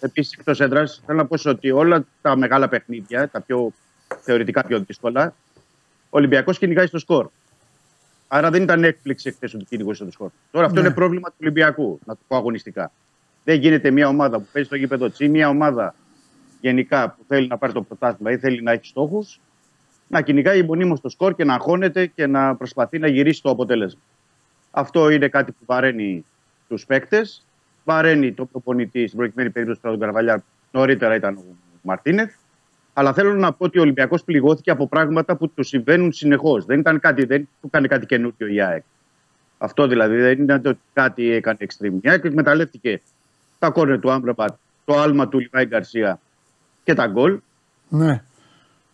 [0.00, 1.02] επίσης εκτός έδρας.
[1.06, 3.72] Θέλω να πω ότι όλα τα μεγάλα παιχνίδια, τα πιο
[4.20, 5.34] θεωρητικά πιο δύσκολα.
[6.04, 7.28] Ο Ολυμπιακός κυνηγάει στο σκορ.
[8.28, 10.30] Άρα δεν ήταν έκπληξη εχθέ ότι κυνηγούσε το σκορ.
[10.50, 10.86] Τώρα αυτό Ναι.
[10.86, 12.92] είναι πρόβλημα του Ολυμπιακού, να το πω αγωνιστικά.
[13.44, 15.94] Δεν γίνεται μια ομάδα που παίζει στο γήπεδο τσι, μια ομάδα
[16.60, 19.40] γενικά που θέλει να πάρει το πρωτάθλημα ή θέλει να έχει στόχους,
[20.08, 24.00] να κυνηγάει μονίμω το σκορ και να αγχώνεται και να προσπαθεί να γυρίσει το αποτέλεσμα.
[24.70, 26.24] Αυτό είναι κάτι που βαραίνει
[26.68, 27.44] τους παίκτες.
[27.84, 31.42] Βαραίνει τον προπονητή, στην προκειμένη περίπτωση τώρα τον Καρβαλιά, νωρίτερα ήταν ο
[31.82, 32.34] Μαρτίνεθ.
[32.92, 36.64] Αλλά θέλω να πω ότι ο Ολυμπιακός πληγώθηκε από πράγματα που του συμβαίνουν συνεχώς.
[36.64, 38.82] Δεν ήταν κάτι, δεν του έκανε κάτι καινούριο η ΑΕΚ.
[39.58, 41.98] Αυτό δηλαδή δεν είναι ότι κάτι έκανε extreme.
[42.02, 43.00] Η ΑΕΚ εκμεταλλεύτηκε
[43.58, 46.20] τα κόρνερ του Άμπραμπατ, το άλμα του Λιβάη Γκαρσία
[46.84, 47.40] και τα γκολ.
[47.88, 48.22] Ναι.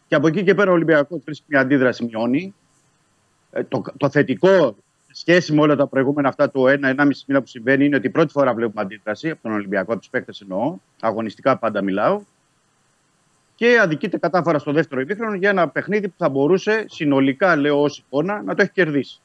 [0.09, 2.55] Και από εκεί και πέρα ο Ολυμπιακός βρίσκει μια αντίδραση, μειώνει.
[3.51, 4.77] Ε, το, το θετικό σε
[5.18, 8.55] σχέση με όλα τα προηγούμενα αυτά το 1-1,5 μήνα που συμβαίνει είναι ότι πρώτη φορά
[8.55, 10.78] βλέπουμε αντίδραση από τον Ολυμπιακό, από τους παίκτες εννοώ.
[11.01, 12.22] Αγωνιστικά πάντα μιλάω.
[13.55, 17.98] Και αδικείται κατάφορα στο δεύτερο ημίχρονο για ένα παιχνίδι που θα μπορούσε συνολικά, λέω ως
[17.98, 19.20] εικόνα, να το έχει κερδίσει.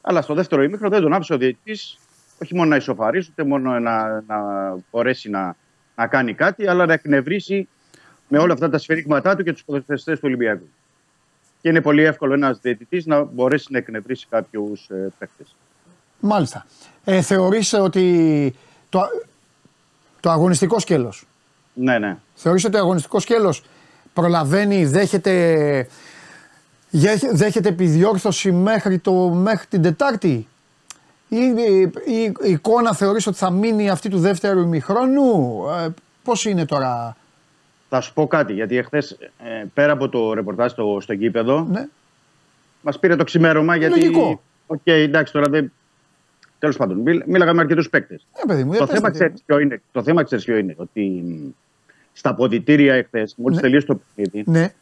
[0.00, 1.98] Αλλά στο δεύτερο ημίχρονο δεν τον άφησε ο διαιτητής
[2.42, 4.38] όχι μόνο να ισοφαρίσει, ούτε μόνο να, να
[4.90, 5.56] μπορέσει να,
[5.96, 7.68] να κάνει κάτι, αλλά να εκνευρίσει
[8.28, 10.68] με όλα αυτά τα σφυρίγματά του και τους ποδοσφαιριστές του Ολυμπιακού.
[11.60, 15.54] Και είναι πολύ εύκολο ένας διαιτητής να μπορέσει να εκνευρίσει κάποιους ε, παίκτες.
[16.20, 16.66] Μάλιστα.
[17.04, 18.54] Ε, θεωρείς ότι
[18.88, 19.00] το,
[20.20, 21.24] το αγωνιστικό σκέλος,
[21.74, 22.16] Ναι, ναι.
[22.34, 23.62] θεωρείς ότι το αγωνιστικό σκέλος
[24.12, 25.32] προλαβαίνει, δέχεται,
[26.90, 30.48] γε- δέχεται επιδιόρθωση μέχρι, το, μέχρι την Τετάρτη;
[31.28, 35.88] Ή η, η, η εικόνα θεωρείς ότι θα μείνει αυτή του δεύτερου ημιχρόνου, ε,
[36.22, 37.16] πώς είναι τώρα,
[37.88, 39.18] Θα σου πω κάτι, γιατί εχθές
[39.74, 41.86] πέρα από το ρεπορτάζ στο, στο γήπεδο, ναι,
[42.82, 43.76] μας πήρε το ξημέρωμα.
[43.76, 44.00] Γιατί.
[44.00, 44.42] Λογικό.
[44.66, 45.72] Οκ, εντάξει, τώρα δεν.
[46.58, 48.26] Τέλος πάντων, μίλ- μίλαγα με αρκετούς παίκτες.
[48.36, 50.44] ε, παιδί μου, για Το πες θέμα, το τι- ξέρεις ποιο είναι, το θέμα ξέρεις
[50.44, 50.74] ποιο είναι.
[50.76, 51.48] Ότι μ,
[52.12, 53.62] στα αποδυτήρια εχθές, μόλις Ναι.
[53.62, 54.72] τελείωσε το παιχνίδι, ναι,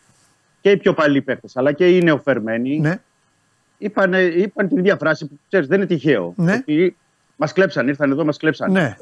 [0.61, 3.01] και οι πιο παλιοί παίκτες, αλλά και οι νεοφερμένοι, ναι,
[3.79, 6.33] είπαν, είπαν την ίδια φράση που ξέρεις, δεν είναι τυχαίο.
[6.37, 6.53] Ναι.
[6.55, 6.97] Ότι
[7.37, 8.73] μας κλέψαν, ήρθαν εδώ, μας κλέψαν.
[8.73, 8.97] ναι,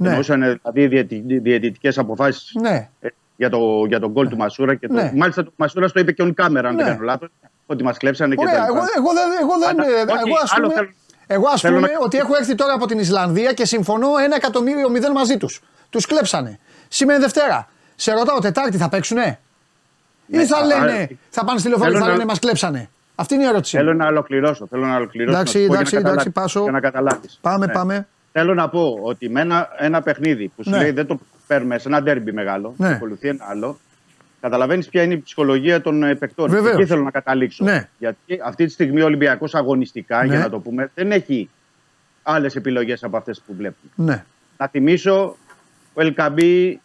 [0.00, 0.86] ναι, Εννοούσαν δηλαδή
[1.38, 2.88] διαιτητικές αποφάσεις ναι,
[3.36, 4.74] για, το, για τον γκολ του Μασούρα.
[4.74, 5.12] Και το, Ναι.
[5.14, 6.84] Μάλιστα το Μασούρα το είπε και on camera, αν Ναι.
[6.84, 7.28] δεν κάνω λάθος.
[7.66, 8.86] Ότι μας κλέψανε και Ωραία, τα εγώ, λοιπά.
[8.96, 10.90] εγώ δεν, εγώ δεν, Αλλά, ε, όχι, εγώ ας άλλο πούμε, θέλω-
[11.26, 14.34] εγώ ας θέλω πούμε να- ότι έχω έρθει τώρα από την Ισλανδία και συμφωνώ ένα
[14.36, 15.60] εκατομμύριο μηδέν μαζί τους.
[15.90, 16.58] Τους κλέψανε.
[16.88, 17.68] Σήμερα είναι Δευτέρα.
[17.96, 19.38] Σε ρωτάω, Τετάρτη θα παίξουνε;
[20.26, 22.38] Ή θα α, λένε, α, θα πάνε στη λεωφορεία και θέλω θα να- λένε μας
[22.38, 22.90] κλέψανε.
[23.14, 23.76] Αυτή είναι η ερώτηση.
[23.76, 24.66] Θέλω να ολοκληρώσω.
[24.66, 25.36] Θέλω να ολοκληρώσω.
[25.36, 26.62] Εντάξει, να σου πω εντάξει, για να εντάξει, καταλάβεις, πάσω.
[26.62, 27.38] Για να καταλάβεις.
[27.42, 27.72] Πάμε, Ναι.
[27.72, 28.06] πάμε.
[28.32, 30.78] Θέλω να πω ότι με ένα, ένα παιχνίδι που σου Ναι.
[30.78, 32.88] λέει δεν το παίρνουμε σε ένα ντέρμπι μεγάλο, Ναι.
[32.88, 33.78] ακολουθεί ένα άλλο,
[34.40, 36.50] καταλαβαίνεις ποια είναι η ψυχολογία των ε, παικτών.
[36.50, 36.74] Βεβαίως.
[36.74, 37.64] Εκεί θέλω να καταλήξω.
[37.64, 37.88] Ναι.
[37.98, 40.26] Γιατί αυτή τη στιγμή ο Ολυμπιακός αγωνιστικά, Ναι.
[40.26, 41.50] για να το πούμε, δεν έχει
[42.22, 43.90] άλλες επιλογές από αυτές που βλέπουμε.
[43.94, 44.24] Ναι.
[44.58, 45.36] Να θυμίσω,
[45.94, 46.80] ο Ελ Κααμπί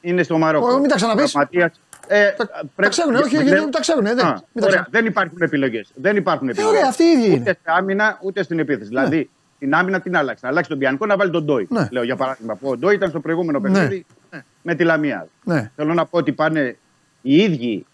[0.00, 0.72] είναι στο Μαρόκο.
[0.72, 1.34] Ω, μην τα ξαναπείς.
[1.34, 1.80] Ο Ματίας-
[2.10, 4.68] Ε, Τα- πρέπει- τα ξέρουνε, όχι, όχι, λέω- τα ξέρουνε, δεν- Α, μην τα ωραία,
[4.68, 4.86] ξέρουνε.
[4.90, 5.90] δεν υπάρχουν επιλογές.
[5.94, 6.76] Δεν υπάρχουν επιλογές.
[6.76, 7.40] ωραία, αυτοί οι ίδιοι είναι.
[7.40, 8.88] Ούτε στην άμυνα ούτε στην επίθεση.
[8.88, 10.40] Δηλαδή, την άμυνα την άλλαξε.
[10.44, 11.66] Να αλλάξει τον Πιάνιτς να βάλει τον Ντόι.
[11.70, 11.88] Ναι.
[11.90, 12.54] Λέω για παράδειγμα.
[12.56, 14.06] Που ο Ντόι ήταν στο προηγούμενο παιχνίδι
[14.62, 15.28] με τη Λαμία.
[15.44, 15.70] Ναι.
[15.76, 16.76] Θέλω να πω ότι πάνε
[17.22, 17.86] οι ίδιοι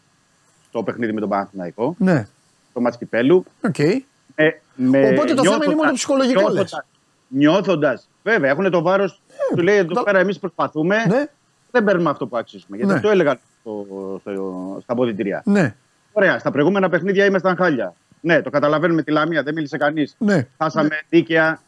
[0.69, 2.27] στο παιχνίδι με τον Παναθηναϊκό, Ναι.
[2.73, 3.45] το μάτς κυπέλου.
[3.61, 3.79] Οκ.
[3.79, 6.53] Με, με Οπότε το θέμα είναι μόνο το νιώθοντας- ψυχολογικό, λες.
[6.53, 6.85] νιώθοντας-
[7.29, 9.23] Νιώθοντας, βέβαια, έχουν το βάρος,
[9.57, 11.25] του λέει εδώ το- πέρα εμείς προσπαθούμε, Ναι.
[11.71, 12.77] δεν παίρνουμε αυτό που αξίζουμε.
[12.77, 12.97] Γιατί Ναι.
[12.99, 13.87] αυτό έλεγαν στο,
[14.21, 15.43] στο, στα αποδητηρία.
[15.45, 15.75] Ναι.
[16.13, 17.95] Ωραία, στα προηγούμενα παιχνίδια ήμασταν χάλια.
[18.25, 20.15] Ναι, το καταλαβαίνουμε τη Λαμία, δεν μίλησε κανείς.
[20.19, 20.47] Ναι.
[20.59, 21.61] Χάσαμε δίκαια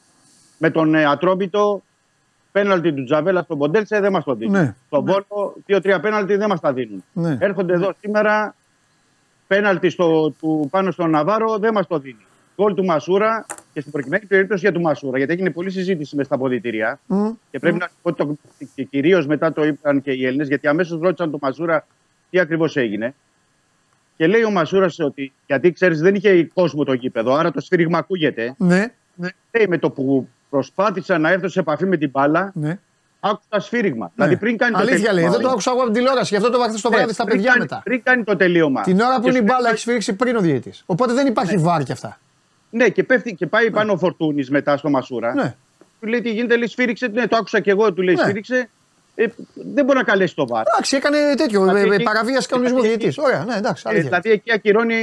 [0.59, 1.83] με τον ε, Ατρόμητο.
[2.53, 4.53] Πέναλτι του Τζαβέλα στον Ποντέλσε δεν μας το δίνουν.
[4.53, 4.75] Ναι.
[4.87, 7.05] Στον Βόλο, δύο-τρία πέναλτι δεν μας τα δίνουν.
[7.13, 7.37] Ναι.
[7.41, 8.55] Έρχονται εδώ σήμερα,
[9.47, 12.27] πέναλτι στο, του, πάνω στον Ναβάρο δεν μας το δίνει.
[12.57, 16.27] Γκολ του Μασούρα και στην προκειμένη περίπτωση για του Μασούρα, γιατί έγινε πολλή συζήτηση μες
[16.27, 17.01] στα αποδητήρια.
[17.07, 17.31] Μμ.
[17.51, 18.37] Και πρέπει να σου πω ότι το,
[18.75, 21.87] και κυρίως μετά το είπαν και οι Έλληνες, γιατί αμέσως ρώτησαν τον Μασούρα
[22.31, 23.15] τι ακριβώς έγινε.
[24.17, 27.99] Και λέει ο Μασούρας ότι γιατί ξέρεις δεν είχε κόσμο το γήπεδο, άρα το σφύριγμα
[27.99, 28.55] ακούγεται.
[28.59, 28.87] Ναι.
[29.53, 32.79] Λέει με το που προσπάθησα να έρθω σε επαφή με την μπάλα, Ναι.
[33.21, 34.11] άκουσα σφύριγμα.
[34.15, 35.33] Δηλαδή πριν κάνει Αλήθεια το λέει, τελείωμα.
[35.33, 37.25] δεν το άκουσα εγώ από την τηλεόραση, γι' αυτό το βάζετε στο Ναι, βράδυ στα
[37.25, 37.81] πριν παιδιά κάνει- μετά.
[37.85, 38.81] Πριν κάνει το τελείωμα.
[38.83, 40.73] Την ώρα που Και είναι η σου μπάλα λέει, έχει σφίξει πριν ο διαιτητής.
[40.87, 42.19] Οπότε δεν υπάρχει VAR και αυτά.
[42.71, 45.35] Ναι, και, πέφτει, και πάει πάνω ο Φορτούνης μετά στο Μασούρα.
[45.35, 45.55] Ναι.
[46.01, 47.07] Του λέει τι γίνεται, λέει σφύριξε.
[47.13, 48.21] Ναι, το άκουσα και εγώ, του λέει Ναι.
[48.23, 48.69] σφύριξε.
[49.19, 50.63] Ε, δεν μπορεί να καλέσει το VAR.
[50.67, 51.61] Εντάξει, έκανε τέτοιο.
[51.61, 53.21] Δηλαδή, ε, ε, εκεί- παραβίαση κανονισμού δηλαδή, διαιτητή.
[53.21, 53.83] Ωραία, ναι, εντάξει.
[53.87, 54.09] Ε, Αλήθεια.
[54.09, 54.95] δηλαδή εκεί ακυρώνει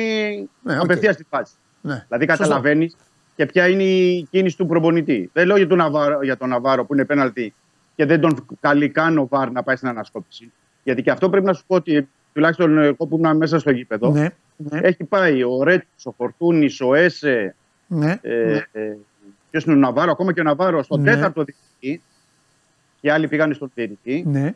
[0.62, 0.84] Ναι, οκ.
[0.84, 1.54] απευθείας τη φάση.
[1.82, 2.06] Ναι.
[2.08, 2.44] Δηλαδή Σωστό.
[2.44, 2.96] καταλαβαίνεις
[3.36, 5.30] και ποια είναι η κίνηση του προπονητή.
[5.34, 7.54] Δεν λέω για τον Ναβάρο, για τον Ναβάρο που είναι πέναλτι
[7.96, 10.52] και δεν τον καλεί καν ο Βάρ να πάει στην ανασκόπηση.
[10.84, 14.12] Γιατί και αυτό πρέπει να σου πω ότι τουλάχιστον εγώ που ήμουν μέσα στο γήπεδο.
[14.12, 14.28] Ναι,
[14.58, 17.56] ναι, Έχει πάει ο Ρέτ, ο Φορτούνης, ο Έσε.
[17.88, 18.18] ναι.
[18.22, 18.96] Ε, ε,
[19.50, 21.14] Ποιος είναι ο Ναβάρο, ακόμα και ο Ναβάρο στον Ναι.
[21.14, 22.02] τέταρτο διαιτητή.
[23.04, 24.24] Και άλλοι πήγαν στον διαιτητή.
[24.28, 24.54] ναι.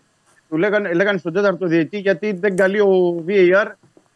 [0.50, 3.66] του λέγανε, λέγανε στον τέταρτο διαιτητή γιατί δεν καλεί ο VAR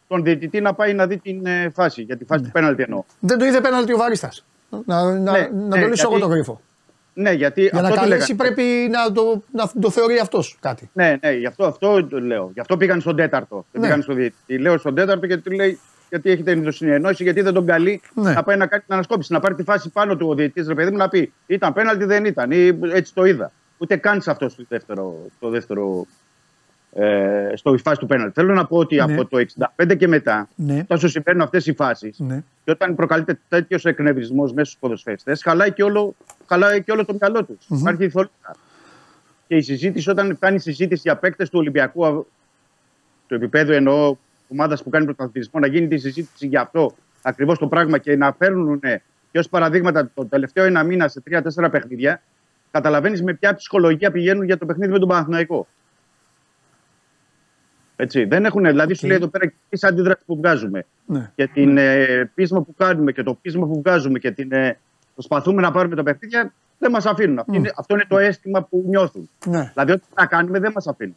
[0.07, 2.01] τον διαιτητή να πάει να δει την ε, φάση.
[2.01, 3.03] Για τη φάση του πέναλτι εννοώ.
[3.19, 4.45] Δεν το είδε πέναλτι ο Βαρίστας.
[4.85, 6.61] Να, να, Ναι, να ναι, το λύσω εγώ γιατί- το γρίφο.
[7.13, 8.53] Ναι, γιατί Για να αυτό του καλέσει λέγανε.
[8.53, 10.89] πρέπει να το, να το θεωρεί αυτός κάτι.
[10.93, 12.49] Ναι, ναι, γι' αυτό, αυτό το λέω.
[12.53, 13.65] Γι' αυτό πήγαν στον τέταρτο.
[13.71, 13.87] Δεν Ναι.
[13.87, 14.57] πήγαν στον διαιτητή.
[14.57, 15.79] Λέω στον τέταρτο γιατί του λέει
[16.09, 18.31] γιατί έχετε ενδοσυνεννόηση, γιατί δεν τον καλεί Ναι.
[18.33, 20.73] να πάει να κάνει την ανασκόπηση, να πάρει τη φάση πάνω του ο διαιτητής, ρε
[20.73, 23.51] παιδί μου, να πει ήταν πέναλτι, δεν ήταν, ή έτσι το είδα.
[23.81, 26.05] Ούτε καν σε αυτό στο δεύτερο, στο δεύτερο
[26.93, 28.31] ε, στο φάση του πέναλτι.
[28.33, 29.01] Θέλω να πω ότι Ναι.
[29.01, 30.83] από το 65 και μετά, Ναι.
[30.83, 32.43] τόσο συμβαίνουν αυτές οι φάσεις, Ναι.
[32.63, 36.15] και όταν προκαλείται τέτοιος εκνευρισμός μέσα στους ποδοσφαιριστές, χαλάει και όλο,
[36.47, 37.79] χαλάει και όλο το μυαλό τους.
[37.79, 38.55] Υπάρχει θολότητα.
[39.47, 42.23] Και η συζήτηση, όταν κάνει συζήτηση για παίκτες του Ολυμπιακού, α-
[43.27, 44.15] του επίπεδου εννοώ
[44.47, 48.33] ομάδας που κάνει πρωταθλητισμό, να γίνει τη συζήτηση για αυτό ακριβώς το πράγμα και να
[48.33, 48.79] φέρνουν
[49.31, 52.21] και ως παραδείγματα το τελευταίο ένα μήνα σε τρία-τέσσερα παιχνίδια,
[52.71, 55.67] καταλαβαίνεις με ποια ψυχολογία πηγαίνουν για το παιχνίδι με τον Παναθηναϊκό.
[57.95, 61.31] Έτσι, δεν έχουν, δηλαδή σου λέει εδώ πέρα και τις αντίδραση που βγάζουμε Ναι.
[61.35, 64.79] και την ε, πείσμα που κάνουμε και το πείσμα που βγάζουμε και την ε,
[65.13, 67.39] προσπαθούμε να πάρουμε τα παιχνίδια, δεν μας αφήνουν.
[67.39, 69.29] Αυτό, είναι, αυτό είναι το αίσθημα που νιώθουν.
[69.45, 69.71] Ναι.
[69.73, 71.15] Δηλαδή, ό,τι να κάνουμε δεν μας αφήνουν.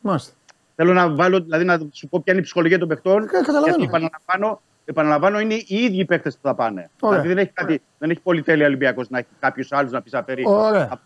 [0.00, 0.32] Μάλιστα.
[0.76, 3.22] Θέλω να βάλω, δηλαδή να σου πω ποια είναι η ψυχολογία των παιχτών.
[3.22, 3.76] Ε, καταλαβαίνω.
[3.76, 6.90] Γιατί επαναλαμβάνω, επαναλαμβάνω, είναι οι ίδιοι παίχτε που θα πάνε.
[7.00, 7.20] Ωραία.
[7.20, 10.42] Δηλαδή δεν έχει, κάτι, δεν έχει πολυτέλεια Ολυμπιακός να έχει κάποιου άλλου να πει απερί.
[10.46, 11.00] Ωραία.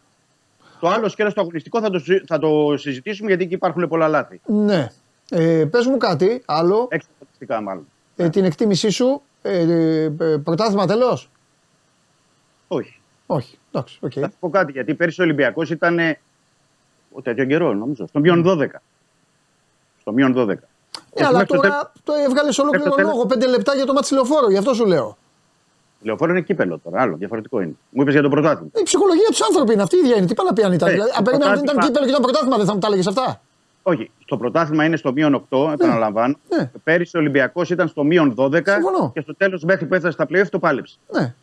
[0.80, 4.08] Το άλλο σκέλος το αγωνιστικό θα το, συ- θα το συζητήσουμε γιατί εκεί υπάρχουν πολλά
[4.08, 4.40] λάθη.
[4.46, 4.88] Ναι.
[5.30, 7.86] Ε, πες μου κάτι άλλο, Έξω αγωνιστικά μάλλον.
[8.16, 11.30] ε, την εκτίμησή σου, ε, ε, ε, πρωτάθλημα τέλος.
[12.68, 13.00] Όχι.
[13.26, 14.12] Όχι, εντάξει, οκ.
[14.14, 16.18] Θα σου πω κάτι, γιατί πέρυσι ο Ολυμπιακός ήταν ε,
[17.12, 18.66] ο τέτοιο καιρό, νομίζω, στο μείον 12.
[20.00, 20.54] Στο μείον 12.
[20.94, 23.26] Ναι, Όχι, αλλά μέχρι το τώρα το έβγαλες ολόκληρο μέχρι το λόγο.
[23.26, 25.16] Πέντε λεπτά για το ματς Λεωφόρο, γι' αυτό σου λέω.
[26.02, 27.74] Λεωφόρο είναι κύπελλο τώρα, άλλο, διαφορετικό είναι.
[27.90, 28.70] Μου είπες για το πρωτάθλημα.
[28.74, 30.26] Η ψυχολογία τους άνθρωπου είναι αυτή η ίδια είναι.
[30.26, 30.88] Τι πάει να πει αν ήταν.
[30.88, 32.78] Ε, δηλαδή, αν το περίμενα ότι ήταν πρωτάθλημα- κύπελλο και ήταν πρωτάθλημα, δεν θα μου
[32.78, 33.40] τα έλεγες αυτά.
[33.82, 36.36] Όχι, στο πρωτάθλημα είναι στο μείον 8, επαναλαμβάνω.
[36.48, 36.70] ναι.
[36.84, 39.10] Πέρυσι ο Ολυμπιακός ήταν στο μείον 12 Συμφωνώ.
[39.14, 40.96] και στο τέλος μέχρι που έφτασε στα playoff το πάλεψε.
[41.12, 41.34] Ναι.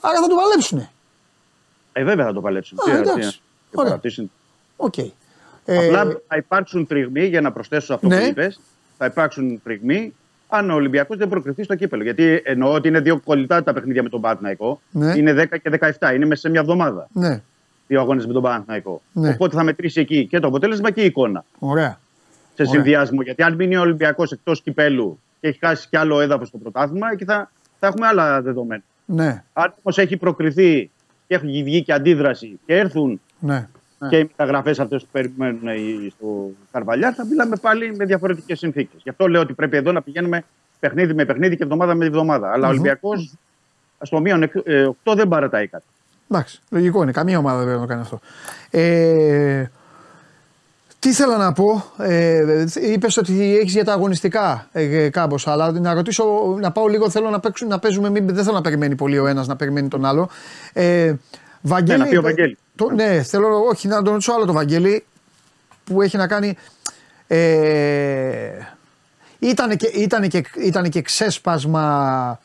[0.00, 0.90] Άρα θα το παλέψουνε.
[1.92, 2.78] Ε, βέβαια θα το παλέψουν.
[2.80, 3.28] Α, Τι- εντάξει.
[3.30, 3.34] τι-
[3.70, 3.90] τι Ωραία.
[3.90, 4.26] παρατήσεις.
[4.76, 4.94] Οκ.
[5.66, 8.18] Απλά Ε, θα υπάρξουν τριγμοί, για να προσθέσω σε αυτό Ναι.
[8.20, 8.60] που είπες,
[8.98, 10.14] θα υπάρξουν τριγμοί
[10.48, 12.02] αν ο Ολυμπιακός δεν προκριθεί στο κύπελλο.
[12.02, 14.80] Γιατί εννοώ ότι είναι δύο κολλητά τα παιχνίδια με τον Παναθηναϊκό.
[14.90, 15.12] Ναι.
[15.16, 17.08] Είναι 10 και 17, είναι μέσα σε μια εβδομάδα.
[17.12, 17.42] ναι,
[17.86, 19.02] Δύο αγώνες με τον Παναθηναϊκό.
[19.12, 19.28] Ναι.
[19.28, 21.44] Οπότε θα μετρήσει εκεί και το αποτέλεσμα και η εικόνα.
[21.58, 21.98] ωραία.
[22.54, 22.72] Σε Ωραία.
[22.72, 23.22] συνδυασμό.
[23.22, 27.06] Γιατί αν μείνει ο Ολυμπιακός εκτός κυπέλου και έχει χάσει κι άλλο έδαφος στο πρωτάθλημα,
[27.12, 28.82] εκεί θα, θα έχουμε άλλα δεδομένα.
[29.04, 30.90] Ναι, Αν όμως έχει προκριθεί
[31.26, 33.68] και έχει βγει και αντίδραση και έρθουν ναι.
[34.04, 34.08] Ναι.
[34.10, 39.00] και οι μεταγραφές αυτές που περιμένουν οι- στο Καρβαλιά, θα μιλάμε πάλι με διαφορετικές συνθήκες.
[39.02, 40.44] Γι' αυτό λέω ότι πρέπει εδώ να πηγαίνουμε
[40.80, 42.52] παιχνίδι με παιχνίδι και εβδομάδα με εβδομάδα.
[42.52, 43.32] Αλλά ο Ολυμπιακός
[44.00, 44.50] στο μείον
[45.04, 45.84] 8 δεν παρατάει κάτι.
[46.30, 47.12] Εντάξει, λογικό είναι.
[47.12, 48.20] Καμία ομάδα δεν πρέπει να το κάνει αυτό.
[48.70, 49.70] Ε,
[50.98, 55.94] τι ήθελα να πω, ε, είπες ότι έχεις για τα αγωνιστικά ε, κάπω, αλλά να
[55.94, 56.24] ρωτήσω,
[56.60, 57.10] να πάω λίγο.
[57.10, 59.88] Θέλω να, παίξουν, να παίζουμε, μην, δεν θέλω να περιμένει πολύ ο ένας να περιμένει
[59.88, 60.28] τον άλλο.
[60.72, 61.14] Ε,
[61.60, 62.58] Βαγγέλη, Ναι, να πει ο Βαγγέλης.
[62.76, 65.04] Το, ναι, θέλω όχι να τον ρωτήσω άλλο το Βαγγέλη
[65.84, 66.56] που έχει να κάνει.
[67.26, 68.50] Ε,
[69.38, 72.40] ήταν και, ήτανε και, ήτανε και ξέσπασμα,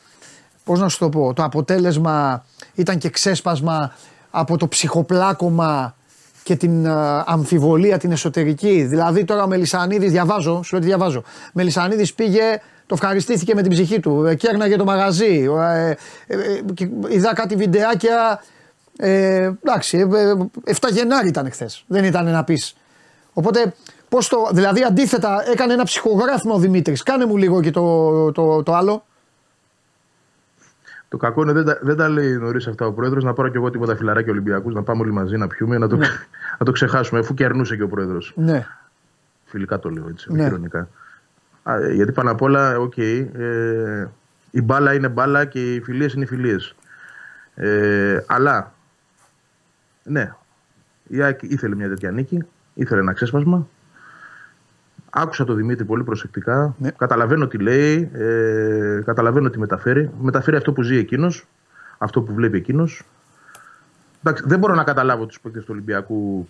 [0.64, 2.44] πώς να σου το πω, το αποτέλεσμα
[2.74, 3.92] ήταν και ξέσπασμα
[4.30, 5.94] από το ψυχοπλάκωμα
[6.42, 8.82] και την α, αμφιβολία την εσωτερική.
[8.82, 13.70] Δηλαδή τώρα ο Μελισανίδης, διαβάζω, σου λέω τι διαβάζω, Μελισανίδης πήγε, το ευχαριστήθηκε με την
[13.70, 15.96] ψυχή του, ε, κέρναγε το μαγαζί, ε, ε,
[16.26, 18.42] ε, και είδα κάτι βιντεάκια,
[19.00, 20.30] ε, εντάξει, ε,
[20.64, 21.68] ε, 7 Γενάρη ήταν χθε.
[21.86, 22.76] δεν ήταν να πεις.
[23.32, 23.74] Οπότε,
[24.08, 27.02] πώς το, δηλαδή αντίθετα έκανε ένα ψυχογράφημα ο Δημήτρης.
[27.02, 29.04] Κάνε μου λίγο και το, το, το άλλο.
[31.08, 33.24] Το κακό είναι δεν τα, δεν τα λέει νωρίς αυτά ο πρόεδρος.
[33.24, 35.96] Να πάρω κι εγώ τίποτα φιλαράκια Ολυμπιακούς, να πάμε όλοι μαζί να πιούμε, να το,
[36.58, 38.32] να το ξεχάσουμε, αφού κερνούσε και ο πρόεδρος.
[38.36, 38.66] Ναι,
[39.44, 40.38] Φιλικά το λέω έτσι, Ναι.
[40.38, 40.88] όχι ειρωνικά.
[41.62, 44.08] Α, ε, γιατί πάνω απ' όλα, οκ, ε,
[44.50, 46.74] η μπάλα είναι μπάλα και οι φιλίες είναι φιλίες.
[47.54, 48.72] Ε, αλλά,
[50.04, 50.34] ναι,
[51.06, 52.44] η ΑΕΚ ήθελε μια τέτοια νίκη,
[52.74, 53.68] ήθελε ένα ξέσπασμα.
[55.10, 56.74] Άκουσα τον Δημήτρη πολύ προσεκτικά.
[56.78, 56.90] Ναι.
[56.90, 60.10] Καταλαβαίνω τι λέει, ε, καταλαβαίνω τι μεταφέρει.
[60.20, 61.46] Μεταφέρει αυτό που ζει εκείνος,
[61.98, 63.02] αυτό που βλέπει εκείνος.
[64.22, 66.48] Εντάξει, δεν μπορώ να καταλάβω τους παίκτες του Ολυμπιακού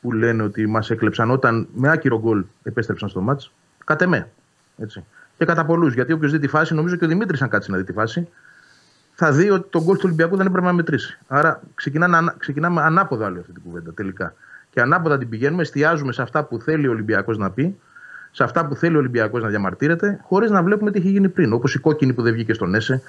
[0.00, 3.52] που λένε ότι μας έκλεψαν όταν με άκυρο γκολ επέστρεψαν στο μάτς.
[3.84, 4.30] Κατ' εμέ.
[4.78, 5.04] Έτσι.
[5.38, 5.94] Και κατά πολλούς.
[5.94, 8.28] Γιατί όποιος δει τη φάση, νομίζω και ο Δημήτρης, αν κάτσει να δει τη φάση,
[9.20, 11.18] θα δει ότι το γκολ του Ολυμπιακού δεν έπρεπε να μετρήσει.
[11.28, 14.34] Άρα ξεκινάμε, ανα- ξεκινάμε ανάποδα όλη αυτή την κουβέντα τελικά.
[14.70, 17.78] Και ανάποδα την πηγαίνουμε, εστιάζουμε σε αυτά που θέλει ο Ολυμπιακός να πει,
[18.30, 21.52] σε αυτά που θέλει ο Ολυμπιακός να διαμαρτύρεται, χωρίς να βλέπουμε τι έχει γίνει πριν.
[21.52, 23.02] Όπως η κόκκινη που δεν βγήκε στον Έσε,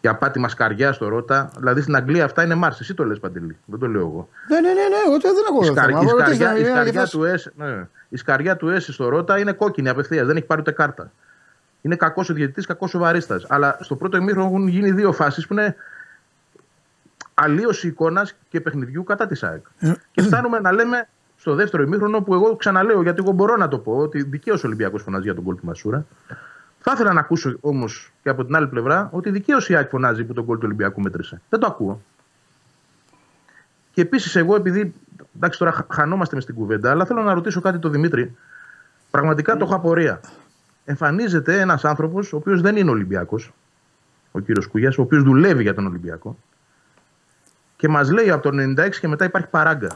[0.00, 1.50] για πάτημα σκαριά στο Ρότα.
[1.58, 2.80] Δηλαδή στην Αγγλία αυτά είναι Μάρς.
[2.80, 3.56] Εσύ το λες Παντελή.
[3.64, 4.28] Δεν το λέω εγώ.
[4.48, 5.76] Ναι, ναι, ναι, ναι, εγώ δεν έχω Η, θέμα.
[5.76, 8.68] σκαρ, η, Ρωτήστε σκαριά, να- η, να- σκαριά να- του S, ναι, η σκαριά του
[8.76, 10.26] S στο Ρότα είναι κόκκινη απευθείας.
[10.26, 11.10] Δεν έχει πάρει ούτε κάρτα.
[11.80, 13.44] Είναι κακός ο διαιτητής, κακός ο βαρίστας.
[13.48, 15.76] Αλλά στο πρώτο ημίχρονο έχουν γίνει δύο φάσεις που είναι
[17.34, 19.64] αλλίωση εικόνας και παιχνιδιού κατά της ΑΕΚ.
[20.10, 23.78] και φτάνουμε να λέμε στο δεύτερο ημίχρονο που εγώ ξαναλέω, γιατί εγώ μπορώ να το
[23.78, 26.06] πω, ότι δικαίως ο Ολυμπιακός φωνάζει για τον κόλ του Μασούρα.
[26.80, 30.24] Θα ήθελα να ακούσω όμως και από την άλλη πλευρά ότι δικαίως η ΑΕΚ φωνάζει
[30.24, 31.40] που τον κόλ του Ολυμπιακού μέτρησε.
[31.48, 32.00] Δεν το ακούω.
[33.92, 34.94] Και επίσης, εγώ επειδή.
[35.36, 38.36] Εντάξει, τώρα χα- χανόμαστε μες στην κουβέντα, αλλά θέλω να ρωτήσω κάτι τον Δημήτρη.
[39.10, 40.20] Πραγματικά το έχω απορία.
[40.90, 43.52] Εμφανίζεται ένας άνθρωπος, ο οποίος δεν είναι Ολυμπιακός,
[44.32, 46.36] ο κύριος Κουγιάς, ο οποίος δουλεύει για τον Ολυμπιακό,
[47.76, 49.90] και μας λέει από το 96 και μετά υπάρχει παράγκα.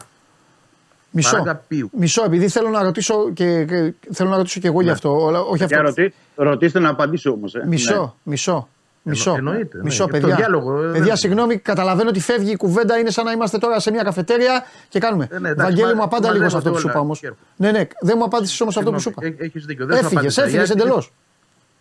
[1.11, 1.31] Μισό.
[1.31, 1.91] Παράγκα πίου.
[1.99, 4.93] Μισό, επειδή θέλω να ρωτήσω και, και θέλω να ρωτήσω και εγώ γι' Ναι.
[4.93, 5.23] αυτό.
[5.25, 5.83] όλα- όχι Για αυτό.
[5.83, 7.55] ρωτή, ρωτήστε να απαντήσω όμως.
[7.55, 7.65] Ε.
[7.67, 8.69] Μισό, μισό.
[9.05, 9.83] Μισό, εννοείται, ναι.
[9.83, 10.37] μισό Για το παιδιά.
[10.37, 12.99] διάλογο, ε, παιδιά, δεν- συγγνώμη, καταλαβαίνω ότι φεύγει η κουβέντα.
[12.99, 15.29] Είναι σαν να είμαστε τώρα σε μια καφετέρια και κάνουμε.
[15.31, 17.37] Ε, ναι, εντάξει, Βαγγέλη μα- μου, απάντα λίγο σε αυτό που σου μαζεύονται είπα όλα.
[17.57, 17.71] όμω.
[17.73, 19.45] Ναι, ναι, δεν μου απάντησες όμως αυτό που σου είπα.
[19.45, 19.87] Έχεις δίκιο.
[19.87, 20.43] δεν σου Έφυγες, απάντησα.
[20.43, 21.13] έφυγες Γιατί- εντελώς.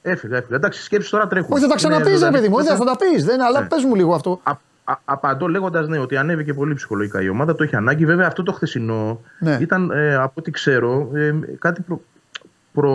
[0.02, 0.56] Έφυγα, έφυγα.
[0.56, 1.52] Εντάξει, σκέψεις τώρα τρέχουν.
[1.54, 2.54] Όχι, θα τα Είναι ξαναπείς, ρε ζωντανή παιδί μου.
[2.56, 2.76] κουβέντα.
[2.78, 3.26] Δεν θα τα πεις.
[3.26, 3.68] Δεν, αλλά Ναι.
[3.68, 4.40] πες μου λίγο αυτό.
[4.44, 4.52] Α,
[4.84, 8.06] α, απαντώ λέγοντας ναι, ότι ανέβηκε πολύ ψυχολογικά η ομάδα, το έχει ανάγκη.
[8.06, 9.58] Βέβαια, αυτό το χθεσινό Ναι.
[9.62, 12.02] ήταν ε, από ό,τι ξέρω ε, κάτι προ.
[12.74, 12.92] προ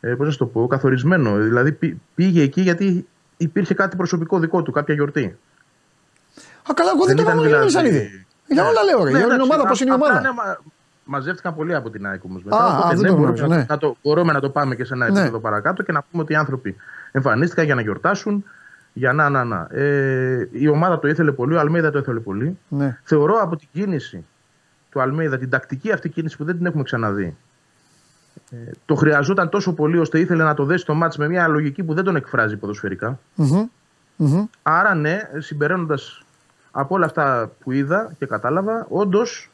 [0.00, 1.36] ε, πώς να σου το πω, καθορισμένο.
[1.36, 3.06] Δηλαδή πή- πήγε εκεί γιατί
[3.42, 5.38] υπήρχε κάτι προσωπικό δικό του, κάποια γιορτή.
[6.70, 8.26] Α, καλά, εγώ δεν το ήταν είπα δηλαδή- σαν ήδη.
[8.46, 9.10] Για όλα λέω, ρε.
[9.10, 10.20] Ναι, Για την εντάξει, ομάδα, πώς είναι η απλά, ομάδα.
[10.20, 10.58] ναι, μα-
[11.04, 12.42] μαζεύτηκαν πολλοί από την ΑΕΚ όμως.
[12.48, 13.64] Α, α, δεν το μπορούμε, γνώριζα, να, ναι.
[13.68, 15.12] να το, μπορούμε να το πάμε και σε ένα Ναι.
[15.18, 16.76] επίπεδο παρακάτω και να πούμε ότι οι άνθρωποι
[17.12, 18.44] εμφανίστηκαν για να γιορτάσουν.
[18.94, 19.66] Για να, να, να.
[19.70, 22.58] Ε, η ομάδα το ήθελε πολύ, ο Αλμέιδα το ήθελε πολύ.
[22.68, 22.98] Ναι.
[23.02, 24.24] Θεωρώ από την κίνηση
[24.90, 27.36] του Αλμέιδα, την τακτική αυτή κίνηση που δεν την έχουμε ξαναδεί.
[28.52, 31.82] Ε, το χρειαζόταν τόσο πολύ ώστε ήθελε να το δέσει το μάτς με μια λογική
[31.82, 33.18] που δεν τον εκφράζει ποδοσφαιρικά.
[33.34, 33.68] Μμμ,
[34.16, 34.44] μμμ.
[34.62, 36.22] Άρα ναι, συμπεραίνοντας
[36.70, 39.50] από όλα αυτά που είδα και κατάλαβα, όντως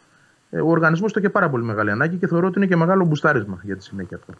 [0.51, 3.61] ο οργανισμός το είχε πάρα πολύ μεγάλη ανάγκη και θεωρώ ότι είναι και μεγάλο μπουστάρισμα
[3.63, 4.33] για τη συνέχεια αυτό.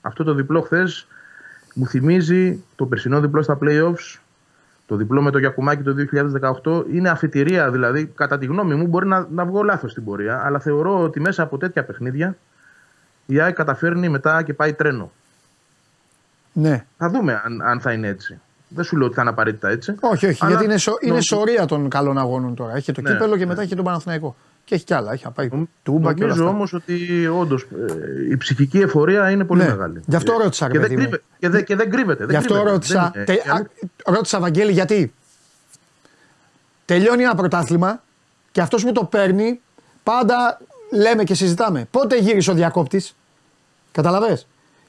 [0.00, 1.06] Αυτό το διπλό χθες
[1.74, 4.20] μου θυμίζει το περσινό διπλό στα playoffs,
[4.86, 5.94] το διπλό με το Γιακουμάκι το
[6.62, 6.84] 2018.
[6.92, 10.58] Είναι αφιτηρία, δηλαδή, κατά τη γνώμη μου, μπορεί να, να βγω λάθος στην πορεία, αλλά
[10.58, 12.36] θεωρώ ότι μέσα από τέτοια παιχνίδια
[13.26, 15.12] η ΑΕΚ καταφέρνει μετά και πάει τρένο.
[16.52, 16.84] Ναι.
[16.98, 18.40] Θα δούμε αν, αν θα είναι έτσι.
[18.68, 19.94] Δεν σου λέω ότι θα είναι απαραίτητα έτσι.
[20.00, 22.76] Όχι, όχι, Αλλά γιατί είναι, σο, είναι νομίζω- σωρία των καλών αγώνων τώρα.
[22.76, 23.46] Έχει το Ναι, κύπελο και ναι.
[23.46, 24.36] μετά έχει τον Παναθηναϊκό.
[24.64, 25.12] Και έχει κι άλλα.
[25.12, 25.48] Έχει να πάει
[25.82, 26.56] τούμπα και όλα Νομίζω αυτά.
[26.56, 27.66] όμως ότι όντως
[28.30, 29.68] η ψυχική εφορία είναι πολύ Ναι.
[29.68, 30.00] μεγάλη.
[30.06, 31.08] Γι' αυτό Ε, ρώτησα, ρε και δεν, παιδί μου.
[31.08, 32.24] κρύβε- και, δεν, και δεν κρύβεται.
[32.24, 32.72] Γι' δεν αυτό κρύβεται.
[32.72, 33.10] ρώτησα.
[33.14, 33.54] Δεν τε- είναι.
[34.04, 35.12] α, ρώτησα, Βαγγέλη, γιατί;
[36.84, 38.02] Τελειώνει ένα πρωτάθλημα
[38.52, 39.60] και αυτός που το παίρνει
[40.02, 40.60] πάντα
[40.92, 41.86] λέμε και συζητάμε.
[41.90, 43.16] Πότε γύρισε ο διακόπτης;
[43.92, 44.40] Καταλαβέ.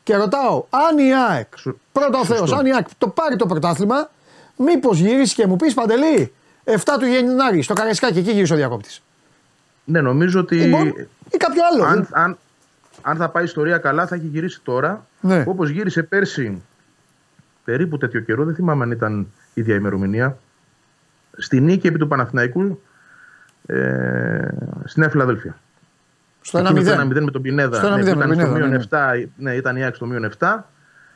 [0.04, 2.56] Και ρωτάω, αν η ΑΕΚ, Σου- πρώτα ο Θεός, σωστό.
[2.56, 4.10] αν η ΑΕΚ το πάρει το πρωτάθλημα,
[4.58, 9.02] μήπως γυρίσεις και μου πεις Παντελή, 7 του Γενάρη στο Καραϊσκάκι, εκεί γύρισε ο διακόπτης.
[9.86, 10.70] Ναι, νομίζω ότι Ή,
[11.32, 11.84] ή κάποιο άλλο.
[11.84, 12.38] αν, δεν- αν,
[13.02, 15.06] αν θα πάει η ιστορία καλά θα έχει γυρίσει τώρα.
[15.22, 15.44] Ναι.
[15.48, 16.62] Όπως γύρισε πέρσι
[17.64, 19.20] περίπου τέτοιο καιρό, δεν θυμάμαι αν ήταν
[19.54, 20.38] η ίδια ημερομηνία,
[21.38, 22.82] στη νίκη επί του Παναθηναϊκού
[23.66, 24.48] ε,
[24.86, 25.58] στη Νέα Φιλαδέλφια.
[26.46, 26.84] Στο Εκείνο 1-0.
[26.86, 27.78] Το 1-0 με τον Πινέδα.
[27.78, 29.84] Στο 1-0 ναι, με που τον ήταν στο Πινέδα, μείον ναι, 7, ναι, ήταν η
[29.84, 30.48] ΑΕΚ στο μείον 7.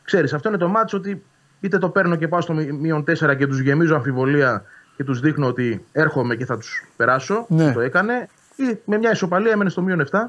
[0.04, 1.24] Ξέρεις, αυτό είναι το μάτσο ότι
[1.60, 4.64] είτε το παίρνω και πάω στο μει- μείον 4 και τους γεμίζω αμφιβολία
[4.96, 7.46] και τους δείχνω ότι έρχομαι και θα τους περάσω.
[7.50, 7.72] Ναι.
[7.72, 8.28] Το έκανε.
[8.56, 10.20] Ή με μια ισοπαλία έμενε στο μείον 7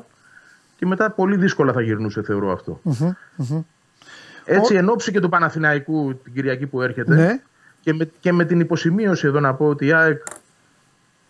[0.76, 2.80] και μετά πολύ δύσκολα θα γυρνούσε, θεωρώ αυτό.
[4.44, 7.40] Έτσι, εν ώψη και του Παναθηναϊκού την Κυριακή που έρχεται Ναι.
[7.80, 10.22] και, με, και με την υποσημείωση εδώ να πω ότι η ΑΕΚ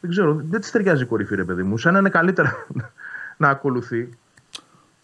[0.00, 1.78] δεν ξέρω, δεν της ταιριάζει η κορυφή, ρε παιδί μου.
[1.78, 2.66] Σαν να είναι καλύτερα
[3.39, 4.09] να ακολουθεί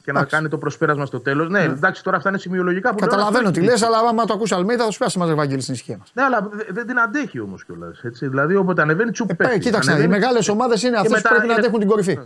[0.05, 0.37] και να Εντάξει.
[0.37, 1.49] κάνει το προσπέρασμα στο τέλος.
[1.49, 4.25] Ναι, εντάξει, τώρα αυτά είναι σημειολογικά που λέω, Καταλαβαίνω αυτό τι έχει λες, αλλά άμα
[4.25, 6.11] το ακούσει Αλμίδα θα σου πιάσει μαζί Βαγγέλη στην ησυχία μας.
[6.15, 8.01] Ναι, αλλά δε- δεν την αντέχει όμως κιόλας.
[8.05, 9.59] Δηλαδή, όποτε ανεβαίνει, τσουπ Ε, πέφτει.
[9.59, 11.89] κοίταξε, οι Ανεβαίνει, μεγάλες ομάδες είναι και αυτές που μετά πρέπει να είναι- αντέχουν την
[11.89, 12.19] κορυφή.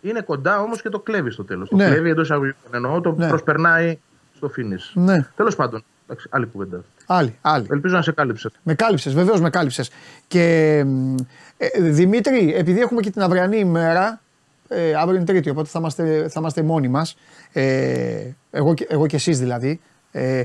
[0.00, 1.70] Είναι κοντά όμως και το κλέβει στο τέλος.
[1.70, 1.84] Ναι.
[1.84, 3.28] Το κλέβει εντός αγωγικών εννοώ, το Ναι.
[3.28, 3.98] προσπερνάει
[4.36, 4.90] στο finish.
[4.94, 5.26] Ναι.
[5.36, 6.80] Τέλος πάντων, εντάξει, άλλη κουβέντα.
[7.06, 7.66] Άλλη, άλλη.
[7.70, 8.50] Ελπίζω να σε κάλυψε.
[8.62, 9.90] Με κάλυψες, βεβαίως με κάλυψες.
[10.28, 11.14] Και μ,
[11.56, 14.20] ε, Δημήτρη, επειδή έχουμε και την αυριανή ημέρα,
[14.74, 17.16] ε, αύριο είναι Τρίτη, οπότε θα είμαστε, θα είμαστε μόνοι μας.
[17.52, 19.80] Ε, εγώ, και- εγώ και εσείς δηλαδή.
[20.12, 20.44] Ε,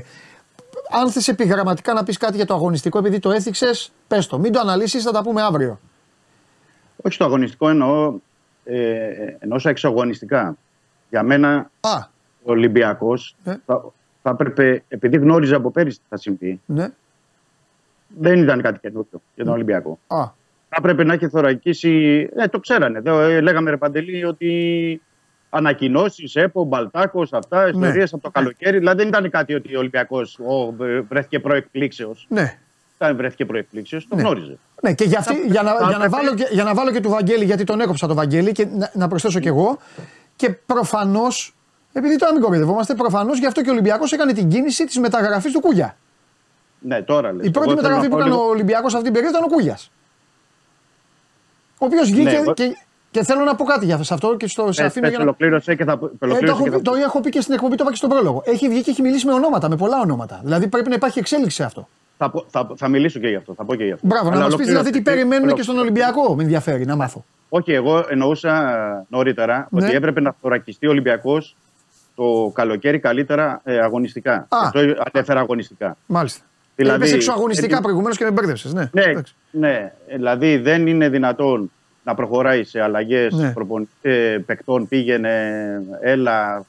[0.90, 4.38] αν θες επιγραμματικά να πεις κάτι για το αγωνιστικό, επειδή το έθιξες, πες το.
[4.38, 5.80] Μην το αναλύσεις, θα τα πούμε αύριο.
[7.02, 8.14] Όχι στο αγωνιστικό εννοώ,
[8.64, 10.56] ε, εννοούσα εξωαγωνιστικά.
[11.10, 11.96] Για μένα Α,
[12.42, 13.56] ο Ολυμπιακός Ναι.
[13.66, 13.92] θα,
[14.22, 16.88] θα έπρεπε, επειδή γνώριζα από πέρυσι τι θα συμβεί, ναι.
[18.18, 19.98] δεν ήταν κάτι καινούριο για τον Ολυμπιακό.
[20.06, 20.30] Α,
[20.68, 22.28] Θα έπρεπε να έχει θωρακίσει.
[22.36, 22.98] Ε, το ξέρανε.
[22.98, 25.02] Εδώ, ε, λέγαμε ρε Παντελή ότι
[25.50, 28.78] ανακοινώσεις, ΕΠΟ, Μπαλτάκος, αυτά, ιστορίες από το καλοκαίρι.
[28.78, 30.38] Δηλαδή δεν ήταν κάτι ότι ο Ολυμπιακός
[31.08, 32.26] βρέθηκε προεκπλήξεως.
[32.28, 32.58] ναι.
[33.00, 34.22] όταν βρέθηκε προεκπλήξεως, το Ναι.
[34.22, 34.58] γνώριζε.
[34.82, 37.08] Ναι, και για, αυτή, για, να, για, να βάλω, και- για να βάλω και του
[37.10, 39.78] Βαγγέλη, γιατί τον έκοψα τον Βαγγέλη και να, να προσθέσω κι εγώ.
[40.36, 41.54] Και προφανώς,
[41.92, 45.52] επειδή τώρα μην κοροϊδευόμαστε, προφανώς γι' αυτό και ο Ολυμπιακός έκανε την κίνηση της μεταγραφής
[45.52, 45.96] του Κούγια.
[46.80, 47.46] Ναι, τώρα λες.
[47.46, 49.38] Η πρώτη Εγώ θέλω μεταγραφή να που πω έκανε λίγο- ο Ολυμπιακός αυτή την περίοδο
[49.38, 49.90] ήταν ο Κούγιας.
[51.78, 52.76] Ο οποίος βγήκε Ναι, εγώ- και,
[53.10, 55.18] και θέλω να πω κάτι για σε αυτό και στο σε Πες, αφήνω πες, για
[55.18, 55.24] να.
[55.24, 57.54] ολοκλήρωσε και θα, Ε, το, ολοκλήρωσε έχω, και θα πει- το έχω πει και στην
[57.54, 58.42] εκπομπή, το είπα και στον πρόλογο.
[58.44, 60.40] Έχει βγει και έχει μιλήσει με ονόματα, με πολλά ονόματα.
[60.42, 61.88] Δηλαδή πρέπει να υπάρχει εξέλιξη σε αυτό.
[62.18, 63.54] Θα, πω- θα, θα μιλήσω και γι' αυτό.
[63.54, 64.06] Θα πω και γι' αυτό.
[64.06, 64.82] Μπράβο, να Αλλά μας πεις ολοκλήρωσε.
[64.90, 66.06] δηλαδή τι περιμένουν και στον Ολοκλήρωσε.
[66.10, 66.34] Ολυμπιακό.
[66.36, 67.24] Με ενδιαφέρει να μάθω.
[67.48, 69.84] Όχι, εγώ εννοούσα ε, νωρίτερα Ναι.
[69.86, 71.56] ότι έπρεπε να θωρακιστεί ο Ολυμπιακός
[72.14, 74.32] το καλοκαίρι καλύτερα ε, αγωνιστικά.
[74.34, 74.46] Α.
[74.62, 74.78] Αυτό
[75.12, 75.96] ανέφερα αγωνιστικά.
[76.06, 76.44] Μάλιστα.
[76.82, 78.68] Δηλαδή, Δηλαδή, εξωαγωνιστικά ε, προηγουμένως και με μπέρδευσε.
[78.72, 78.88] Ναι.
[78.92, 79.34] Ναι, Εντάξει.
[79.50, 81.70] ναι, δηλαδή δεν είναι δυνατόν
[82.04, 83.52] να προχωράει σε αλλαγές Ναι.
[84.02, 84.88] ε, παικτών.
[84.88, 85.32] Πήγαινε,
[86.00, 86.64] έλα,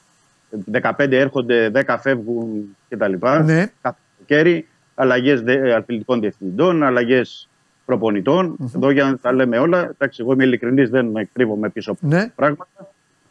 [0.72, 3.12] 15 έρχονται, 10 φεύγουν κτλ.
[3.44, 3.66] Ναι.
[3.80, 5.42] Κάθε καλοκαίρι, αλλαγές
[5.76, 7.48] αθλητικών διευθυντών, αλλαγές
[7.84, 8.56] προπονητών.
[8.76, 9.78] Εδώ για να τα λέμε όλα.
[9.78, 12.28] Εντάξει, εγώ είμαι ειλικρινής, δεν κρύβομαι πίσω από Ναι.
[12.34, 12.68] πράγματα.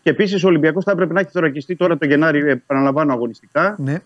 [0.03, 3.97] Και επίσης ο Ολυμπιακός θα έπρεπε να έχει θωρακιστεί τώρα το Γενάρη, επαναλαμβάνω αγωνιστικά, Ναι.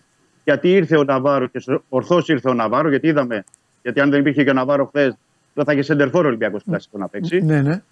[0.44, 3.44] Γιατί ήρθε ο Ναβάρο και ορθώς ήρθε ο Ναβάρο, γιατί είδαμε.
[3.82, 5.16] Γιατί αν δεν υπήρχε και ο Ναβάρο χθες,
[5.54, 7.40] δεν θα είχε σεντερφόρ ο Ολυμπιακός κλασικό να παίξει.
[7.40, 7.82] Ναι, ναι.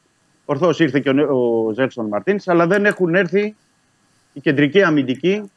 [0.44, 3.54] Ορθώς ήρθε και ο, ο Ζέλσον Μαρτίνς, αλλά δεν έχουν έρθει
[4.32, 5.50] η κεντρική αμυντική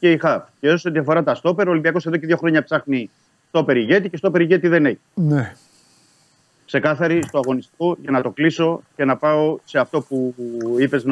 [0.00, 0.42] και η ΧΑΦ.
[0.60, 3.10] Και όσο αφορά τα στόπερ, ο Ολυμπιακός εδώ και δύο χρόνια ψάχνει
[3.48, 4.98] στόπερ ηγέτη και στόπερ ηγέτη δεν έχει.
[5.14, 5.52] ναι.
[6.66, 10.34] Ξεκάθαρη στο αγωνιστικό για να το κλείσω και να πάω σε αυτό που
[10.78, 11.04] είπες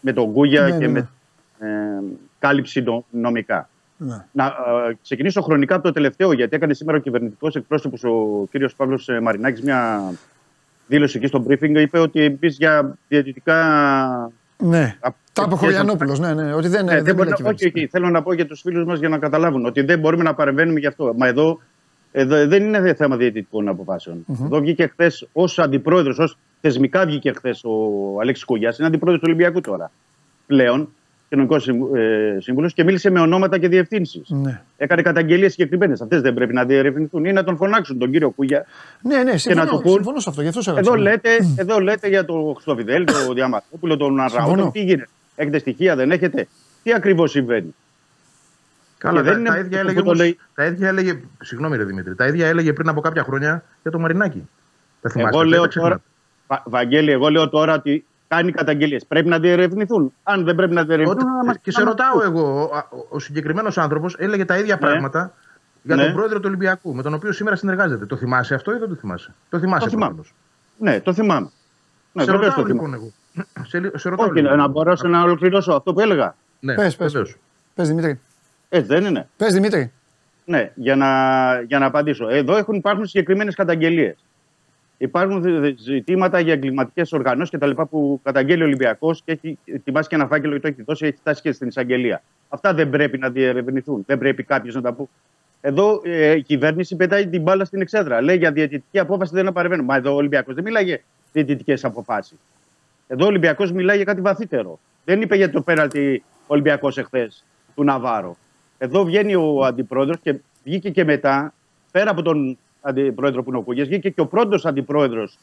[0.00, 1.08] με τον Γκούγια Ναι, και ναι, με
[1.58, 2.02] ε,
[2.38, 3.68] κάλυψη νο- νομικά.
[3.96, 4.24] Ναι.
[4.32, 8.74] Να ε, ξεκινήσω χρονικά από το τελευταίο, γιατί έκανε σήμερα ο κυβερνητικός εκπρόσωπος, ο κύριος
[8.74, 10.12] Παύλος Μαρινάκης, μια
[10.86, 11.74] δήλωση εκεί στο briefing.
[11.76, 14.32] Είπε ότι εμείς για διαιτητικά.
[14.58, 14.96] ναι.
[15.00, 16.52] απ- Τα είπε ο Χωριανόπουλος, ναι, ναι.
[16.54, 17.78] Ότι δεν, Ναι, δεν, δεν μπορεί μιλάει να- όχι, κυβέρνηση.
[17.78, 20.34] όχι, θέλω να πω για τους φίλους μας για να καταλάβουν ότι δεν μπορούμε να
[20.34, 21.14] παρεμβαίνουμε γι' αυτό.
[21.16, 21.60] Μα εδώ,
[22.12, 24.24] εδώ δεν είναι θέμα διαιτητικών αποφάσεων.
[24.44, 27.70] Εδώ βγήκε χθες ως αντιπρόεδρος, ως θεσμικά βγήκε χθες ο
[28.20, 29.90] Αλέξης Κούγια, είναι αντιπρόεδρος του Ολυμπιακού τώρα.
[30.46, 30.88] Πλέον,
[31.34, 31.56] κοινωνικό
[31.98, 34.28] ε, σύμβουλος και μίλησε με ονόματα και διευθύνσεις.
[34.30, 34.60] Ναι.
[34.76, 36.00] Έκανε καταγγελίες συγκεκριμένες.
[36.00, 38.64] Αυτές δεν πρέπει να διερευνηθούν ή να τον φωνάξουν τον κύριο Κούγια.
[39.02, 39.92] Ναι, ναι, συμφωνώ, να το πούν.
[39.92, 40.42] συμφωνώ σε αυτό.
[40.42, 40.90] Γι' αυτό σε έραψα.
[40.92, 41.10] Εδώ ναι.
[41.10, 44.52] λέτε, εδώ λέτε για τον Χρυστοφιδέλ, τον Διαμαρτόπουλο, τον Συμφωνώ.
[44.52, 44.70] Αραούτο.
[44.72, 45.08] Τι γίνεται.
[45.36, 46.46] Έχετε στοιχεία, δεν έχετε;
[46.82, 47.74] Τι ακριβώς συμβαίνει;
[48.98, 50.38] Καλά, Και τα, δεν είναι τα, ίδια αυτό έλεγε, που το όμως- λέει.
[50.54, 51.20] τα ίδια έλεγε.
[51.42, 52.14] Συγγνώμη, ρε Δημήτρη.
[52.14, 54.48] Τα ίδια έλεγε πριν από κάποια χρόνια για το Μαρινάκι.
[55.00, 55.30] Τα θυμάστε.
[55.36, 55.94] Εγώ δεν λέω τα ξεχνάτε.
[55.94, 59.06] τώρα, Βα- Βαγγέλη, εγώ λέω τώρα ότι κάνει καταγγελίες.
[59.06, 60.12] Πρέπει να διερευνηθούν.
[60.22, 62.22] Αν δεν πρέπει να διερευνηθούν, Ότι- να μας- και να σε μας ρωτάω πούν.
[62.22, 64.80] εγώ, ο, ο, ο συγκεκριμένος άνθρωπος έλεγε τα ίδια Ναι.
[64.80, 65.32] πράγματα
[65.82, 66.04] για Ναι.
[66.04, 68.06] τον πρόεδρο του Ολυμπιακού, με τον οποίο σήμερα συνεργάζεται.
[68.06, 70.14] Το θυμάσαι αυτό ή δεν το θυμάσαι; Το θυμάσαι Το θυμάμαι.
[70.14, 70.34] προφανώς.
[70.78, 71.50] Ναι, το θυμάμαι.
[72.12, 72.96] Ναι, σε βεβαίως ρωτάω το θυμάμαι.
[72.96, 73.66] λοιπόν εγώ.
[73.66, 74.56] σε, σε ρωτάω Όχι, λοιπόν.
[74.58, 76.34] να μπορέσω να ολοκληρώσω αυτό που έλεγα.
[76.60, 77.12] Ναι, Πες, πες.
[77.12, 77.36] βεβαίως.
[77.74, 78.20] Πες Δημήτρη.
[78.68, 79.28] Έτσι δεν είναι.
[79.36, 79.92] Πες Δημήτρη.
[80.44, 81.06] Ναι, για να,
[81.60, 82.28] για να απαντήσω.
[82.28, 84.16] Εδώ έχουν, υπάρχουν συγκεκριμένες καταγγελίες.
[84.98, 87.70] Υπάρχουν ζη- ζητήματα για εγκληματικές οργανώσεις κτλ.
[87.90, 91.16] που καταγγέλει ο Ολυμπιακός και έχει ετοιμάσει και ένα φάκελο και το έχει δώσει, έχει
[91.16, 92.22] φτάσει και στην εισαγγελία.
[92.48, 94.02] Αυτά δεν πρέπει να διερευνηθούν.
[94.06, 95.08] Δεν πρέπει κάποιος να τα πει.
[95.60, 98.20] Εδώ ε, η κυβέρνηση πετάει την μπάλα στην εξέδρα.
[98.22, 99.88] Λέει για διαιτητική απόφαση δεν παρεμβαίνουμε.
[99.92, 101.00] Μα εδώ ο Ολυμπιακός δεν μιλάει για
[101.32, 102.38] διαιτητικές αποφάσεις.
[103.06, 104.78] Εδώ ο Ολυμπιακός μιλάει για κάτι βαθύτερο.
[105.04, 107.44] Δεν είπε για το πέναλτι ο Ολυμπιακός εχθές
[107.74, 108.36] του Ναβάρο.
[108.78, 110.34] Εδώ βγαίνει ο αντιπρόεδρος και
[110.64, 111.54] βγήκε και μετά,
[111.90, 115.38] πέρα από τον αντιπρόεδρο που είναι ο Κούγιας, βγήκε και ο πρώτος αντιπρόεδρος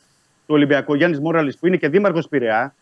[0.47, 2.75] του Ολυμπιακού, Γιάννης Μόραλης, που είναι και δήμαρχος Πειραιά,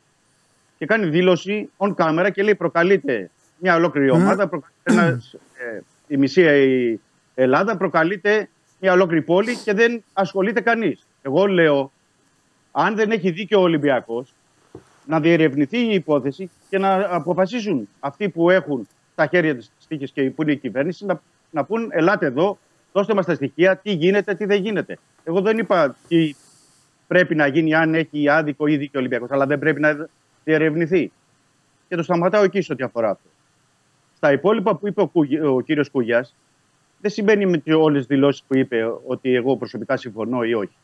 [0.77, 6.17] και κάνει δήλωση on camera και λέει: Προκαλείται μια ολόκληρη ομάδα, προκαλείται ένας, ε, η
[6.17, 6.99] μισή η
[7.35, 8.49] Ελλάδα, προκαλείται
[8.79, 11.05] μια ολόκληρη πόλη και δεν ασχολείται κανείς.
[11.21, 11.91] Εγώ λέω,
[12.71, 14.33] αν δεν έχει δίκιο ο Ολυμπιακός,
[15.05, 20.29] να διερευνηθεί η υπόθεση και να αποφασίσουν αυτοί που έχουν τα χέρια της τύχης και
[20.29, 22.57] που είναι η κυβέρνηση να, να πούν: Ελάτε εδώ,
[22.93, 24.97] δώστε μας τα στοιχεία, τι γίνεται, τι δεν γίνεται.
[25.23, 26.35] Εγώ δεν είπα τι
[27.07, 30.07] πρέπει να γίνει αν έχει άδικο ή δίκιο ο Ολυμπιακός, αλλά δεν πρέπει να
[30.43, 31.11] διερευνηθεί.
[31.87, 33.29] Και το σταματάω εκεί σε ό,τι αφορά αυτό.
[34.15, 36.35] Στα υπόλοιπα που είπε ο, Κούγι- ο κύριος Κούγιας,
[37.01, 40.75] δεν συμβαίνει με όλες τις δηλώσεις που είπε ότι εγώ προσωπικά συμφωνώ ή όχι.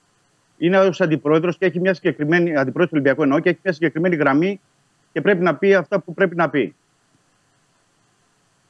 [0.57, 2.49] Είναι ως αντιπρόεδρος και έχει μια συγκεκριμένη.
[2.49, 4.60] Αντιπρόεδρος του Ολυμπιακού εννοώ και έχει μια συγκεκριμένη γραμμή
[5.14, 6.76] και πρέπει να πει αυτά που πρέπει να πει.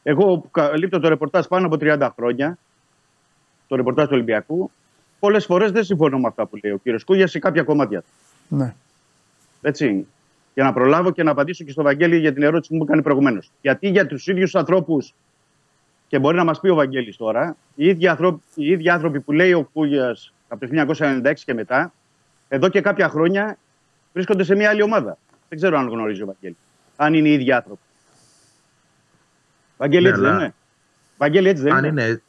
[0.04, 2.58] Εγώ που καλύπτω το ρεπορτάζ πάνω από 30 χρόνια,
[3.68, 4.72] το ρεπορτάζ του Ολυμπιακού,
[5.20, 8.00] πολλές φορές δεν συμφωνώ με αυτά που λέει ο κύριος Κούγια σε κάποια κομμάτια.
[8.02, 8.08] του.
[8.56, 8.74] Ναι.
[9.62, 10.08] Έτσι.
[10.54, 13.02] Για να προλάβω και να απαντήσω και στο Βαγγέλη για την ερώτηση που μου έκανε
[13.02, 13.52] προηγουμένως.
[13.62, 15.14] Γιατί για τους ίδιους ανθρώπους,
[16.08, 19.32] και μπορεί να μας πει ο Βαγγέλης τώρα, οι ίδιοι, άνθρωποι, οι ίδιοι άνθρωποι που
[19.32, 21.94] λέει ο Κούγιας από το 1996 και μετά,
[22.48, 23.58] εδώ και κάποια χρόνια
[24.14, 25.18] βρίσκονται σε μια άλλη ομάδα.
[25.50, 26.58] Δεν ξέρω αν γνωρίζει ο Βαγγέλης.
[26.96, 27.80] Αν είναι οι ίδιοι άνθρωποι.
[29.78, 30.54] Βαγγέλη, Ναι, έτσι δεν αλλά- είναι;
[31.18, 32.22] Βαγγέλη, έτσι δεν Αν είναι; είναι,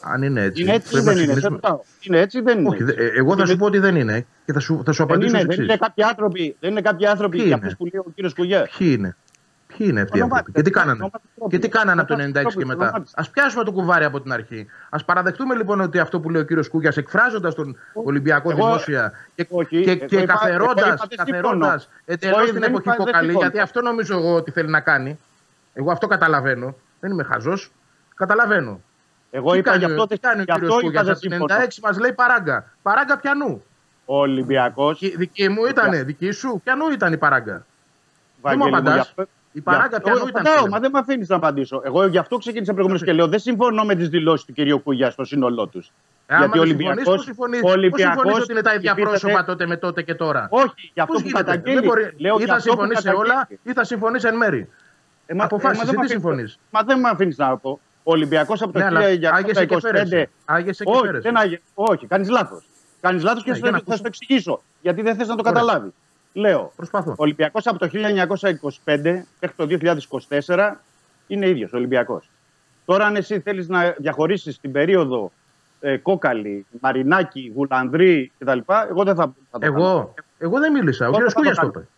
[0.00, 0.62] Αν είναι έτσι.
[0.62, 1.32] Είναι έτσι ή πρέπει να δεν είναι.
[1.32, 1.80] Σε ξεκινήσουμε- ρωτάω.
[2.00, 2.68] Είναι έτσι ή δεν είναι.
[2.68, 5.06] Όχι, δε- ε, εγώ θα σου πω ότι δεν είναι και θα σου, θα σου
[5.06, 5.86] Δεν απαντήσω είναι, ως δεν είναι εξής.
[5.86, 8.68] κάποιοι άνθρωποι, δεν είναι κάποιοι άνθρωποι Ποιοι για είναι; αυτούς που λέει ο κύριος Κουγιά.
[8.78, 9.16] Ποιοι είναι;
[9.76, 11.52] Ποιοι είναι αυτοί οι Ονομάστε, άνθρωποι; Και τι κάνανε; ονομάστε τρόπους.
[11.54, 13.20] Και τι κάνανε από το 96 Ονομάστε και τρόπους, μετά; ονομάστε.
[13.22, 14.66] Α πιάσουμε το κουβάρι από την αρχή.
[14.90, 19.12] Α παραδεχτούμε λοιπόν ότι αυτό που λέει ο κύριος Κούγια, εκφράζοντας τον Ολυμπιακό Εγώ- δημόσια
[19.34, 21.74] και, Όχι, και, εγώ και είπα- καθερώντα εγώ είπα δεν συμφωνώ.
[22.04, 23.38] εντελώς Όχι, την δεν εποχή είπα δεν κοκαλή, συμφωνώ.
[23.46, 25.18] γιατί αυτό νομίζω εγώ ότι θέλει να κάνει.
[25.74, 26.74] Εγώ αυτό καταλαβαίνω.
[27.00, 27.70] Δεν είμαι χαζός.
[28.14, 28.80] Καταλαβαίνω.
[29.36, 31.12] Εγώ τι είπα κάνει, γι' αυτό, τι κάνει ο γι' αυτό κύριος είπα Κούγια δεν
[31.12, 31.54] από το συμφωνώ.
[31.64, 32.72] 96 μας λέει παράγκα.
[32.82, 33.62] Παράγκα πιανού.
[34.04, 34.92] Ο Ολυμπιακό.
[35.16, 37.52] Δική μου ήτανε, δική σου; Πιανού ήταν η παράγκα.
[37.52, 37.62] Δεν
[38.42, 38.94] μου Βαγγέλη μου, απαντάς.
[38.94, 40.40] γι' αυτό- Η παράγκα γι' αυτό- πιανού ήταν.
[40.40, 40.68] απαντάω, φίλε.
[40.68, 41.82] Μα δεν με αφήνεις να απαντήσω.
[41.84, 45.10] Εγώ γι' αυτό ξεκίνησα προηγουμένως και λέω δεν συμφωνώ με τις δηλώσεις του κυρίου Κουγιά
[45.10, 45.86] στο σύνολό τους.
[46.26, 48.60] Ε, άμα Γιατί ο δεν συμφωνείς, Ολυμπιακός- πώς συμφωνείς, ο πώς Ολυμπιακός συμφωνείς ότι είναι
[48.62, 51.44] τα ίδια υφίσταται- πρόσωπα τότε με τότε και τώρα; Όχι, για αυτό Πώς που γίνεται,
[51.44, 51.74] καταγγέλει.
[51.74, 53.30] δεν μπορεί, Λέω ή για θα αυτό που συμφωνείς σε καταγγέλει.
[53.30, 54.68] όλα ή θα συμφωνείς εν μέρη;
[55.26, 57.56] Ε, μα- Αποφάσισε, ε, μα δεν τι με αφήνεις- συμφωνείς; Μα δεν με αφήνεις να
[57.56, 57.80] πω.
[58.08, 59.78] Ο Ολυμπιακός από το Ναι, αλλά άγεσαι και 1925.
[59.80, 60.30] φέρεσαι.
[60.44, 61.20] Άγεσαι και Όχι, φέρεσαι.
[61.22, 62.68] δεν άγε- όχι κάνεις λάθος.
[63.00, 63.96] Κάνεις λάθος και Ναι, θα, για να θα ακούσω.
[63.96, 64.62] σου το εξηγήσω.
[64.80, 65.52] Γιατί δεν θες να το Ωραία.
[65.60, 65.92] καταλάβεις.
[66.32, 66.72] Λέω.
[66.76, 67.10] Προσπαθώ.
[67.10, 70.80] Ο Ολυμπιακός από το 1925 μέχρι το 2024
[71.26, 72.30] είναι ίδιος Ολυμπιακός.
[72.84, 75.32] Τώρα, αν εσύ θέλεις να διαχωρίσεις την περίοδο
[75.80, 78.58] ε, Κόκαλη, Μαρινάκη, Γουλανδρή κτλ.,
[78.90, 79.76] εγώ δεν θα, θα το κάνω.
[79.78, 81.04] Εγώ, εγώ δεν μίλησα.
[81.04, 81.72] Ο Εγώ κύριος θα το Κούγιας το κάνω.
[81.76, 81.88] είπε.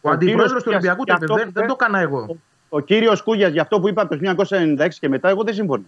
[0.00, 1.24] Ο Ο αντιπρόεδρος κύριος του Ολυμπιακού το για είπε.
[1.24, 2.36] αυτό Δεν, που δεν το είπε- έκανα εγώ.
[2.68, 5.82] Ο κύριος Κούγιας για αυτό που είπα από το 1996 και μετά, εγώ δεν συμφωνώ.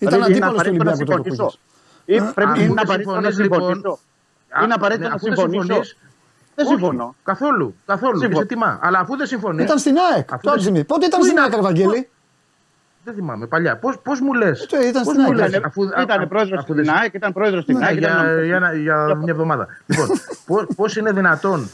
[0.00, 1.58] Ήταν Δηλαδή, είναι αντίπαλος του απαραίτητο να Ολυμπιακού τότε ο συμφωνήσω.
[2.04, 2.28] Κούγιας.
[2.28, 3.98] Ή Πρέπει αφού είναι δεν απαραίτητο να συμφωνείς, λοιπόν, συμφωνήσω.
[4.48, 5.62] Α, Είναι απαραίτητο ναι, να αφού δεν συμφωνήσω.
[5.64, 5.96] συμφωνείς,
[6.54, 7.14] Δεν όχι, συμφωνώ.
[7.24, 7.74] Καθόλου.
[7.86, 8.12] Καθόλου.
[8.12, 8.40] Και Συμφωνώ.
[8.40, 8.78] σε τιμά.
[8.82, 9.62] Αλλά αφού δεν συμφωνεί.
[9.62, 10.32] Ήταν στην ΑΕΚ.
[10.32, 10.84] Αφού Το δεν- Άτζημι.
[10.84, 12.08] Πότε ήταν Πού στην είναι ΑΕΚ, αυτό, Ευαγγέλη;
[13.04, 13.46] Δεν θυμάμαι.
[13.46, 13.76] Παλιά.
[13.76, 15.38] Πώ πώς μου λες; Ε, ήταν Πώς στην μου ΑΕΚ.
[15.38, 17.84] λες, Ήταν, αφού- α- ήταν α- πρόεδρος αφού στην δεν- ΑΕΚ, ήταν πρόεδρος στην Ναι,
[17.86, 17.98] ΑΕΚ.
[17.98, 19.66] για, ήταν- για, ένα- για μια εβδομάδα.
[19.86, 20.08] λοιπόν,
[20.78, 21.70] πώς είναι δυνατόν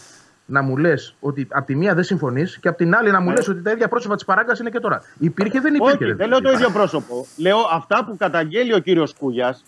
[0.51, 3.31] να μου λες ότι από τη μία δεν συμφωνείς και από την άλλη να μου
[3.31, 5.03] λες ότι τα ίδια πρόσωπα της παράγκας είναι και τώρα.
[5.19, 5.95] Υπήρχε, δεν υπήρχε.
[5.95, 6.61] Όχι, ρε δεν λέω το φίλε.
[6.61, 7.27] ίδιο πρόσωπο.
[7.37, 9.65] Λέω αυτά που καταγγέλει ο κύριος Κούγιας.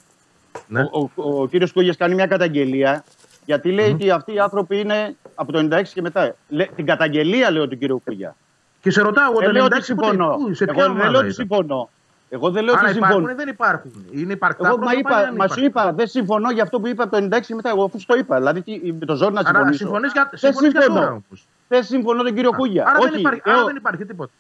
[0.69, 0.81] Ναι.
[0.81, 3.05] Ο, ο, ο κύριος Κούγιας κάνει μια καταγγελία
[3.45, 6.35] γιατί λέει ότι αυτοί οι άνθρωποι είναι από το 96 και μετά.
[6.49, 8.37] Λέ, την καταγγελία λέω του κύριου Κούγια.
[8.81, 10.37] Και σε ρωτάω εγώ Δεν το λέω 96 ότι πότε- συμφωνώ.
[10.37, 11.91] πού, σε Εγώ ποια δεν λέω ομάδα ότι ήταν; συμφωνώ.
[12.35, 13.13] Εγώ δεν λέω Άρα ότι συμφωνώ.
[13.13, 15.65] υπάρχουν ή δεν υπάρχουν; Είναι υπαρκτά Εγώ μα πρόσωπα ή είπα, δεν μα σου υπάρχουν;
[15.91, 17.69] είπα, δεν συμφωνώ για αυτό που είπα από το 96 και μετά.
[17.71, 18.37] Εγώ αφού σου το είπα.
[18.37, 19.79] Δηλαδή τι- με το ζόρι να Άρα συμφωνήσω.
[19.85, 21.23] συμφωνείς για, Δεν συμφωνείς για τώρα συμφωνώ.
[21.27, 21.47] όμως.
[21.69, 22.85] Δεν συμφωνώ τον κύριο Κούγια.
[22.87, 24.33] Άρα, Όχι, δεν υπάρχει, λέω- άρα δεν υπάρχει τίποτα.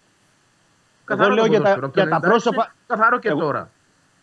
[1.11, 1.87] Εγώ λέω το για τα- ποδόσφαιρο.
[1.87, 3.71] Από το για τα 96, πρόσωπα- Καθαρό και Εγώ- τώρα.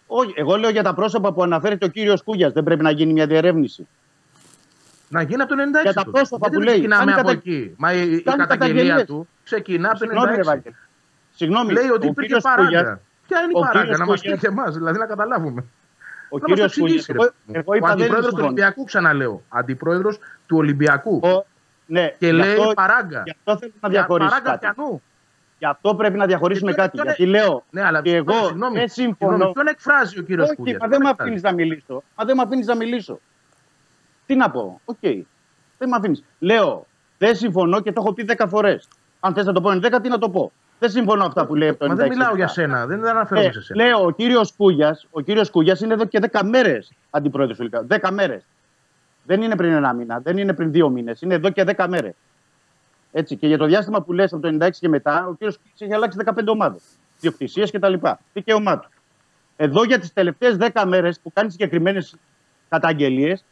[0.08, 2.54] Όχι, εγώ λέω για τα πρόσωπα που αναφέρεται ο κύριος Κούγιας.
[2.54, 3.88] Δεν πρέπει να γίνει μια διερεύνηση.
[5.10, 5.82] Να γίνει από το 96.
[5.84, 6.18] Για τα τότε.
[6.18, 8.48] πρόσωπα Γιατί που δεν λέει, ξεκινάμε κάνει από κατα- εκεί; Μα η, η κάνει καταγγελία
[8.48, 9.06] καταγγελίες.
[9.06, 10.44] του ξεκινά από το Συγγνώμη, ρε 96.
[10.46, 10.74] Βάγγελ.
[11.36, 11.72] Συγγνώμη.
[11.74, 13.00] Λέει ότι ο υπήρχε κύριος παράγκα.
[13.30, 15.06] Κούγιας- Ποια είναι η ο παράγκα, κύριος να μας πει Κούγιας- και εμάς, δηλαδή να
[15.06, 15.61] καταλάβουμε.
[16.31, 17.34] Ο Να μας κύριο το εξηγήσει, Κούγια.
[17.47, 17.60] ρε.
[17.60, 18.45] Εγώ, εγώ Ο είπα δεν αντιπρόεδρος του συμφωνώ.
[18.45, 19.41] Ολυμπιακού, ξαναλέω.
[19.49, 21.19] Αντιπρόεδρος του Ολυμπιακού.
[21.23, 21.45] Ο-
[21.85, 23.22] Ναι, Και γι' λέει αυτό- παράγκα.
[23.26, 24.60] Γι' αυτό θέλω να Για διαχωρίσω παράγκα κάτι.
[24.76, 25.01] πιανού.
[25.57, 26.95] Γι' αυτό πρέπει να διαχωρίσουμε Και ποιο- κάτι.
[26.97, 29.31] ποιο Γιατί είναι- λέω Ναι, αλλά και εγώ συγγνώμη, δεν συμφωνώ.
[29.31, 30.77] συγγνώμη, Ποιον εκφράζει ο κύριος Όχι, Κούγια.
[30.81, 32.03] μα δεν με αφήνεις να μιλήσω.
[32.15, 33.19] Μα δεν με αφήνεις να μιλήσω.
[34.26, 34.81] Τι να πω.
[34.85, 34.97] Οκ.
[35.77, 36.23] Δεν με αφήνεις.
[36.39, 36.85] Λέω,
[37.18, 38.88] δεν συμφωνώ και το έχω πει 10 φορές.
[39.19, 40.51] Αν θες να το πω εν 10, τι να το πω.
[40.80, 42.53] Δεν συμφωνώ αυτά που λέει από το Μα δεν 96 μιλάω και για μετά.
[42.61, 43.84] σένα, δεν αναφέρομαι Ε, σε σένα.
[43.84, 48.07] λέω, ο κύριος Κούγιας ο κύριος Κούγιας είναι εδώ και 10 μέρες αντιπρόεδρος του Ολυμπιακού.
[48.07, 48.45] 10 μέρες.
[49.23, 51.22] Δεν είναι πριν ένα μήνα, δεν είναι πριν δύο μήνες.
[51.22, 52.14] Είναι εδώ και 10 μέρες.
[53.11, 53.35] Έτσι.
[53.35, 55.93] Και για το διάστημα που λες από το 96 και μετά, ο κύριος Κούγιας έχει
[55.93, 56.81] αλλάξει 15 ομάδες.
[57.19, 57.93] Διοκτησίες κτλ.
[58.34, 58.89] Δικαίωμά του.
[59.56, 62.15] Εδώ για τις τελευταίες 10 μέρες που κάνει συγκεκριμένες
[62.69, 63.43] καταγγελίες,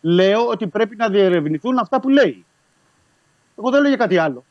[0.00, 2.44] λέω ότι πρέπει να διερευνηθούν αυτά που λέει.
[3.58, 4.44] Εγώ δεν λέω για κάτι άλλο.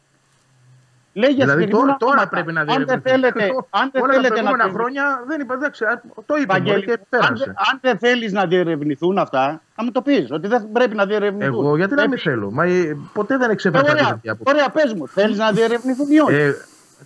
[1.22, 2.30] Λέει για Δηλαδή συγκεκριμένα τώρα, τώρα ονόματα.
[2.36, 3.12] πρέπει να Αν δεν διερευνηθούν.
[3.12, 3.44] θέλετε,
[3.80, 5.94] αν δεν Όλα τα θέλετε να προηγούμενα διερευνηθούν- χρόνια δεν είπα, εντάξει, α,
[6.30, 7.44] το είπα Βαγγέλη, μπορεί και αν, πέρασε.
[7.46, 9.44] δεν- αν δεν θέλεις να διερευνηθούν αυτά,
[9.78, 10.32] να μου το πεις.
[10.38, 11.54] Ότι δεν πρέπει να διερευνηθούν.
[11.66, 12.48] Εγώ γιατί να μην Πρέπει- θέλω.
[12.52, 14.54] Μα ε, ποτέ δεν Ε, εξέφρασα Ωραία, τέτοια άποψη.
[14.56, 15.08] ωραία πες μου.
[15.08, 16.54] Θέλεις να διερευνηθούν ή όχι; Ε,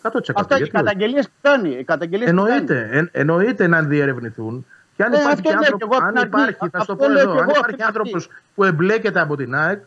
[0.02, 0.84] 100% Αυτά οι γιατί όχι.
[0.86, 1.70] καταγγελίες που κάνει.
[1.70, 2.50] Οι καταγγελίες που κάνει.
[2.52, 4.66] Εννοείται, εν, εννοείται να διερευνηθούν.
[4.96, 6.28] Και αν Ε, υπάρχει, αυτό και λέω άνθρωπο, και εγώ από αν την αρχή.
[6.50, 7.98] υπάρχει, θα Αυτό στο πω λέω εδώ, και αν εγώ από υπάρχει την αρχή.
[7.98, 9.80] άνθρωπος που εμπλέκεται από την ΑΕΚ,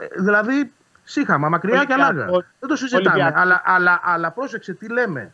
[0.00, 0.72] ε, δηλαδή
[1.08, 2.44] σύχαμα, μακριά και Ολυμπιακός- ανάγα.
[2.60, 3.08] Δεν το συζητάμε.
[3.08, 3.40] Ολυμπιακός.
[3.42, 5.32] Αλλά, αλλά, αλλά πρόσεξε τι λέμε.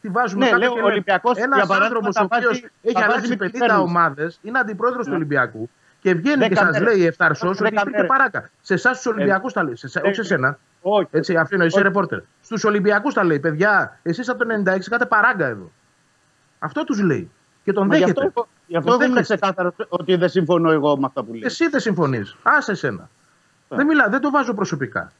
[0.00, 2.44] Τι βάζουμε Ναι, κάτω λέω, και ο Ολυμπιακός, Ένας για παράδειγμα, άνθρωπος θα ο οποίος
[2.44, 3.88] βάζει- έχει θα βάζει αλλάξει με την 50 κυβέρνηση.
[3.88, 5.16] ομάδες, είναι αντιπρόεδρος του Ναι.
[5.16, 5.70] Ολυμπιακού
[6.00, 6.94] και βγαίνει και Δέκα σας μέρες.
[6.96, 8.06] λέει ευθαρσός ότι Δέκα υπήρχε μέρες.
[8.16, 8.50] παράκα.
[8.60, 9.76] Σε εσάς τους Ολυμπιακούς τα λέει.
[9.76, 10.58] σε εσά- Όχι σε σένα.
[10.82, 11.08] Όχι.
[11.10, 11.84] Έτσι, αφήνω, είσαι Όχι.
[11.86, 12.18] ρεπόρτερ.
[12.42, 15.70] Στους Ολυμπιακούς τα λέει, παιδιά, εσείς από το 96 κάτε παράγκα εδώ.
[16.58, 17.30] Αυτό τους λέει.
[17.64, 18.26] Και τον Μα γι' δέχεται.
[18.26, 19.36] αυτό, γι' αυτό Τον εγώ ήμουν δέχεται.
[19.36, 21.42] ξεκάθαρο ότι δεν συμφωνώ εγώ με αυτά που λέει.
[21.44, 22.36] Εσύ δεν συμφωνείς.
[22.42, 23.08] Άσε εσένα.
[23.76, 25.12] Δεν μιλά, δεν το βάζω προσωπικά.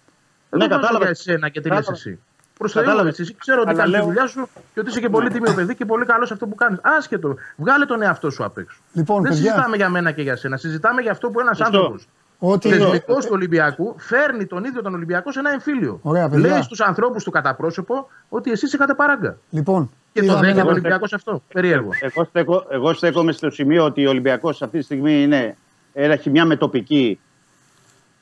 [0.51, 0.99] Δεν Ναι, το βάζω κατάλαβα.
[1.05, 1.93] για εσένα και τι λε Κατάλαβα.
[1.93, 2.19] εσύ.
[2.59, 3.09] Προς Θεού, Κατάλαβα.
[3.09, 5.53] εσύ ξέρω ότι Αλλά κάνεις τη λέω- δουλειά σου και ότι είσαι και πολύ τίμιο
[5.55, 6.79] παιδί και πολύ καλός σε αυτό που κάνεις.
[6.83, 7.35] Άσχετο.
[7.57, 8.79] Βγάλε τον εαυτό σου απ' έξω.
[8.93, 9.51] Λοιπόν, δεν παιδιά.
[9.51, 10.57] συζητάμε για μένα και για σένα.
[10.57, 11.77] Συζητάμε για αυτό που ένας Σωστό.
[11.77, 12.09] άνθρωπος
[12.39, 12.69] Ότι.
[12.69, 15.99] θεσμικός του Ολυμπιακού φέρνει τον ίδιο τον Ολυμπιακό σε ένα εμφύλιο.
[16.03, 16.51] Ωραία, παιδιά.
[16.51, 19.37] Λέει στους ανθρώπους του κατά πρόσωπο ότι εσείς είχατε παράγκα.
[19.51, 21.43] Λοιπόν, Και το Είδαμε δέχεται ένα- ο Ολυμπιακός αυτό.
[21.53, 21.91] Περίεργο.
[22.01, 25.57] Εγώ, στέκω, εγώ στέκομαι στο σημείο ότι ο Ολυμπιακός αυτή τη στιγμή είναι,
[25.93, 27.21] έχει μια μετοπική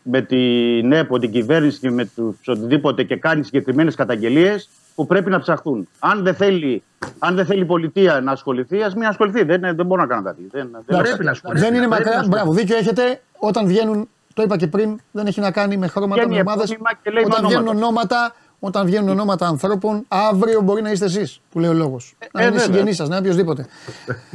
[0.02, 5.30] με την ΕΠΟ, την κυβέρνηση και με τους οτιδήποτε και κάνει συγκεκριμένες καταγγελίες που πρέπει
[5.30, 5.88] να ψαχθούν.
[5.98, 6.82] Αν δεν θέλει,
[7.18, 9.42] αν δεν θέλει η πολιτεία να ασχοληθεί, ας μην ασχοληθεί.
[9.44, 10.46] Δεν, δεν μπορώ να κάνω κάτι.
[10.50, 11.60] Δεν, δεν Πρέπει να ασχοληθεί.
[11.64, 12.10] Δεν είναι Πρέπει να μακριά.
[12.10, 12.28] ασχοληθεί.
[12.30, 13.20] Μπράβο, δίκιο έχετε.
[13.38, 16.70] Όταν βγαίνουν, το είπα και πριν, δεν έχει να κάνει με χρώματα, Βγαίνει με ομάδες.
[16.70, 17.86] επώνυμα και λέει Όταν με βγαίνουν ονόματα.
[17.86, 22.16] ονόματα, όταν βγαίνουν ονόματα ανθρώπων, αύριο μπορεί να είστε εσείς που λέει ο λόγος.
[22.32, 22.64] να ε, είναι βέβαια.
[22.66, 23.66] συγγενεί σας, να είναι οποιοδήποτε.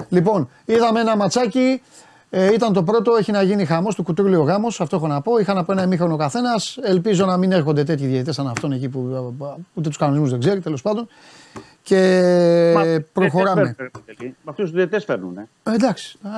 [0.09, 1.81] λοιπόν, είδαμε ένα ματσάκι.
[2.29, 4.67] Ε, ήταν το πρώτο, έχει να γίνει χαμό του κουτρούλιο γάμο.
[4.67, 5.37] Αυτό έχω να πω.
[5.37, 6.51] Είχαν από ένα ημίχρονο καθένα.
[6.83, 8.99] Ελπίζω να μην έρχονται τέτοιοι διαιτητέ σαν αυτόν εκεί που
[9.73, 11.07] ούτε του κανονισμού δεν ξέρει, τέλο πάντων.
[11.83, 12.73] Και
[13.13, 13.75] προχωράμε.
[14.17, 15.37] Με αυτού του διαιτέ φέρνουν.
[15.37, 15.47] Ε.
[15.63, 16.17] Ε, εντάξει.
[16.23, 16.29] Α,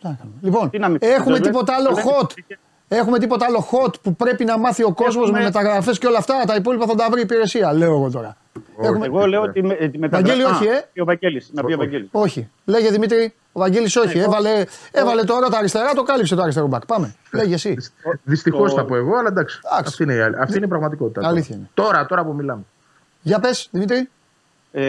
[0.00, 0.36] τι να κάνουμε.
[0.40, 2.30] Λοιπόν, Τι να μην- έχουμε δεν τίποτα άλλο λέμε- hot.
[2.88, 6.18] Έχουμε τίποτα άλλο hot που πρέπει να μάθει ο κόσμο Έχουμε- με μεταγραφέ και όλα
[6.18, 6.44] αυτά.
[6.46, 8.36] Τα υπόλοιπα θα τα βρει η υπηρεσία, λέω εγώ τώρα.
[8.82, 9.06] Έχουμε...
[9.06, 10.72] Εγώ λέω ότι με, τη Βαγγέλη, όχι, ε.
[10.72, 12.08] Να πει ο Βαγγέλης, να πει ο Βαγγέλης.
[12.12, 12.48] Όχι.
[12.64, 14.18] Λέγε Δημήτρη, ο Βαγγέλης όχι.
[14.18, 16.86] Έβαλε, έβαλε τώρα τα αριστερά, το κάλυψε το αριστερό μπακ.
[16.86, 17.14] Πάμε.
[17.32, 17.76] Λέγε εσύ.
[18.22, 19.60] Δυστυχώ Το- θα πω εγώ, αλλά εντάξει.
[19.64, 19.84] Εντάξει.
[19.88, 21.28] Αυτή είναι, η, άλλη- αυτή είναι η πραγματικότητα.
[21.28, 21.68] Αλήθεια είναι.
[21.74, 22.62] Τώρα, τώρα που μιλάμε.
[23.22, 24.08] Για πες, Δημήτρη.
[24.72, 24.82] Ε,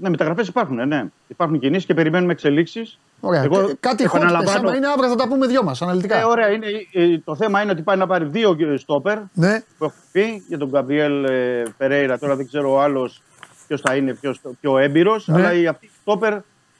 [0.00, 1.04] ναι, μεταγραφές υπάρχουν, ναι.
[1.26, 2.98] Υπάρχουν κινήσεις και περιμένουμε εξελίξεις.
[3.20, 3.42] Ωραία.
[3.42, 6.18] Εγώ Ε, Κάτι hot πες, επαναλαμβάνω- άμα είναι αύριο θα τα πούμε δυο μας αναλυτικά.
[6.18, 9.84] Ε, ωραία, είναι, ε, το θέμα είναι ότι πάει να πάρει δύο στόπερ Ναι, που
[9.84, 12.18] έχω πει για τον Γκαμπριέλ ε, Περέιρα.
[12.18, 13.22] Τώρα δεν ξέρω ο άλλος
[13.66, 15.28] ποιος θα είναι ποιος, πιο έμπειρος.
[15.28, 15.36] Ναι.
[15.36, 16.34] Αλλά η αυτή η στόπερ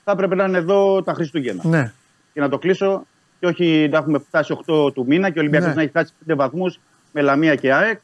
[0.04, 1.62] θα έπρεπε να είναι εδώ τα Χριστούγεννα.
[1.66, 1.92] ναι.
[2.32, 3.06] Και να το κλείσω
[3.40, 5.74] και όχι να έχουμε φτάσει 8 του μήνα και ο Ολυμπιακός Ναι.
[5.74, 6.80] να έχει φτάσει 5 βαθμούς
[7.12, 8.00] με Λαμία και ΑΕΚ.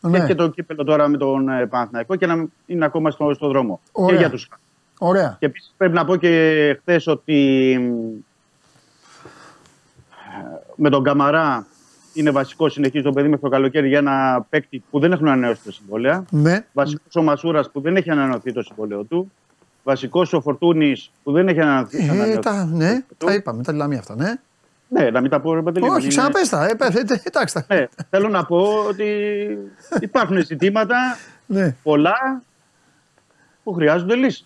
[0.00, 0.18] ναι.
[0.18, 3.48] Και, και το κύπελο τώρα με τον ε, Παναθηναϊκό και να είναι ακόμα στο, στο
[3.48, 3.80] δρόμο.
[3.92, 4.14] Ωραία.
[4.14, 4.48] Και για τους
[4.98, 5.36] Ωραία.
[5.38, 8.20] Και επίσης πρέπει να πω και χθες ότι μ,
[10.74, 11.66] με τον Καμαρά
[12.12, 15.64] είναι βασικός, συνεχίζει το παιδί μέχρι το καλοκαίρι για ένα παίκτη που δεν έχουν ανανεώσει
[15.64, 16.24] τα συμβόλαια.
[16.30, 16.64] Ναι.
[16.72, 19.32] Βασικός ο Μασούρας που δεν έχει ανανεωθεί το συμβόλαιο του.
[19.88, 21.98] Βασικός ο Φορτούνης που δεν έχει ανανεωθεί.
[21.98, 23.26] Ε, ανανεωθεί τα, το ναι, συμβόλαιο του.
[23.26, 24.32] τα είπαμε, τα λαμία αυτά, ναι.
[24.88, 25.88] Ναι, να μην τα πω, ρε Παντελή.
[25.88, 26.66] Όχι, είναι- ξαναπες τα.
[26.68, 27.64] Ε, πες, ε, εντάξει τα.
[27.68, 29.06] Ναι, θέλω να πω ότι
[30.00, 30.96] υπάρχουν ζητήματα
[31.46, 31.76] Ναι.
[31.82, 32.42] πολλά
[33.62, 34.44] που χρειάζονται λύση.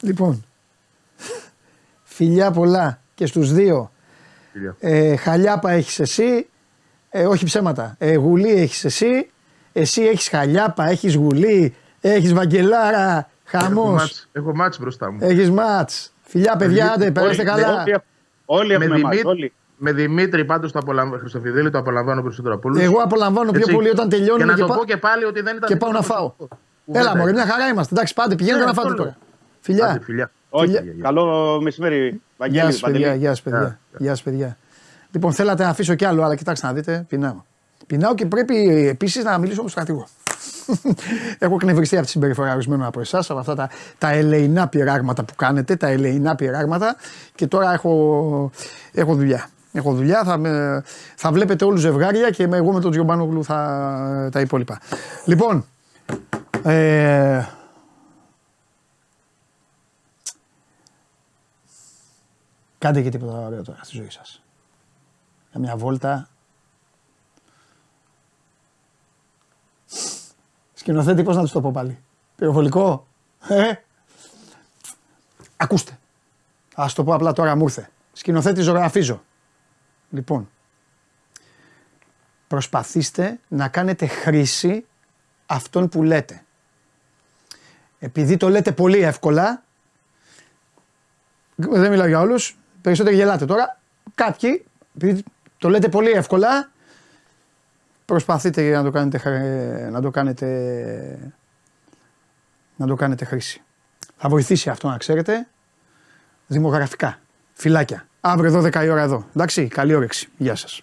[0.00, 0.44] Λοιπόν,
[2.02, 3.90] φιλιά πολλά και στους δύο.
[4.52, 4.76] Φιλιά.
[4.80, 6.48] Ε, χαλιάπα έχεις εσύ,
[7.10, 9.30] ε, όχι ψέματα, ε, γουλή έχεις εσύ,
[9.72, 15.18] εσύ έχεις χαλιάπα, έχεις γουλή, έχεις βαγγελάρα, Έχω χαμός, μάτς, έχω μάτς μπροστά μου.
[15.20, 16.12] έχεις μάτς.
[16.22, 17.82] Φιλιά παιδιά, Δημήτρη, άντε, περάστε όλοι- καλά.
[17.84, 17.92] Όλοι,
[18.44, 19.52] όλοι με, έχουμε μάθει, Δημήτρη, όλοι.
[19.76, 21.20] με Δημήτρη πάντως το απολαμβάνω.
[21.20, 22.82] Χριστοφιδέλη το απολαμβάνω περισσότερο από όλους.
[22.82, 23.72] Εγώ απολαμβάνω πιο Έτσι.
[23.72, 25.68] πολύ όταν τελειώνουμε Και να και, το πά- πω και πάλι ότι δεν ήταν.
[25.68, 26.28] και πάω να δικό μου φάω.
[26.30, 26.58] προσωπικό.
[26.86, 27.42] Έλα Κουβέντα μωρέ, είναι.
[27.42, 27.94] μια χαρά είμαστε.
[27.94, 29.16] Εντάξει, πάτε, πηγαίνετε Ναι, να φάτε αυτό τώρα.
[29.20, 29.28] λέω.
[29.60, 29.86] Φιλιά.
[29.86, 30.30] Άντε, φιλιά.
[30.50, 30.94] Όχι, Φιλιά.
[31.02, 33.18] καλό μεσημέρι, Γεια Βαγγέλη, σας παιδιά, Παντελή.
[33.20, 33.60] γεια σας παιδιά.
[33.60, 33.78] Γεια.
[33.98, 34.56] Γεια σας παιδιά.
[35.10, 37.42] Λοιπόν, θέλατε να αφήσω κι άλλο, αλλά κοιτάξτε να δείτε, πεινάω.
[37.86, 40.06] Πεινάω και πρέπει επίσης να μιλήσω με τον στρατηγό.
[41.38, 45.34] Έχω κνευριστεί από τη συμπεριφορά ορισμένων από εσάς, από αυτά τα, τα ελεηνά πειράγματα που
[45.34, 46.96] κάνετε, τα ελεηνά πειράγματα
[47.34, 48.50] και τώρα έχω,
[48.92, 49.48] έχω δουλειά.
[49.72, 50.82] Έχω δουλειά, θα, με-
[51.16, 54.80] θα βλέπετε όλους ζευγάρια και με, εγώ με τον Τζιομπάνογλου θα τα υπόλοιπα.
[55.24, 55.66] Λοιπόν,
[56.64, 57.44] ε,
[62.78, 64.42] κάντε και τίποτα ωραίο τώρα στη ζωή σας.
[65.50, 66.28] Για μια βόλτα.
[70.80, 71.98] Σκηνοθέτη, πώς να τους το πω πάλι.
[72.36, 73.06] Πυροβολικό.
[73.48, 73.72] Ε.
[75.56, 75.98] Ακούστε.
[76.74, 77.90] Ας το πω απλά τώρα μου ήρθε.
[78.12, 79.22] Σκηνοθέτη ζωγραφίζω.
[80.10, 80.50] Λοιπόν.
[82.46, 84.86] Προσπαθήστε να κάνετε χρήση
[85.46, 86.44] αυτών που λέτε.
[87.98, 89.62] Επειδή το λέτε πολύ εύκολα,
[91.56, 93.80] δεν μιλάω για όλους, περισσότεροι γελάτε τώρα,
[94.14, 94.64] κάποιοι,
[94.96, 95.24] επειδή
[95.58, 96.70] το λέτε πολύ εύκολα,
[98.10, 100.46] προσπαθείτε να το κάνετε, χρ- να το κάνετε,
[102.76, 103.62] να το κάνετε χρήση.
[104.16, 105.46] Θα βοηθήσει αυτό να ξέρετε,
[106.46, 107.18] δημογραφικά,
[107.52, 108.06] φυλάκια.
[108.20, 109.26] Αύριο 12 η ώρα εδώ.
[109.34, 110.28] Εντάξει, καλή όρεξη.
[110.36, 110.80] Γεια σας.